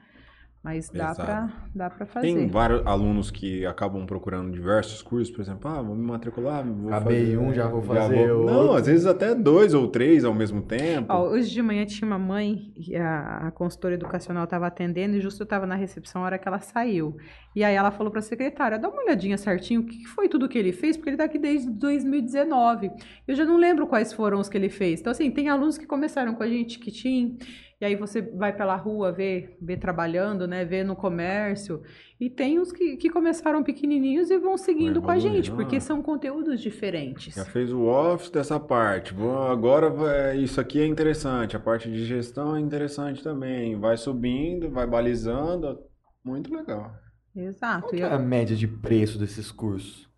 Mas 0.61 0.89
dá 0.89 1.15
para 1.15 1.49
dá 1.73 1.89
pra 1.89 2.05
fazer. 2.05 2.27
Tem 2.27 2.47
vários 2.47 2.85
alunos 2.85 3.31
que 3.31 3.65
acabam 3.65 4.05
procurando 4.05 4.51
diversos 4.51 5.01
cursos, 5.01 5.33
por 5.33 5.41
exemplo, 5.41 5.69
ah, 5.71 5.81
vou 5.81 5.95
me 5.95 6.05
matricular, 6.05 6.65
vou 6.65 6.89
Acabei 6.93 7.21
fazer 7.21 7.37
um, 7.37 7.53
já 7.53 7.67
vou 7.67 7.81
fazer 7.81 8.27
Não, 8.27 8.39
outro. 8.41 8.73
às 8.73 8.85
vezes 8.85 9.05
até 9.05 9.33
dois 9.33 9.73
ou 9.73 9.87
três 9.87 10.25
ao 10.25 10.33
mesmo 10.33 10.61
tempo. 10.61 11.05
Ó, 11.13 11.29
hoje 11.29 11.49
de 11.51 11.61
manhã 11.61 11.85
tinha 11.85 12.05
uma 12.05 12.19
mãe, 12.19 12.73
e 12.75 12.93
a, 12.97 13.47
a 13.47 13.51
consultora 13.51 13.93
educacional 13.93 14.43
estava 14.43 14.67
atendendo, 14.67 15.15
e 15.15 15.21
justo 15.21 15.41
eu 15.41 15.45
estava 15.45 15.65
na 15.65 15.75
recepção 15.75 16.21
na 16.21 16.25
hora 16.25 16.37
que 16.37 16.47
ela 16.47 16.59
saiu. 16.59 17.15
E 17.55 17.63
aí 17.63 17.75
ela 17.75 17.89
falou 17.89 18.11
para 18.11 18.19
a 18.19 18.23
secretária, 18.23 18.77
dá 18.77 18.89
uma 18.89 19.01
olhadinha 19.01 19.37
certinho, 19.37 19.79
o 19.81 19.85
que 19.85 19.99
que 19.99 20.07
foi 20.07 20.27
tudo 20.27 20.49
que 20.49 20.57
ele 20.57 20.73
fez, 20.73 20.97
porque 20.97 21.09
ele 21.09 21.15
está 21.15 21.23
aqui 21.23 21.39
desde 21.39 21.69
2019. 21.69 22.91
Eu 23.25 23.35
já 23.35 23.45
não 23.45 23.57
lembro 23.57 23.87
quais 23.87 24.11
foram 24.11 24.39
os 24.39 24.49
que 24.49 24.57
ele 24.57 24.69
fez. 24.69 24.99
Então, 24.99 25.11
assim, 25.11 25.31
tem 25.31 25.47
alunos 25.47 25.77
que 25.77 25.85
começaram 25.85 26.35
com 26.35 26.43
a 26.43 26.47
gente 26.47 26.79
que 26.79 26.91
tinha, 26.91 27.33
e 27.81 27.85
aí 27.85 27.95
você 27.95 28.21
vai 28.21 28.55
pela 28.55 28.75
rua 28.75 29.11
ver, 29.11 29.57
ver 29.61 29.77
trabalhando, 29.77 30.45
né, 30.47 30.65
ver 30.65 30.83
no 30.83 30.95
comércio, 30.95 31.81
e 32.19 32.29
tem 32.29 32.59
os 32.59 32.71
que, 32.71 32.97
que 32.97 33.09
começaram 33.09 33.63
pequenininhos 33.63 34.29
e 34.29 34.37
vão 34.37 34.57
seguindo 34.57 35.01
com 35.01 35.09
a 35.11 35.17
gente, 35.17 35.49
porque 35.51 35.79
são 35.79 36.01
conteúdos 36.01 36.59
diferentes. 36.61 37.33
Já 37.35 37.45
fez 37.45 37.71
o 37.71 37.83
office 37.85 38.29
dessa 38.29 38.59
parte. 38.59 39.13
Vou- 39.13 39.43
Agora 39.43 39.89
vai- 39.89 40.37
isso 40.37 40.59
aqui 40.59 40.81
é 40.81 40.85
interessante. 40.85 41.55
A 41.55 41.59
parte 41.59 41.89
de 41.89 42.05
gestão 42.05 42.55
é 42.55 42.59
interessante 42.59 43.23
também. 43.23 43.79
Vai 43.79 43.95
subindo, 43.95 44.69
vai 44.69 44.85
balizando. 44.85 45.79
Muito 46.23 46.53
legal. 46.53 46.91
Exato. 47.33 47.81
Qual 47.87 47.91
que 47.93 48.01
é 48.01 48.05
a 48.13 48.19
média 48.19 48.55
de 48.55 48.67
preço 48.67 49.17
desses 49.17 49.51
cursos? 49.51 50.09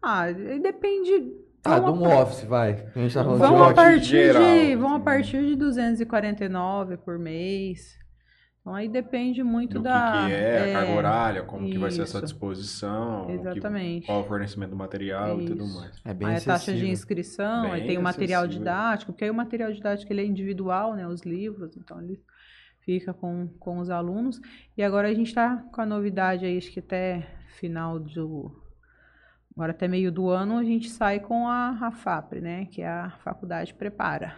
Ah, 0.00 0.32
depende. 0.32 1.32
Ah, 1.64 1.78
do 1.78 1.86
a- 1.86 1.92
um 1.92 2.20
office, 2.20 2.44
vai. 2.44 2.72
A 2.94 2.98
gente 2.98 3.14
tá 3.14 3.22
falando 3.24 3.38
Vão 3.38 3.56
de 3.56 3.70
a 3.70 3.74
partir 3.74 4.04
geral, 4.04 4.42
de, 4.42 4.76
vão 4.76 4.88
a 4.92 4.94
assim. 4.96 5.04
partir 5.04 5.46
de 5.46 5.56
249 5.56 6.96
por 6.96 7.18
mês. 7.18 8.00
Então 8.60 8.74
aí 8.76 8.88
depende 8.88 9.42
muito 9.42 9.74
Do 9.74 9.80
que, 9.80 9.88
da 9.88 10.24
que 10.26 10.32
é, 10.32 10.70
a 10.70 10.72
carga 10.78 10.92
horária, 10.92 11.42
como 11.42 11.68
que 11.68 11.78
vai 11.78 11.90
ser 11.90 12.02
essa 12.02 12.18
isso. 12.18 12.26
disposição, 12.26 13.24
o 13.24 13.26
que- 13.26 13.32
Exatamente. 13.32 14.06
qual 14.06 14.18
é 14.18 14.20
o 14.22 14.24
forneitamento 14.26 14.70
do 14.70 14.76
material 14.76 15.40
e 15.40 15.46
tudo 15.46 15.64
Isso. 15.64 15.80
mais. 15.80 16.00
É 16.04 16.14
bem 16.14 16.28
Aí 16.28 16.34
a 16.36 16.40
taxa 16.40 16.46
de 16.66 16.70
acessível. 16.70 16.88
inscrição, 16.92 17.72
aí 17.72 17.80
Bem 17.80 17.88
tem 17.88 17.98
o 17.98 18.02
material 18.02 18.42
acessível. 18.42 18.58
didático, 18.64 19.12
porque 19.12 19.24
aí 19.24 19.30
o 19.30 19.34
material 19.34 19.72
didático 19.72 20.12
ele 20.12 20.20
é 20.22 20.26
individual, 20.26 20.94
né, 20.94 21.06
os 21.08 21.22
livros, 21.22 21.76
então 21.76 22.00
ele 22.00 22.20
fica 22.84 23.12
com, 23.12 23.48
com 23.58 23.78
os 23.78 23.90
alunos. 23.90 24.40
E 24.76 24.82
agora 24.82 25.08
a 25.08 25.14
gente 25.14 25.26
está 25.28 25.56
com 25.72 25.80
a 25.80 25.86
novidade 25.86 26.44
aí, 26.44 26.56
acho 26.56 26.70
que 26.70 26.78
até 26.78 27.26
final 27.58 27.98
do 27.98 28.61
agora 29.54 29.72
até 29.72 29.86
meio 29.88 30.10
do 30.12 30.28
ano 30.28 30.58
a 30.58 30.64
gente 30.64 30.88
sai 30.90 31.20
com 31.20 31.46
a, 31.48 31.78
a 31.80 31.90
FAPRE, 31.92 32.40
né, 32.40 32.66
que 32.66 32.82
é 32.82 32.88
a 32.88 33.10
faculdade 33.22 33.74
prepara. 33.74 34.34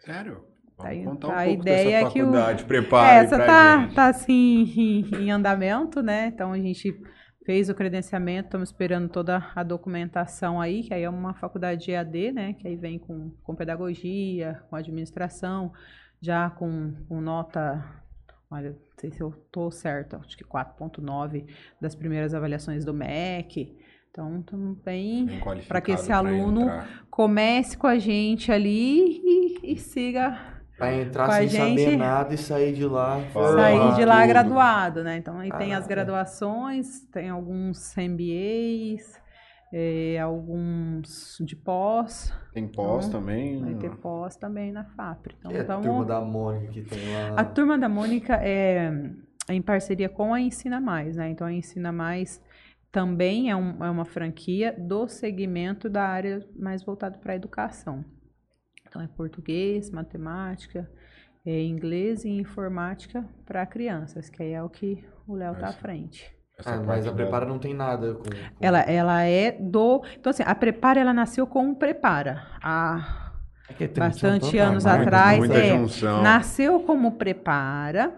Sério? 0.00 0.44
Tá 0.76 0.90
Vamos 0.90 1.04
contar 1.04 1.28
tá 1.28 1.34
um 1.34 1.38
a 1.38 1.44
pouco 1.44 1.60
ideia 1.62 1.84
dessa 1.84 2.06
é 2.08 2.10
que 2.12 2.22
o- 2.22 2.26
faculdade. 2.26 2.64
Prepare 2.64 3.24
Essa 3.24 3.36
tá, 3.38 3.80
gente. 3.82 3.94
tá 3.94 4.06
assim 4.08 4.62
em, 4.76 5.24
em 5.24 5.30
andamento, 5.30 6.00
né? 6.02 6.28
Então 6.28 6.52
a 6.52 6.58
gente 6.58 7.00
fez 7.44 7.68
o 7.68 7.74
credenciamento, 7.74 8.46
estamos 8.46 8.68
esperando 8.68 9.08
toda 9.08 9.44
a 9.56 9.62
documentação 9.64 10.60
aí, 10.60 10.82
que 10.84 10.94
aí 10.94 11.02
é 11.02 11.10
uma 11.10 11.34
faculdade 11.34 11.84
de 11.84 11.90
EAD, 11.90 12.32
né? 12.32 12.52
Que 12.54 12.68
aí 12.68 12.76
vem 12.76 12.98
com, 12.98 13.30
com 13.42 13.56
pedagogia, 13.56 14.62
com 14.70 14.76
administração, 14.76 15.72
já 16.20 16.48
com, 16.50 16.94
com 17.08 17.20
nota, 17.20 17.84
olha, 18.50 18.70
não 18.70 18.78
sei 18.98 19.10
se 19.10 19.20
eu 19.20 19.32
tô 19.50 19.70
certa, 19.72 20.18
acho 20.18 20.36
que 20.36 20.44
4.9 20.44 21.46
das 21.80 21.94
primeiras 21.96 22.34
avaliações 22.34 22.84
do 22.84 22.94
MEC. 22.94 23.76
Então, 24.10 24.42
também 24.42 25.26
Bem 25.26 25.40
para 25.68 25.80
que 25.80 25.92
esse 25.92 26.10
aluno 26.10 26.66
comece 27.10 27.76
com 27.76 27.86
a 27.86 27.98
gente 27.98 28.50
ali 28.50 29.20
e, 29.22 29.72
e 29.72 29.76
siga 29.78 30.56
Pra 30.76 30.94
entrar 30.94 31.26
Com 31.26 31.32
a 31.32 31.34
sem 31.38 31.48
gente- 31.48 31.80
saber 31.82 31.96
nada 31.96 32.34
e 32.34 32.38
sair 32.38 32.72
de 32.72 32.84
lá. 32.86 33.20
Sair 33.32 33.94
de 33.96 34.04
lá 34.04 34.20
tudo. 34.20 34.28
graduado, 34.28 35.02
né? 35.02 35.16
Então 35.16 35.36
aí 35.40 35.50
tem 35.50 35.74
as 35.74 35.84
Caraca. 35.86 35.88
graduações, 35.88 37.00
tem 37.12 37.28
alguns 37.28 37.96
MBAs, 37.96 39.20
eh, 39.74 40.16
alguns 40.20 41.36
de 41.40 41.56
pós, 41.56 42.32
Tem 42.54 42.68
pós 42.68 43.08
Então, 43.08 43.20
também. 43.20 43.60
vai 43.60 43.74
ter 43.74 43.90
pós 43.96 44.36
também 44.36 44.70
na 44.70 44.84
FAPRE. 44.84 45.34
Então, 45.40 45.50
E 45.50 45.56
a 45.58 45.62
então, 45.62 45.80
turma 45.82 46.04
da 46.04 46.20
Mônica 46.20 46.72
que 46.72 46.82
tem 46.82 47.12
lá. 47.12 47.34
a 47.40 47.44
turma 47.44 47.76
da 47.76 47.88
Mônica 47.88 48.34
é 48.40 48.92
em 49.50 49.60
parceria 49.60 50.08
com 50.08 50.32
a 50.32 50.40
Ensina 50.40 50.80
Mais, 50.80 51.16
né? 51.16 51.28
Então 51.28 51.44
a 51.44 51.52
Ensina 51.52 51.90
Mais 51.90 52.40
também 52.90 53.50
é, 53.50 53.56
um- 53.56 53.84
é 53.84 53.90
uma 53.90 54.04
franquia 54.04 54.74
do 54.78 55.06
segmento 55.08 55.88
da 55.88 56.04
área 56.04 56.46
mais 56.56 56.82
voltado 56.82 57.18
para 57.18 57.32
a 57.32 57.36
educação. 57.36 58.04
Então 58.86 59.02
é 59.02 59.06
português, 59.06 59.90
matemática, 59.90 60.90
é 61.44 61.62
inglês 61.62 62.24
e 62.24 62.30
informática 62.30 63.24
para 63.44 63.64
crianças, 63.66 64.28
que 64.30 64.42
aí 64.42 64.52
é 64.52 64.62
o 64.62 64.68
que 64.68 65.04
o 65.26 65.34
Léo 65.34 65.54
tá 65.56 65.68
à 65.68 65.72
frente. 65.72 66.34
Essa 66.58 66.74
Ah, 66.74 66.82
mas 66.82 67.06
a 67.06 67.12
Prepara 67.12 67.46
não 67.46 67.58
tem 67.58 67.72
nada 67.72 68.14
com. 68.14 68.24
com- 68.24 68.30
Ela, 68.60 68.80
ela 68.80 69.22
é 69.22 69.52
do. 69.52 70.02
Então, 70.18 70.30
assim, 70.30 70.42
a 70.44 70.54
Prepara 70.54 70.98
ela 70.98 71.12
nasceu 71.14 71.46
com 71.46 71.70
o 71.70 71.76
Prepara. 71.76 72.46
A, 72.60 73.27
É 73.70 73.86
tem- 73.86 74.02
bastante 74.02 74.58
anos 74.58 74.86
atrás, 74.86 75.38
muita 75.38 75.58
é, 75.58 75.76
junção. 75.76 76.22
Nasceu 76.22 76.80
como 76.80 77.12
Prepara, 77.12 78.14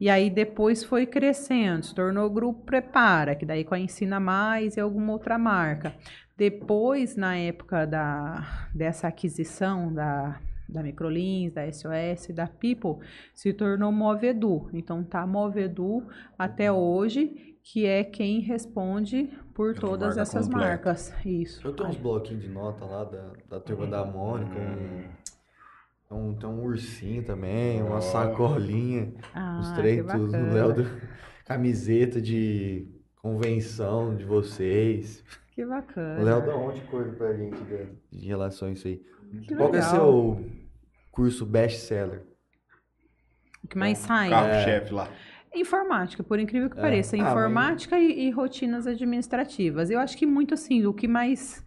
e 0.00 0.08
aí 0.08 0.30
depois 0.30 0.84
foi 0.84 1.06
crescendo, 1.06 1.84
se 1.84 1.94
tornou 1.94 2.28
Grupo 2.30 2.64
Prepara, 2.64 3.34
que 3.34 3.44
daí 3.44 3.64
com 3.64 3.74
a 3.74 3.78
Ensina 3.78 4.20
Mais 4.20 4.76
e 4.76 4.80
alguma 4.80 5.12
outra 5.12 5.38
marca. 5.38 5.94
Depois, 6.36 7.14
na 7.16 7.36
época 7.36 7.86
da, 7.86 8.66
dessa 8.74 9.08
aquisição 9.08 9.92
da, 9.92 10.40
da 10.68 10.82
Microlins, 10.82 11.52
da 11.52 11.70
SOS, 11.70 12.28
da 12.34 12.46
People, 12.46 13.06
se 13.34 13.52
tornou 13.52 13.92
Movedu. 13.92 14.68
Então 14.72 15.04
tá 15.04 15.26
Movedu 15.26 16.04
até 16.38 16.72
hoje, 16.72 17.51
que 17.62 17.86
é 17.86 18.02
quem 18.04 18.40
responde 18.40 19.30
por 19.54 19.74
Pela 19.74 19.86
todas 19.86 20.08
marca 20.16 20.22
essas 20.22 20.46
completa. 20.46 20.68
marcas. 20.68 21.14
Isso. 21.24 21.66
Eu 21.66 21.72
tenho 21.74 21.88
uns 21.90 21.96
bloquinhos 21.96 22.42
de 22.42 22.48
nota 22.48 22.84
lá 22.84 23.04
da, 23.04 23.32
da 23.48 23.60
turma 23.60 23.86
da 23.86 24.04
Mônica. 24.04 24.58
Um, 26.10 26.28
um, 26.30 26.34
tem 26.34 26.48
um 26.48 26.62
ursinho 26.64 27.24
também, 27.24 27.82
uma 27.82 27.96
Ó. 27.96 28.00
sacolinha. 28.00 29.14
Ah, 29.34 29.58
os 29.60 29.68
que 29.70 29.76
três, 29.76 30.04
tudo. 30.06 30.26
bacana. 30.32 30.50
O 30.50 30.54
Léo, 30.54 30.74
do- 30.74 31.00
camiseta 31.44 32.20
de 32.20 32.86
convenção 33.20 34.14
de 34.16 34.24
vocês. 34.24 35.24
Que 35.54 35.64
bacana. 35.64 36.20
O 36.20 36.24
Léo 36.24 36.46
dá 36.46 36.56
onde 36.56 36.80
coisa 36.82 37.12
pra 37.12 37.32
gente 37.34 37.56
de, 37.64 38.18
de 38.18 38.26
relação 38.26 38.68
a 38.68 38.72
isso 38.72 38.88
aí. 38.88 39.00
Que 39.46 39.54
Qual 39.54 39.68
é 39.68 39.72
legal. 39.72 39.90
seu 39.90 40.46
curso 41.10 41.46
best-seller? 41.46 42.24
O 43.64 43.68
que 43.68 43.78
mais 43.78 43.98
sai? 43.98 44.28
Carro-chefe 44.28 44.92
lá. 44.92 45.08
Informática, 45.54 46.22
por 46.22 46.38
incrível 46.38 46.70
que 46.70 46.78
É. 46.78 46.80
pareça. 46.80 47.16
Ah, 47.16 47.20
mas- 47.20 47.30
Informática 47.30 47.98
e, 47.98 48.26
e 48.28 48.30
rotinas 48.30 48.86
administrativas. 48.86 49.90
Eu 49.90 49.98
acho 49.98 50.16
que 50.16 50.26
muito 50.26 50.54
assim, 50.54 50.84
o 50.86 50.92
que 50.94 51.06
mais. 51.08 51.64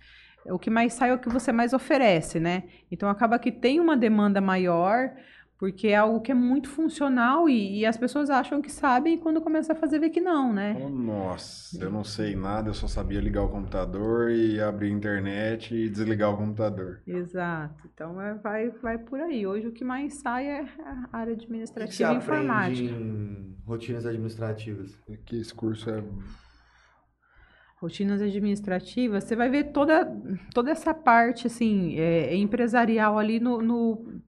O 0.47 0.59
que 0.59 0.69
mais 0.69 0.93
sai 0.93 1.09
é 1.09 1.13
o 1.13 1.19
que 1.19 1.27
você 1.29 1.51
mais 1.51 1.73
oferece, 1.73 2.39
né? 2.39 2.63
Então 2.91 3.09
acaba 3.09 3.39
que 3.39 3.51
tem 3.51 3.79
uma 3.79 3.97
demanda 3.97 4.39
maior, 4.39 5.09
porque 5.57 5.87
é 5.87 5.95
algo 5.95 6.21
que 6.21 6.31
é 6.31 6.35
muito 6.35 6.69
funcional 6.69 7.49
e, 7.49 7.79
e 7.79 7.85
as 7.85 7.97
pessoas 7.97 8.29
acham 8.29 8.61
que 8.61 8.71
sabem 8.71 9.15
e 9.15 9.17
quando 9.17 9.41
começa 9.41 9.73
a 9.73 9.75
fazer 9.75 9.97
vê 9.97 10.07
que 10.09 10.21
não, 10.21 10.53
né? 10.53 10.77
Oh, 10.79 10.87
Nossa, 10.89 11.83
eu 11.83 11.89
não 11.89 12.03
sei 12.03 12.35
nada, 12.35 12.69
eu 12.69 12.75
só 12.75 12.85
sabia 12.87 13.19
ligar 13.19 13.41
o 13.41 13.49
computador 13.49 14.29
e 14.29 14.61
abrir 14.61 14.89
a 14.89 14.91
internet 14.91 15.73
e 15.73 15.89
desligar 15.89 16.31
o 16.31 16.37
computador. 16.37 17.01
Exato. 17.07 17.89
Então 17.91 18.21
é, 18.21 18.35
vai, 18.35 18.69
vai 18.69 18.97
por 18.99 19.19
aí. 19.19 19.47
Hoje 19.47 19.67
o 19.67 19.71
que 19.71 19.83
mais 19.83 20.13
sai 20.15 20.45
é 20.45 20.65
a 21.11 21.17
área 21.17 21.33
administrativa 21.33 22.13
e 22.13 22.17
informática. 22.17 22.83
em 22.83 23.54
rotinas 23.65 24.05
administrativas? 24.05 24.95
Que 25.25 25.37
esse 25.37 25.53
curso 25.53 25.89
é. 25.89 26.03
rotinas 27.79 28.21
administrativas, 28.21 29.23
você 29.25 29.35
vai 29.35 29.49
ver 29.49 29.65
toda, 29.65 30.05
toda 30.53 30.71
essa 30.71 30.93
parte 30.93 31.47
assim 31.47 31.97
é, 31.99 32.35
empresarial 32.35 33.17
ali 33.19 33.39
no, 33.39 33.61
no- 33.61 34.21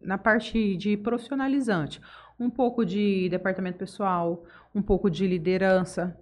na 0.00 0.18
parte 0.18 0.76
de 0.76 0.96
profissionalizante. 0.96 2.00
Um 2.38 2.50
pouco 2.50 2.84
de 2.84 3.28
departamento 3.30 3.78
pessoal, 3.78 4.44
um 4.74 4.82
pouco 4.82 5.10
de 5.10 5.26
liderança, 5.26 6.16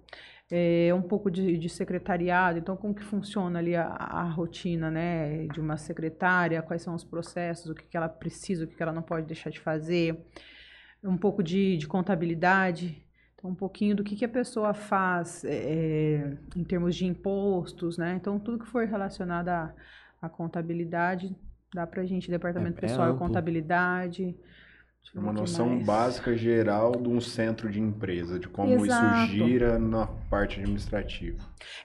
é, 0.49 0.91
um 0.93 1.01
pouco 1.01 1.29
de, 1.29 1.57
de 1.57 1.69
secretariado. 1.69 2.57
Então, 2.59 2.75
como 2.77 2.95
que 2.95 3.03
funciona 3.03 3.59
ali 3.59 3.75
a, 3.75 3.85
a 3.87 4.23
rotina 4.23 4.89
né, 4.89 5.47
de 5.47 5.59
uma 5.59 5.77
secretária, 5.77 6.61
quais 6.61 6.81
são 6.81 6.95
os 6.95 7.03
processos, 7.03 7.69
o 7.69 7.75
que, 7.75 7.85
que 7.85 7.97
ela 7.97 8.09
precisa, 8.09 8.63
o 8.65 8.67
que, 8.67 8.75
que 8.75 8.81
ela 8.83 8.93
não 8.93 9.03
pode 9.03 9.27
deixar 9.27 9.49
de 9.49 9.59
fazer. 9.59 10.25
Um 11.03 11.17
pouco 11.17 11.41
de, 11.43 11.77
de 11.77 11.87
contabilidade, 11.87 13.01
então, 13.35 13.51
um 13.51 13.55
pouquinho 13.55 13.95
do 13.95 14.03
que, 14.03 14.15
que 14.15 14.25
a 14.25 14.29
pessoa 14.29 14.73
faz 14.73 15.43
é, 15.45 16.35
em 16.55 16.63
termos 16.63 16.95
de 16.95 17.05
impostos, 17.05 17.97
né? 17.97 18.15
Então, 18.15 18.39
tudo 18.39 18.59
que 18.59 18.67
for 18.67 18.85
relacionado 18.85 19.49
à, 19.49 19.73
à 20.21 20.27
contabilidade, 20.27 21.35
dá 21.73 21.85
pra 21.85 22.03
gente, 22.05 22.31
departamento 22.31 22.75
É- 22.75 22.85
é 22.85 22.87
pessoal 22.89 23.07
e 23.07 23.11
amplo. 23.11 23.25
contabilidade. 23.27 24.35
Uma 25.15 25.31
noção 25.31 25.69
mais. 25.69 25.85
básica 25.85 26.35
geral 26.35 26.91
de 26.91 27.07
um 27.07 27.21
centro 27.21 27.69
de 27.71 27.79
empresa, 27.79 28.37
de 28.37 28.47
como 28.49 28.73
Exato. 28.85 29.05
isso 29.23 29.27
gira 29.31 29.79
na 29.79 30.05
parte 30.29 30.59
administrativa. 30.59 31.37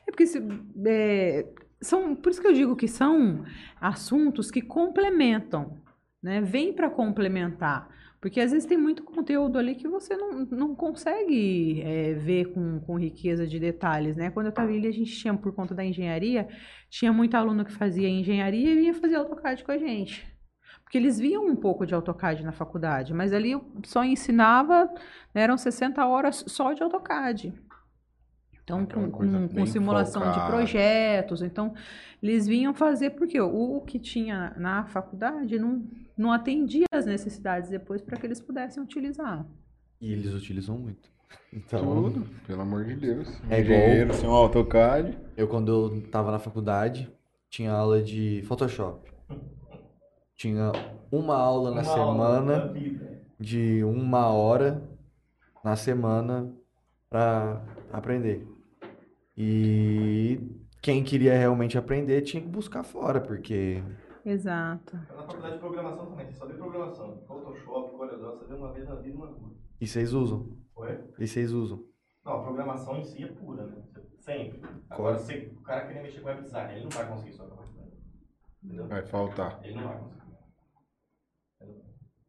É 0.07 0.11
porque 0.11 0.27
se- 0.27 0.43
é, 0.87 1.47
são, 1.81 2.17
por 2.17 2.31
isso 2.31 2.41
que 2.41 2.49
eu 2.49 2.53
digo 2.53 2.75
que 2.75 2.89
são 2.89 3.45
assuntos 3.81 4.51
que 4.51 4.61
complementam, 4.61 5.79
né? 6.23 6.41
Vem 6.41 6.73
para 6.73 6.91
complementar. 6.91 7.89
Porque 8.23 8.41
às 8.41 8.53
vezes 8.53 8.65
tem 8.69 8.79
muito 8.79 9.03
conteúdo 9.03 9.59
ali 9.59 9.75
que 9.75 9.89
você 9.89 10.17
não, 10.17 10.47
não 10.47 10.75
consegue 10.77 11.83
é, 11.83 12.15
ver 12.15 12.53
com, 12.55 12.79
com 12.79 12.97
riqueza 12.97 13.45
de 13.49 13.59
detalhes, 13.59 14.17
né? 14.17 14.31
Quando 14.31 14.47
eu 14.47 14.51
estava 14.51 14.71
ali, 14.71 14.87
a 14.87 14.93
gente 14.93 15.11
tinha, 15.17 15.35
por 15.35 15.53
conta 15.53 15.75
da 15.75 15.85
engenharia, 15.85 16.49
tinha 16.89 17.13
muito 17.13 17.37
aluno 17.37 17.65
que 17.65 17.73
fazia 17.73 18.09
engenharia 18.09 18.71
e 18.71 18.77
vinha 18.77 18.95
fazer 18.95 19.17
AutoCAD 19.17 19.65
com 19.65 19.73
a 19.73 19.77
gente. 19.77 20.25
Porque 20.85 20.97
eles 20.97 21.19
viam 21.19 21.45
um 21.47 21.57
pouco 21.57 21.85
de 21.85 21.95
AutoCAD 21.95 22.45
na 22.45 22.53
faculdade, 22.53 23.13
mas 23.13 23.33
ali 23.33 23.51
eu 23.51 23.65
só 23.85 24.05
ensinava, 24.05 24.85
né, 25.35 25.43
eram 25.43 25.59
60 25.59 26.07
horas 26.07 26.45
só 26.47 26.73
de 26.73 26.83
AutoCAD. 26.83 27.53
Então, 28.63 28.87
com, 28.87 29.11
com- 29.11 29.49
com 29.49 29.67
simulação 29.67 30.23
de 30.23 30.29
focada. 30.35 30.53
projetos. 30.53 31.43
Então, 31.43 31.75
eles 32.23 32.47
vinham 32.47 32.73
fazer, 32.73 33.11
porque 33.11 33.41
o, 33.41 33.79
o 33.79 33.81
que 33.81 33.99
tinha 33.99 34.55
na 34.57 34.85
faculdade 34.85 35.59
não, 35.59 35.83
não 36.17 36.33
atendia 36.33 36.87
as 36.93 37.07
necessidades 37.07 37.71
depois 37.71 38.01
para 38.03 38.17
que 38.19 38.27
eles 38.27 38.41
pudessem 38.41 38.83
utilizar. 38.83 39.47
E 40.01 40.13
eles 40.13 40.33
utilizam 40.35 40.79
muito. 40.79 41.11
Então, 41.53 41.81
Tudo, 42.11 42.27
pelo 42.47 42.61
amor 42.61 42.85
de 42.85 42.95
Deus. 42.95 43.29
É 43.49 43.61
igual- 43.61 44.15
sem 44.15 44.29
um 44.29 44.33
AutoCAD. 44.33 45.19
eu 45.37 45.49
quando 45.49 45.71
eu 45.73 46.11
tava 46.11 46.31
na 46.31 46.39
faculdade, 46.39 47.11
tinha 47.49 47.73
aula 47.73 48.03
de 48.03 48.43
Photoshop. 48.45 49.11
Tinha 50.37 50.73
uma 51.11 51.35
aula 51.37 51.71
na 51.75 51.85
semana, 51.85 52.75
de 53.41 53.83
uma 53.85 54.27
hora 54.29 54.83
na 55.65 55.75
semana 55.77 56.53
pra 57.09 57.63
aprender. 57.93 58.47
E 59.37 60.39
quem 60.83 61.03
queria 61.03 61.37
realmente 61.37 61.79
aprender 61.79 62.21
tinha 62.23 62.43
que 62.43 62.49
buscar 62.49 62.83
fora, 62.83 63.21
porque 63.21 63.83
Exato. 64.25 64.97
Na 64.97 65.23
faculdade 65.25 65.55
de 65.55 65.61
programação 65.61 66.07
também, 66.07 66.27
você 66.27 66.33
só 66.35 66.47
vê 66.47 66.55
programação. 66.55 67.23
Photoshop, 67.27 67.97
CorelDRAW, 67.97 68.39
você 68.39 68.47
vê 68.47 68.55
uma 68.55 68.73
vez 68.73 68.89
na 68.89 68.95
vida 68.97 69.17
uma 69.17 69.27
coisa. 69.29 69.57
e 69.81 69.87
vocês 69.87 70.13
usam. 70.13 70.57
Oi? 70.77 71.05
E 71.19 71.27
vocês 71.27 71.53
usam. 71.53 71.85
Não, 72.25 72.35
a 72.35 72.43
programação 72.45 72.97
em 72.97 73.05
si 73.05 73.25
é 73.25 73.29
pura, 73.29 73.67
né? 73.67 73.83
Sempre. 74.21 74.63
Agora, 74.89 75.19
se 75.19 75.35
o 75.57 75.63
cara 75.63 75.87
querer 75.87 76.03
mexer 76.03 76.21
com 76.21 76.29
web 76.29 76.43
design, 76.43 76.73
ele 76.73 76.85
não 76.85 76.91
vai 76.91 77.09
conseguir 77.09 77.33
só 77.33 77.45
com 77.47 77.55
a 77.55 77.57
faculdade. 77.57 77.97
Entendeu? 78.63 78.87
Vai 78.87 79.03
faltar. 79.07 79.61
Ele 79.65 79.75
não 79.75 79.89
vai 79.89 79.99
conseguir. 79.99 80.23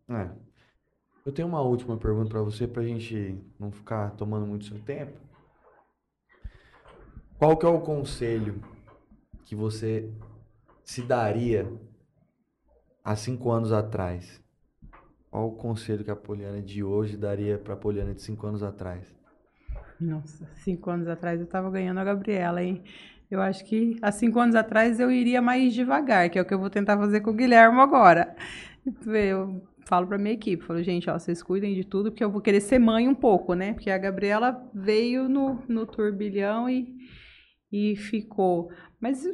É. 0.10 0.32
Eu 1.26 1.32
tenho 1.32 1.48
uma 1.48 1.62
última 1.62 1.96
pergunta 1.96 2.30
pra 2.30 2.42
você, 2.42 2.68
pra 2.68 2.84
gente 2.84 3.40
não 3.60 3.72
ficar 3.72 4.12
tomando 4.16 4.46
muito 4.48 4.66
seu 4.66 4.80
tempo. 4.80 5.18
Qual 7.38 7.56
que 7.56 7.66
é 7.66 7.70
o 7.70 7.80
conselho 7.80 8.62
que 9.46 9.56
você 9.56 10.12
se 10.84 11.02
daria 11.04 11.72
há 13.04 13.16
cinco 13.16 13.52
anos 13.52 13.72
atrás? 13.72 14.42
Qual 15.30 15.48
o 15.48 15.56
conselho 15.56 16.04
que 16.04 16.12
a 16.12 16.16
Poliana 16.16 16.62
de 16.62 16.84
hoje 16.84 17.18
daria 17.18 17.58
pra 17.58 17.76
Poliana 17.76 18.14
de 18.14 18.22
cinco 18.22 18.48
anos 18.48 18.64
atrás? 18.64 19.14
Nossa, 20.00 20.48
cinco 20.56 20.90
anos 20.90 21.08
atrás 21.08 21.40
eu 21.40 21.46
estava 21.46 21.70
ganhando 21.70 22.00
a 22.00 22.04
Gabriela, 22.04 22.64
hein? 22.64 22.84
Eu 23.30 23.42
acho 23.42 23.66
que 23.66 23.98
há 24.02 24.12
cinco 24.12 24.40
anos 24.40 24.54
atrás 24.54 25.00
eu 25.00 25.10
iria 25.10 25.42
mais 25.42 25.74
devagar, 25.74 26.30
que 26.30 26.38
é 26.38 26.42
o 26.42 26.46
que 26.46 26.54
eu 26.54 26.60
vou 26.60 26.70
tentar 26.70 26.98
fazer 26.98 27.22
com 27.22 27.32
o 27.32 27.34
Guilherme 27.34 27.80
agora. 27.80 28.36
Eu 29.06 29.66
falo 29.88 30.06
para 30.06 30.18
minha 30.18 30.34
equipe, 30.34 30.64
falo, 30.64 30.84
gente, 30.84 31.10
ó, 31.10 31.18
vocês 31.18 31.42
cuidem 31.42 31.74
de 31.74 31.84
tudo, 31.84 32.12
porque 32.12 32.24
eu 32.24 32.30
vou 32.30 32.42
querer 32.42 32.62
ser 32.62 32.78
mãe 32.80 33.08
um 33.08 33.16
pouco, 33.16 33.56
né? 33.56 33.74
Porque 33.74 33.90
a 33.90 33.98
Gabriela 33.98 34.70
veio 34.74 35.28
no, 35.28 35.64
no 35.68 35.86
turbilhão 35.88 36.70
e, 36.70 36.94
e 37.72 37.96
ficou. 37.96 38.70
Mas 39.00 39.26
eu 39.26 39.34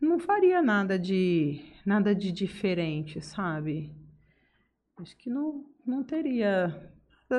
não 0.00 0.18
faria 0.18 0.62
nada 0.62 0.98
de 0.98 1.60
nada 1.84 2.14
de 2.14 2.32
diferente, 2.32 3.20
sabe? 3.20 3.94
Acho 4.98 5.16
que 5.16 5.30
não, 5.30 5.64
não 5.86 6.04
teria 6.04 6.90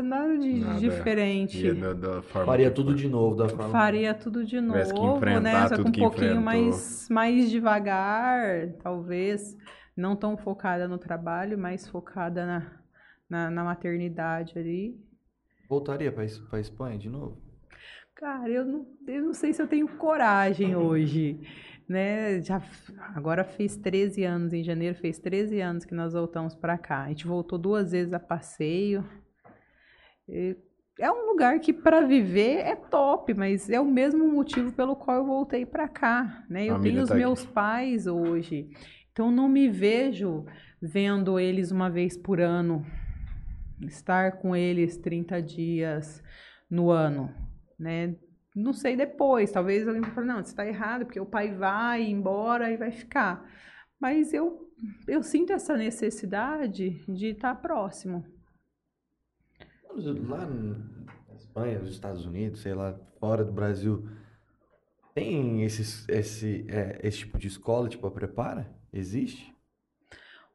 nada 0.02 0.38
de 0.38 0.54
Nada. 0.60 0.80
diferente. 0.80 1.74
Da, 1.74 1.94
da 1.94 2.22
forma 2.22 2.46
Faria 2.46 2.70
que 2.70 2.76
tudo 2.76 2.96
de 2.96 3.10
novo 3.10 3.36
da 3.36 3.50
forma. 3.50 3.70
Faria 3.70 4.14
tudo 4.14 4.46
de 4.46 4.62
novo, 4.62 5.40
né? 5.42 5.68
Só 5.68 5.78
com 5.78 5.90
um 5.90 5.92
pouquinho 5.92 6.40
enfrentou. 6.40 6.42
mais, 6.42 7.10
mais 7.10 7.50
devagar, 7.50 8.72
talvez. 8.82 9.58
Não 9.96 10.16
tão 10.16 10.38
focada 10.38 10.88
no 10.88 10.98
trabalho, 10.98 11.58
mais 11.58 11.88
focada 11.88 12.46
na, 12.46 12.72
na, 13.30 13.52
na 13.52 13.64
maternidade 13.64 14.58
ali. 14.58 14.98
Voltaria 15.68 16.12
pra 16.12 16.60
Espanha 16.60 16.98
de 16.98 17.10
novo? 17.10 17.42
Cara, 18.16 18.50
eu 18.50 18.64
não, 18.66 18.86
eu 19.08 19.24
não 19.24 19.34
sei 19.34 19.52
se 19.52 19.62
eu 19.62 19.68
tenho 19.68 19.88
coragem 19.88 20.76
hoje, 20.78 21.40
né? 21.88 22.42
Já, 22.42 22.62
agora 23.16 23.44
fez 23.44 23.76
13 23.78 24.24
anos, 24.24 24.54
em 24.54 24.64
janeiro 24.64 24.96
fez 24.96 25.20
13 25.20 25.60
anos 25.62 25.86
que 25.86 25.94
nós 25.94 26.14
voltamos 26.14 26.56
para 26.56 26.78
cá. 26.78 27.04
A 27.04 27.10
gente 27.10 27.28
voltou 27.28 27.58
duas 27.60 27.92
vezes 27.92 28.14
a 28.14 28.20
passeio. 28.20 29.06
E 30.28 30.56
É 31.00 31.12
um 31.12 31.28
lugar 31.28 31.60
que 31.60 31.74
para 31.74 32.02
viver 32.02 32.60
é 32.60 32.76
top, 32.76 33.34
mas 33.34 33.70
é 33.70 33.80
o 33.80 33.86
mesmo 33.86 34.28
motivo 34.28 34.72
pelo 34.72 34.96
qual 34.96 35.18
eu 35.18 35.26
voltei 35.26 35.66
para 35.66 35.88
cá, 35.88 36.46
né? 36.50 36.66
Eu 36.66 36.80
tenho 36.80 37.02
os 37.02 37.10
tá 37.10 37.16
aqui. 37.16 37.24
meus 37.24 37.46
pais 37.46 38.08
hoje, 38.08 38.70
então 39.12 39.32
não 39.32 39.50
me 39.50 39.68
vejo 39.70 40.46
vendo 40.82 41.40
eles 41.40 41.72
uma 41.72 41.90
vez 41.90 42.18
por 42.18 42.40
ano, 42.40 42.86
estar 43.82 44.34
com 44.34 44.56
eles 44.56 44.98
30 44.98 45.42
dias 45.42 46.24
no 46.70 46.90
ano, 46.90 47.34
né? 47.80 48.16
Não 48.56 48.74
sei 48.74 48.98
depois, 48.98 49.52
talvez 49.52 49.88
alguém 49.88 50.04
fale, 50.04 50.28
não, 50.28 50.44
você 50.44 50.50
está 50.52 50.66
errado, 50.66 51.06
porque 51.06 51.20
o 51.20 51.26
pai 51.26 51.56
vai 51.56 52.04
embora 52.04 52.70
e 52.70 52.78
vai 52.78 52.92
ficar. 52.92 53.50
Mas 54.00 54.34
eu, 54.34 54.70
eu 55.08 55.24
sinto 55.24 55.54
essa 55.54 55.78
necessidade 55.78 57.02
de 57.08 57.28
estar 57.28 57.56
próximo. 57.56 58.26
Lá 59.94 60.46
na 60.46 61.36
Espanha, 61.36 61.80
nos 61.80 61.92
Estados 61.92 62.26
Unidos, 62.26 62.62
sei 62.62 62.74
lá, 62.74 63.00
fora 63.20 63.46
do 63.46 63.52
Brasil, 63.52 64.08
tem 65.14 65.64
esses, 65.64 66.08
esse, 66.10 66.66
é, 66.70 67.00
esse 67.04 67.20
tipo 67.20 67.38
de 67.38 67.48
escola, 67.48 67.88
tipo 67.88 68.08
a 68.08 68.12
Prepara? 68.12 68.74
Existe? 68.92 69.54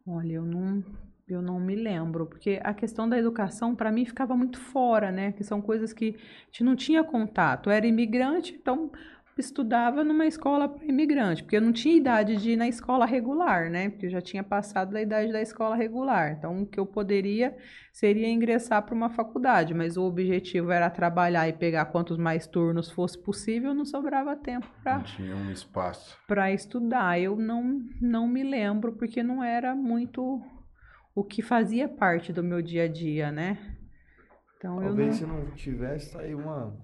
Olha, 0.07 0.35
eu 0.35 0.45
não, 0.45 0.85
eu 1.29 1.43
não 1.43 1.59
me 1.59 1.75
lembro, 1.75 2.27
porque 2.27 2.61
a 2.63 2.73
questão 2.73 3.09
da 3.09 3.19
educação 3.19 3.75
para 3.75 3.91
mim 3.91 4.05
ficava 4.05 4.37
muito 4.37 4.61
fora, 4.61 5.11
né? 5.11 5.33
Que 5.33 5.43
são 5.43 5.61
coisas 5.61 5.93
que 5.93 6.17
a 6.17 6.45
gente 6.47 6.65
não 6.65 6.77
tinha 6.77 7.03
contato. 7.03 7.69
Eu 7.69 7.73
era 7.73 7.87
imigrante, 7.87 8.55
então 8.55 8.91
estudava 9.39 10.03
numa 10.03 10.25
escola 10.25 10.67
para 10.69 10.87
imigrante, 10.87 11.43
porque 11.43 11.57
eu 11.57 11.61
não 11.61 11.73
tinha 11.73 11.95
idade 11.95 12.37
de 12.37 12.53
ir 12.53 12.57
na 12.57 12.69
escola 12.69 13.05
regular, 13.05 13.69
né? 13.71 13.91
Porque 13.91 14.07
eu 14.07 14.11
já 14.11 14.21
tinha 14.21 14.43
passado 14.43 14.93
da 14.93 15.03
idade 15.03 15.31
da 15.33 15.43
escola 15.43 15.77
regular. 15.77 16.33
Então, 16.39 16.63
o 16.63 16.67
que 16.67 16.81
eu 16.81 16.87
poderia 16.87 17.55
seria 17.93 18.29
ingressar 18.29 18.83
para 18.83 18.95
uma 18.95 19.11
faculdade, 19.11 19.75
mas 19.75 19.97
o 19.97 20.05
objetivo 20.05 20.71
era 20.71 20.89
trabalhar 20.89 21.49
e 21.49 21.53
pegar 21.53 21.87
quantos 21.87 22.17
mais 22.17 22.47
turnos 22.47 22.91
fosse 22.91 23.19
possível, 23.19 23.75
não 23.75 23.85
sobrava 23.85 24.35
tempo 24.37 24.67
para 24.83 25.01
tinha 25.01 25.37
um 25.37 25.51
espaço. 25.51 26.17
para 26.27 26.51
estudar. 26.53 27.21
Eu 27.21 27.37
não, 27.37 27.83
não 28.01 28.27
me 28.27 28.43
lembro, 28.43 28.93
porque 28.93 29.23
não 29.23 29.43
era 29.43 29.75
muito 29.75 30.41
o 31.17 31.25
que 31.25 31.43
fazia 31.43 31.89
parte 31.89 32.33
do 32.33 32.45
meu 32.45 32.63
dia 32.63 32.85
a 32.85 32.89
dia, 32.89 33.33
né? 33.33 33.59
Então 34.59 34.75
eu 34.77 34.81
não. 34.81 34.87
Talvez 34.89 35.17
se 35.17 35.27
não 35.27 35.51
tivesse, 35.53 36.13
tá 36.13 36.21
aí 36.21 36.35
uma. 36.35 36.77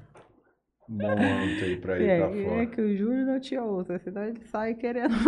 Âmbito 0.91 1.65
aí 1.65 1.77
pra 1.81 1.99
ir 1.99 2.05
pra 2.05 2.37
É, 2.37 2.45
fora. 2.45 2.63
é 2.63 2.67
que 2.67 2.81
o 2.81 2.97
Júlio 2.97 3.25
não 3.25 3.41
tinha 3.41 3.63
outra, 3.63 3.99
senão 4.01 4.25
ele 4.25 4.45
sai 4.45 4.75
querendo. 4.75 5.15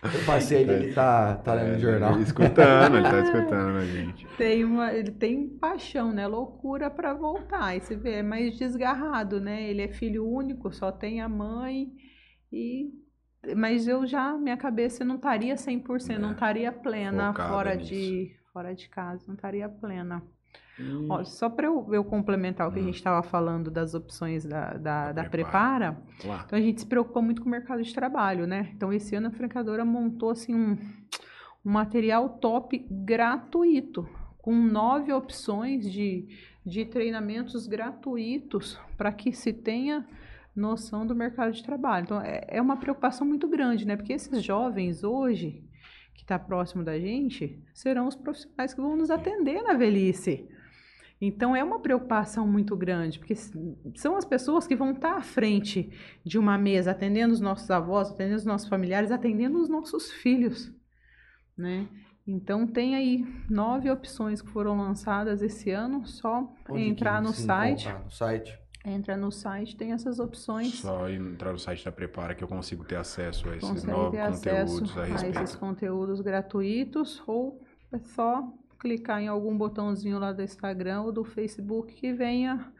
Eu 0.00 0.24
passei 0.26 0.62
ali, 0.62 0.72
ele 0.84 0.92
tá, 0.94 1.34
tá 1.38 1.54
lendo 1.54 1.72
É, 1.72 1.76
o 1.76 1.78
jornal. 1.80 2.12
ele 2.14 2.22
Escutando, 2.22 2.96
ele 2.96 3.08
tá 3.08 3.20
escutando 3.24 3.76
a 3.78 3.84
gente. 3.84 4.26
tem 4.36 4.64
uma, 4.64 4.92
ele 4.92 5.10
tem 5.10 5.48
paixão, 5.58 6.12
né? 6.12 6.26
Loucura 6.28 6.88
para 6.88 7.12
voltar. 7.14 7.64
Aí 7.64 7.80
você 7.80 7.96
vê, 7.96 8.12
é 8.16 8.22
mais 8.22 8.56
desgarrado, 8.56 9.40
né? 9.40 9.68
Ele 9.68 9.82
é 9.82 9.88
filho 9.88 10.24
único, 10.28 10.72
só 10.72 10.92
tem 10.92 11.20
a 11.20 11.28
mãe 11.28 11.88
e 12.52 12.90
mas 13.56 13.86
eu 13.88 14.06
já 14.06 14.32
minha 14.36 14.56
cabeça 14.56 15.04
não 15.04 15.16
estaria 15.16 15.56
100%, 15.56 16.18
não 16.20 16.30
É, 16.30 16.32
estaria 16.32 16.72
plena 16.72 17.28
focada 17.32 17.48
fora 17.48 17.74
nisso. 17.74 17.88
de 17.90 18.36
fora 18.52 18.74
de 18.74 18.88
casa, 18.88 19.24
não 19.28 19.34
estaria 19.34 19.68
plena. 19.68 20.22
E- 20.78 21.06
Ó, 21.10 21.24
só 21.24 21.48
para 21.48 21.66
eu, 21.66 21.86
eu 21.92 22.04
complementar 22.04 22.68
o 22.68 22.72
que 22.72 22.78
a 22.78 22.82
Hum. 22.82 22.86
gente 22.86 22.96
estava 22.96 23.22
falando 23.22 23.70
das 23.70 23.94
opções 23.94 24.44
da, 24.44 24.74
da, 24.74 25.12
Da 25.12 25.24
Prepara. 25.24 25.92
Prepara, 25.92 26.44
então 26.46 26.58
a 26.58 26.62
gente 26.62 26.80
se 26.80 26.86
preocupa 26.86 27.20
muito 27.22 27.42
com 27.42 27.48
o 27.48 27.50
mercado 27.50 27.82
de 27.82 27.92
trabalho, 27.94 28.46
né? 28.46 28.70
Então 28.74 28.92
esse 28.92 29.14
ano 29.16 29.28
a 29.28 29.30
francadora 29.32 29.84
montou 29.84 30.30
assim 30.30 30.54
um, 30.54 30.72
um 31.64 31.70
material 31.72 32.28
top 32.38 32.86
gratuito, 32.90 34.08
com 34.38 34.54
nove 34.54 35.12
opções 35.12 35.90
de, 35.90 36.28
de 36.64 36.84
treinamentos 36.84 37.66
gratuitos 37.66 38.78
para 38.96 39.12
que 39.12 39.32
se 39.32 39.52
tenha 39.52 40.06
noção 40.58 41.06
do 41.06 41.14
mercado 41.14 41.52
de 41.52 41.62
trabalho. 41.62 42.04
Então 42.04 42.20
é, 42.20 42.44
é 42.48 42.60
uma 42.60 42.76
preocupação 42.76 43.26
muito 43.26 43.48
grande, 43.48 43.86
né? 43.86 43.96
Porque 43.96 44.12
esses 44.12 44.42
jovens 44.42 45.04
hoje 45.04 45.64
que 46.14 46.22
está 46.22 46.38
próximo 46.38 46.82
da 46.82 46.98
gente 46.98 47.62
serão 47.72 48.08
os 48.08 48.16
profissionais 48.16 48.74
que 48.74 48.80
vão 48.80 48.96
nos 48.96 49.10
atender 49.10 49.62
na 49.62 49.74
velhice. 49.74 50.48
Então 51.20 51.54
é 51.54 51.64
uma 51.64 51.80
preocupação 51.80 52.46
muito 52.46 52.76
grande, 52.76 53.18
porque 53.18 53.34
são 53.96 54.16
as 54.16 54.24
pessoas 54.24 54.66
que 54.66 54.76
vão 54.76 54.92
estar 54.92 55.16
à 55.16 55.22
frente 55.22 55.90
de 56.24 56.38
uma 56.38 56.56
mesa, 56.56 56.92
atendendo 56.92 57.32
os 57.32 57.40
nossos 57.40 57.68
avós, 57.70 58.10
atendendo 58.10 58.36
os 58.36 58.44
nossos 58.44 58.68
familiares, 58.68 59.10
atendendo 59.10 59.60
os 59.60 59.68
nossos 59.68 60.12
filhos, 60.12 60.72
né? 61.56 61.88
Então 62.24 62.66
tem 62.66 62.94
aí 62.94 63.26
nove 63.48 63.90
opções 63.90 64.42
que 64.42 64.50
foram 64.50 64.76
lançadas 64.76 65.40
esse 65.40 65.70
ano, 65.70 66.06
só 66.06 66.46
Onde 66.68 66.82
entrar 66.82 67.22
no 67.22 67.32
site, 67.32 67.88
no 68.04 68.10
site. 68.10 68.56
Entra 68.88 69.16
no 69.16 69.30
site, 69.30 69.76
tem 69.76 69.92
essas 69.92 70.18
opções. 70.18 70.80
Só 70.80 71.08
entrar 71.08 71.52
no 71.52 71.58
site 71.58 71.84
da 71.84 71.92
Prepara 71.92 72.34
que 72.34 72.42
eu 72.42 72.48
consigo 72.48 72.84
ter 72.84 72.96
acesso 72.96 73.48
a 73.48 73.56
esses 73.56 73.68
consegue 73.68 73.92
novos 73.92 74.18
conteúdos 74.18 74.96
a 74.96 75.02
a 75.02 75.08
esses 75.08 75.22
respeito. 75.22 75.58
conteúdos 75.58 76.20
gratuitos 76.20 77.22
ou 77.26 77.60
é 77.92 77.98
só 77.98 78.52
clicar 78.78 79.20
em 79.20 79.28
algum 79.28 79.56
botãozinho 79.56 80.18
lá 80.18 80.32
do 80.32 80.42
Instagram 80.42 81.02
ou 81.02 81.12
do 81.12 81.24
Facebook 81.24 81.94
que 81.94 82.12
venha 82.12 82.72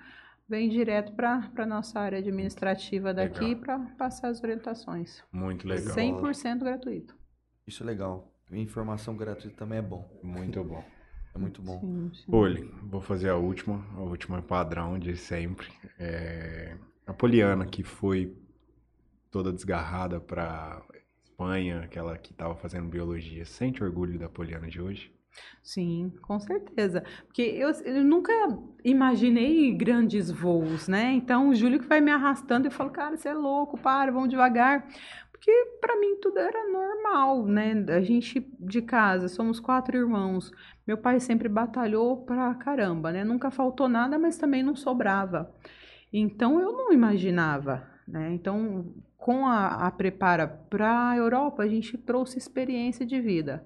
vem 0.48 0.68
direto 0.68 1.12
para 1.12 1.50
a 1.56 1.66
nossa 1.66 2.00
área 2.00 2.18
administrativa 2.18 3.12
daqui 3.12 3.54
para 3.54 3.78
passar 3.98 4.28
as 4.28 4.42
orientações. 4.42 5.22
Muito 5.30 5.68
legal. 5.68 5.94
100% 5.94 6.60
gratuito. 6.60 7.14
Isso 7.66 7.82
é 7.82 7.86
legal. 7.86 8.32
Informação 8.50 9.14
gratuita 9.14 9.54
também 9.58 9.78
é 9.78 9.82
bom. 9.82 10.08
Muito 10.22 10.64
bom. 10.64 10.82
É 11.34 11.38
muito 11.38 11.62
bom. 11.62 11.80
Sim, 11.80 12.10
sim. 12.14 12.30
Poli, 12.30 12.70
vou 12.82 13.00
fazer 13.00 13.28
a 13.30 13.36
última, 13.36 13.84
a 13.96 14.00
última 14.00 14.42
padrão 14.42 14.98
de 14.98 15.16
sempre. 15.16 15.68
É, 15.98 16.76
a 17.06 17.12
Poliana, 17.12 17.66
que 17.66 17.82
foi 17.82 18.36
toda 19.30 19.52
desgarrada 19.52 20.20
pra 20.20 20.82
Espanha, 21.22 21.80
aquela 21.80 22.16
que 22.18 22.32
estava 22.32 22.54
fazendo 22.56 22.88
biologia, 22.88 23.44
sente 23.44 23.82
orgulho 23.82 24.18
da 24.18 24.28
Poliana 24.28 24.68
de 24.68 24.80
hoje? 24.80 25.12
Sim, 25.62 26.12
com 26.22 26.40
certeza. 26.40 27.04
Porque 27.26 27.42
eu, 27.42 27.70
eu 27.84 28.04
nunca 28.04 28.32
imaginei 28.84 29.72
grandes 29.72 30.30
voos, 30.30 30.88
né? 30.88 31.12
Então 31.12 31.50
o 31.50 31.54
Júlio 31.54 31.78
que 31.78 31.86
vai 31.86 32.00
me 32.00 32.10
arrastando 32.10 32.66
eu 32.66 32.70
falo, 32.72 32.90
cara, 32.90 33.16
você 33.16 33.28
é 33.28 33.34
louco, 33.34 33.78
para, 33.78 34.10
vamos 34.10 34.30
devagar. 34.30 34.86
Porque 35.38 35.78
para 35.80 35.96
mim 36.00 36.16
tudo 36.20 36.38
era 36.40 36.68
normal, 36.68 37.46
né? 37.46 37.72
A 37.88 38.00
gente 38.00 38.40
de 38.58 38.82
casa, 38.82 39.28
somos 39.28 39.60
quatro 39.60 39.96
irmãos. 39.96 40.50
Meu 40.84 40.98
pai 40.98 41.20
sempre 41.20 41.48
batalhou 41.48 42.24
pra 42.24 42.54
caramba, 42.54 43.12
né? 43.12 43.22
Nunca 43.22 43.48
faltou 43.50 43.88
nada, 43.88 44.18
mas 44.18 44.36
também 44.36 44.64
não 44.64 44.74
sobrava. 44.74 45.54
Então 46.12 46.60
eu 46.60 46.72
não 46.72 46.92
imaginava, 46.92 47.88
né? 48.06 48.32
Então 48.32 48.92
com 49.16 49.46
a, 49.46 49.86
a 49.86 49.90
prepara 49.92 50.48
para 50.48 51.10
a 51.10 51.16
Europa, 51.16 51.62
a 51.62 51.68
gente 51.68 51.96
trouxe 51.96 52.38
experiência 52.38 53.06
de 53.06 53.20
vida 53.20 53.64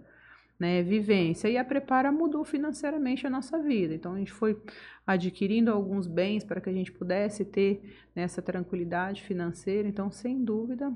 né, 0.62 0.80
vivência. 0.80 1.48
E 1.48 1.58
a 1.58 1.64
Prepara 1.64 2.12
mudou 2.12 2.44
financeiramente 2.44 3.26
a 3.26 3.30
nossa 3.30 3.58
vida. 3.58 3.94
Então, 3.94 4.14
a 4.14 4.18
gente 4.18 4.30
foi 4.30 4.56
adquirindo 5.04 5.72
alguns 5.72 6.06
bens 6.06 6.44
para 6.44 6.60
que 6.60 6.70
a 6.70 6.72
gente 6.72 6.92
pudesse 6.92 7.44
ter 7.44 7.82
né, 8.14 8.22
essa 8.22 8.40
tranquilidade 8.40 9.24
financeira. 9.24 9.88
Então, 9.88 10.08
sem 10.12 10.44
dúvida, 10.44 10.92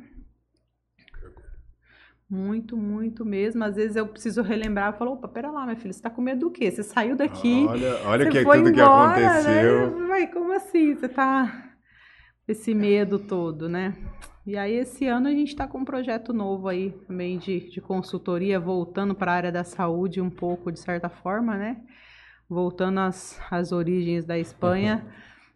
muito, 2.28 2.77
muito 2.77 3.24
mesmo. 3.24 3.62
Às 3.65 3.77
vezes 3.77 3.97
eu 3.97 4.07
preciso 4.07 4.43
relembrar 4.43 4.93
e 4.94 4.98
falo, 4.98 5.12
opa, 5.12 5.28
pera 5.28 5.51
lá, 5.51 5.65
minha 5.65 5.77
filha, 5.77 5.93
você 5.93 5.98
está 5.98 6.11
com 6.11 6.20
medo 6.20 6.40
do 6.40 6.51
quê? 6.51 6.70
Você 6.70 6.82
saiu 6.82 7.16
daqui, 7.16 7.66
Olha, 7.69 8.01
olha 8.05 8.24
você 8.24 8.39
que, 8.39 8.44
foi 8.44 8.59
tudo 8.59 8.73
que 8.73 8.81
embora, 8.81 9.28
aconteceu. 9.28 9.98
Né? 9.98 10.07
Vai, 10.07 10.27
como 10.27 10.53
assim? 10.53 10.94
Você 10.94 11.09
tá 11.09 11.73
esse 12.48 12.74
medo 12.74 13.19
todo, 13.19 13.69
né? 13.69 13.94
E 14.47 14.57
aí 14.57 14.74
esse 14.74 15.07
ano 15.07 15.27
a 15.27 15.32
gente 15.32 15.48
está 15.48 15.66
com 15.66 15.78
um 15.78 15.85
projeto 15.85 16.32
novo 16.32 16.69
aí 16.69 16.93
também 17.07 17.39
de, 17.39 17.69
de 17.69 17.81
consultoria, 17.81 18.61
voltando 18.61 19.15
para 19.15 19.32
a 19.32 19.35
área 19.35 19.53
da 19.53 19.65
saúde 19.65 20.20
um 20.20 20.31
pouco, 20.31 20.70
de 20.70 20.78
certa 20.78 21.09
forma, 21.09 21.57
né? 21.57 21.82
Voltando 22.48 23.01
às, 23.01 23.40
às 23.51 23.73
origens 23.73 24.24
da 24.24 24.39
Espanha. 24.39 25.05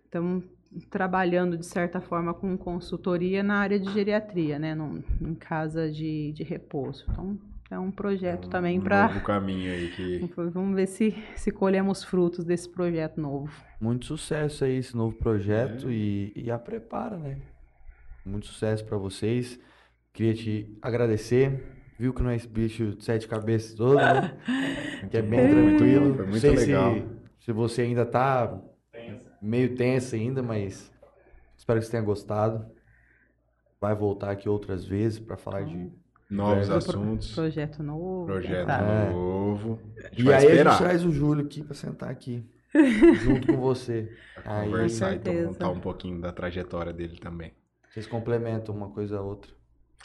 Estamos 0.04 0.44
trabalhando, 0.90 1.56
de 1.56 1.66
certa 1.66 2.00
forma, 2.00 2.32
com 2.32 2.56
consultoria 2.56 3.42
na 3.42 3.56
área 3.56 3.78
de 3.78 3.92
geriatria, 3.92 4.58
né? 4.58 4.74
Num, 4.74 5.02
em 5.20 5.34
casa 5.34 5.90
de, 5.90 6.32
de 6.32 6.42
repouso. 6.42 7.04
Então, 7.10 7.38
é 7.70 7.78
um 7.78 7.90
projeto 7.90 8.48
também 8.48 8.78
um 8.78 8.82
para. 8.82 9.08
novo 9.08 9.20
caminho 9.20 9.72
aí 9.72 9.88
que 9.90 10.30
Vamos 10.52 10.74
ver 10.74 10.86
se, 10.86 11.14
se 11.36 11.50
colhemos 11.50 12.02
frutos 12.04 12.44
desse 12.44 12.68
projeto 12.68 13.20
novo. 13.20 13.50
Muito 13.80 14.06
sucesso 14.06 14.64
aí, 14.64 14.76
esse 14.76 14.96
novo 14.96 15.16
projeto 15.16 15.88
É. 15.88 15.92
e, 15.92 16.32
e 16.36 16.50
a 16.50 16.58
prepara, 16.58 17.16
né? 17.16 17.38
Muito 18.24 18.46
sucesso 18.46 18.84
pra 18.84 18.98
vocês. 18.98 19.58
Queria 20.12 20.34
te 20.34 20.78
agradecer. 20.82 21.76
Viu 21.98 22.12
que 22.14 22.22
não 22.22 22.30
é 22.30 22.36
esse 22.36 22.48
bicho 22.48 22.96
de 22.96 23.04
sete 23.04 23.28
cabeças 23.28 23.74
todo, 23.74 23.96
né? 23.96 24.36
que 25.10 25.16
é 25.16 25.22
bem 25.22 25.40
muito 25.54 25.78
tranquilo. 25.78 26.14
foi 26.14 26.22
Não 26.24 26.30
muito 26.30 26.40
sei 26.40 26.50
legal. 26.56 26.94
Se, 26.94 27.46
se 27.46 27.52
você 27.52 27.82
ainda 27.82 28.04
tá. 28.06 28.60
Meio 29.40 29.74
tenso 29.76 30.14
ainda, 30.14 30.42
mas 30.42 30.92
espero 31.56 31.78
que 31.80 31.86
você 31.86 31.90
tenha 31.92 32.02
gostado. 32.02 32.66
Vai 33.80 33.94
voltar 33.94 34.30
aqui 34.30 34.48
outras 34.48 34.84
vezes 34.84 35.18
pra 35.18 35.36
falar 35.36 35.62
de. 35.64 35.90
novos 36.30 36.66
Diversos 36.66 36.88
assuntos, 36.90 37.34
Projeto 37.34 37.82
novo. 37.82 38.26
projeto. 38.26 38.68
É. 38.70 39.10
novo. 39.10 39.80
A 39.98 40.20
E 40.20 40.28
aí 40.28 40.34
a 40.34 40.50
esperar. 40.50 40.70
gente 40.72 40.82
traz 40.82 41.04
o 41.04 41.10
Júlio 41.10 41.44
aqui 41.46 41.62
pra 41.62 41.74
sentar 41.74 42.10
aqui. 42.10 42.44
junto 43.24 43.46
com 43.48 43.56
você. 43.56 44.12
pra 44.34 44.60
Aí 44.60 44.66
conversar 44.70 45.12
e 45.12 45.16
então, 45.16 45.44
contar 45.46 45.70
um 45.70 45.80
pouquinho 45.80 46.20
da 46.20 46.30
trajetória 46.32 46.92
dele 46.92 47.18
também. 47.18 47.52
vocês 47.90 48.06
complementam 48.06 48.74
uma 48.74 48.90
coisa 48.90 49.18
a 49.18 49.22
outra. 49.22 49.50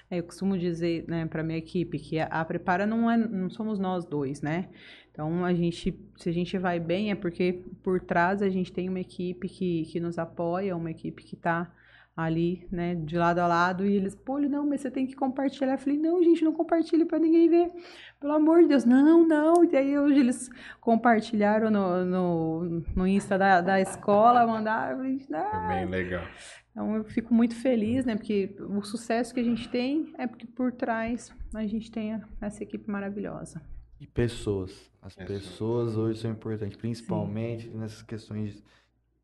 É, 0.09 0.19
Eu 0.19 0.23
costumo 0.23 0.57
dizer, 0.57 1.05
né, 1.07 1.25
para 1.25 1.43
minha 1.43 1.57
equipe 1.59 1.99
que 1.99 2.19
a, 2.19 2.25
a 2.27 2.45
prepara 2.45 2.85
não 2.85 3.09
é, 3.11 3.17
não 3.17 3.49
somos 3.49 3.77
nós 3.77 4.05
dois, 4.05 4.41
né? 4.41 4.69
Então 5.15 5.45
a 5.45 5.53
gente, 5.53 5.97
se 6.17 6.29
a 6.29 6.33
gente 6.33 6.57
vai 6.57 6.77
bem 6.77 7.09
é 7.09 7.15
porque 7.15 7.63
por 7.81 8.01
trás 8.01 8.41
a 8.41 8.49
gente 8.49 8.69
tem 8.69 8.89
uma 8.89 8.99
equipe 8.99 9.47
que, 9.47 9.85
que 9.85 9.97
nos 9.97 10.19
apoia, 10.19 10.75
uma 10.75 10.91
equipe 10.91 11.23
que 11.23 11.35
está 11.35 11.71
ali, 12.17 12.67
né, 12.69 12.95
de 12.95 13.17
lado 13.17 13.39
a 13.39 13.47
lado 13.47 13.85
e 13.85 13.95
eles, 13.95 14.13
pô, 14.13 14.39
não, 14.39 14.67
mas 14.67 14.81
você 14.81 14.91
tem 14.91 15.07
que 15.07 15.15
compartilhar. 15.15 15.73
Eu 15.73 15.77
falei, 15.77 15.97
não, 15.97 16.21
gente, 16.21 16.43
não 16.43 16.51
compartilhe 16.51 17.05
para 17.05 17.17
ninguém 17.17 17.49
ver. 17.49 17.71
Pelo 18.19 18.33
amor 18.33 18.61
de 18.61 18.67
Deus, 18.67 18.83
não, 18.83 19.25
não. 19.25 19.63
E 19.63 19.75
aí 19.77 19.97
hoje 19.97 20.19
eles 20.19 20.49
compartilharam 20.81 21.69
no, 21.69 22.03
no, 22.03 22.83
no 22.93 23.07
Insta 23.07 23.37
da, 23.37 23.61
da 23.61 23.79
escola, 23.79 24.45
mandaram, 24.45 25.05
eu 25.05 25.19
falei, 25.19 25.41
ah, 25.41 25.67
bem 25.69 25.85
legal. 25.85 26.25
então 26.71 26.93
eu 26.97 27.05
fico 27.05 27.33
muito 27.33 27.55
feliz, 27.55 28.03
né? 28.05 28.17
Porque 28.17 28.53
o 28.59 28.81
sucesso 28.81 29.33
que 29.33 29.39
a 29.39 29.43
gente 29.43 29.69
tem 29.69 30.13
é 30.17 30.27
porque 30.27 30.45
por 30.45 30.73
trás 30.73 31.33
a 31.53 31.65
gente 31.65 31.89
tem 31.89 32.21
essa 32.41 32.63
equipe 32.63 32.91
maravilhosa. 32.91 33.61
E 34.05 34.07
pessoas. 34.07 34.71
As 35.01 35.15
Pessoas. 35.15 35.41
pessoas 35.41 35.97
hoje 35.97 36.19
são 36.19 36.29
importantes, 36.29 36.77
principalmente 36.77 37.67
nessas 37.69 38.03
questões 38.03 38.63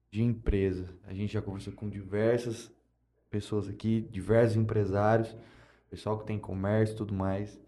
de 0.10 0.24
empresa. 0.24 0.90
A 1.06 1.14
gente 1.14 1.34
já 1.34 1.42
conversou 1.42 1.72
com 1.74 1.88
diversas 1.88 2.72
pessoas 3.30 3.70
aqui, 3.70 4.02
diversos 4.12 4.58
empresários, 4.58 5.36
pessoal 5.88 6.18
que 6.18 6.26
tem 6.26 6.40
comércio 6.40 6.96
e 6.96 6.98
tudo 6.98 7.14
mais. 7.14 7.62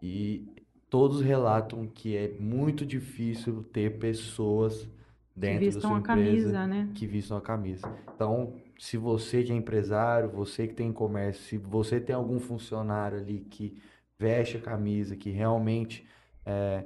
E 0.00 0.48
todos 0.88 1.20
relatam 1.20 1.86
que 1.86 2.16
é 2.16 2.34
muito 2.40 2.86
difícil 2.86 3.62
ter 3.64 3.98
pessoas 3.98 4.88
dentro 5.34 5.60
da 5.60 5.66
vistam 5.66 5.90
sua 5.90 5.96
a 5.96 6.00
empresa 6.00 6.52
camisa, 6.52 6.66
né? 6.66 6.90
que 6.94 7.06
vistam 7.06 7.36
a 7.36 7.40
camisa. 7.42 7.86
Então, 8.14 8.54
se 8.78 8.96
você 8.96 9.42
que 9.42 9.52
é 9.52 9.54
empresário, 9.54 10.30
você 10.30 10.66
que 10.66 10.74
tem 10.74 10.90
comércio, 10.90 11.42
se 11.42 11.58
você 11.58 12.00
tem 12.00 12.16
algum 12.16 12.40
funcionário 12.40 13.18
ali 13.18 13.40
que 13.40 13.76
veste 14.18 14.56
a 14.56 14.60
camisa, 14.60 15.16
que 15.16 15.28
realmente 15.28 16.06
é, 16.46 16.84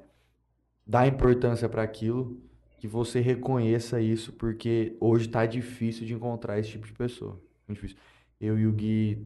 dá 0.87 1.07
importância 1.07 1.69
para 1.69 1.83
aquilo, 1.83 2.43
que 2.79 2.89
você 2.89 3.21
reconheça 3.21 4.01
isso, 4.01 4.33
porque 4.33 4.97
hoje 4.99 5.29
tá 5.29 5.45
difícil 5.45 6.07
de 6.07 6.15
encontrar 6.15 6.59
esse 6.59 6.71
tipo 6.71 6.87
de 6.87 6.95
pessoa. 6.95 7.41
Muito 7.69 7.81
difícil. 7.81 7.99
Eu 8.41 8.59
e 8.59 8.67
o 8.67 8.73
Gui 8.73 9.25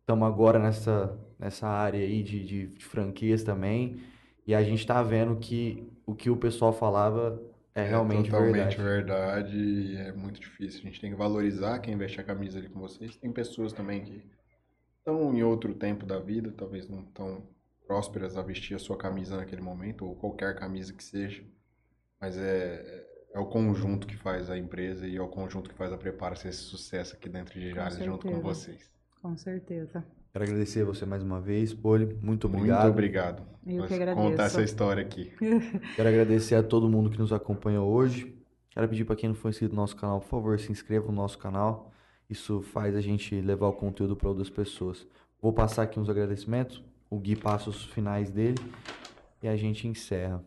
estamos 0.00 0.26
agora 0.26 0.58
nessa, 0.58 1.18
nessa 1.38 1.68
área 1.68 2.00
aí 2.00 2.22
de, 2.22 2.44
de, 2.44 2.66
de 2.68 2.84
franquias 2.84 3.42
também, 3.42 4.00
e 4.46 4.54
a 4.54 4.62
gente 4.62 4.86
tá 4.86 5.02
vendo 5.02 5.36
que 5.36 5.86
o 6.06 6.14
que 6.14 6.30
o 6.30 6.36
pessoal 6.36 6.72
falava 6.72 7.42
é 7.74 7.82
realmente 7.82 8.30
totalmente 8.30 8.76
verdade. 8.78 9.52
verdade. 9.52 9.58
e 9.58 9.96
é 9.96 10.12
muito 10.12 10.40
difícil. 10.40 10.80
A 10.80 10.84
gente 10.84 11.00
tem 11.00 11.10
que 11.10 11.16
valorizar 11.16 11.78
quem 11.80 11.96
veste 11.96 12.18
a 12.18 12.24
camisa 12.24 12.58
ali 12.58 12.68
com 12.68 12.80
vocês. 12.80 13.16
Tem 13.16 13.30
pessoas 13.30 13.72
também 13.72 14.02
que 14.02 14.22
estão 14.98 15.34
em 15.34 15.42
outro 15.42 15.74
tempo 15.74 16.06
da 16.06 16.18
vida, 16.18 16.50
talvez 16.56 16.88
não 16.88 17.02
tão 17.02 17.42
prósperas 17.86 18.36
a 18.36 18.42
vestir 18.42 18.74
a 18.74 18.78
sua 18.78 18.96
camisa 18.96 19.36
naquele 19.36 19.62
momento, 19.62 20.04
ou 20.04 20.14
qualquer 20.16 20.54
camisa 20.56 20.92
que 20.92 21.04
seja. 21.04 21.42
Mas 22.20 22.36
é, 22.36 23.06
é 23.32 23.38
o 23.38 23.46
conjunto 23.46 24.06
que 24.06 24.16
faz 24.16 24.50
a 24.50 24.58
empresa 24.58 25.06
e 25.06 25.16
é 25.16 25.22
o 25.22 25.28
conjunto 25.28 25.70
que 25.70 25.76
faz 25.76 25.92
a 25.92 25.98
Prepara 25.98 26.34
ser 26.34 26.48
esse 26.48 26.62
sucesso 26.62 27.14
aqui 27.14 27.28
dentro 27.28 27.58
de 27.58 27.70
Jales, 27.72 27.98
junto 27.98 28.26
com 28.26 28.40
vocês. 28.40 28.90
Com 29.20 29.36
certeza. 29.36 30.04
Quero 30.32 30.44
agradecer 30.44 30.84
você 30.84 31.06
mais 31.06 31.22
uma 31.22 31.40
vez, 31.40 31.72
Poli. 31.72 32.18
Muito 32.20 32.46
obrigado. 32.46 32.82
Muito 32.82 32.92
obrigado. 32.92 33.42
Eu 33.66 33.78
por 33.78 33.88
que 33.88 33.98
contar 33.98 34.12
agradeço. 34.12 34.42
essa 34.42 34.62
história 34.62 35.02
aqui. 35.02 35.32
Quero 35.96 36.08
agradecer 36.08 36.54
a 36.54 36.62
todo 36.62 36.88
mundo 36.88 37.08
que 37.08 37.18
nos 37.18 37.32
acompanhou 37.32 37.90
hoje. 37.90 38.36
Quero 38.70 38.86
pedir 38.88 39.06
para 39.06 39.16
quem 39.16 39.30
não 39.30 39.34
for 39.34 39.48
inscrito 39.48 39.74
no 39.74 39.80
nosso 39.80 39.96
canal, 39.96 40.20
por 40.20 40.28
favor, 40.28 40.60
se 40.60 40.70
inscreva 40.70 41.06
no 41.06 41.12
nosso 41.12 41.38
canal. 41.38 41.90
Isso 42.28 42.60
faz 42.60 42.94
a 42.94 43.00
gente 43.00 43.40
levar 43.40 43.68
o 43.68 43.72
conteúdo 43.72 44.14
para 44.14 44.28
outras 44.28 44.50
pessoas. 44.50 45.06
Vou 45.40 45.52
passar 45.52 45.84
aqui 45.84 45.98
uns 45.98 46.10
agradecimentos. 46.10 46.82
O 47.10 47.18
Gui 47.18 47.36
passa 47.36 47.70
os 47.70 47.84
finais 47.84 48.30
dele 48.30 48.58
e 49.42 49.48
a 49.48 49.56
gente 49.56 49.86
encerra. 49.86 50.42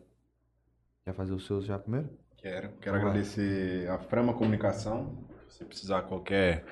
Quer 1.04 1.14
fazer 1.14 1.32
os 1.32 1.46
seus 1.46 1.64
já 1.64 1.78
primeiro? 1.78 2.08
Quero. 2.36 2.70
Quero 2.80 2.96
Vamos 2.96 3.04
lá. 3.04 3.10
agradecer 3.10 3.88
a 3.90 3.98
Frama 3.98 4.34
Comunicação. 4.34 5.24
Se 5.48 5.64
precisar 5.64 6.02
qualquer 6.02 6.64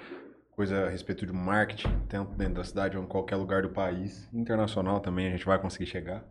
coisa 0.50 0.86
a 0.86 0.88
respeito 0.88 1.26
de 1.26 1.32
marketing, 1.32 1.88
tanto 2.08 2.32
dentro 2.36 2.54
da 2.54 2.64
cidade 2.64 2.96
ou 2.96 3.02
em 3.04 3.06
qualquer 3.06 3.36
lugar 3.36 3.62
do 3.62 3.70
país, 3.70 4.28
internacional 4.32 5.00
também, 5.00 5.26
a 5.28 5.30
gente 5.30 5.44
vai 5.44 5.58
conseguir 5.60 5.86
chegar. 5.86 6.24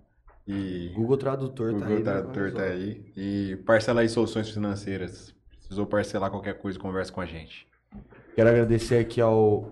E 0.48 0.90
Google 0.96 1.18
Tradutor 1.18 1.74
tá 1.74 1.80
Google 1.80 1.98
aí. 1.98 2.04
né? 2.04 2.12
Tradutor 2.12 2.52
tá 2.54 2.64
aí. 2.64 3.12
E 3.18 3.56
parcela 3.66 4.02
aí 4.02 4.10
soluções 4.10 4.50
financeiras. 4.50 5.36
Precisou 5.58 5.86
parcelar 5.86 6.32
qualquer 6.32 6.58
coisa, 6.58 6.80
conversa 6.80 7.12
com 7.12 7.20
a 7.20 7.26
gente. 7.26 7.68
Quero 8.34 8.50
agradecer 8.50 8.98
aqui 9.00 9.20
ao 9.20 9.72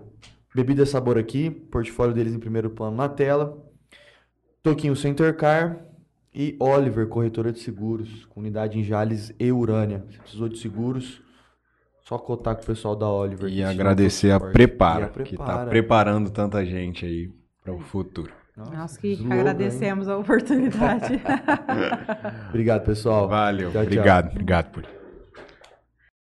Bebida 0.54 0.84
Sabor 0.84 1.16
aqui, 1.16 1.50
portfólio 1.50 2.14
deles 2.14 2.34
em 2.34 2.38
primeiro 2.38 2.68
plano 2.68 2.96
na 2.96 3.08
tela. 3.08 3.65
Toquinho 4.66 4.96
Center 4.96 5.32
Car 5.36 5.76
e 6.34 6.56
Oliver, 6.58 7.06
corretora 7.06 7.52
de 7.52 7.60
seguros, 7.60 8.24
com 8.24 8.40
unidade 8.40 8.76
em 8.76 8.82
Jales 8.82 9.32
e 9.38 9.52
Urânia. 9.52 10.04
Se 10.10 10.18
precisou 10.18 10.48
de 10.48 10.58
seguros, 10.58 11.22
só 12.02 12.18
cotar 12.18 12.56
com 12.56 12.62
o 12.62 12.66
pessoal 12.66 12.96
da 12.96 13.08
Oliver. 13.08 13.48
E 13.48 13.54
que 13.56 13.62
agradecer 13.62 14.32
a. 14.32 14.40
Prepara, 14.40 15.12
E 15.16 15.20
a 15.20 15.24
que 15.24 15.36
tá 15.36 15.44
Prepara. 15.44 15.70
preparando 15.70 16.30
tanta 16.30 16.66
gente 16.66 17.06
aí 17.06 17.30
para 17.62 17.72
o 17.72 17.78
futuro. 17.78 18.32
Nossa, 18.56 18.72
Nós 18.74 18.96
que 18.96 19.12
slogan, 19.12 19.34
hein? 19.34 19.40
agradecemos 19.40 20.08
a 20.08 20.16
oportunidade. 20.16 21.22
Obrigado, 22.48 22.84
pessoal. 22.84 23.28
Valeu, 23.28 23.70
Tchau, 23.70 23.82
tchau. 23.82 23.82
obrigado, 23.84 24.30
obrigado 24.32 24.70
por 24.72 24.95